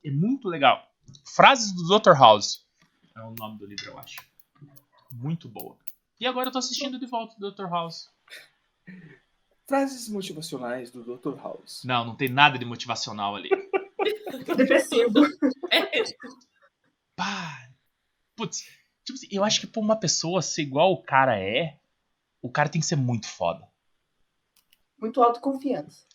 é 0.05 0.11
muito 0.11 0.49
legal. 0.49 0.87
Frases 1.35 1.73
do 1.73 1.99
Dr. 1.99 2.13
House. 2.13 2.67
É 3.17 3.21
o 3.21 3.35
nome 3.39 3.59
do 3.59 3.67
livro, 3.67 3.87
eu 3.87 3.99
acho. 3.99 4.17
Muito 5.11 5.49
boa. 5.49 5.77
E 6.21 6.27
agora 6.27 6.49
eu 6.49 6.53
tô 6.53 6.59
assistindo 6.59 6.99
de 6.99 7.07
volta 7.07 7.35
o 7.37 7.51
Dr. 7.51 7.69
House. 7.69 8.11
Frases 9.69 10.09
motivacionais 10.09 10.91
do 10.91 11.05
Dr. 11.05 11.37
House. 11.37 11.83
Não, 11.85 12.03
não 12.03 12.17
tem 12.17 12.31
nada 12.31 12.59
de 12.59 12.65
motivacional 12.65 13.37
ali. 13.37 13.51
Depressivo. 14.57 15.13
Pá. 17.15 17.69
Putz, 18.35 18.63
tipo 19.05 19.19
assim, 19.19 19.29
eu 19.31 19.45
acho 19.45 19.61
que 19.61 19.67
pra 19.67 19.83
uma 19.83 19.97
pessoa 19.97 20.41
ser 20.41 20.63
igual 20.63 20.93
o 20.93 21.03
cara 21.03 21.39
é, 21.39 21.79
o 22.41 22.51
cara 22.51 22.71
tem 22.71 22.81
que 22.81 22.87
ser 22.87 22.97
muito 22.97 23.29
foda. 23.29 23.69
Muito 24.99 25.23
autoconfiança. 25.23 26.07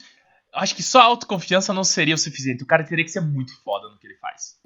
Eu 0.52 0.60
acho 0.60 0.76
que 0.76 0.82
só 0.82 1.02
autoconfiança 1.02 1.74
não 1.74 1.84
seria 1.84 2.16
o 2.16 2.18
suficiente. 2.18 2.64
O 2.64 2.68
cara 2.68 2.84
teria 2.84 3.06
que 3.06 3.12
ser 3.12 3.22
muito 3.22 3.56
foda 3.62 3.88
no 3.88 4.00
que 4.00 4.08
ele 4.08 4.18
faz. 4.18 4.60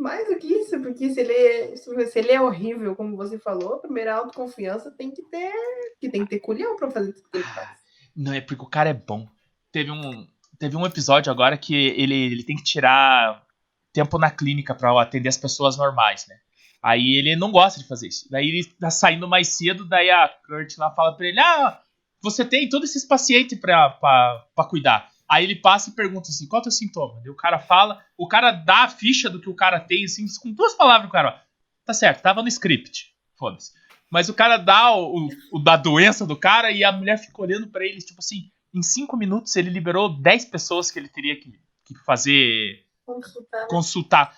Mais 0.00 0.26
do 0.26 0.38
que 0.38 0.46
isso, 0.46 0.80
porque 0.80 1.12
se 1.12 1.20
ele, 1.20 1.32
é, 1.34 1.76
se 1.76 2.18
ele 2.18 2.32
é 2.32 2.40
horrível, 2.40 2.96
como 2.96 3.18
você 3.18 3.38
falou, 3.38 3.74
a 3.74 3.80
primeira 3.80 4.14
autoconfiança 4.14 4.90
tem 4.90 5.10
que 5.10 5.22
ter. 5.24 5.52
Que 6.00 6.08
tem 6.08 6.24
que 6.24 6.30
ter 6.30 6.40
culhão 6.40 6.74
pra 6.74 6.90
fazer 6.90 7.12
tudo 7.12 7.28
que 7.30 7.36
ele 7.36 7.44
faz. 7.44 7.68
Não, 8.16 8.32
é 8.32 8.40
porque 8.40 8.62
o 8.62 8.68
cara 8.68 8.88
é 8.88 8.94
bom. 8.94 9.28
Teve 9.70 9.90
um, 9.90 10.26
teve 10.58 10.74
um 10.74 10.86
episódio 10.86 11.30
agora 11.30 11.58
que 11.58 11.74
ele, 11.74 12.14
ele 12.14 12.42
tem 12.42 12.56
que 12.56 12.64
tirar 12.64 13.44
tempo 13.92 14.18
na 14.18 14.30
clínica 14.30 14.74
pra 14.74 14.98
atender 15.02 15.28
as 15.28 15.36
pessoas 15.36 15.76
normais, 15.76 16.26
né? 16.26 16.36
Aí 16.82 17.18
ele 17.18 17.36
não 17.36 17.52
gosta 17.52 17.78
de 17.78 17.86
fazer 17.86 18.08
isso. 18.08 18.26
Daí 18.30 18.48
ele 18.48 18.64
tá 18.80 18.90
saindo 18.90 19.28
mais 19.28 19.48
cedo, 19.48 19.86
daí 19.86 20.08
a 20.08 20.30
Kurt 20.46 20.78
lá 20.78 20.90
fala 20.92 21.14
pra 21.14 21.26
ele: 21.26 21.38
Ah, 21.38 21.78
você 22.22 22.42
tem 22.42 22.70
todos 22.70 22.88
esses 22.88 23.06
pacientes 23.06 23.60
pra, 23.60 23.90
pra, 23.90 24.46
pra 24.54 24.64
cuidar. 24.64 25.09
Aí 25.30 25.44
ele 25.44 25.56
passa 25.56 25.90
e 25.90 25.94
pergunta 25.94 26.28
assim: 26.30 26.48
qual 26.48 26.58
é 26.58 26.60
o 26.60 26.64
teu 26.64 26.72
sintoma? 26.72 27.20
Daí 27.20 27.30
o 27.30 27.36
cara 27.36 27.58
fala, 27.58 28.02
o 28.18 28.26
cara 28.26 28.50
dá 28.50 28.84
a 28.84 28.88
ficha 28.88 29.30
do 29.30 29.40
que 29.40 29.48
o 29.48 29.54
cara 29.54 29.78
tem, 29.78 30.04
assim, 30.04 30.26
com 30.42 30.50
duas 30.52 30.74
palavras, 30.74 31.08
o 31.08 31.12
cara, 31.12 31.28
ó, 31.28 31.40
tá 31.84 31.94
certo, 31.94 32.20
tava 32.22 32.42
no 32.42 32.48
script. 32.48 33.14
Foda-se. 33.38 33.72
Mas 34.10 34.28
o 34.28 34.34
cara 34.34 34.56
dá 34.56 34.92
o, 34.92 35.16
o, 35.16 35.28
o 35.52 35.58
da 35.60 35.76
doença 35.76 36.26
do 36.26 36.36
cara 36.36 36.72
e 36.72 36.82
a 36.82 36.90
mulher 36.90 37.16
fica 37.16 37.40
olhando 37.40 37.68
pra 37.68 37.86
ele, 37.86 37.98
tipo 37.98 38.18
assim, 38.18 38.50
em 38.74 38.82
cinco 38.82 39.16
minutos 39.16 39.54
ele 39.54 39.70
liberou 39.70 40.08
10 40.20 40.46
pessoas 40.46 40.90
que 40.90 40.98
ele 40.98 41.08
teria 41.08 41.38
que, 41.38 41.52
que 41.86 41.94
fazer 42.04 42.84
Consultar. 43.06 43.66
consultar. 43.68 44.36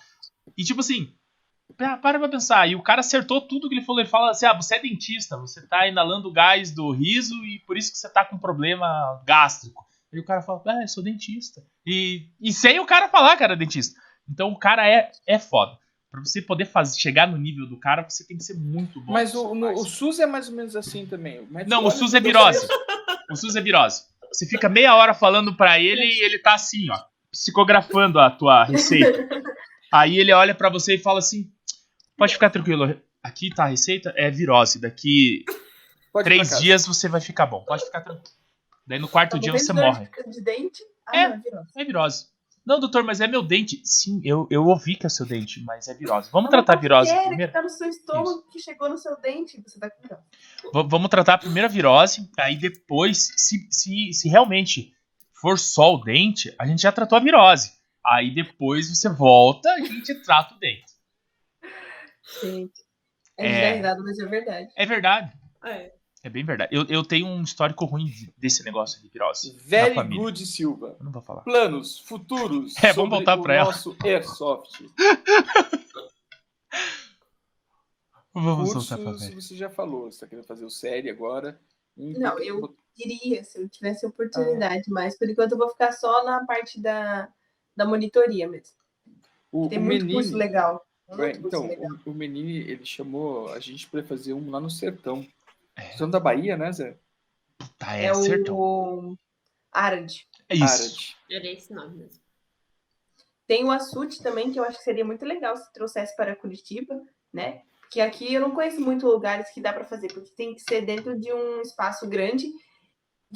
E 0.57 0.63
tipo 0.63 0.79
assim, 0.81 1.11
pa- 1.77 1.97
para 1.97 2.19
pra 2.19 2.29
pensar. 2.29 2.69
E 2.69 2.75
o 2.75 2.83
cara 2.83 2.99
acertou 2.99 3.41
tudo 3.41 3.67
que 3.67 3.75
ele 3.75 3.85
falou. 3.85 3.99
Ele 4.01 4.09
fala 4.09 4.31
assim: 4.31 4.45
ah, 4.45 4.53
você 4.53 4.75
é 4.75 4.79
dentista, 4.79 5.37
você 5.37 5.65
tá 5.67 5.87
inalando 5.87 6.27
o 6.29 6.31
gás 6.33 6.71
do 6.71 6.91
riso 6.91 7.33
e 7.45 7.59
por 7.65 7.75
isso 7.77 7.91
que 7.91 7.97
você 7.97 8.09
tá 8.09 8.23
com 8.23 8.37
problema 8.37 9.21
gástrico. 9.25 9.83
Aí 10.13 10.19
o 10.19 10.25
cara 10.25 10.41
fala: 10.41 10.61
ah, 10.67 10.81
eu 10.83 10.87
sou 10.87 11.03
dentista. 11.03 11.61
E, 11.85 12.27
e 12.41 12.53
sem 12.53 12.79
o 12.79 12.85
cara 12.85 13.09
falar 13.09 13.35
que 13.35 13.43
era 13.43 13.55
dentista. 13.55 13.99
Então 14.29 14.49
o 14.51 14.59
cara 14.59 14.87
é, 14.87 15.11
é 15.27 15.39
foda. 15.39 15.77
Pra 16.11 16.21
você 16.23 16.41
poder 16.43 16.65
fazer, 16.65 16.99
chegar 16.99 17.27
no 17.27 17.37
nível 17.37 17.67
do 17.67 17.79
cara, 17.79 18.07
você 18.07 18.23
tem 18.25 18.37
que 18.37 18.43
ser 18.43 18.53
muito 18.53 19.01
bom. 19.01 19.13
Mas 19.13 19.33
o, 19.33 19.55
no- 19.55 19.73
o 19.73 19.83
SUS 19.85 20.19
é 20.19 20.27
mais 20.27 20.47
ou 20.47 20.55
menos 20.55 20.75
assim 20.75 21.07
também. 21.07 21.39
O 21.39 21.47
Não, 21.67 21.83
o 21.85 21.89
SUS 21.91 22.13
é 22.13 22.19
virose. 22.19 22.67
O 23.31 23.35
SUS 23.35 23.55
é 23.55 23.61
virose. 23.61 24.03
Você 24.31 24.45
fica 24.45 24.69
meia 24.69 24.95
hora 24.95 25.13
falando 25.15 25.55
pra 25.57 25.79
ele 25.79 26.03
e 26.05 26.23
ele 26.25 26.37
tá 26.39 26.53
assim, 26.53 26.89
ó, 26.91 26.99
psicografando 27.31 28.19
a 28.19 28.29
tua 28.29 28.63
receita. 28.63 29.27
Aí 29.91 30.17
ele 30.19 30.31
olha 30.31 30.53
pra 30.53 30.69
você 30.69 30.95
e 30.95 30.99
fala 30.99 31.17
assim: 31.19 31.51
pode 32.15 32.33
ficar 32.33 32.49
tranquilo, 32.51 32.95
aqui 33.23 33.49
tá 33.53 33.63
a 33.65 33.67
receita, 33.69 34.13
é 34.15 34.29
virose. 34.29 34.79
Daqui 34.79 35.43
Pode 36.11 36.25
três 36.25 36.59
dias 36.59 36.85
você 36.85 37.07
vai 37.09 37.21
ficar 37.21 37.47
bom, 37.47 37.63
pode 37.65 37.83
ficar 37.85 38.01
tranquilo. 38.01 38.29
Daí 38.85 38.99
no 38.99 39.07
quarto 39.07 39.31
Tá 39.33 39.37
dia 39.39 39.51
você 39.51 39.71
morre. 39.73 40.09
De 40.27 40.41
dente. 40.41 40.81
Ah, 41.07 41.17
É. 41.17 41.29
não, 41.29 41.41
virou. 41.41 41.63
É 41.77 41.83
virose. 41.85 42.33
Não, 42.65 42.79
doutor, 42.79 43.03
mas 43.03 43.19
é 43.19 43.27
meu 43.27 43.41
dente. 43.43 43.81
Sim, 43.83 44.21
eu, 44.23 44.47
eu 44.49 44.65
ouvi 44.65 44.95
que 44.95 45.05
é 45.05 45.09
seu 45.09 45.25
dente, 45.25 45.61
mas 45.65 45.87
é 45.89 45.93
virose. 45.93 46.29
Vamos 46.31 46.49
É 46.51 46.55
uma 46.55 46.63
tratar 46.63 46.77
a 46.77 46.81
virose 46.81 47.09
bactéria 47.09 47.27
primeiro? 47.29 47.51
que 47.51 47.57
tá 47.57 47.61
no 47.63 47.69
seu 47.69 47.89
estômago 47.89 48.43
que 48.51 48.59
chegou 48.59 48.87
no 48.89 48.97
seu 48.97 49.19
dente. 49.19 49.61
Você 49.61 49.79
tá 49.79 49.89
com 49.89 50.01
virose. 50.01 50.23
V- 50.73 50.87
vamos 50.89 51.09
tratar 51.09 51.33
a 51.33 51.37
primeira 51.37 51.67
virose, 51.67 52.29
aí 52.39 52.55
depois, 52.57 53.33
se, 53.35 53.67
se, 53.69 54.13
se 54.13 54.29
realmente 54.29 54.93
for 55.33 55.59
só 55.59 55.93
o 55.93 55.97
dente, 56.01 56.55
a 56.57 56.65
gente 56.65 56.81
já 56.81 56.91
tratou 56.91 57.17
a 57.17 57.21
virose. 57.21 57.73
Aí 58.05 58.33
depois 58.33 58.89
você 58.89 59.09
volta 59.09 59.67
e 59.79 59.81
a 59.83 59.85
gente 59.85 60.13
trata 60.23 60.55
o 60.55 60.59
dente. 60.59 60.93
Gente. 62.41 62.81
É. 63.37 63.45
É, 63.47 63.61
é 63.71 63.75
risada, 63.75 64.01
mas 64.03 64.19
é 64.19 64.25
verdade. 64.25 64.67
É 64.77 64.85
verdade. 64.85 65.33
É. 65.65 65.91
É 66.25 66.29
bem 66.29 66.43
verdade. 66.45 66.73
Eu, 66.73 66.85
eu 66.87 67.03
tenho 67.03 67.27
um 67.27 67.41
histórico 67.43 67.83
ruim 67.83 68.05
de- 68.05 68.33
desse 68.37 68.63
negócio 68.63 69.01
de 69.01 69.09
virose. 69.09 69.57
família. 69.93 70.23
Good 70.23 70.45
Silva. 70.45 70.95
Eu 70.97 71.03
não 71.05 71.11
vou 71.11 71.21
falar. 71.21 71.41
Planos 71.41 71.99
futuros 71.99 72.73
É, 72.81 72.93
vamos 72.93 73.09
voltar 73.11 73.37
o 73.37 73.41
pra 73.43 73.55
ela. 73.55 73.65
nosso 73.65 73.95
Airsoft. 74.03 74.81
Vamos 78.35 78.71
Cursos, 78.71 78.89
voltar 78.89 79.03
pra 79.03 79.11
ver. 79.27 79.35
você 79.35 79.55
já 79.55 79.69
falou. 79.69 80.11
Você 80.11 80.21
tá 80.21 80.27
querendo 80.27 80.45
fazer 80.45 80.65
o 80.65 80.69
série 80.69 81.07
agora. 81.09 81.59
Em- 81.97 82.13
Não, 82.17 82.39
eu- 82.39 82.75
Queria, 82.95 83.43
se 83.43 83.59
eu 83.59 83.67
tivesse 83.67 84.05
oportunidade, 84.05 84.83
mas 84.91 85.17
por 85.17 85.27
enquanto 85.27 85.53
eu 85.53 85.57
vou 85.57 85.67
ficar 85.69 85.91
só 85.93 86.23
na 86.23 86.45
parte 86.45 86.79
da, 86.79 87.27
da 87.75 87.85
monitoria 87.87 88.47
mesmo. 88.47 88.75
O, 89.51 89.67
Tem 89.67 89.79
o 89.79 89.81
muito 89.81 90.01
Menini, 90.05 90.13
curso 90.13 90.35
legal. 90.37 90.85
Muito 91.07 91.19
Ué, 91.21 91.31
curso 91.33 91.47
então, 91.47 91.67
legal. 91.67 91.91
o, 92.05 92.11
o 92.11 92.13
Menini, 92.13 92.57
ele 92.59 92.85
chamou 92.85 93.51
a 93.51 93.59
gente 93.59 93.87
pra 93.87 94.03
fazer 94.03 94.33
um 94.33 94.51
lá 94.51 94.59
no 94.59 94.69
sertão. 94.69 95.25
É. 95.75 95.81
Sertão 95.89 96.09
da 96.09 96.19
Bahia, 96.19 96.57
né, 96.57 96.71
Zé? 96.71 96.97
Tá, 97.77 97.95
é, 97.97 98.05
É 98.05 98.13
sertão. 98.13 98.55
o 98.55 99.17
Arad. 99.71 100.13
É 100.49 100.55
isso. 100.55 100.63
Arad. 100.63 101.15
Era 101.31 101.47
esse 101.47 101.73
nome 101.73 101.97
mesmo. 101.97 102.21
Tem 103.45 103.63
o 103.63 103.71
Açute 103.71 104.21
também, 104.23 104.51
que 104.51 104.59
eu 104.59 104.63
acho 104.63 104.77
que 104.77 104.83
seria 104.83 105.03
muito 105.03 105.25
legal 105.25 105.55
se 105.57 105.71
trouxesse 105.73 106.15
para 106.15 106.35
Curitiba, 106.35 107.01
né? 107.31 107.63
Porque 107.81 107.99
aqui 107.99 108.33
eu 108.33 108.41
não 108.41 108.55
conheço 108.55 108.79
muito 108.79 109.05
lugares 109.05 109.51
que 109.51 109.61
dá 109.61 109.73
para 109.73 109.83
fazer, 109.83 110.11
porque 110.13 110.31
tem 110.31 110.55
que 110.55 110.61
ser 110.61 110.81
dentro 110.81 111.19
de 111.19 111.31
um 111.31 111.61
espaço 111.61 112.07
grande 112.07 112.47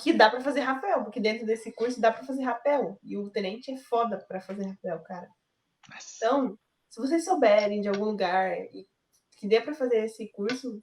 que 0.01 0.13
dá 0.13 0.29
para 0.29 0.41
fazer 0.41 0.61
rapel, 0.61 1.03
porque 1.03 1.19
dentro 1.19 1.45
desse 1.45 1.71
curso 1.71 1.99
dá 1.99 2.11
para 2.11 2.23
fazer 2.23 2.43
rapel. 2.43 2.97
E 3.03 3.17
o 3.17 3.29
tenente 3.29 3.71
é 3.71 3.77
foda 3.77 4.17
para 4.27 4.39
fazer 4.39 4.65
rapel, 4.65 4.99
cara. 5.01 5.27
Nossa. 5.89 6.15
Então, 6.17 6.59
se 6.89 6.99
vocês 6.99 7.25
souberem 7.25 7.81
de 7.81 7.87
algum 7.87 8.05
lugar 8.05 8.57
e 8.73 8.87
que 9.37 9.47
dê 9.47 9.61
para 9.61 9.75
fazer 9.75 10.05
esse 10.05 10.27
curso, 10.29 10.81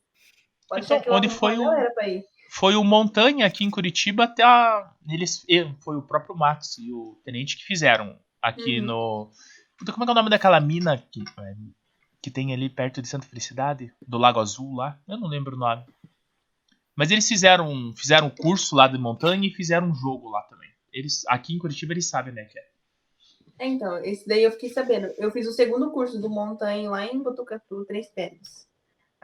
pode 0.68 0.84
Então, 0.84 0.96
ser 0.98 1.02
que 1.04 1.08
eu 1.10 1.14
onde 1.14 1.28
foi 1.28 1.56
o- 1.58 1.64
galera 1.64 1.92
pra 1.94 2.08
ir. 2.08 2.24
Foi 2.50 2.76
o 2.76 2.84
Montanha 2.84 3.46
aqui 3.46 3.64
em 3.64 3.70
Curitiba 3.70 4.24
até 4.24 4.44
a. 4.44 4.92
Eles, 5.08 5.44
foi 5.80 5.96
o 5.96 6.02
próprio 6.02 6.36
Max 6.36 6.78
e 6.78 6.92
o 6.92 7.20
Tenente 7.24 7.56
que 7.56 7.64
fizeram 7.64 8.16
aqui 8.40 8.78
Uhum. 8.80 8.86
no. 8.86 9.30
Puta, 9.76 9.92
como 9.92 10.04
é 10.04 10.06
que 10.06 10.10
é 10.10 10.12
o 10.12 10.14
nome 10.14 10.30
daquela 10.30 10.60
mina 10.60 10.96
que, 10.96 11.20
é, 11.40 11.54
que 12.22 12.30
tem 12.30 12.52
ali 12.54 12.68
perto 12.70 13.02
de 13.02 13.08
Santa 13.08 13.26
Felicidade? 13.26 13.92
Do 14.06 14.18
Lago 14.18 14.38
Azul 14.38 14.76
lá? 14.76 14.96
Eu 15.08 15.18
não 15.18 15.26
lembro 15.26 15.56
o 15.56 15.58
nome. 15.58 15.84
Mas 16.94 17.10
eles 17.10 17.26
fizeram 17.26 17.92
fizeram 17.96 18.28
um 18.28 18.30
curso 18.30 18.76
lá 18.76 18.86
de 18.86 18.96
montanha 18.98 19.44
e 19.48 19.50
fizeram 19.50 19.88
um 19.88 19.94
jogo 19.94 20.30
lá 20.30 20.42
também. 20.42 20.70
Eles, 20.92 21.24
aqui 21.26 21.54
em 21.54 21.58
Curitiba 21.58 21.92
eles 21.92 22.08
sabem, 22.08 22.32
né? 22.32 22.44
Que 22.44 22.56
é. 22.56 22.62
É, 23.58 23.66
Então, 23.66 23.96
esse 24.04 24.28
daí 24.28 24.44
eu 24.44 24.52
fiquei 24.52 24.68
sabendo. 24.68 25.06
Eu 25.18 25.32
fiz 25.32 25.46
o 25.48 25.52
segundo 25.52 25.90
curso 25.90 26.20
do 26.20 26.30
Montanha 26.30 26.88
lá 26.88 27.04
em 27.04 27.20
Botucatu, 27.20 27.84
Três 27.84 28.06
Pedras. 28.10 28.68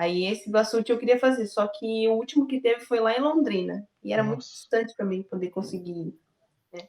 Aí 0.00 0.24
esse 0.24 0.50
do 0.50 0.56
Açute 0.56 0.90
eu 0.90 0.98
queria 0.98 1.18
fazer, 1.18 1.46
só 1.46 1.68
que 1.68 2.08
o 2.08 2.14
último 2.14 2.46
que 2.46 2.58
teve 2.58 2.80
foi 2.86 3.00
lá 3.00 3.14
em 3.14 3.20
Londrina. 3.20 3.86
E 4.02 4.14
era 4.14 4.24
muito 4.24 4.38
Nossa. 4.38 4.48
distante 4.48 4.96
para 4.96 5.04
mim 5.04 5.22
poder 5.22 5.50
conseguir. 5.50 5.92
ir, 5.92 6.18
né? 6.72 6.88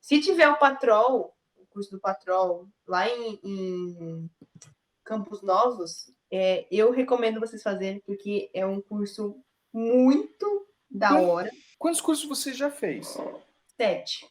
Se 0.00 0.20
tiver 0.20 0.48
o 0.48 0.56
Patrol, 0.56 1.36
o 1.56 1.66
curso 1.66 1.90
do 1.90 1.98
Patrol, 1.98 2.68
lá 2.86 3.08
em, 3.08 3.40
em 3.42 4.30
Campos 5.02 5.42
Novos, 5.42 6.14
é, 6.30 6.64
eu 6.70 6.92
recomendo 6.92 7.40
vocês 7.40 7.64
fazerem, 7.64 8.00
porque 8.06 8.48
é 8.54 8.64
um 8.64 8.80
curso 8.80 9.42
muito 9.72 10.64
da 10.88 11.18
hora. 11.18 11.50
Quantos 11.80 12.00
cursos 12.00 12.28
você 12.28 12.54
já 12.54 12.70
fez? 12.70 13.18
Sete. 13.76 14.24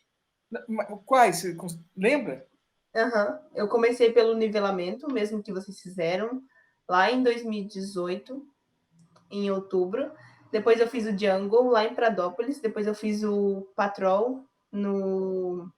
Quais? 1.06 1.42
Você 1.42 1.58
lembra? 1.98 2.48
Aham. 2.96 3.42
Eu 3.54 3.68
comecei 3.68 4.10
pelo 4.14 4.36
nivelamento, 4.36 5.12
mesmo 5.12 5.44
que 5.44 5.52
vocês 5.52 5.82
fizeram, 5.82 6.42
lá 6.92 7.10
em 7.10 7.24
2018, 7.24 8.46
em 9.32 9.50
outubro. 9.50 10.12
Depois 10.52 10.78
eu 10.78 10.90
fiz 10.90 11.06
o 11.06 11.18
Jungle 11.18 11.70
lá 11.70 11.86
em 11.86 11.96
Pradópolis. 11.96 12.60
Depois 12.60 12.86
eu 12.86 12.94
fiz 12.94 13.24
o 13.24 13.66
Patrol 13.78 14.46
no. 14.70 15.72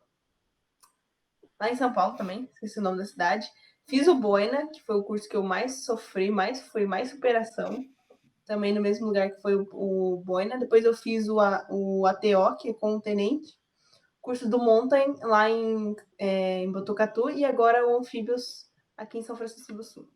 Lá 1.60 1.70
em 1.70 1.76
São 1.76 1.94
Paulo 1.94 2.18
também, 2.18 2.50
esqueci 2.56 2.80
o 2.80 2.82
nome 2.82 2.98
da 2.98 3.06
cidade. 3.06 3.48
Fiz 3.86 4.08
o 4.08 4.16
Boina, 4.16 4.68
que 4.72 4.82
foi 4.82 4.96
o 4.96 5.04
curso 5.04 5.30
que 5.30 5.36
eu 5.36 5.44
mais 5.44 5.86
sofri, 5.86 6.32
mais 6.32 6.62
foi 6.70 6.88
mais 6.88 7.12
superação. 7.12 7.86
Também 8.44 8.74
no 8.74 8.82
mesmo 8.82 9.06
lugar 9.06 9.30
que 9.30 9.40
foi 9.40 9.56
o, 9.56 9.68
o 9.72 10.18
Boina. 10.26 10.58
Depois 10.58 10.84
eu 10.84 10.96
fiz 10.96 11.30
o, 11.30 11.38
o 11.70 12.08
ATO, 12.08 12.58
que 12.60 12.70
é 12.70 12.74
com 12.74 12.96
o 12.96 13.02
Tenente. 13.02 13.54
Curso 14.20 14.50
do 14.50 14.58
Mountain, 14.58 15.14
lá 15.22 15.48
em 15.48 15.96
é, 16.18 16.64
em 16.64 16.72
Botucatu 16.72 17.30
e 17.30 17.46
agora 17.46 17.86
o 17.86 18.00
Anfíbios 18.00 18.68
aqui 18.98 19.20
em 19.20 19.22
São 19.22 19.36
Francisco 19.36 19.74
do 19.74 19.84
Sul. 19.84 20.10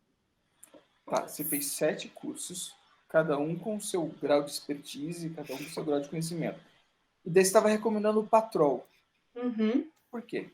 Tá, 1.08 1.26
você 1.26 1.42
fez 1.42 1.72
sete 1.72 2.08
cursos, 2.08 2.74
cada 3.08 3.38
um 3.38 3.56
com 3.56 3.76
o 3.76 3.80
seu 3.80 4.06
grau 4.20 4.42
de 4.42 4.50
expertise, 4.50 5.30
cada 5.30 5.54
um 5.54 5.56
com 5.56 5.64
o 5.64 5.68
seu 5.68 5.84
grau 5.84 6.00
de 6.00 6.08
conhecimento. 6.08 6.60
E 7.24 7.30
daí 7.30 7.44
você 7.44 7.48
estava 7.48 7.68
recomendando 7.68 8.20
o 8.20 8.26
Patrol. 8.26 8.86
Uhum. 9.34 9.88
Por 10.10 10.22
quê? 10.22 10.50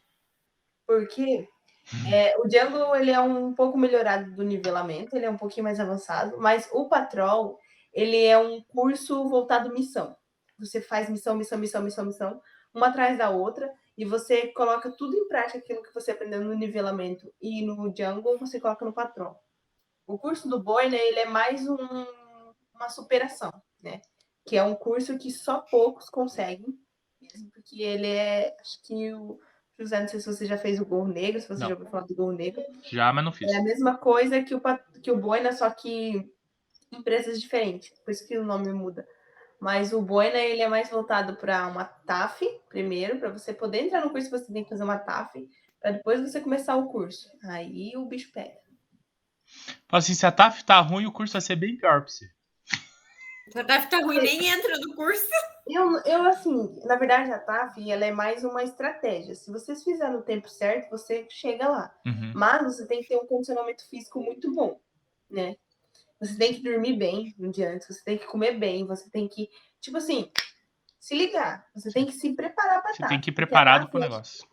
Porque 0.86 1.48
é, 2.12 2.38
o 2.38 2.46
Django 2.46 2.94
ele 2.94 3.10
é 3.10 3.20
um 3.20 3.52
pouco 3.52 3.76
melhorado 3.76 4.30
do 4.32 4.42
nivelamento, 4.42 5.16
ele 5.16 5.26
é 5.26 5.30
um 5.30 5.36
pouquinho 5.36 5.64
mais 5.64 5.80
avançado, 5.80 6.38
mas 6.38 6.68
o 6.72 6.88
Patrol 6.88 7.58
ele 7.92 8.24
é 8.24 8.38
um 8.38 8.62
curso 8.62 9.28
voltado 9.28 9.70
à 9.70 9.72
missão. 9.72 10.16
Você 10.58 10.80
faz 10.80 11.08
missão, 11.08 11.36
missão, 11.36 11.58
missão, 11.58 11.82
missão, 11.82 12.04
missão, 12.04 12.42
uma 12.72 12.88
atrás 12.88 13.18
da 13.18 13.30
outra, 13.30 13.72
e 13.96 14.04
você 14.04 14.48
coloca 14.48 14.90
tudo 14.90 15.16
em 15.16 15.28
prática 15.28 15.58
aquilo 15.58 15.82
que 15.82 15.94
você 15.94 16.10
aprendeu 16.10 16.42
no 16.42 16.54
nivelamento 16.54 17.32
e 17.40 17.64
no 17.64 17.92
Django 17.92 18.38
você 18.38 18.60
coloca 18.60 18.84
no 18.84 18.92
Patrol. 18.92 19.40
O 20.06 20.18
curso 20.18 20.48
do 20.48 20.62
Boina 20.62 20.96
ele 20.96 21.20
é 21.20 21.26
mais 21.26 21.66
um- 21.68 22.06
uma 22.74 22.88
superação, 22.88 23.50
né? 23.82 24.00
Que 24.46 24.56
é 24.56 24.62
um 24.62 24.74
curso 24.74 25.16
que 25.18 25.30
só 25.30 25.60
poucos 25.60 26.10
conseguem, 26.10 26.78
mesmo 27.20 27.50
porque 27.52 27.82
ele 27.82 28.06
é, 28.08 28.54
acho 28.60 28.82
que 28.84 29.12
o 29.14 29.40
José, 29.78 30.00
não 30.00 30.08
sei 30.08 30.20
se 30.20 30.26
você 30.26 30.46
já 30.46 30.58
fez 30.58 30.78
o 30.80 30.84
Gol 30.86 31.06
Negro, 31.06 31.40
se 31.40 31.48
você 31.48 31.60
Não. 31.60 31.68
já 31.68 31.74
ouviu 31.74 31.88
falar 31.90 32.04
do 32.04 32.14
Gol 32.14 32.32
Negro. 32.32 32.62
Já, 32.82 33.12
mas 33.12 33.24
não 33.24 33.32
fiz. 33.32 33.50
É 33.50 33.56
a 33.56 33.62
mesma 33.62 33.96
coisa 33.96 34.42
que 34.42 34.54
o, 34.54 34.60
que 35.02 35.10
o 35.10 35.16
Boina, 35.16 35.52
só 35.52 35.68
que 35.70 36.30
empresas 36.92 37.40
diferentes, 37.40 37.98
por 38.00 38.10
isso 38.10 38.26
que 38.28 38.38
o 38.38 38.44
nome 38.44 38.72
muda. 38.72 39.06
Mas 39.58 39.92
o 39.92 40.02
Boina, 40.02 40.36
ele 40.38 40.60
é 40.60 40.68
mais 40.68 40.90
voltado 40.90 41.36
para 41.36 41.66
uma 41.66 41.84
TAF, 41.84 42.44
primeiro, 42.68 43.18
para 43.18 43.30
você 43.30 43.54
poder 43.54 43.80
entrar 43.82 44.04
no 44.04 44.10
curso, 44.10 44.28
você 44.30 44.52
tem 44.52 44.62
que 44.62 44.68
fazer 44.70 44.84
uma 44.84 44.98
TAF, 44.98 45.48
para 45.80 45.92
depois 45.92 46.20
você 46.20 46.40
começar 46.40 46.76
o 46.76 46.88
curso. 46.88 47.30
Aí 47.44 47.96
o 47.96 48.04
bicho 48.04 48.30
pega. 48.32 48.58
Fala 49.88 49.98
assim, 49.98 50.14
se 50.14 50.26
a 50.26 50.32
TAF 50.32 50.64
tá 50.64 50.80
ruim, 50.80 51.06
o 51.06 51.12
curso 51.12 51.32
vai 51.32 51.42
ser 51.42 51.56
bem 51.56 51.76
pior 51.76 52.02
pra 52.02 52.10
você. 52.10 52.26
Se 53.50 53.58
a 53.58 53.64
TAF 53.64 53.90
tá 53.90 53.98
ruim, 53.98 54.18
nem 54.18 54.46
entra 54.46 54.78
no 54.78 54.94
curso. 54.94 55.28
Eu, 55.66 55.98
eu, 56.04 56.24
assim, 56.24 56.80
na 56.84 56.96
verdade, 56.96 57.30
a 57.30 57.38
TAF, 57.38 57.90
ela 57.90 58.04
é 58.04 58.10
mais 58.10 58.42
uma 58.44 58.62
estratégia. 58.62 59.34
Se 59.34 59.50
vocês 59.50 59.82
fizerem 59.82 60.14
no 60.14 60.22
tempo 60.22 60.48
certo, 60.48 60.90
você 60.90 61.26
chega 61.30 61.68
lá. 61.68 61.94
Uhum. 62.06 62.32
Mas 62.34 62.62
você 62.62 62.86
tem 62.86 63.02
que 63.02 63.08
ter 63.08 63.16
um 63.16 63.26
condicionamento 63.26 63.88
físico 63.88 64.20
muito 64.20 64.52
bom, 64.52 64.80
né? 65.30 65.56
Você 66.20 66.38
tem 66.38 66.54
que 66.54 66.62
dormir 66.62 66.96
bem 66.96 67.34
no 67.38 67.50
dia 67.50 67.70
antes, 67.70 67.86
você 67.86 68.02
tem 68.02 68.16
que 68.16 68.26
comer 68.26 68.58
bem, 68.58 68.86
você 68.86 69.10
tem 69.10 69.28
que, 69.28 69.48
tipo 69.80 69.98
assim, 69.98 70.30
se 70.98 71.14
ligar. 71.14 71.66
Você 71.74 71.90
tem 71.92 72.06
que 72.06 72.12
se 72.12 72.34
preparar 72.34 72.82
para 72.82 72.92
Você 72.94 73.02
TAF. 73.02 73.10
tem 73.10 73.20
que 73.20 73.30
ir 73.30 73.34
preparado 73.34 73.82
TAF 73.82 73.90
pro 73.90 74.00
negócio. 74.00 74.46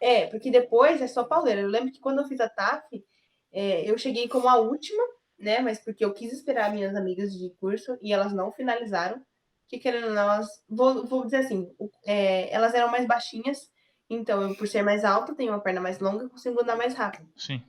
É, 0.00 0.26
porque 0.28 0.50
depois 0.50 1.02
é 1.02 1.06
só 1.06 1.24
pauleira. 1.24 1.60
Eu 1.60 1.68
lembro 1.68 1.92
que 1.92 2.00
quando 2.00 2.20
eu 2.20 2.26
fiz 2.26 2.40
a 2.40 2.48
TAF, 2.48 3.04
é, 3.52 3.88
eu 3.90 3.96
cheguei 3.98 4.28
como 4.28 4.48
a 4.48 4.56
última, 4.56 5.02
né? 5.38 5.60
Mas 5.60 5.78
porque 5.82 6.04
eu 6.04 6.12
quis 6.12 6.32
esperar 6.32 6.72
minhas 6.72 6.94
amigas 6.94 7.32
de 7.32 7.50
curso 7.60 7.96
e 8.02 8.12
elas 8.12 8.32
não 8.32 8.52
finalizaram. 8.52 9.20
Que 9.66 9.78
querendo 9.78 10.08
ou 10.08 10.14
não, 10.14 10.22
elas, 10.22 10.48
vou, 10.68 11.06
vou 11.06 11.24
dizer 11.24 11.38
assim, 11.38 11.70
é, 12.06 12.50
elas 12.52 12.72
eram 12.72 12.90
mais 12.90 13.06
baixinhas, 13.06 13.68
então 14.08 14.40
eu, 14.42 14.56
por 14.56 14.66
ser 14.66 14.82
mais 14.82 15.04
alta, 15.04 15.34
tenho 15.34 15.52
uma 15.52 15.60
perna 15.60 15.80
mais 15.80 15.98
longa, 15.98 16.28
consigo 16.28 16.62
andar 16.62 16.76
mais 16.76 16.94
rápido. 16.94 17.28
Sim. 17.36 17.62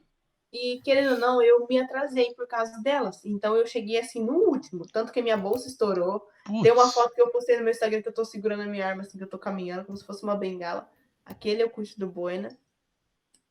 E 0.51 0.81
querendo 0.84 1.11
ou 1.14 1.19
não, 1.19 1.41
eu 1.41 1.68
me 1.68 1.80
atrasei 1.80 2.34
por 2.34 2.47
causa 2.47 2.81
delas. 2.81 3.23
Então 3.23 3.56
eu 3.56 3.68
cheguei 3.68 3.99
assim 3.99 4.23
no 4.23 4.34
último. 4.34 4.85
Tanto 4.91 5.11
que 5.11 5.22
minha 5.22 5.38
bolsa 5.38 5.68
estourou. 5.68 6.22
Putz. 6.45 6.64
Tem 6.64 6.72
uma 6.72 6.88
foto 6.89 7.14
que 7.14 7.22
eu 7.22 7.30
postei 7.30 7.57
no 7.57 7.64
meu 7.64 7.72
Instagram 7.72 8.01
que 8.01 8.07
eu 8.07 8.14
tô 8.14 8.26
segurando 8.26 8.64
a 8.64 8.65
minha 8.65 8.88
arma, 8.88 9.03
assim, 9.03 9.18
que 9.18 9.23
eu 9.23 9.30
tô 9.30 9.38
caminhando, 9.38 9.85
como 9.85 9.97
se 9.97 10.06
fosse 10.06 10.23
uma 10.23 10.35
bengala. 10.35 10.89
Aquele 11.23 11.61
é 11.61 11.65
o 11.65 11.69
curso 11.69 11.99
do 11.99 12.07
Boina. 12.07 12.57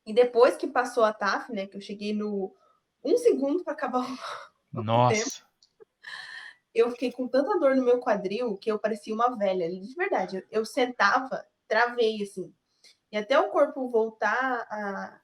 E 0.09 0.13
depois 0.13 0.55
que 0.55 0.65
passou 0.65 1.03
a 1.03 1.13
TAF, 1.13 1.51
né, 1.53 1.67
que 1.67 1.77
eu 1.77 1.81
cheguei 1.81 2.13
no 2.13 2.51
um 3.03 3.15
segundo 3.15 3.63
para 3.63 3.73
acabar 3.73 3.99
o 4.01 4.17
Nossa. 4.83 5.43
eu 6.73 6.89
fiquei 6.89 7.11
com 7.11 7.27
tanta 7.27 7.59
dor 7.59 7.75
no 7.75 7.85
meu 7.85 7.99
quadril 7.99 8.57
que 8.57 8.71
eu 8.71 8.79
parecia 8.79 9.13
uma 9.13 9.37
velha. 9.37 9.69
De 9.69 9.93
verdade, 9.93 10.37
eu- 10.37 10.43
eu 10.49 10.65
sentava, 10.65 11.45
travei 11.67 12.23
assim. 12.23 12.51
E 13.11 13.17
até 13.17 13.39
o 13.39 13.49
corpo 13.51 13.87
voltar 13.91 14.65
a, 14.71 15.19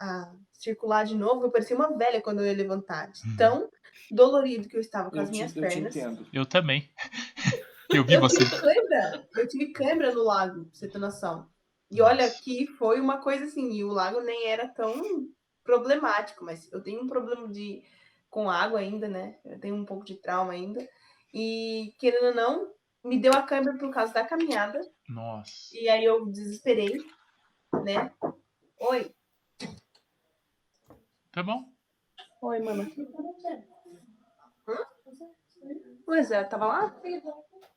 a 0.00 0.32
circular 0.54 1.04
de 1.04 1.14
novo, 1.14 1.44
eu 1.44 1.50
parecia 1.50 1.76
uma 1.76 1.94
velha 1.94 2.22
quando 2.22 2.40
eu 2.40 2.46
ia 2.46 2.54
levantar. 2.56 3.12
De 3.12 3.20
Hum. 3.28 3.36
tão 3.36 3.70
dolorido 4.10 4.68
que 4.70 4.76
eu 4.76 4.80
estava 4.80 5.10
com 5.10 5.16
Eu 5.18 5.22
as 5.24 5.28
te, 5.28 5.32
minhas 5.32 5.54
eu 5.54 5.68
te 5.68 5.74
pernas. 5.74 5.94
entendo. 5.96 6.26
Eu 6.32 6.46
também. 6.46 6.88
Eu 7.90 8.04
vi 8.06 8.14
Eu 8.14 8.20
você. 8.20 8.38
tive 8.38 8.58
cãibra. 8.58 9.28
Eu 9.36 9.48
tive 9.48 9.66
cãibra 9.72 10.14
no 10.14 10.22
lago, 10.22 10.64
pra 10.64 10.70
você 10.72 10.88
ter 10.88 10.98
noção. 10.98 11.46
E 11.90 12.00
olha 12.00 12.30
que 12.30 12.66
foi 12.66 13.00
uma 13.00 13.18
coisa 13.18 13.44
assim, 13.44 13.72
e 13.72 13.84
o 13.84 13.88
lago 13.88 14.20
nem 14.20 14.46
era 14.46 14.68
tão 14.68 15.28
problemático, 15.64 16.44
mas 16.44 16.70
eu 16.72 16.80
tenho 16.82 17.02
um 17.02 17.08
problema 17.08 17.48
de 17.48 17.82
com 18.30 18.48
água 18.48 18.78
ainda, 18.78 19.08
né? 19.08 19.38
Eu 19.44 19.58
tenho 19.58 19.74
um 19.74 19.84
pouco 19.84 20.04
de 20.04 20.14
trauma 20.14 20.52
ainda. 20.52 20.88
E 21.34 21.92
querendo 21.98 22.26
ou 22.26 22.34
não, 22.34 22.72
me 23.04 23.18
deu 23.18 23.32
a 23.32 23.42
câimbra 23.42 23.76
por 23.76 23.92
causa 23.92 24.12
da 24.14 24.24
caminhada. 24.24 24.80
Nossa. 25.08 25.52
E 25.72 25.88
aí 25.88 26.04
eu 26.04 26.26
desesperei, 26.26 27.04
né? 27.84 28.12
Oi. 28.78 29.12
Tá 31.32 31.42
bom. 31.42 31.64
Oi, 32.42 32.60
mano. 32.60 32.90
Hã? 34.68 34.86
Pois 36.04 36.30
é, 36.30 36.44
tava 36.44 36.66
lá? 36.66 37.00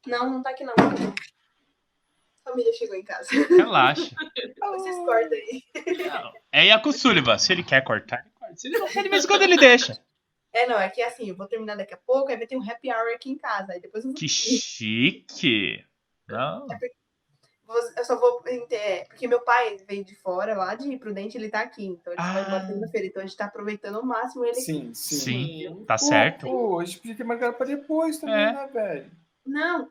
Não, 0.05 0.29
não 0.29 0.43
tá 0.43 0.51
aqui 0.51 0.63
não. 0.63 0.73
A 2.45 2.49
família 2.49 2.73
chegou 2.73 2.95
em 2.95 3.03
casa. 3.03 3.29
Relaxa. 3.31 4.09
Vocês 4.59 4.95
cortam 4.97 5.31
aí. 5.37 5.63
Não, 5.97 6.33
É 6.51 6.65
Iaco 6.67 6.91
Sullivan. 6.91 7.37
Se 7.37 7.53
ele 7.53 7.63
quer 7.63 7.83
cortar, 7.83 8.19
ele 8.21 8.31
corta. 8.37 8.55
Se 8.57 8.67
ele 8.67 8.77
não 8.79 8.87
quer, 8.87 9.03
de 9.03 9.09
vez 9.09 9.23
em 9.23 9.27
quando 9.27 9.41
ele 9.43 9.55
deixa. 9.57 9.99
É, 10.53 10.67
não, 10.67 10.79
é 10.79 10.89
que 10.89 11.01
assim, 11.01 11.29
eu 11.29 11.35
vou 11.35 11.47
terminar 11.47 11.75
daqui 11.75 11.93
a 11.93 11.97
pouco, 11.97 12.29
aí 12.29 12.37
vai 12.37 12.45
ter 12.45 12.55
um 12.57 12.61
happy 12.69 12.89
hour 12.91 13.13
aqui 13.15 13.31
em 13.31 13.37
casa. 13.37 13.73
Aí 13.73 13.79
depois 13.81 14.03
eu 14.03 14.11
vou. 14.11 14.19
Que 14.19 14.27
chique. 14.27 15.83
Não. 16.27 16.67
vou- 17.65 17.77
Eu 17.97 18.05
só 18.05 18.19
vou. 18.19 18.43
é, 18.71 19.05
Porque 19.05 19.27
meu 19.27 19.39
pai 19.41 19.77
veio 19.87 20.03
de 20.05 20.13
fora 20.15 20.55
lá 20.55 20.75
de 20.75 20.95
Prudente, 20.97 21.37
ele 21.37 21.49
tá 21.49 21.61
aqui. 21.61 21.85
Então 21.85 22.13
ele 22.13 22.21
só 22.21 22.33
vai 22.33 22.41
embora 22.43 22.57
Ah. 22.63 22.67
segunda-feira. 22.67 23.07
Então 23.07 23.23
a 23.23 23.25
gente 23.25 23.37
tá 23.37 23.45
aproveitando 23.45 23.95
ao 23.95 24.05
máximo 24.05 24.43
ele 24.43 24.51
aqui. 24.51 24.61
Sim, 24.61 24.93
sim. 24.93 25.19
Sim, 25.19 25.85
tá 25.85 25.97
certo. 25.97 26.45
Pô, 26.45 26.79
a 26.79 26.85
gente 26.85 26.99
podia 26.99 27.15
ter 27.15 27.23
marcado 27.23 27.55
pra 27.57 27.65
depois 27.65 28.17
também, 28.19 28.35
É. 28.35 28.51
né, 28.53 28.67
velho? 28.67 29.11
Não, 29.45 29.89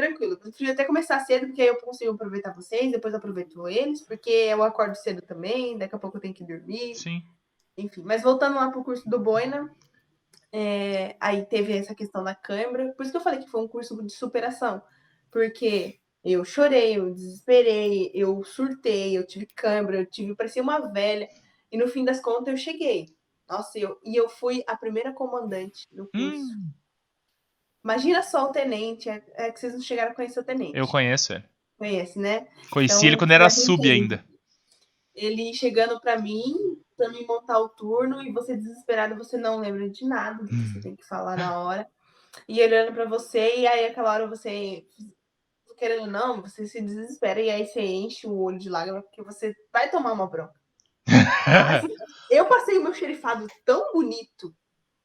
tranquilo. 0.00 0.32
Eu 0.32 0.38
prefiro 0.38 0.72
até 0.72 0.84
começar 0.84 1.20
cedo, 1.20 1.46
porque 1.46 1.62
aí 1.62 1.68
eu 1.68 1.80
consigo 1.80 2.12
aproveitar 2.12 2.54
vocês, 2.54 2.90
depois 2.90 3.12
eu 3.12 3.18
aproveito 3.18 3.68
eles, 3.68 4.00
porque 4.02 4.30
eu 4.30 4.62
acordo 4.62 4.94
cedo 4.94 5.22
também, 5.22 5.76
daqui 5.76 5.94
a 5.94 5.98
pouco 5.98 6.16
eu 6.16 6.20
tenho 6.20 6.34
que 6.34 6.44
dormir. 6.44 6.94
Sim. 6.94 7.22
Enfim, 7.76 8.02
mas 8.04 8.22
voltando 8.22 8.56
lá 8.56 8.70
pro 8.70 8.84
curso 8.84 9.08
do 9.08 9.18
Boina, 9.18 9.74
é, 10.52 11.16
aí 11.20 11.44
teve 11.46 11.76
essa 11.76 11.94
questão 11.94 12.24
da 12.24 12.34
câimbra. 12.34 12.92
Por 12.92 13.02
isso 13.02 13.12
que 13.12 13.16
eu 13.16 13.22
falei 13.22 13.40
que 13.40 13.50
foi 13.50 13.60
um 13.60 13.68
curso 13.68 14.02
de 14.02 14.12
superação. 14.12 14.82
Porque 15.30 16.00
eu 16.24 16.44
chorei, 16.44 16.96
eu 16.96 17.12
desesperei, 17.12 18.10
eu 18.12 18.42
surtei, 18.44 19.16
eu 19.16 19.26
tive 19.26 19.46
câimbra, 19.46 19.98
eu 19.98 20.06
tive, 20.06 20.34
parecia 20.34 20.62
uma 20.62 20.92
velha. 20.92 21.28
E 21.70 21.78
no 21.78 21.86
fim 21.88 22.04
das 22.04 22.20
contas 22.20 22.48
eu 22.48 22.56
cheguei. 22.56 23.06
Nossa, 23.48 23.78
eu, 23.78 23.98
e 24.04 24.16
eu 24.16 24.28
fui 24.28 24.62
a 24.66 24.76
primeira 24.76 25.12
comandante 25.12 25.86
do 25.90 26.08
curso. 26.08 26.36
Hum, 26.36 26.72
Imagina 27.82 28.22
só 28.22 28.48
o 28.48 28.52
tenente, 28.52 29.08
é, 29.08 29.22
é 29.34 29.50
que 29.50 29.58
vocês 29.58 29.72
não 29.72 29.80
chegaram 29.80 30.12
a 30.12 30.14
conhecer 30.14 30.40
o 30.40 30.44
tenente. 30.44 30.76
eu 30.76 30.86
conheço 30.86 31.32
ele. 31.32 31.44
Conhece, 31.78 32.18
né? 32.18 32.46
Conheci 32.70 32.94
Então, 32.96 33.08
ele 33.08 33.16
quando 33.16 33.30
era 33.32 33.48
sub 33.48 33.90
ainda. 33.90 34.22
ele 35.14 35.54
chegando 35.54 35.98
pra 36.00 36.18
mim, 36.18 36.52
pra 36.96 37.08
mim 37.08 37.24
montar 37.26 37.58
o 37.58 37.70
turno, 37.70 38.22
e 38.22 38.30
você 38.32 38.54
desesperado, 38.56 39.16
você 39.16 39.38
não 39.38 39.60
lembra 39.60 39.88
de 39.88 40.04
nada 40.06 40.42
do 40.42 40.48
que 40.48 40.54
você 40.54 40.80
tem 40.80 40.94
que 40.96 41.06
falar 41.06 41.36
na 41.38 41.58
hora. 41.58 41.86
E 42.46 42.60
ele 42.60 42.74
olhando 42.78 42.94
pra 42.94 43.06
você, 43.06 43.56
e 43.60 43.66
aí 43.66 43.86
aquela 43.86 44.12
hora 44.12 44.28
você, 44.28 44.84
querendo 45.78 46.02
ou 46.02 46.06
não, 46.06 46.42
você 46.42 46.66
se 46.66 46.82
desespera, 46.82 47.40
e 47.40 47.48
aí 47.50 47.66
você 47.66 47.80
enche 47.80 48.26
o 48.26 48.38
olho 48.38 48.58
de 48.58 48.68
lágrima, 48.68 49.02
porque 49.02 49.22
você 49.22 49.54
vai 49.72 49.90
tomar 49.90 50.12
uma 50.12 50.28
bronca. 50.28 50.52
Eu 52.30 52.44
passei 52.46 52.78
o 52.78 52.82
meu 52.82 52.92
xerifado 52.94 53.46
tão 53.64 53.92
bonito, 53.92 54.54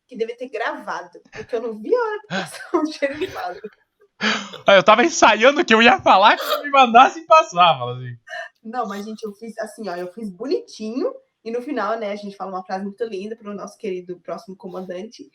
que 0.08 0.18
devia 0.18 0.38
ter 0.38 0.50
gravado, 0.50 1.20
porque 1.32 1.56
eu 1.56 1.62
não 1.62 1.80
vi 1.80 1.94
a 1.94 2.00
hora 2.00 2.20
de 2.20 2.28
passar 2.28 2.78
o 2.78 2.86
xerifado. 2.86 3.60
Ah, 4.66 4.76
Eu 4.76 4.84
tava 4.84 5.04
ensaiando 5.04 5.62
o 5.62 5.66
que 5.66 5.74
eu 5.74 5.82
ia 5.82 6.02
falar, 6.02 6.38
que 6.38 6.64
me 6.64 6.70
mandasse 6.70 7.20
e 7.20 7.26
passava. 7.26 7.94
Assim. 7.94 8.16
Não, 8.64 8.88
mas, 8.88 9.06
gente, 9.06 9.24
eu 9.24 9.34
fiz 9.34 9.58
assim, 9.58 9.90
ó, 9.90 9.96
eu 9.96 10.12
fiz 10.14 10.30
bonitinho, 10.30 11.14
e 11.44 11.52
no 11.52 11.62
final, 11.62 12.00
né, 12.00 12.12
a 12.12 12.16
gente 12.16 12.36
fala 12.36 12.52
uma 12.52 12.64
frase 12.64 12.86
muito 12.86 13.04
linda 13.04 13.36
para 13.36 13.52
o 13.52 13.54
nosso 13.54 13.78
querido 13.78 14.20
próximo 14.20 14.56
comandante. 14.56 15.30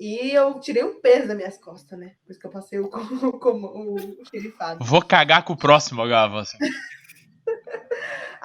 E 0.00 0.30
eu 0.32 0.60
tirei 0.60 0.84
um 0.84 1.00
peso 1.00 1.28
das 1.28 1.36
minhas 1.36 1.58
costas, 1.58 1.98
né? 1.98 2.14
Por 2.24 2.30
isso 2.30 2.40
que 2.40 2.46
eu 2.46 2.50
passei 2.50 2.78
o, 2.78 2.88
como, 2.88 3.38
como, 3.38 3.94
o 3.94 4.24
xerifado. 4.26 4.84
Vou 4.84 5.02
cagar 5.02 5.44
com 5.44 5.52
o 5.52 5.58
próximo 5.58 6.02
agora, 6.02 6.40
assim. 6.40 6.58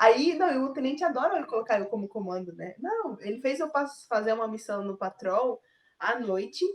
Aí, 0.03 0.37
não, 0.37 0.51
e 0.51 0.57
o 0.57 0.73
tenente 0.73 1.01
adora 1.01 1.45
colocar 1.45 1.79
eu 1.79 1.85
como 1.85 2.09
comando, 2.09 2.51
né? 2.51 2.75
Não, 2.77 3.17
ele 3.21 3.39
fez 3.39 3.61
eu 3.61 3.71
fazer 4.09 4.33
uma 4.33 4.49
missão 4.49 4.83
no 4.83 4.97
patrol 4.97 5.61
à 5.97 6.19
noite 6.19 6.65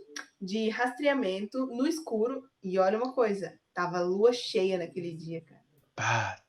de 0.41 0.71
rastreamento 0.71 1.67
no 1.67 1.87
escuro. 1.87 2.43
E 2.63 2.79
olha 2.79 2.97
uma 2.97 3.13
coisa, 3.13 3.53
tava 3.75 4.01
lua 4.01 4.33
cheia 4.33 4.79
naquele 4.79 5.13
dia, 5.13 5.43
cara. 5.43 5.63
Pá, 5.95 6.43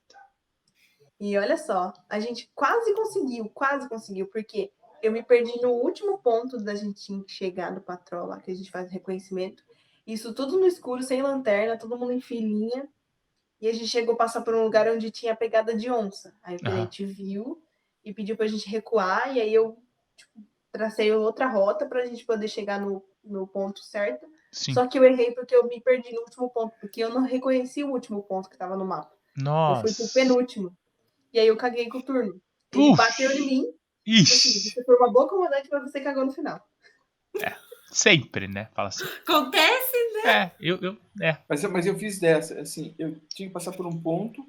E 1.19 1.37
olha 1.37 1.57
só, 1.57 1.91
a 2.07 2.17
gente 2.17 2.49
quase 2.55 2.93
conseguiu, 2.93 3.49
quase 3.49 3.89
conseguiu, 3.89 4.27
porque 4.27 4.71
eu 5.03 5.11
me 5.11 5.21
perdi 5.21 5.61
no 5.61 5.71
último 5.71 6.19
ponto 6.19 6.63
da 6.63 6.75
gente 6.75 7.25
chegar 7.27 7.73
no 7.73 7.81
patrol 7.81 8.27
lá, 8.27 8.39
que 8.39 8.51
a 8.51 8.55
gente 8.55 8.71
faz 8.71 8.89
reconhecimento. 8.89 9.65
Isso 10.07 10.33
tudo 10.33 10.57
no 10.57 10.65
escuro, 10.65 11.03
sem 11.03 11.21
lanterna, 11.21 11.77
todo 11.77 11.97
mundo 11.97 12.13
em 12.13 12.21
filinha. 12.21 12.87
E 13.61 13.67
a 13.67 13.73
gente 13.73 13.87
chegou 13.87 14.13
a 14.13 14.17
passar 14.17 14.41
por 14.41 14.55
um 14.55 14.63
lugar 14.63 14.87
onde 14.87 15.11
tinha 15.11 15.35
pegada 15.35 15.75
de 15.75 15.91
onça. 15.91 16.33
Aí 16.41 16.55
o 16.55 16.59
Aham. 16.65 16.71
tenente 16.75 17.05
viu 17.05 17.61
e 18.03 18.13
pediu 18.13 18.37
pra 18.37 18.47
gente 18.47 18.69
recuar, 18.69 19.35
e 19.35 19.41
aí 19.41 19.53
eu 19.53 19.77
tipo, 20.15 20.41
tracei 20.71 21.11
outra 21.11 21.47
rota 21.47 21.85
pra 21.85 22.05
gente 22.05 22.25
poder 22.25 22.47
chegar 22.47 22.79
no, 22.79 23.03
no 23.23 23.45
ponto 23.45 23.83
certo. 23.83 24.25
sim. 24.51 24.73
Só 24.73 24.87
que 24.87 24.97
eu 24.97 25.03
errei 25.03 25.31
porque 25.31 25.55
eu 25.55 25.67
me 25.67 25.81
perdi 25.81 26.13
no 26.13 26.21
último 26.21 26.49
ponto, 26.49 26.73
porque 26.79 27.03
eu 27.03 27.09
não 27.09 27.23
reconheci 27.23 27.83
o 27.83 27.91
último 27.91 28.23
ponto 28.23 28.49
que 28.49 28.57
tava 28.57 28.77
no 28.77 28.85
mapa. 28.85 29.13
Eu 29.37 29.75
fui 29.75 29.93
pro 29.93 30.03
Nossa. 30.03 30.13
penúltimo. 30.13 30.75
E 31.33 31.39
aí 31.39 31.47
eu 31.47 31.57
caguei 31.57 31.87
com 31.89 31.99
o 31.99 32.03
turno. 32.03 32.41
Ele 32.73 32.89
Uf. 32.91 32.97
bateu 32.97 33.31
em 33.31 33.45
mim. 33.45 33.73
Assim, 34.07 34.21
Ixi, 34.21 34.69
você 34.71 34.83
foi 34.83 34.95
uma 34.95 35.11
boa 35.11 35.27
comandante, 35.27 35.69
mas 35.71 35.83
você 35.83 36.01
cagou 36.01 36.25
no 36.25 36.31
final. 36.31 36.59
Sempre, 37.91 38.47
né? 38.47 38.69
Fala 38.73 38.89
assim. 38.89 39.03
Acontece? 39.27 39.97
É, 40.25 40.51
eu, 40.59 40.77
eu, 40.81 40.97
é. 41.21 41.37
Mas, 41.47 41.63
eu- 41.63 41.71
mas 41.71 41.85
eu 41.85 41.97
fiz 41.97 42.19
dessa, 42.19 42.59
assim, 42.59 42.93
eu 42.99 43.15
tinha 43.33 43.47
que 43.47 43.53
passar 43.53 43.71
por 43.71 43.85
um 43.85 44.01
ponto, 44.01 44.45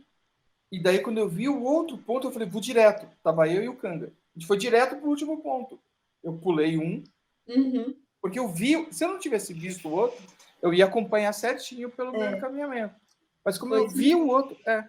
e 0.71 0.83
daí 0.83 0.99
quando 1.01 1.19
eu 1.19 1.29
vi 1.29 1.49
o 1.49 1.63
outro 1.63 1.97
ponto, 1.99 2.27
eu 2.27 2.33
falei, 2.33 2.49
vou 2.49 2.61
direto. 2.61 3.07
Tava 3.23 3.49
eu 3.49 3.63
e 3.63 3.69
o 3.69 3.77
Kanga. 3.77 4.07
A 4.07 4.39
gente 4.39 4.47
foi 4.47 4.57
direto 4.59 4.97
pro 4.97 5.09
último 5.09 5.41
ponto. 5.43 5.79
Eu 6.23 6.33
pulei 6.35 6.77
um, 6.79 7.03
Uhum. 7.49 7.95
porque 8.21 8.39
eu 8.39 8.49
vi, 8.49 8.87
se 8.93 9.05
eu 9.05 9.09
não 9.09 9.19
tivesse 9.19 9.53
visto 9.55 9.89
o 9.89 9.93
outro, 9.93 10.19
eu 10.63 10.73
ia 10.75 10.85
acompanhar 10.85 11.33
certinho 11.33 11.89
pelo 11.91 12.13
meu 12.13 12.23
É. 12.23 12.37
encaminhamento. 12.37 12.95
Mas 13.45 13.57
como 13.59 13.75
Foi 13.75 13.85
eu 13.85 13.89
vi 13.89 14.15
o 14.15 14.27
outro, 14.29 14.57
é. 14.67 14.85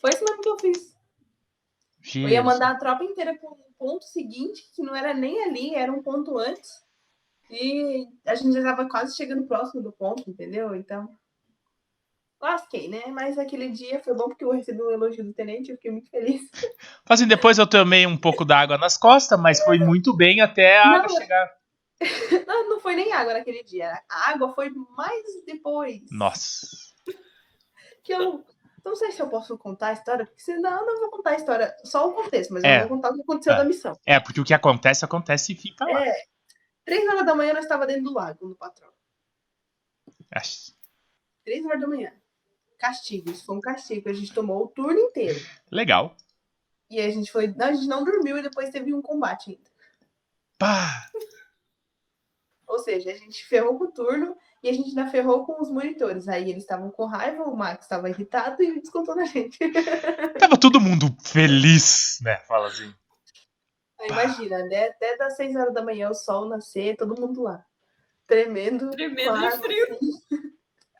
Foi 0.00 0.10
isso 0.10 0.22
mesmo 0.24 0.42
que 0.42 0.48
eu 0.48 0.58
fiz. 0.58 0.94
Eu 2.14 2.22
ia 2.22 2.28
Jesus. 2.28 2.44
mandar 2.44 2.72
a 2.72 2.78
tropa 2.78 3.02
inteira 3.02 3.34
para 3.34 3.48
um 3.50 3.56
ponto 3.78 4.04
seguinte, 4.04 4.70
que 4.74 4.82
não 4.82 4.94
era 4.94 5.14
nem 5.14 5.42
ali, 5.44 5.74
era 5.74 5.90
um 5.90 6.02
ponto 6.02 6.36
antes. 6.38 6.83
E 7.54 8.06
a 8.26 8.34
gente 8.34 8.52
já 8.52 8.58
estava 8.60 8.88
quase 8.88 9.16
chegando 9.16 9.46
próximo 9.46 9.82
do 9.82 9.92
ponto, 9.92 10.28
entendeu? 10.28 10.74
Então. 10.74 11.08
Lasquei, 12.40 12.88
né? 12.88 13.02
Mas 13.08 13.38
aquele 13.38 13.70
dia 13.70 14.00
foi 14.02 14.12
bom 14.14 14.24
porque 14.28 14.44
eu 14.44 14.50
recebi 14.52 14.82
um 14.82 14.90
elogio 14.90 15.24
do 15.24 15.32
tenente, 15.32 15.70
eu 15.70 15.76
fiquei 15.76 15.90
muito 15.90 16.10
feliz. 16.10 16.42
Assim, 17.08 17.26
depois 17.26 17.56
eu 17.56 17.66
tomei 17.66 18.06
um 18.06 18.18
pouco 18.18 18.44
d'água 18.44 18.76
nas 18.76 18.98
costas, 18.98 19.40
mas 19.40 19.62
foi 19.62 19.78
muito 19.78 20.14
bem 20.14 20.42
até 20.42 20.78
a 20.78 20.84
Não, 20.86 20.94
água 20.96 21.08
chegar. 21.20 21.50
Não, 22.46 22.68
não 22.70 22.80
foi 22.80 22.96
nem 22.96 23.12
água 23.12 23.32
naquele 23.34 23.62
dia. 23.62 23.92
A 24.10 24.32
água 24.32 24.52
foi 24.52 24.68
mais 24.96 25.24
depois. 25.46 26.02
Nossa. 26.10 26.66
que 28.02 28.12
eu 28.12 28.44
não 28.84 28.94
sei 28.94 29.12
se 29.12 29.22
eu 29.22 29.28
posso 29.28 29.56
contar 29.56 29.88
a 29.88 29.92
história, 29.94 30.26
porque 30.26 30.42
senão 30.42 30.80
eu 30.80 30.84
não 30.86 31.00
vou 31.00 31.10
contar 31.12 31.30
a 31.30 31.36
história, 31.36 31.74
só 31.84 32.06
o 32.06 32.12
contexto, 32.12 32.52
mas 32.52 32.62
É. 32.62 32.76
eu 32.76 32.80
vou 32.80 32.96
contar 32.96 33.10
o 33.10 33.14
que 33.14 33.22
aconteceu 33.22 33.54
É. 33.54 33.56
da 33.56 33.64
missão. 33.64 33.98
É, 34.04 34.20
porque 34.20 34.40
o 34.40 34.44
que 34.44 34.52
acontece, 34.52 35.02
acontece 35.02 35.52
e 35.52 35.56
fica 35.56 35.86
lá. 35.86 36.04
É, 36.06 36.14
três 36.84 37.08
horas 37.08 37.24
da 37.26 37.34
manhã 37.34 37.52
nós 37.54 37.64
estava 37.64 37.86
dentro 37.86 38.04
do 38.04 38.12
lago, 38.14 38.48
no 38.48 38.54
patrão. 38.54 38.90
Acho- 40.30 40.72
Três 41.44 41.64
horas 41.66 41.80
da 41.80 41.86
manhã. 41.86 42.12
Castigo, 42.78 43.30
isso 43.30 43.44
foi 43.44 43.56
um 43.56 43.60
castigo. 43.60 44.08
A 44.08 44.12
gente 44.12 44.32
tomou 44.32 44.64
o 44.64 44.68
turno 44.68 44.98
inteiro. 44.98 45.38
Legal. 45.70 46.16
E 46.90 47.00
a 47.00 47.10
gente 47.10 47.30
foi. 47.30 47.48
Não, 47.48 47.66
a 47.66 47.72
gente 47.72 47.86
não 47.86 48.04
dormiu 48.04 48.36
e 48.38 48.42
depois 48.42 48.70
teve 48.70 48.92
um 48.94 49.00
combate 49.02 49.50
ainda. 49.50 49.70
Pá. 50.58 51.08
Ou 52.66 52.78
seja, 52.78 53.10
a 53.10 53.14
gente 53.16 53.44
ferrou 53.44 53.78
com 53.78 53.84
o 53.84 53.92
turno 53.92 54.36
e 54.62 54.68
a 54.68 54.72
gente 54.72 54.88
ainda 54.88 55.06
ferrou 55.10 55.44
com 55.46 55.60
os 55.62 55.70
monitores. 55.70 56.28
Aí 56.28 56.50
eles 56.50 56.64
estavam 56.64 56.90
com 56.90 57.04
raiva, 57.04 57.44
o 57.44 57.56
Max 57.56 57.84
estava 57.84 58.08
irritado 58.08 58.62
e 58.62 58.80
descontou 58.80 59.14
na 59.14 59.24
gente. 59.26 59.58
Tava 60.38 60.58
todo 60.58 60.80
mundo 60.80 61.14
feliz, 61.22 62.18
né? 62.22 62.38
Fala 62.48 62.68
assim. 62.68 62.92
Imagina, 64.06 64.58
né? 64.66 64.88
Até 64.88 65.16
das 65.16 65.36
seis 65.36 65.54
horas 65.56 65.72
da 65.74 65.82
manhã 65.82 66.10
o 66.10 66.14
sol 66.14 66.48
nascer, 66.48 66.96
todo 66.96 67.20
mundo 67.20 67.42
lá. 67.42 67.64
Tremendo. 68.26 68.90
Tremendo 68.90 69.38
de 69.38 69.50
frio. 69.58 69.86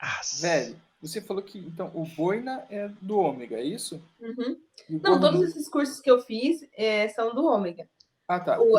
assim. 0.00 0.40
Velho, 0.42 0.76
Você 1.00 1.20
falou 1.20 1.42
que 1.42 1.58
então 1.58 1.90
o 1.94 2.04
boina 2.04 2.66
é 2.70 2.88
do 3.00 3.18
ômega, 3.18 3.56
é 3.56 3.62
isso? 3.64 4.02
Uhum. 4.20 4.58
Não, 4.90 5.18
gorro 5.18 5.20
todos 5.20 5.42
esses 5.50 5.68
cursos 5.68 6.00
que 6.00 6.10
eu 6.10 6.20
fiz 6.20 6.66
é, 6.76 7.08
são 7.08 7.34
do 7.34 7.44
ômega. 7.44 7.88
Ah, 8.28 8.40
tá. 8.40 8.58
o- 8.60 8.78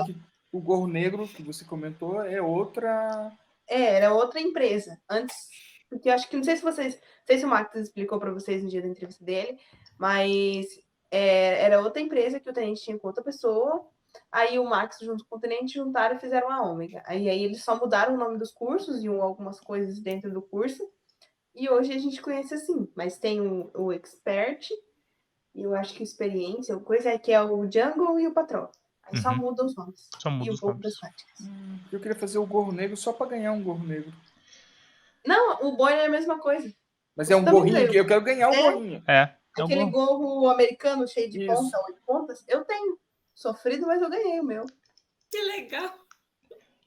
o 0.51 0.59
gorro 0.61 0.87
negro 0.87 1.27
que 1.27 1.43
você 1.43 1.65
comentou 1.65 2.21
é 2.23 2.41
outra. 2.41 3.31
É, 3.67 3.95
era 3.95 4.13
outra 4.13 4.39
empresa. 4.39 4.99
Antes, 5.09 5.35
porque 5.89 6.09
eu 6.09 6.13
acho 6.13 6.29
que 6.29 6.35
não 6.37 6.43
sei 6.43 6.55
se 6.55 6.63
vocês, 6.63 6.95
não 6.95 7.01
sei 7.27 7.37
se 7.39 7.45
o 7.45 7.47
Max 7.47 7.75
explicou 7.75 8.19
para 8.19 8.31
vocês 8.33 8.63
no 8.63 8.69
dia 8.69 8.81
da 8.81 8.87
entrevista 8.87 9.23
dele, 9.23 9.59
mas 9.97 10.65
é, 11.11 11.61
era 11.63 11.81
outra 11.81 12.01
empresa 12.01 12.39
que 12.39 12.49
o 12.49 12.53
tenente 12.53 12.83
tinha 12.83 12.97
com 12.97 13.07
outra 13.07 13.23
pessoa. 13.23 13.85
Aí 14.31 14.57
o 14.59 14.65
Max 14.65 14.97
junto 15.01 15.25
com 15.25 15.37
o 15.37 15.39
tenente 15.39 15.73
juntaram 15.73 16.15
e 16.15 16.19
fizeram 16.19 16.49
a 16.51 16.61
Ômega. 16.63 17.03
Aí, 17.05 17.29
aí 17.29 17.43
eles 17.43 17.63
só 17.63 17.75
mudaram 17.79 18.13
o 18.15 18.17
nome 18.17 18.37
dos 18.37 18.51
cursos 18.51 19.03
e 19.03 19.09
um- 19.09 19.21
algumas 19.21 19.59
coisas 19.59 19.99
dentro 19.99 20.31
do 20.31 20.41
curso. 20.41 20.87
E 21.53 21.69
hoje 21.69 21.93
a 21.93 21.97
gente 21.99 22.21
conhece 22.21 22.53
assim, 22.53 22.91
mas 22.95 23.17
tem 23.17 23.39
o, 23.41 23.71
o 23.73 23.91
Expert 23.93 24.67
e 25.53 25.61
eu 25.63 25.73
acho 25.73 25.93
que 25.93 26.03
experiência, 26.03 26.75
o 26.75 26.81
coisa 26.81 27.09
é 27.09 27.17
que 27.17 27.31
é 27.31 27.41
o 27.41 27.63
Jungle 27.71 28.19
e 28.19 28.27
o 28.27 28.33
Patrol. 28.33 28.69
Aí 29.03 29.17
só 29.21 29.29
Uhum. 29.31 29.37
muda 29.37 29.63
os 29.65 29.75
nomes. 29.75 30.09
Só 30.21 30.29
muda 30.29 30.45
e 30.45 30.49
um 30.49 30.53
os 30.53 30.59
pouco 30.59 30.75
nomes. 30.79 30.93
das 30.93 30.99
táticas. 30.99 31.39
Hum, 31.41 31.77
Eu 31.91 31.99
queria 31.99 32.15
fazer 32.19 32.37
o 32.39 32.45
gorro 32.45 32.71
negro 32.71 32.97
só 32.97 33.13
para 33.13 33.27
ganhar 33.27 33.51
um 33.53 33.63
gorro 33.63 33.85
negro. 33.85 34.11
Não, 35.25 35.65
o 35.65 35.75
Boina 35.75 36.01
é 36.01 36.05
a 36.07 36.09
mesma 36.09 36.39
coisa. 36.39 36.73
Mas 37.15 37.31
é 37.31 37.35
um 37.35 37.45
gorrinho 37.45 37.89
que 37.89 37.95
eu 37.97 38.05
quero 38.05 38.21
ganhar 38.21 38.49
o 38.49 38.53
É. 38.53 38.71
gorrinho. 38.73 39.03
É. 39.07 39.35
É 39.57 39.61
um 39.61 39.65
Aquele 39.65 39.85
gorro. 39.85 40.17
gorro 40.19 40.49
americano 40.49 41.07
cheio 41.07 41.29
de 41.29 41.39
Isso. 41.45 41.47
ponta, 41.55 41.83
oito 41.87 42.01
pontas, 42.05 42.43
eu 42.47 42.65
tenho. 42.65 42.99
Sofrido, 43.35 43.85
mas 43.85 44.01
eu 44.01 44.09
ganhei 44.09 44.39
o 44.39 44.43
meu. 44.43 44.65
Que 45.29 45.41
legal. 45.41 45.93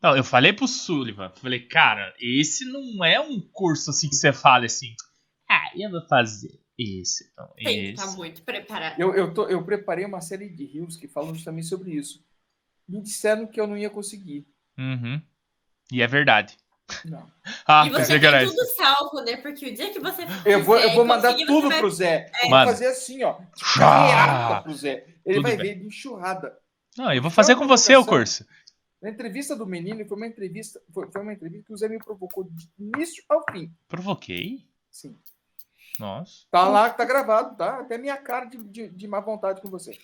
Não, 0.03 0.17
eu 0.17 0.25
falei 0.25 0.53
pro 0.53 0.67
Sullivan, 0.67 1.31
falei, 1.31 1.61
cara, 1.67 2.15
esse 2.21 2.65
não 2.65 3.05
é 3.05 3.21
um 3.21 3.41
curso 3.41 3.91
assim 3.91 4.09
que 4.09 4.15
você 4.15 4.33
fala 4.33 4.65
assim, 4.65 4.95
ah, 5.51 5.71
eu 5.77 5.91
vou 5.91 6.07
fazer 6.07 6.61
esse, 6.79 7.29
então, 7.33 7.49
Tem 7.57 7.65
que 7.65 7.71
esse. 7.71 7.91
estar 7.95 8.17
muito 8.17 8.43
preparado. 8.43 8.99
Eu, 9.01 9.13
eu, 9.15 9.35
tô, 9.35 9.49
eu 9.49 9.65
preparei 9.65 10.05
uma 10.05 10.21
série 10.21 10.49
de 10.49 10.65
rios 10.65 10.97
que 10.97 11.09
falam 11.09 11.35
justamente 11.35 11.67
sobre 11.67 11.91
isso. 11.91 12.25
Me 12.89 13.03
disseram 13.03 13.47
que 13.47 13.61
eu 13.61 13.67
não 13.67 13.77
ia 13.77 13.91
conseguir. 13.91 14.47
Uhum. 14.79 15.21
E 15.93 16.01
é 16.01 16.07
verdade. 16.07 16.57
Não. 17.05 17.29
Ah, 17.67 17.85
e 17.87 17.91
você 17.91 18.19
que 18.19 18.31
tem 18.31 18.47
tudo 18.47 18.65
salvo, 18.77 19.21
né? 19.23 19.37
Porque 19.39 19.67
o 19.67 19.75
dia 19.75 19.91
que 19.91 19.99
você 19.99 20.23
Eu 20.45 20.63
vou, 20.65 20.79
eu 20.79 20.95
vou 20.95 21.05
e 21.05 21.09
mandar 21.09 21.35
tudo 21.35 21.69
vai- 21.69 21.81
pro 21.81 21.91
Zé. 21.91 22.31
Eu 22.43 22.49
vou 22.51 22.65
fazer 22.65 22.87
assim, 22.87 23.23
ó. 23.25 23.39
Ah, 23.81 24.61
pro 24.63 24.75
Zé. 24.75 25.07
Ele 25.29 25.37
tudo 25.37 25.43
vai 25.43 25.57
bem. 25.57 25.67
ver 25.67 25.81
de 25.81 25.87
enxurrada. 25.87 26.59
Não, 26.97 27.13
eu 27.13 27.23
vou 27.23 27.31
fazer 27.31 27.55
com 27.57 27.67
você 27.67 27.95
o 27.97 28.05
curso. 28.05 28.47
Na 29.01 29.11
entrevista 29.11 29.55
do 29.55 29.65
menino, 29.65 30.05
foi 30.07 30.17
uma 30.17 30.27
entrevista, 30.27 30.81
foi, 30.93 31.09
foi 31.11 31.23
uma 31.23 31.33
entrevista 31.33 31.67
que 31.67 31.73
o 31.73 31.77
Zé 31.77 31.89
me 31.89 31.99
provocou 31.99 32.45
de 32.45 32.69
início 32.79 33.23
ao 33.29 33.45
fim. 33.53 33.73
Provoquei? 33.87 34.67
Sim. 34.91 35.17
Nossa. 36.01 36.47
Tá 36.51 36.69
lá, 36.69 36.91
tá 36.91 37.05
gravado, 37.05 37.57
tá? 37.57 37.81
Até 37.81 37.99
minha 37.99 38.17
cara 38.17 38.47
de, 38.47 38.59
de, 38.59 38.89
de 38.89 39.07
má 39.07 39.21
vontade 39.21 39.61
com 39.61 39.69
você. 39.69 39.97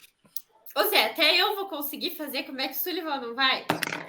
Ô 0.77 0.83
Zé, 0.89 1.05
até 1.07 1.37
eu 1.41 1.55
vou 1.55 1.69
conseguir 1.69 2.11
fazer, 2.17 2.43
como 2.43 2.61
é 2.61 2.67
que 2.67 2.75
o 2.75 2.77
Sullivan 2.79 3.21
não 3.21 3.35
vai? 3.35 3.65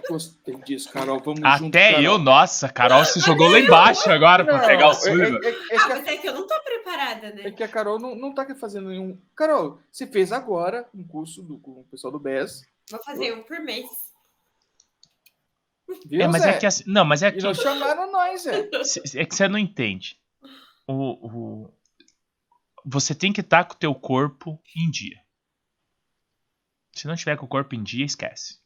Gostei 0.09 0.55
disso, 0.63 0.91
Carol. 0.91 1.19
Vamos 1.19 1.39
junto, 1.59 1.67
Até 1.67 1.91
Carol. 1.91 2.03
eu, 2.03 2.17
nossa, 2.17 2.69
Carol 2.69 3.05
se 3.05 3.19
jogou 3.19 3.49
lá 3.49 3.59
embaixo 3.59 4.09
agora 4.09 4.43
pra 4.43 4.65
pegar 4.65 4.87
o 4.87 4.91
é- 4.91 4.95
Sullivan. 4.95 5.39
É, 5.43 5.49
é- 5.49 5.51
é 5.75 5.77
Ah, 5.77 5.89
mas 5.89 6.07
é 6.07 6.17
que 6.17 6.27
eu 6.27 6.33
não 6.33 6.47
tô 6.47 6.59
preparada, 6.63 7.27
é 7.27 7.33
né? 7.33 7.51
que 7.51 7.63
a 7.63 7.67
Carol 7.67 7.99
não, 7.99 8.15
não 8.15 8.33
tá 8.33 8.47
fazendo 8.55 8.89
nenhum. 8.89 9.15
Carol, 9.35 9.79
você 9.91 10.07
fez 10.07 10.31
agora 10.31 10.89
um 10.93 11.03
curso 11.03 11.43
do, 11.43 11.59
com 11.59 11.81
o 11.81 11.83
pessoal 11.85 12.11
do 12.11 12.19
BES. 12.19 12.63
Vou 12.89 13.03
fazer 13.03 13.31
um 13.33 13.43
por 13.43 13.59
mês. 13.59 13.85
Viu, 16.07 16.21
É, 16.21 16.27
mas 16.27 16.41
Zé? 16.41 16.49
é 16.49 16.57
que 16.57 16.65
assim, 16.65 16.83
não, 16.87 17.05
mas 17.05 17.21
é 17.21 17.27
E 17.27 17.33
que 17.33 17.43
não 17.43 17.53
chamaram 17.53 18.11
nós, 18.11 18.41
Zé. 18.41 18.67
é 19.15 19.25
que 19.25 19.35
você 19.35 19.47
não 19.47 19.59
entende. 19.59 20.19
O, 20.87 20.93
o- 21.63 21.73
você 22.83 23.13
tem 23.13 23.31
que 23.31 23.41
estar 23.41 23.65
com 23.65 23.73
o 23.73 23.77
teu 23.77 23.93
corpo 23.93 24.59
em 24.75 24.89
dia. 24.89 25.23
Se 26.95 27.07
não 27.07 27.15
tiver 27.15 27.37
com 27.37 27.45
o 27.45 27.49
corpo 27.49 27.75
em 27.75 27.83
dia, 27.83 28.05
esquece. 28.05 28.59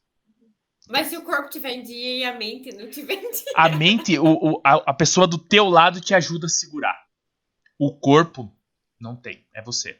Mas 0.88 1.08
se 1.08 1.18
o 1.18 1.24
corpo 1.24 1.50
tiver 1.50 1.72
em 1.72 1.84
dia 1.84 2.18
e 2.18 2.24
a 2.24 2.36
mente 2.38 2.72
não 2.76 2.90
tiver 2.90 3.14
em 3.16 3.32
dia. 3.32 3.44
A 3.56 3.70
mente, 3.70 4.18
o, 4.18 4.26
o- 4.26 4.62
a, 4.64 4.76
a 4.92 4.94
pessoa 4.94 5.28
do 5.28 5.38
teu 5.38 5.66
lado 5.68 6.00
te 6.02 6.14
ajuda 6.16 6.46
a 6.48 6.50
segurar. 6.50 6.98
O 7.78 7.96
corpo 7.98 8.52
não 9.00 9.16
tem, 9.16 9.46
é 9.54 9.62
você. 9.62 10.00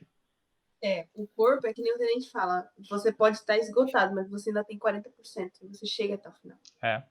É, 0.82 1.08
o 1.14 1.28
corpo 1.28 1.68
é 1.68 1.74
que 1.74 1.82
nem 1.82 1.94
o 1.94 1.98
tenente 1.98 2.32
fala. 2.32 2.68
Você 2.90 3.12
pode 3.12 3.38
estar 3.38 3.58
esgotado, 3.58 4.16
mas 4.16 4.30
você 4.30 4.50
ainda 4.50 4.64
tem 4.64 4.80
40%. 4.80 5.04
e 5.62 5.68
Você 5.68 5.86
chega 5.86 6.16
até 6.16 6.30
o 6.30 6.34
final. 6.34 6.58
É. 6.82 7.04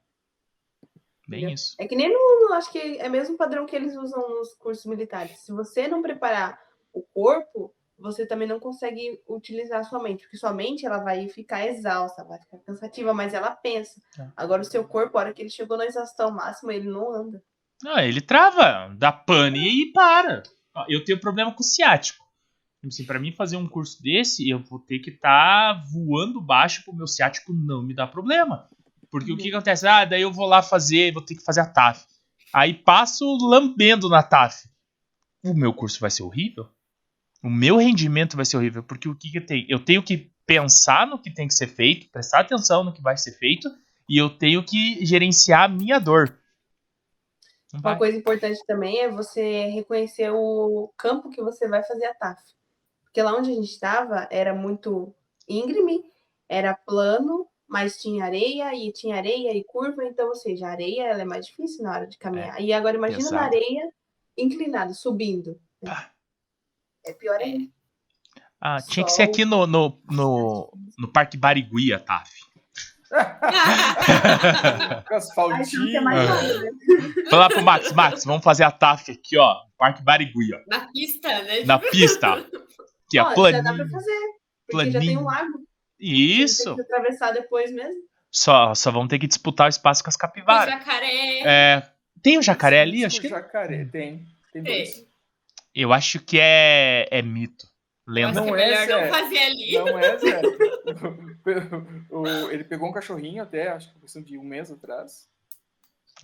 Bem 1.28 1.40
Entendeu? 1.40 1.50
isso. 1.54 1.76
É 1.78 1.86
que 1.86 1.94
nem 1.94 2.10
no. 2.10 2.52
Acho 2.54 2.72
que 2.72 2.78
é 2.98 3.06
o 3.06 3.10
mesmo 3.10 3.36
padrão 3.36 3.66
que 3.66 3.76
eles 3.76 3.94
usam 3.94 4.26
nos 4.30 4.54
cursos 4.54 4.86
militares. 4.86 5.40
Se 5.40 5.52
você 5.52 5.86
não 5.86 6.00
preparar 6.00 6.58
o 6.92 7.02
corpo, 7.02 7.74
você 7.98 8.24
também 8.24 8.46
não 8.46 8.60
consegue 8.60 9.20
utilizar 9.28 9.80
a 9.80 9.84
sua 9.84 10.02
mente. 10.02 10.22
Porque 10.22 10.36
sua 10.36 10.52
mente 10.52 10.86
ela 10.86 10.98
vai 10.98 11.28
ficar 11.28 11.66
exausta, 11.66 12.24
vai 12.24 12.38
ficar 12.38 12.58
cansativa, 12.58 13.12
mas 13.12 13.34
ela 13.34 13.50
pensa. 13.50 14.00
É. 14.18 14.28
Agora, 14.36 14.62
o 14.62 14.64
seu 14.64 14.86
corpo, 14.86 15.18
a 15.18 15.22
hora 15.22 15.34
que 15.34 15.42
ele 15.42 15.50
chegou 15.50 15.76
na 15.76 15.86
exaustão 15.86 16.30
máxima, 16.30 16.72
ele 16.72 16.88
não 16.88 17.12
anda. 17.12 17.42
Ah, 17.86 18.04
ele 18.04 18.20
trava, 18.20 18.94
dá 18.96 19.12
pane 19.12 19.82
e 19.82 19.92
para. 19.92 20.42
Eu 20.88 21.04
tenho 21.04 21.20
problema 21.20 21.52
com 21.52 21.60
o 21.60 21.66
ciático. 21.66 22.24
Assim, 22.86 23.04
para 23.04 23.18
mim 23.18 23.32
fazer 23.32 23.56
um 23.56 23.68
curso 23.68 24.00
desse, 24.00 24.48
eu 24.48 24.62
vou 24.62 24.78
ter 24.78 25.00
que 25.00 25.10
estar 25.10 25.84
voando 25.92 26.40
baixo 26.40 26.84
pro 26.84 26.94
meu 26.94 27.06
ciático 27.06 27.52
não 27.52 27.82
me 27.82 27.94
dar 27.94 28.06
problema. 28.06 28.68
Porque 29.10 29.32
o 29.32 29.36
que 29.36 29.52
acontece? 29.52 29.86
Ah, 29.86 30.04
daí 30.04 30.22
eu 30.22 30.32
vou 30.32 30.46
lá 30.46 30.62
fazer, 30.62 31.12
vou 31.12 31.22
ter 31.22 31.34
que 31.34 31.42
fazer 31.42 31.60
a 31.60 31.66
TAF. 31.66 32.04
Aí 32.54 32.74
passo 32.74 33.24
lambendo 33.40 34.08
na 34.08 34.22
TAF. 34.22 34.68
O 35.44 35.54
meu 35.54 35.72
curso 35.72 35.98
vai 35.98 36.10
ser 36.10 36.22
horrível. 36.22 36.68
O 37.42 37.48
meu 37.48 37.76
rendimento 37.76 38.36
vai 38.36 38.44
ser 38.44 38.56
horrível. 38.56 38.82
Porque 38.82 39.08
o 39.08 39.14
que, 39.14 39.30
que 39.30 39.40
tem? 39.40 39.66
Eu 39.68 39.84
tenho 39.84 40.02
que 40.02 40.32
pensar 40.46 41.06
no 41.06 41.20
que 41.20 41.30
tem 41.30 41.46
que 41.46 41.54
ser 41.54 41.66
feito, 41.66 42.10
prestar 42.10 42.40
atenção 42.40 42.82
no 42.82 42.92
que 42.92 43.02
vai 43.02 43.16
ser 43.16 43.32
feito, 43.32 43.68
e 44.08 44.16
eu 44.16 44.30
tenho 44.30 44.64
que 44.64 45.04
gerenciar 45.04 45.64
a 45.64 45.68
minha 45.68 45.98
dor. 45.98 46.38
Não 47.72 47.80
Uma 47.80 47.90
vai. 47.90 47.98
coisa 47.98 48.16
importante 48.16 48.58
também 48.66 49.00
é 49.00 49.10
você 49.10 49.66
reconhecer 49.66 50.30
o 50.30 50.90
campo 50.96 51.30
que 51.30 51.42
você 51.42 51.68
vai 51.68 51.82
fazer 51.84 52.06
a 52.06 52.14
TAF. 52.14 52.42
Porque 53.04 53.22
lá 53.22 53.36
onde 53.36 53.50
a 53.50 53.54
gente 53.54 53.70
estava 53.70 54.26
era 54.30 54.54
muito 54.54 55.14
íngreme, 55.46 56.02
era 56.48 56.74
plano, 56.74 57.46
mas 57.68 58.00
tinha 58.00 58.24
areia 58.24 58.74
e 58.74 58.90
tinha 58.90 59.16
areia 59.16 59.54
e 59.54 59.62
curva, 59.62 60.02
então, 60.04 60.28
ou 60.28 60.34
seja, 60.34 60.66
a 60.66 60.70
areia 60.70 61.08
ela 61.08 61.20
é 61.20 61.26
mais 61.26 61.44
difícil 61.46 61.84
na 61.84 61.92
hora 61.92 62.06
de 62.06 62.16
caminhar. 62.16 62.58
e 62.58 62.72
agora 62.72 62.96
imagina 62.96 63.18
pesado. 63.18 63.36
na 63.36 63.42
areia 63.42 63.92
inclinado, 64.36 64.94
subindo. 64.94 65.60
né? 65.82 65.90
Pá. 65.90 66.10
É 67.08 67.12
pior 67.14 67.40
ainda. 67.40 67.68
Ah, 68.60 68.78
tinha 68.82 69.04
que 69.04 69.12
ser 69.12 69.22
o- 69.22 69.24
aqui 69.30 69.44
no, 69.44 69.66
no, 69.66 70.00
no, 70.10 70.72
no 70.98 71.08
Parque 71.12 71.36
Barigui, 71.36 71.92
a 71.92 71.98
TAF. 72.00 72.30
Com 73.08 75.02
que 75.02 75.14
asfaltinho. 75.14 76.04
né? 76.04 76.26
Vai 77.30 77.38
lá 77.38 77.48
pro 77.48 77.62
Max, 77.62 77.92
Max, 77.92 78.24
vamos 78.24 78.42
fazer 78.44 78.64
a 78.64 78.70
TAF 78.70 79.10
aqui, 79.12 79.36
ó. 79.38 79.56
Parque 79.78 80.02
Barigui, 80.02 80.54
ó. 80.54 80.58
Na 80.66 80.88
pista, 80.92 81.28
né? 81.42 81.60
Na 81.64 81.78
pista. 81.78 82.32
Aqui, 82.34 83.18
Ó, 83.18 83.32
ó, 83.36 83.50
já 83.50 83.60
dá 83.60 83.72
pra 83.72 83.74
planinho. 83.74 83.90
fazer. 83.90 84.18
Porque 84.70 84.90
já 84.90 85.00
tem 85.00 85.16
um 85.16 85.24
lago. 85.24 85.60
Isso. 85.98 86.64
Tem 86.64 86.84
que 86.84 86.92
atravessar 86.92 87.32
depois 87.32 87.72
mesmo. 87.72 88.02
Só, 88.30 88.74
só 88.74 88.90
vamos 88.90 89.08
ter 89.08 89.18
que 89.18 89.26
disputar 89.26 89.66
o 89.66 89.70
espaço 89.70 90.02
com 90.02 90.10
as 90.10 90.14
O 90.16 90.18
capivaras. 90.18 90.70
jacaré. 90.74 91.40
É, 91.46 91.82
tem 92.22 92.36
o 92.38 92.42
jacaré 92.42 92.82
ali? 92.82 93.04
Acho 93.04 93.18
O 93.18 93.20
que. 93.22 93.28
jacaré, 93.28 93.84
tem. 93.86 94.26
Tem 94.52 94.62
dois. 94.62 94.94
Tem. 94.96 95.07
Eu 95.80 95.92
acho 95.92 96.18
que 96.18 96.38
é, 96.40 97.06
é 97.10 97.22
mito. 97.22 97.68
Lenda. 98.06 98.40
que 98.42 98.46
Não 98.50 98.56
é 98.56 98.86
não 98.86 99.10
fazer 99.10 99.38
ali. 99.38 99.72
Não 99.74 99.98
é, 99.98 100.18
Zé. 100.18 100.40
O- 102.10 102.18
o- 102.22 102.50
ele 102.50 102.64
pegou 102.64 102.88
um 102.88 102.92
cachorrinho 102.92 103.42
até, 103.42 103.68
acho 103.68 103.92
que 103.92 104.00
questão 104.00 104.22
de 104.22 104.36
um 104.36 104.42
mês 104.42 104.70
atrás. 104.72 105.28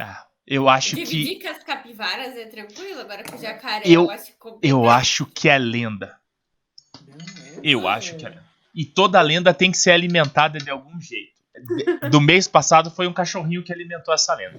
Ah, 0.00 0.26
eu 0.46 0.68
acho 0.68 0.96
que. 0.96 1.04
Dividir 1.04 1.40
com 1.42 1.48
as 1.48 1.62
capivaras 1.62 2.36
é 2.36 2.46
tranquilo, 2.46 3.00
agora 3.00 3.22
com 3.22 3.36
o 3.36 3.38
jacaré 3.40 3.82
Eu- 3.86 4.04
eu, 4.04 4.10
acho 4.10 4.32
complicado. 4.38 4.70
Eu 4.70 4.90
acho 4.90 5.26
que 5.26 5.48
é 5.48 5.56
lenda. 5.58 6.18
É, 7.06 7.60
Eu 7.62 7.86
acho 7.86 8.16
que 8.16 8.26
é 8.26 8.30
lenda. 8.30 8.44
E 8.74 8.84
toda 8.84 9.20
lenda 9.20 9.54
tem 9.54 9.70
que 9.70 9.76
ser 9.78 9.92
alimentada 9.92 10.58
de 10.58 10.68
algum 10.70 11.00
jeito. 11.00 11.32
Do 12.10 12.20
mês 12.20 12.48
passado 12.48 12.90
foi 12.90 13.06
um 13.06 13.12
cachorrinho 13.12 13.62
que 13.62 13.72
alimentou 13.72 14.12
essa 14.12 14.34
lenda. 14.34 14.58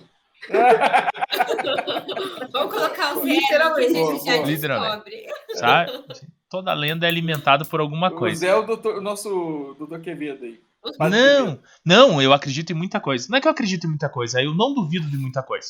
Vamos 2.52 2.74
colocar 2.74 3.18
o 3.18 3.24
Zé 3.24 3.32
ali, 3.32 3.40
que 3.40 3.54
a 3.54 3.58
Literalmente. 3.58 3.94
gente 3.94 4.26
já 4.26 4.38
literalmente. 4.44 5.26
Sabe? 5.56 5.92
Toda 6.50 6.74
lenda 6.74 7.06
é 7.06 7.10
alimentada 7.10 7.66
por 7.66 7.80
alguma 7.80 8.08
O 8.10 8.16
coisa. 8.16 8.40
Zé 8.40 8.48
é 8.48 8.56
o, 8.56 8.64
doutor, 8.64 8.98
o 8.98 9.02
nosso 9.02 9.76
doutor 9.78 10.00
Quevedo 10.02 10.46
aí. 10.46 10.62
Padre 10.98 11.20
Não, 11.20 11.46
Quevedo. 11.46 11.64
não, 11.84 12.22
eu 12.22 12.34
acredito 12.34 12.72
em 12.72 12.76
muita 12.76 13.00
coisa. 13.00 13.28
Não 13.30 13.38
é 13.38 13.42
que 13.42 13.48
eu 13.48 13.52
acredito 13.52 13.86
em 13.86 13.90
muita 13.90 14.10
coisa, 14.10 14.42
eu 14.42 14.54
não 14.54 14.74
duvido 14.74 15.10
de 15.10 15.18
muita 15.18 15.42
coisa. 15.42 15.70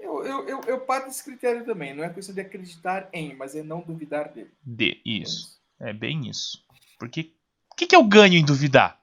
Eu, 0.00 0.24
eu, 0.24 0.48
eu, 0.48 0.60
eu 0.66 0.80
parto 0.80 1.06
desse 1.06 1.24
critério 1.24 1.64
também. 1.64 1.94
Não 1.94 2.02
é 2.02 2.08
questão 2.08 2.34
de 2.34 2.40
acreditar 2.40 3.08
em, 3.12 3.34
mas 3.36 3.54
é 3.54 3.62
não 3.62 3.80
duvidar 3.80 4.32
dele. 4.32 4.50
De 4.64 5.00
isso. 5.04 5.60
É 5.78 5.92
bem 5.92 6.28
isso. 6.28 6.64
Porque 6.98 7.32
o 7.72 7.76
que, 7.76 7.86
que 7.86 7.96
eu 7.96 8.02
ganho 8.04 8.34
em 8.34 8.44
duvidar? 8.44 8.99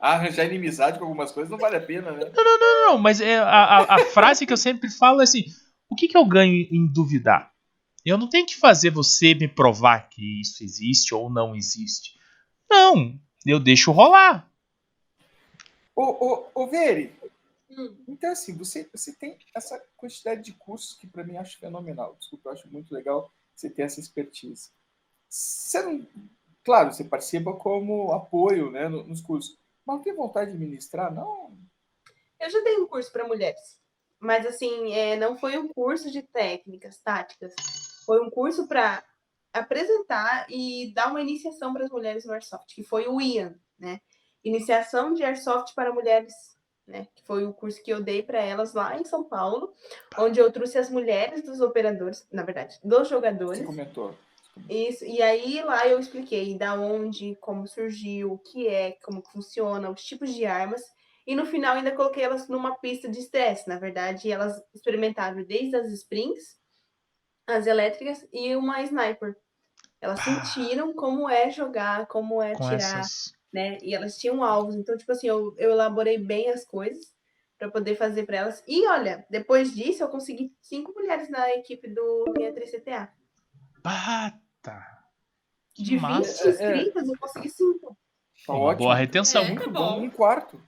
Arranjar 0.00 0.46
inimizade 0.46 0.98
com 0.98 1.04
algumas 1.04 1.30
coisas 1.30 1.50
não 1.50 1.58
vale 1.58 1.76
a 1.76 1.80
pena, 1.80 2.10
né? 2.12 2.30
Não, 2.34 2.58
não, 2.58 2.98
mas 2.98 3.20
é 3.20 3.38
a, 3.38 3.44
a- 3.48 3.94
a 3.96 3.98
frase 4.06 4.46
que 4.46 4.52
eu 4.52 4.56
sempre 4.56 4.88
falo 4.90 5.20
é 5.20 5.24
assim: 5.24 5.44
O 5.90 5.94
que, 5.94 6.08
que 6.08 6.16
eu 6.16 6.24
ganho 6.24 6.54
em 6.70 6.86
duvidar? 6.90 7.52
Eu 8.04 8.16
não 8.16 8.28
tenho 8.28 8.46
que 8.46 8.56
fazer 8.56 8.88
você 8.90 9.34
me 9.34 9.46
provar 9.46 10.08
que 10.08 10.40
isso 10.40 10.64
existe 10.64 11.14
ou 11.14 11.28
não 11.28 11.54
existe. 11.54 12.18
Não, 12.70 13.20
eu 13.44 13.60
deixo 13.60 13.92
rolar. 13.92 14.48
Ô, 15.94 16.02
ô, 16.04 16.46
ô 16.54 16.66
Veri, 16.66 17.12
Hum. 17.72 17.94
então 18.08 18.32
assim, 18.32 18.56
você, 18.56 18.88
você 18.92 19.12
tem 19.12 19.38
essa 19.54 19.80
quantidade 19.96 20.42
de 20.42 20.52
cursos 20.52 20.96
que 20.96 21.06
para 21.06 21.22
mim 21.22 21.36
acho 21.36 21.56
fenomenal. 21.58 22.16
Desculpa, 22.18 22.48
eu 22.48 22.52
acho 22.54 22.68
muito 22.68 22.92
legal 22.92 23.30
você 23.54 23.70
ter 23.70 23.82
essa 23.82 24.00
expertise. 24.00 24.70
Você 25.28 25.80
não, 25.82 26.04
claro, 26.64 26.92
você 26.92 27.04
participa 27.04 27.52
como 27.52 28.12
apoio 28.12 28.72
né, 28.72 28.88
no- 28.88 29.04
nos 29.04 29.20
cursos, 29.20 29.56
mas 29.90 29.96
não 29.96 30.02
tem 30.02 30.14
vontade 30.14 30.52
de 30.52 30.58
ministrar, 30.58 31.12
não? 31.12 31.56
Eu 32.38 32.48
já 32.48 32.60
dei 32.60 32.78
um 32.78 32.86
curso 32.86 33.10
para 33.12 33.26
mulheres, 33.26 33.78
mas 34.18 34.46
assim, 34.46 34.92
é, 34.92 35.16
não 35.16 35.36
foi 35.36 35.58
um 35.58 35.68
curso 35.68 36.10
de 36.10 36.22
técnicas, 36.22 36.98
táticas. 36.98 37.54
Foi 38.06 38.20
um 38.20 38.30
curso 38.30 38.66
para 38.66 39.04
apresentar 39.52 40.46
e 40.48 40.92
dar 40.94 41.10
uma 41.10 41.20
iniciação 41.20 41.72
para 41.72 41.84
as 41.84 41.90
mulheres 41.90 42.24
no 42.24 42.32
Airsoft, 42.32 42.74
que 42.74 42.84
foi 42.84 43.08
o 43.08 43.20
IAN, 43.20 43.54
né? 43.78 44.00
Iniciação 44.42 45.12
de 45.12 45.22
Airsoft 45.22 45.74
para 45.74 45.92
Mulheres, 45.92 46.32
né? 46.86 47.08
Que 47.14 47.22
foi 47.24 47.44
o 47.44 47.52
curso 47.52 47.82
que 47.82 47.92
eu 47.92 48.00
dei 48.00 48.22
para 48.22 48.40
elas 48.40 48.72
lá 48.72 48.98
em 48.98 49.04
São 49.04 49.22
Paulo, 49.22 49.74
onde 50.16 50.40
eu 50.40 50.50
trouxe 50.50 50.78
as 50.78 50.88
mulheres 50.88 51.42
dos 51.42 51.60
operadores, 51.60 52.26
na 52.32 52.42
verdade, 52.42 52.78
dos 52.82 53.08
jogadores. 53.08 53.58
Você 53.58 53.66
comentou. 53.66 54.14
Isso, 54.68 55.04
e 55.04 55.20
aí 55.20 55.62
lá 55.62 55.86
eu 55.86 55.98
expliquei 55.98 56.56
da 56.56 56.74
onde, 56.74 57.36
como 57.40 57.66
surgiu, 57.66 58.32
o 58.32 58.38
que 58.38 58.68
é, 58.68 58.92
como 59.02 59.22
funciona, 59.22 59.90
os 59.90 60.04
tipos 60.04 60.32
de 60.34 60.44
armas. 60.46 60.82
E 61.26 61.34
no 61.34 61.44
final 61.46 61.76
ainda 61.76 61.92
coloquei 61.94 62.22
elas 62.24 62.48
numa 62.48 62.76
pista 62.76 63.08
de 63.08 63.18
estresse. 63.18 63.68
Na 63.68 63.78
verdade, 63.78 64.30
elas 64.30 64.60
experimentaram 64.74 65.42
desde 65.44 65.76
as 65.76 65.92
springs, 65.92 66.58
as 67.46 67.66
elétricas 67.66 68.26
e 68.32 68.54
uma 68.56 68.82
sniper. 68.82 69.36
Elas 70.00 70.20
Ah. 70.20 70.42
sentiram 70.44 70.94
como 70.94 71.28
é 71.28 71.50
jogar, 71.50 72.06
como 72.06 72.40
é 72.42 72.54
Com 72.54 72.64
tirar, 72.64 73.00
essas. 73.00 73.34
né? 73.52 73.78
E 73.82 73.94
elas 73.94 74.16
tinham 74.18 74.42
alvos. 74.42 74.74
Então, 74.74 74.96
tipo 74.96 75.12
assim, 75.12 75.28
eu, 75.28 75.54
eu 75.58 75.70
elaborei 75.72 76.16
bem 76.18 76.48
as 76.48 76.64
coisas 76.64 77.12
para 77.58 77.70
poder 77.70 77.94
fazer 77.96 78.24
para 78.24 78.38
elas. 78.38 78.62
E 78.66 78.86
olha, 78.88 79.26
depois 79.28 79.74
disso 79.74 80.02
eu 80.02 80.08
consegui 80.08 80.54
cinco 80.62 80.92
mulheres 80.94 81.28
na 81.28 81.50
equipe 81.50 81.86
do 81.88 82.24
63 82.36 82.70
CTA. 82.70 83.12
Bata! 83.82 84.40
Que 85.74 85.82
De 85.82 85.90
20 85.92 86.00
massa. 86.00 86.48
inscritas, 86.50 87.08
eu 87.08 87.18
consegui 87.18 87.48
cinco. 87.48 87.96
Tá 88.46 88.52
Uma 88.52 88.62
ótimo. 88.62 88.78
boa 88.84 88.94
retenção. 88.94 89.42
É. 89.42 89.48
Muito 89.48 89.64
Tá 89.64 89.70
bom. 89.70 90.00
bom. 90.00 90.02
Um 90.02 90.10
quarto. 90.10 90.60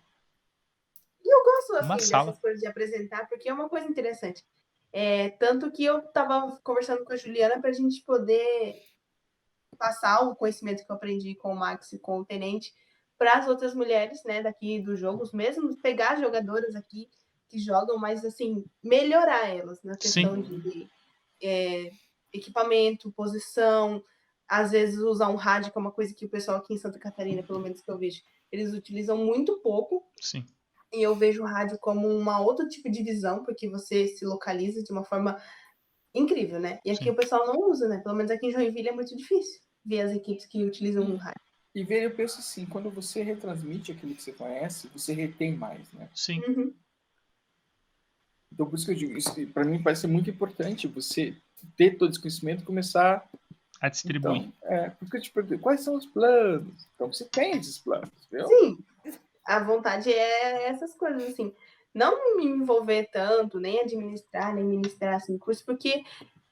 Eu 1.25 1.43
gosto 1.45 1.77
assim, 1.77 1.89
dessas 1.89 2.09
sala. 2.09 2.33
coisas 2.41 2.61
de 2.61 2.67
apresentar, 2.67 3.29
porque 3.29 3.49
é 3.49 3.53
uma 3.55 3.69
coisa 3.69 3.87
interessante. 3.87 4.45
É, 4.93 5.31
tanto 5.31 5.71
que 5.71 5.85
eu 5.85 5.99
estava 6.01 6.59
conversando 6.63 7.05
com 7.05 7.13
a 7.13 7.17
Juliana 7.17 7.61
para 7.61 7.71
a 7.71 7.73
gente 7.73 8.03
poder 8.05 8.83
passar 9.79 10.21
o 10.21 10.37
conhecimento 10.37 10.85
que 10.85 10.91
eu 10.93 10.97
aprendi 10.97 11.35
com 11.35 11.53
o 11.53 11.57
Max 11.57 11.93
e 11.93 11.99
com 11.99 12.19
o 12.19 12.25
Tenente 12.25 12.75
para 13.17 13.35
as 13.35 13.49
outras 13.49 13.75
mulheres 13.75 14.23
né, 14.25 14.43
daqui 14.43 14.81
dos 14.81 14.99
jogos, 14.99 15.33
mesmo 15.33 15.75
pegar 15.77 16.21
jogadoras 16.21 16.75
aqui 16.75 17.09
que 17.49 17.59
jogam, 17.59 17.97
mas 17.99 18.25
assim, 18.25 18.65
melhorar 18.83 19.49
elas 19.49 19.83
na 19.83 19.97
questão 19.97 20.41
de 20.41 20.89
é, 21.43 21.91
equipamento, 22.33 23.13
posição, 23.13 24.03
às 24.49 24.71
vezes 24.71 24.99
usar 24.99 25.29
um 25.29 25.37
rádio, 25.37 25.73
que 25.73 25.79
é 25.79 25.81
uma 25.81 25.93
coisa 25.93 26.15
que 26.15 26.27
o 26.27 26.29
pessoal 26.29 26.59
aqui 26.59 26.75
em 26.75 26.79
Santa 26.79 26.99
Catarina, 26.99 27.43
pelo 27.43 27.61
menos 27.61 27.81
que 27.81 27.91
eu 27.91 27.99
vejo, 27.99 28.23
eles 28.51 28.75
utilizam 28.75 29.17
muito 29.17 29.59
pouco. 29.59 30.05
Sim. 30.21 30.45
E 30.93 31.03
eu 31.03 31.15
vejo 31.15 31.43
o 31.43 31.47
rádio 31.47 31.79
como 31.79 32.07
uma 32.07 32.41
outro 32.41 32.69
tipo 32.69 32.91
de 32.91 33.03
visão, 33.03 33.45
porque 33.45 33.69
você 33.69 34.09
se 34.09 34.27
localiza 34.27 34.83
de 34.83 34.93
uma 34.93 35.05
forma 35.05 35.41
incrível, 36.15 36.61
né? 36.61 36.81
E 36.85 36.91
aqui 36.91 37.05
Sim. 37.05 37.11
o 37.11 37.17
pessoal 37.17 37.47
não 37.47 37.71
usa, 37.71 37.89
né? 37.89 37.99
Pelo 37.99 38.15
menos 38.15 38.31
aqui 38.31 38.47
em 38.47 38.53
Joinville 38.53 38.89
é 38.89 38.93
muito 38.93 39.17
difícil 39.17 39.61
ver 39.85 40.03
as 40.03 40.13
equipes 40.13 40.45
que 40.45 40.63
utilizam 40.63 41.05
o 41.05 41.17
rádio. 41.17 41.41
E 41.75 41.83
ver, 41.83 42.03
eu 42.03 42.15
penso 42.15 42.39
assim, 42.39 42.67
quando 42.67 42.91
você 42.91 43.23
retransmite 43.23 43.93
aquilo 43.93 44.15
que 44.15 44.23
você 44.23 44.33
conhece, 44.33 44.89
você 44.89 45.15
retém 45.15 45.57
mais, 45.57 45.91
né? 45.93 46.11
Sim. 46.15 46.41
Uhum. 46.41 46.75
Então, 48.53 48.67
por 48.67 48.77
isso 48.77 48.85
que 48.85 48.93
eu 48.93 48.97
digo, 48.97 49.17
isso 49.17 49.35
para 49.47 49.65
mim 49.65 49.83
parece 49.83 50.07
muito 50.07 50.29
importante 50.29 50.87
você 50.87 51.35
ter 51.77 51.97
todo 51.99 52.11
esse 52.11 52.21
conhecimento 52.21 52.63
e 52.63 52.67
começar. 52.67 53.29
A 53.81 53.89
distribuir. 53.89 54.43
Então, 54.43 54.53
é, 54.71 54.91
por 54.91 55.03
isso 55.03 55.11
que 55.11 55.17
eu 55.17 55.21
te 55.23 55.31
pergunto, 55.33 55.59
quais 55.61 55.81
são 55.81 55.97
os 55.97 56.07
planos? 56.07 56.89
Então, 56.95 57.13
você 57.13 57.25
tem 57.25 57.57
esses 57.59 57.79
planos, 57.79 58.11
viu? 58.31 58.47
Sim, 58.47 58.79
a 59.45 59.59
vontade 59.59 60.13
é 60.13 60.69
essas 60.69 60.95
coisas, 60.95 61.25
assim. 61.25 61.53
Não 61.93 62.37
me 62.37 62.45
envolver 62.47 63.09
tanto, 63.13 63.59
nem 63.59 63.81
administrar, 63.81 64.55
nem 64.55 64.63
ministrar 64.65 65.17
assim, 65.17 65.37
curso, 65.37 65.65
porque 65.67 66.05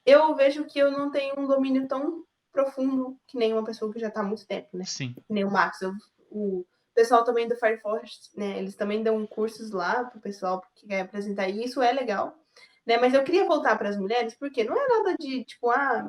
eu 0.04 0.34
vejo 0.34 0.64
que 0.64 0.78
eu 0.80 0.90
não 0.90 1.10
tenho 1.12 1.38
um 1.38 1.46
domínio 1.46 1.86
tão 1.86 2.24
profundo 2.52 3.16
que 3.28 3.38
nem 3.38 3.52
uma 3.52 3.64
pessoa 3.64 3.92
que 3.92 4.00
já 4.00 4.08
está 4.08 4.20
há 4.20 4.24
muito 4.24 4.44
tempo, 4.44 4.76
né? 4.76 4.84
Sim. 4.84 5.14
que 5.14 5.32
nem 5.32 5.44
o 5.44 5.50
Max, 5.52 5.80
eu- 5.82 5.94
o 6.32 6.66
pessoal 6.94 7.22
também 7.22 7.46
do 7.46 7.54
Fire 7.54 7.78
Force, 7.78 8.28
né? 8.36 8.58
Eles 8.58 8.74
também 8.74 9.04
dão 9.04 9.24
cursos 9.24 9.70
lá 9.70 10.02
pro 10.04 10.20
pessoal 10.20 10.60
que 10.74 10.88
quer 10.88 11.02
apresentar, 11.02 11.48
e 11.48 11.62
isso 11.64 11.80
é 11.80 11.92
legal, 11.92 12.36
né? 12.86 12.98
Mas 12.98 13.14
eu 13.14 13.22
queria 13.24 13.46
voltar 13.46 13.76
para 13.78 13.88
as 13.88 13.96
mulheres, 13.98 14.34
porque 14.38 14.64
não 14.64 14.76
é 14.76 14.88
nada 14.88 15.16
de 15.18 15.44
tipo, 15.44 15.70
ah, 15.70 16.08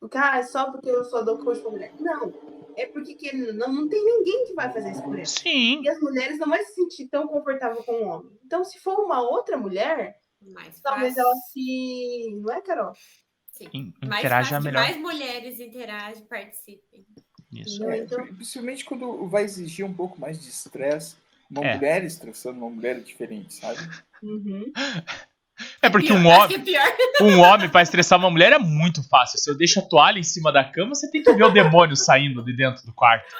porque, 0.00 0.18
ah, 0.18 0.38
é 0.38 0.42
só 0.42 0.70
porque 0.70 0.90
eu 0.90 1.04
só 1.04 1.22
dou 1.22 1.38
curso 1.38 1.62
para 1.62 1.70
mulher. 1.70 1.92
Não, 2.00 2.32
é 2.76 2.86
porque 2.86 3.14
que 3.14 3.36
não, 3.52 3.72
não 3.72 3.88
tem 3.88 4.04
ninguém 4.04 4.46
que 4.46 4.54
vai 4.54 4.72
fazer 4.72 4.90
isso 4.92 5.02
por 5.02 5.14
eles. 5.16 5.30
Sim. 5.30 5.80
E 5.82 5.88
as 5.88 6.00
mulheres 6.00 6.38
não 6.38 6.48
vão 6.48 6.58
se 6.58 6.74
sentir 6.74 7.08
tão 7.08 7.26
confortável 7.28 7.82
com 7.84 7.92
o 7.92 8.06
homem. 8.08 8.32
Então, 8.44 8.64
se 8.64 8.78
for 8.80 8.98
uma 8.98 9.20
outra 9.22 9.56
mulher, 9.56 10.16
Mais 10.40 10.80
talvez 10.80 11.14
fácil. 11.14 11.22
ela 11.28 11.36
se. 11.52 12.40
Não 12.42 12.52
é, 12.52 12.60
Carol? 12.60 12.92
Sim. 13.52 13.68
In- 13.72 13.92
Mais 14.06 14.20
Interaja 14.20 14.48
fácil 14.56 14.58
que 14.58 14.64
melhor. 14.64 14.82
mais 14.82 14.96
mulheres 14.96 15.60
interagem, 15.60 16.24
participem. 16.24 17.06
Isso. 17.52 17.84
É, 17.84 17.98
Então- 17.98 18.26
principalmente 18.34 18.84
quando 18.84 19.28
vai 19.28 19.44
exigir 19.44 19.84
um 19.84 19.92
pouco 19.94 20.18
mais 20.20 20.40
de 20.42 20.48
estresse, 20.48 21.16
uma 21.50 21.64
É. 21.66 21.74
mulher 21.76 22.02
estressando 22.02 22.58
uma 22.58 22.70
mulher 22.70 22.96
é 22.96 23.00
diferente, 23.00 23.52
sabe? 23.54 23.78
Uhum. 24.22 24.72
É 25.80 25.90
porque 25.90 26.08
Pior- 26.08 26.18
um 26.18 26.26
homem, 26.26 26.64
é 26.74 27.22
um 27.22 27.40
homem 27.40 27.68
pra 27.68 27.82
estressar 27.82 28.18
uma 28.18 28.30
mulher 28.30 28.52
é 28.52 28.58
muito 28.58 29.02
fácil. 29.08 29.38
Se 29.38 29.50
eu 29.50 29.54
deixo 29.54 29.80
a 29.80 29.82
toalha 29.82 30.18
em 30.18 30.22
cima 30.22 30.50
da 30.52 30.64
cama, 30.64 30.94
você 30.94 31.10
tem 31.10 31.22
que 31.22 31.32
ver 31.32 31.44
o 31.44 31.50
demônio 31.50 31.96
saindo 31.96 32.42
de 32.42 32.54
dentro 32.56 32.84
do 32.86 32.92
quarto. 32.92 33.34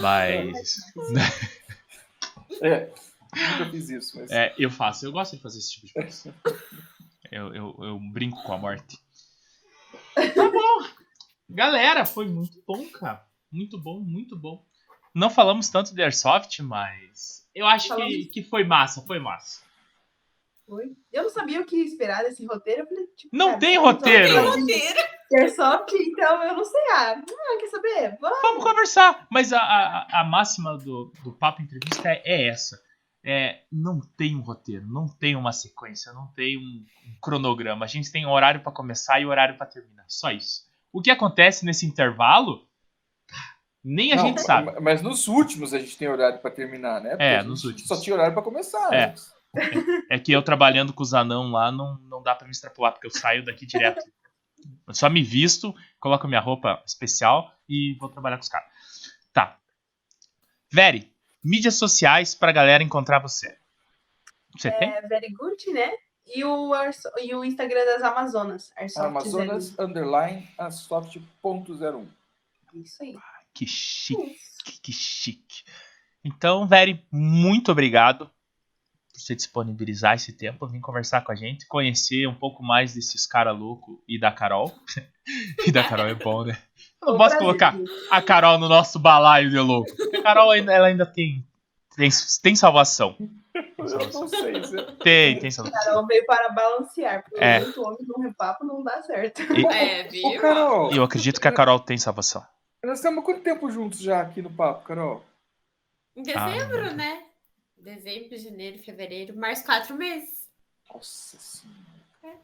Mas. 0.00 0.76
É, 2.60 2.90
nunca 3.34 3.70
fiz 3.70 3.88
isso, 3.88 4.18
mas. 4.18 4.30
É, 4.32 4.54
eu 4.58 4.70
faço. 4.70 5.04
Eu 5.06 5.12
gosto 5.12 5.36
de 5.36 5.42
fazer 5.42 5.58
esse 5.58 5.72
tipo 5.72 5.86
de 5.86 5.92
coisa. 5.94 6.34
Eu, 7.30 7.54
eu, 7.54 7.76
eu 7.80 7.98
brinco 7.98 8.42
com 8.42 8.52
a 8.52 8.58
morte. 8.58 8.98
Tá 10.14 10.50
bom. 10.50 10.86
Galera, 11.48 12.04
foi 12.04 12.28
muito 12.28 12.62
bom, 12.66 12.84
cara. 12.90 13.24
Muito 13.50 13.78
bom, 13.78 14.00
muito 14.00 14.36
bom. 14.36 14.62
Não 15.14 15.28
falamos 15.30 15.68
tanto 15.68 15.94
de 15.94 16.02
Airsoft, 16.02 16.60
mas. 16.60 17.46
Eu 17.54 17.66
acho 17.66 17.94
que, 17.96 18.26
que 18.26 18.42
foi 18.42 18.64
massa, 18.64 19.02
foi 19.02 19.18
massa. 19.18 19.61
Foi. 20.66 20.84
Eu 21.12 21.24
não 21.24 21.30
sabia 21.30 21.60
o 21.60 21.64
que 21.64 21.76
esperar 21.76 22.22
desse 22.22 22.46
roteiro. 22.46 22.82
Eu 22.82 22.86
falei, 22.86 23.06
tipo, 23.16 23.36
Não 23.36 23.46
cara, 23.48 23.58
tem 23.58 23.74
só 23.74 23.82
roteiro. 23.82 24.26
Tem 24.26 24.34
tem 24.34 24.60
roteiro. 24.60 25.00
Airsoft, 25.34 25.92
então 25.94 26.42
eu 26.44 26.54
não 26.54 26.64
sei. 26.64 26.80
Ah, 26.92 27.12
ah, 27.12 27.56
quer 27.58 27.68
saber? 27.68 28.18
Vamos. 28.20 28.38
Vamos 28.42 28.64
conversar. 28.64 29.26
Mas 29.30 29.52
a, 29.52 29.58
a, 29.60 30.20
a 30.20 30.24
máxima 30.24 30.76
do, 30.76 31.12
do 31.24 31.32
papo 31.32 31.62
entrevista 31.62 32.08
é, 32.08 32.22
é 32.24 32.48
essa. 32.48 32.80
É, 33.24 33.60
não 33.70 34.00
tem 34.00 34.34
um 34.34 34.40
roteiro, 34.40 34.84
não 34.86 35.06
tem 35.06 35.36
uma 35.36 35.52
sequência, 35.52 36.12
não 36.12 36.26
tem 36.34 36.58
um, 36.58 36.84
um 37.06 37.20
cronograma. 37.20 37.84
A 37.84 37.88
gente 37.88 38.10
tem 38.10 38.26
horário 38.26 38.62
pra 38.62 38.72
começar 38.72 39.20
e 39.20 39.26
horário 39.26 39.56
pra 39.56 39.66
terminar. 39.66 40.04
Só 40.08 40.30
isso. 40.32 40.64
O 40.92 41.00
que 41.00 41.10
acontece 41.10 41.64
nesse 41.64 41.86
intervalo, 41.86 42.66
nem 43.82 44.12
a 44.12 44.16
Não, 44.16 44.26
gente 44.26 44.42
sabe. 44.42 44.78
Mas 44.80 45.02
nos 45.02 45.28
últimos 45.28 45.72
a 45.72 45.78
gente 45.78 45.96
tem 45.96 46.08
horário 46.08 46.40
para 46.40 46.50
terminar, 46.50 47.00
né? 47.00 47.10
Porque 47.10 47.22
É, 47.22 47.36
a 47.36 47.38
gente 47.40 47.48
nos 47.48 47.64
últimos. 47.64 47.88
Só 47.88 48.00
tinha 48.00 48.14
horário 48.14 48.34
para 48.34 48.42
começar. 48.42 48.92
É. 48.92 49.06
né? 49.06 49.14
É 50.08 50.18
que 50.18 50.32
eu 50.32 50.42
trabalhando 50.42 50.92
com 50.92 51.02
os 51.02 51.12
anão 51.12 51.50
lá 51.50 51.70
não, 51.70 51.98
não 51.98 52.22
dá 52.22 52.34
pra 52.34 52.46
me 52.46 52.52
extrapolar, 52.52 52.92
porque 52.92 53.06
eu 53.06 53.10
saio 53.10 53.44
daqui 53.44 53.66
direto. 53.66 54.02
Eu 54.86 54.94
só 54.94 55.10
me 55.10 55.22
visto, 55.22 55.74
coloco 55.98 56.28
minha 56.28 56.40
roupa 56.40 56.82
especial 56.86 57.52
e 57.68 57.96
vou 57.98 58.08
trabalhar 58.08 58.36
com 58.36 58.42
os 58.42 58.48
caras. 58.48 58.68
Tá. 59.32 59.58
Veri, 60.70 61.12
mídias 61.42 61.74
sociais 61.74 62.34
pra 62.34 62.52
galera 62.52 62.82
encontrar 62.82 63.18
você. 63.18 63.58
Você 64.56 64.70
tem? 64.70 64.90
É 64.90 65.02
very 65.02 65.32
good, 65.32 65.72
né? 65.72 65.92
E 66.26 66.44
o, 66.44 66.72
e 67.20 67.34
o 67.34 67.44
Instagram 67.44 67.84
das 67.84 68.02
Amazonas. 68.02 68.70
Airsoft 68.76 69.06
Amazonas 69.06 69.78
underline 69.78 70.48
asoft.01. 70.56 72.06
Isso 72.74 73.02
aí. 73.02 73.16
Que 73.52 73.66
chique, 73.66 74.30
Isso. 74.30 74.80
que 74.82 74.92
chique. 74.92 75.64
Então, 76.24 76.66
Veri, 76.66 77.04
muito 77.10 77.72
obrigado 77.72 78.30
por 79.12 79.20
você 79.20 79.34
disponibilizar 79.34 80.14
esse 80.14 80.32
tempo, 80.32 80.66
vir 80.66 80.80
conversar 80.80 81.20
com 81.22 81.32
a 81.32 81.34
gente, 81.34 81.66
conhecer 81.66 82.26
um 82.26 82.34
pouco 82.34 82.62
mais 82.62 82.94
desses 82.94 83.26
caras 83.26 83.56
loucos 83.58 83.98
e 84.08 84.18
da 84.18 84.32
Carol. 84.32 84.72
e 85.66 85.70
da 85.70 85.84
Carol 85.84 86.06
é 86.06 86.14
bom, 86.14 86.44
né? 86.44 86.56
Eu 87.00 87.08
não 87.12 87.16
Foi 87.16 87.26
posso 87.26 87.38
colocar 87.38 87.74
a 88.10 88.22
Carol 88.22 88.58
no 88.58 88.68
nosso 88.68 88.98
balaio 88.98 89.50
de 89.50 89.58
louco. 89.58 89.90
A 90.18 90.22
Carol 90.22 90.50
ainda, 90.50 90.72
ela 90.72 90.86
ainda 90.86 91.04
tem 91.06 91.44
tem, 91.94 92.08
tem 92.42 92.56
salvação. 92.56 93.14
Eu 93.54 94.10
não 94.14 94.26
sei. 94.26 94.64
Zé. 94.64 94.82
Tem, 95.02 95.38
tem 95.38 95.50
salvação. 95.50 95.78
Carol 95.84 96.06
veio 96.06 96.24
para 96.24 96.48
balancear, 96.48 97.22
porque 97.22 97.36
É. 97.44 97.60
muito 97.60 97.82
homem 97.82 97.98
num 98.08 98.22
repapo 98.22 98.64
não 98.64 98.82
dá 98.82 99.02
certo. 99.02 99.42
E- 99.42 99.66
É, 99.66 100.06
Ô, 100.24 100.30
viu? 100.30 100.40
Carol, 100.40 100.90
E 100.92 100.96
eu 100.96 101.04
acredito 101.04 101.38
que 101.38 101.46
a 101.48 101.52
Carol 101.52 101.78
tem 101.78 101.98
salvação. 101.98 102.42
nós 102.82 102.98
estamos 102.98 103.20
há 103.22 103.22
quanto 103.26 103.42
tempo 103.42 103.70
juntos 103.70 104.00
já 104.00 104.22
aqui 104.22 104.40
no 104.40 104.48
papo, 104.50 104.84
Carol? 104.84 105.22
Em 106.16 106.22
dezembro, 106.22 106.94
né? 106.94 107.24
Dezembro, 107.82 108.38
janeiro, 108.38 108.78
fevereiro, 108.78 109.36
mais 109.36 109.62
quatro 109.62 109.96
meses. 109.96 110.48
Nossa 110.92 111.36
senhora. 111.38 112.38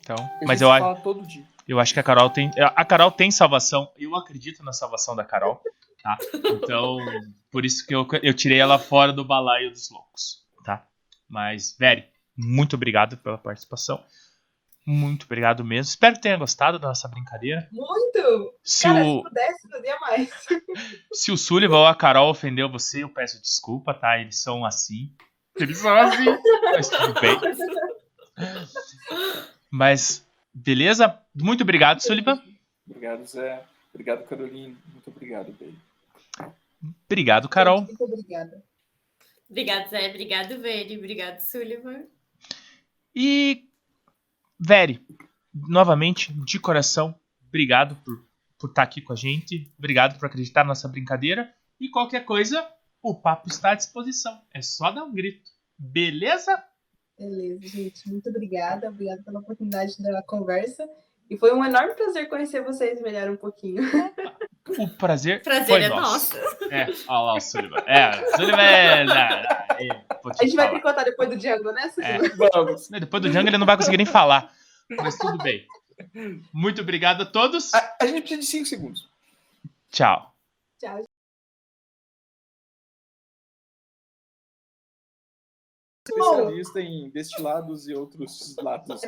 Então, 0.00 0.16
A 0.16 0.44
mas 0.46 0.60
eu, 0.60 0.70
a- 0.70 0.78
fala 0.78 1.00
todo 1.00 1.26
dia. 1.26 1.44
eu 1.66 1.80
acho 1.80 1.92
que 1.94 2.00
a 2.00 2.02
Carol 2.02 2.30
tem. 2.30 2.50
A 2.58 2.84
Carol 2.84 3.10
tem 3.10 3.30
salvação. 3.30 3.90
Eu 3.96 4.14
acredito 4.14 4.62
na 4.62 4.72
salvação 4.72 5.16
da 5.16 5.24
Carol. 5.24 5.60
Tá? 6.02 6.18
Então, 6.52 6.98
por 7.50 7.64
isso 7.64 7.86
que 7.86 7.94
eu, 7.94 8.06
eu 8.22 8.34
tirei 8.34 8.58
ela 8.60 8.78
fora 8.78 9.10
do 9.12 9.24
balaio 9.24 9.70
dos 9.70 9.88
loucos. 9.90 10.44
Tá? 10.62 10.86
Mas, 11.28 11.74
Veri, 11.78 12.04
muito 12.36 12.76
obrigado 12.76 13.16
pela 13.16 13.38
participação. 13.38 14.04
Muito 14.86 15.24
obrigado 15.24 15.64
mesmo. 15.64 15.90
Espero 15.90 16.14
que 16.16 16.20
tenha 16.20 16.36
gostado 16.36 16.78
da 16.78 16.88
nossa 16.88 17.08
brincadeira. 17.08 17.66
Muito! 17.72 18.54
Se 18.62 18.82
Cara, 18.82 19.04
o, 19.04 19.16
se 19.16 19.22
pudesse, 19.22 19.68
fazia 19.68 19.98
mais. 20.00 20.30
se 21.12 21.32
o 21.32 21.38
Sullivan 21.38 21.78
ou 21.78 21.86
a 21.86 21.94
Carol 21.94 22.30
ofendeu 22.30 22.68
você, 22.68 23.02
eu 23.02 23.08
peço 23.08 23.40
desculpa, 23.40 23.94
tá? 23.94 24.18
Eles 24.18 24.38
são 24.38 24.64
assim. 24.64 25.10
Eles 25.56 25.78
são 25.78 25.96
assim. 25.96 26.26
Mas 26.72 26.88
tudo 26.88 27.20
bem. 27.20 27.38
Mas, 29.70 30.26
beleza? 30.52 31.18
Muito 31.34 31.62
obrigado, 31.62 32.00
Sullivan. 32.00 32.42
Obrigado, 32.86 33.24
Zé. 33.24 33.64
Obrigado, 33.94 34.24
Caroline. 34.24 34.76
Muito 34.92 35.08
obrigado, 35.08 35.52
baby. 35.52 35.78
Obrigado, 37.06 37.48
Carol. 37.48 37.82
Muito 37.82 38.04
obrigada. 38.04 38.62
Obrigado, 39.48 39.88
Zé. 39.88 40.08
Obrigado, 40.08 40.58
Veri. 40.58 40.98
Obrigado, 40.98 41.38
Sullivan. 41.40 42.02
E, 43.14 43.64
Veri, 44.58 45.04
novamente, 45.52 46.32
de 46.44 46.58
coração, 46.58 47.14
obrigado 47.46 47.96
por, 48.04 48.24
por 48.58 48.70
estar 48.70 48.82
aqui 48.82 49.00
com 49.00 49.12
a 49.12 49.16
gente. 49.16 49.72
Obrigado 49.78 50.18
por 50.18 50.26
acreditar 50.26 50.62
na 50.62 50.68
nossa 50.68 50.88
brincadeira. 50.88 51.52
E 51.80 51.88
qualquer 51.88 52.24
coisa, 52.24 52.66
o 53.02 53.14
papo 53.14 53.48
está 53.48 53.72
à 53.72 53.74
disposição. 53.74 54.40
É 54.52 54.62
só 54.62 54.90
dar 54.90 55.04
um 55.04 55.12
grito. 55.12 55.50
Beleza? 55.78 56.62
Beleza, 57.18 57.66
gente. 57.66 58.08
Muito 58.08 58.28
obrigada. 58.28 58.88
Obrigada 58.88 59.22
pela 59.22 59.40
oportunidade 59.40 60.00
da 60.02 60.22
conversa. 60.22 60.88
E 61.30 61.36
foi 61.36 61.52
um 61.52 61.64
enorme 61.64 61.94
prazer 61.94 62.28
conhecer 62.28 62.62
vocês 62.62 63.00
melhor 63.00 63.30
um 63.30 63.36
pouquinho. 63.36 63.82
O 64.78 64.88
prazer, 64.88 65.42
Prazer 65.42 65.66
foi 65.66 65.82
é 65.82 65.88
nosso. 65.88 66.34
nosso. 66.34 66.64
É, 66.70 66.86
olha 67.06 67.20
lá 67.20 67.34
o 67.34 67.40
Sullivan. 67.40 67.84
É, 67.86 68.30
Sullivan 68.36 68.62
é... 68.62 69.02
é, 69.02 70.04
vou 70.22 70.32
te 70.32 70.42
A 70.42 70.44
gente 70.44 70.56
vai 70.56 70.70
tricotar 70.70 71.04
depois 71.04 71.28
do 71.28 71.36
Django, 71.36 71.70
né? 71.70 71.92
É. 71.98 72.18
Vamos. 72.30 72.88
Depois 72.88 73.22
do 73.22 73.28
Django 73.28 73.48
ele 73.48 73.58
não 73.58 73.66
vai 73.66 73.76
conseguir 73.76 73.98
nem 73.98 74.06
falar. 74.06 74.52
Mas 74.88 75.18
tudo 75.18 75.36
bem. 75.38 75.66
Muito 76.52 76.80
obrigado 76.80 77.22
a 77.22 77.26
todos. 77.26 77.72
A, 77.74 77.96
a 78.00 78.06
gente 78.06 78.20
precisa 78.20 78.40
de 78.40 78.46
5 78.46 78.66
segundos. 78.66 79.08
Tchau. 79.90 80.34
Tchau. 80.80 81.04
Especialista 86.06 86.80
em 86.80 87.10
destilados 87.10 87.88
e 87.88 87.94
outros 87.94 88.56
lados. 88.56 89.02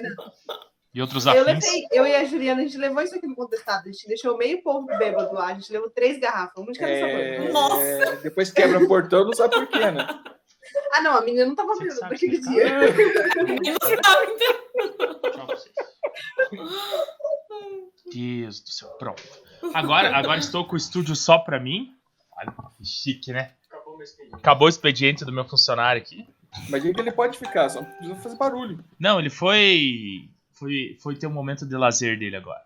E 0.96 1.00
outros 1.02 1.26
Eu, 1.26 1.32
afins. 1.42 1.44
levei, 1.46 1.86
eu 1.92 2.06
e 2.06 2.14
a 2.14 2.24
Juliana, 2.24 2.62
a 2.62 2.64
gente 2.64 2.78
levou 2.78 3.02
isso 3.02 3.14
aqui 3.14 3.26
no 3.26 3.36
contestado. 3.36 3.86
A 3.86 3.92
gente 3.92 4.08
deixou 4.08 4.34
meio 4.38 4.62
povo 4.62 4.86
bêbado 4.98 5.34
lá. 5.34 5.48
A 5.48 5.54
gente 5.54 5.70
levou 5.70 5.90
três 5.90 6.18
garrafas, 6.18 6.56
uma 6.56 6.72
de 6.72 6.78
cada 6.78 6.90
É, 6.90 7.36
sabor. 7.36 7.52
Nossa. 7.52 8.16
depois 8.22 8.50
quebra 8.50 8.82
o 8.82 8.88
portão, 8.88 9.26
não 9.26 9.34
sabe 9.34 9.56
por 9.56 9.66
quê, 9.66 9.90
né? 9.90 10.06
Ah, 10.92 11.00
não, 11.00 11.18
a 11.18 11.20
menina 11.20 11.46
não 11.46 11.54
tava 11.54 11.74
Você 11.74 11.84
bêbada 11.84 12.08
naquele 12.08 12.40
dia. 12.40 12.66
E 12.66 13.68
então. 13.70 14.26
Tchau 15.30 15.46
pra 15.46 15.54
vocês. 15.54 15.74
Deus 18.12 18.60
do 18.60 18.70
céu. 18.70 18.88
Pronto. 18.98 19.22
Agora, 19.74 20.16
agora 20.16 20.38
estou 20.40 20.66
com 20.66 20.74
o 20.74 20.76
estúdio 20.76 21.14
só 21.14 21.38
pra 21.38 21.60
mim. 21.60 21.94
Olha 22.36 22.52
que 22.76 22.84
chique, 22.84 23.32
né? 23.32 23.52
Acabou 24.32 24.66
o 24.66 24.68
expediente 24.70 25.24
do 25.24 25.32
meu 25.32 25.44
funcionário 25.44 26.00
aqui. 26.02 26.26
Imagina 26.68 26.94
que 26.94 27.00
ele 27.00 27.12
pode 27.12 27.38
ficar, 27.38 27.68
só 27.68 27.82
não 27.82 27.90
precisa 27.92 28.16
fazer 28.16 28.36
barulho. 28.36 28.82
Não, 28.98 29.20
ele 29.20 29.30
foi. 29.30 30.28
Foi, 30.58 30.96
foi 31.00 31.14
ter 31.16 31.26
um 31.26 31.32
momento 31.32 31.66
de 31.66 31.76
lazer 31.76 32.18
dele 32.18 32.36
agora. 32.36 32.64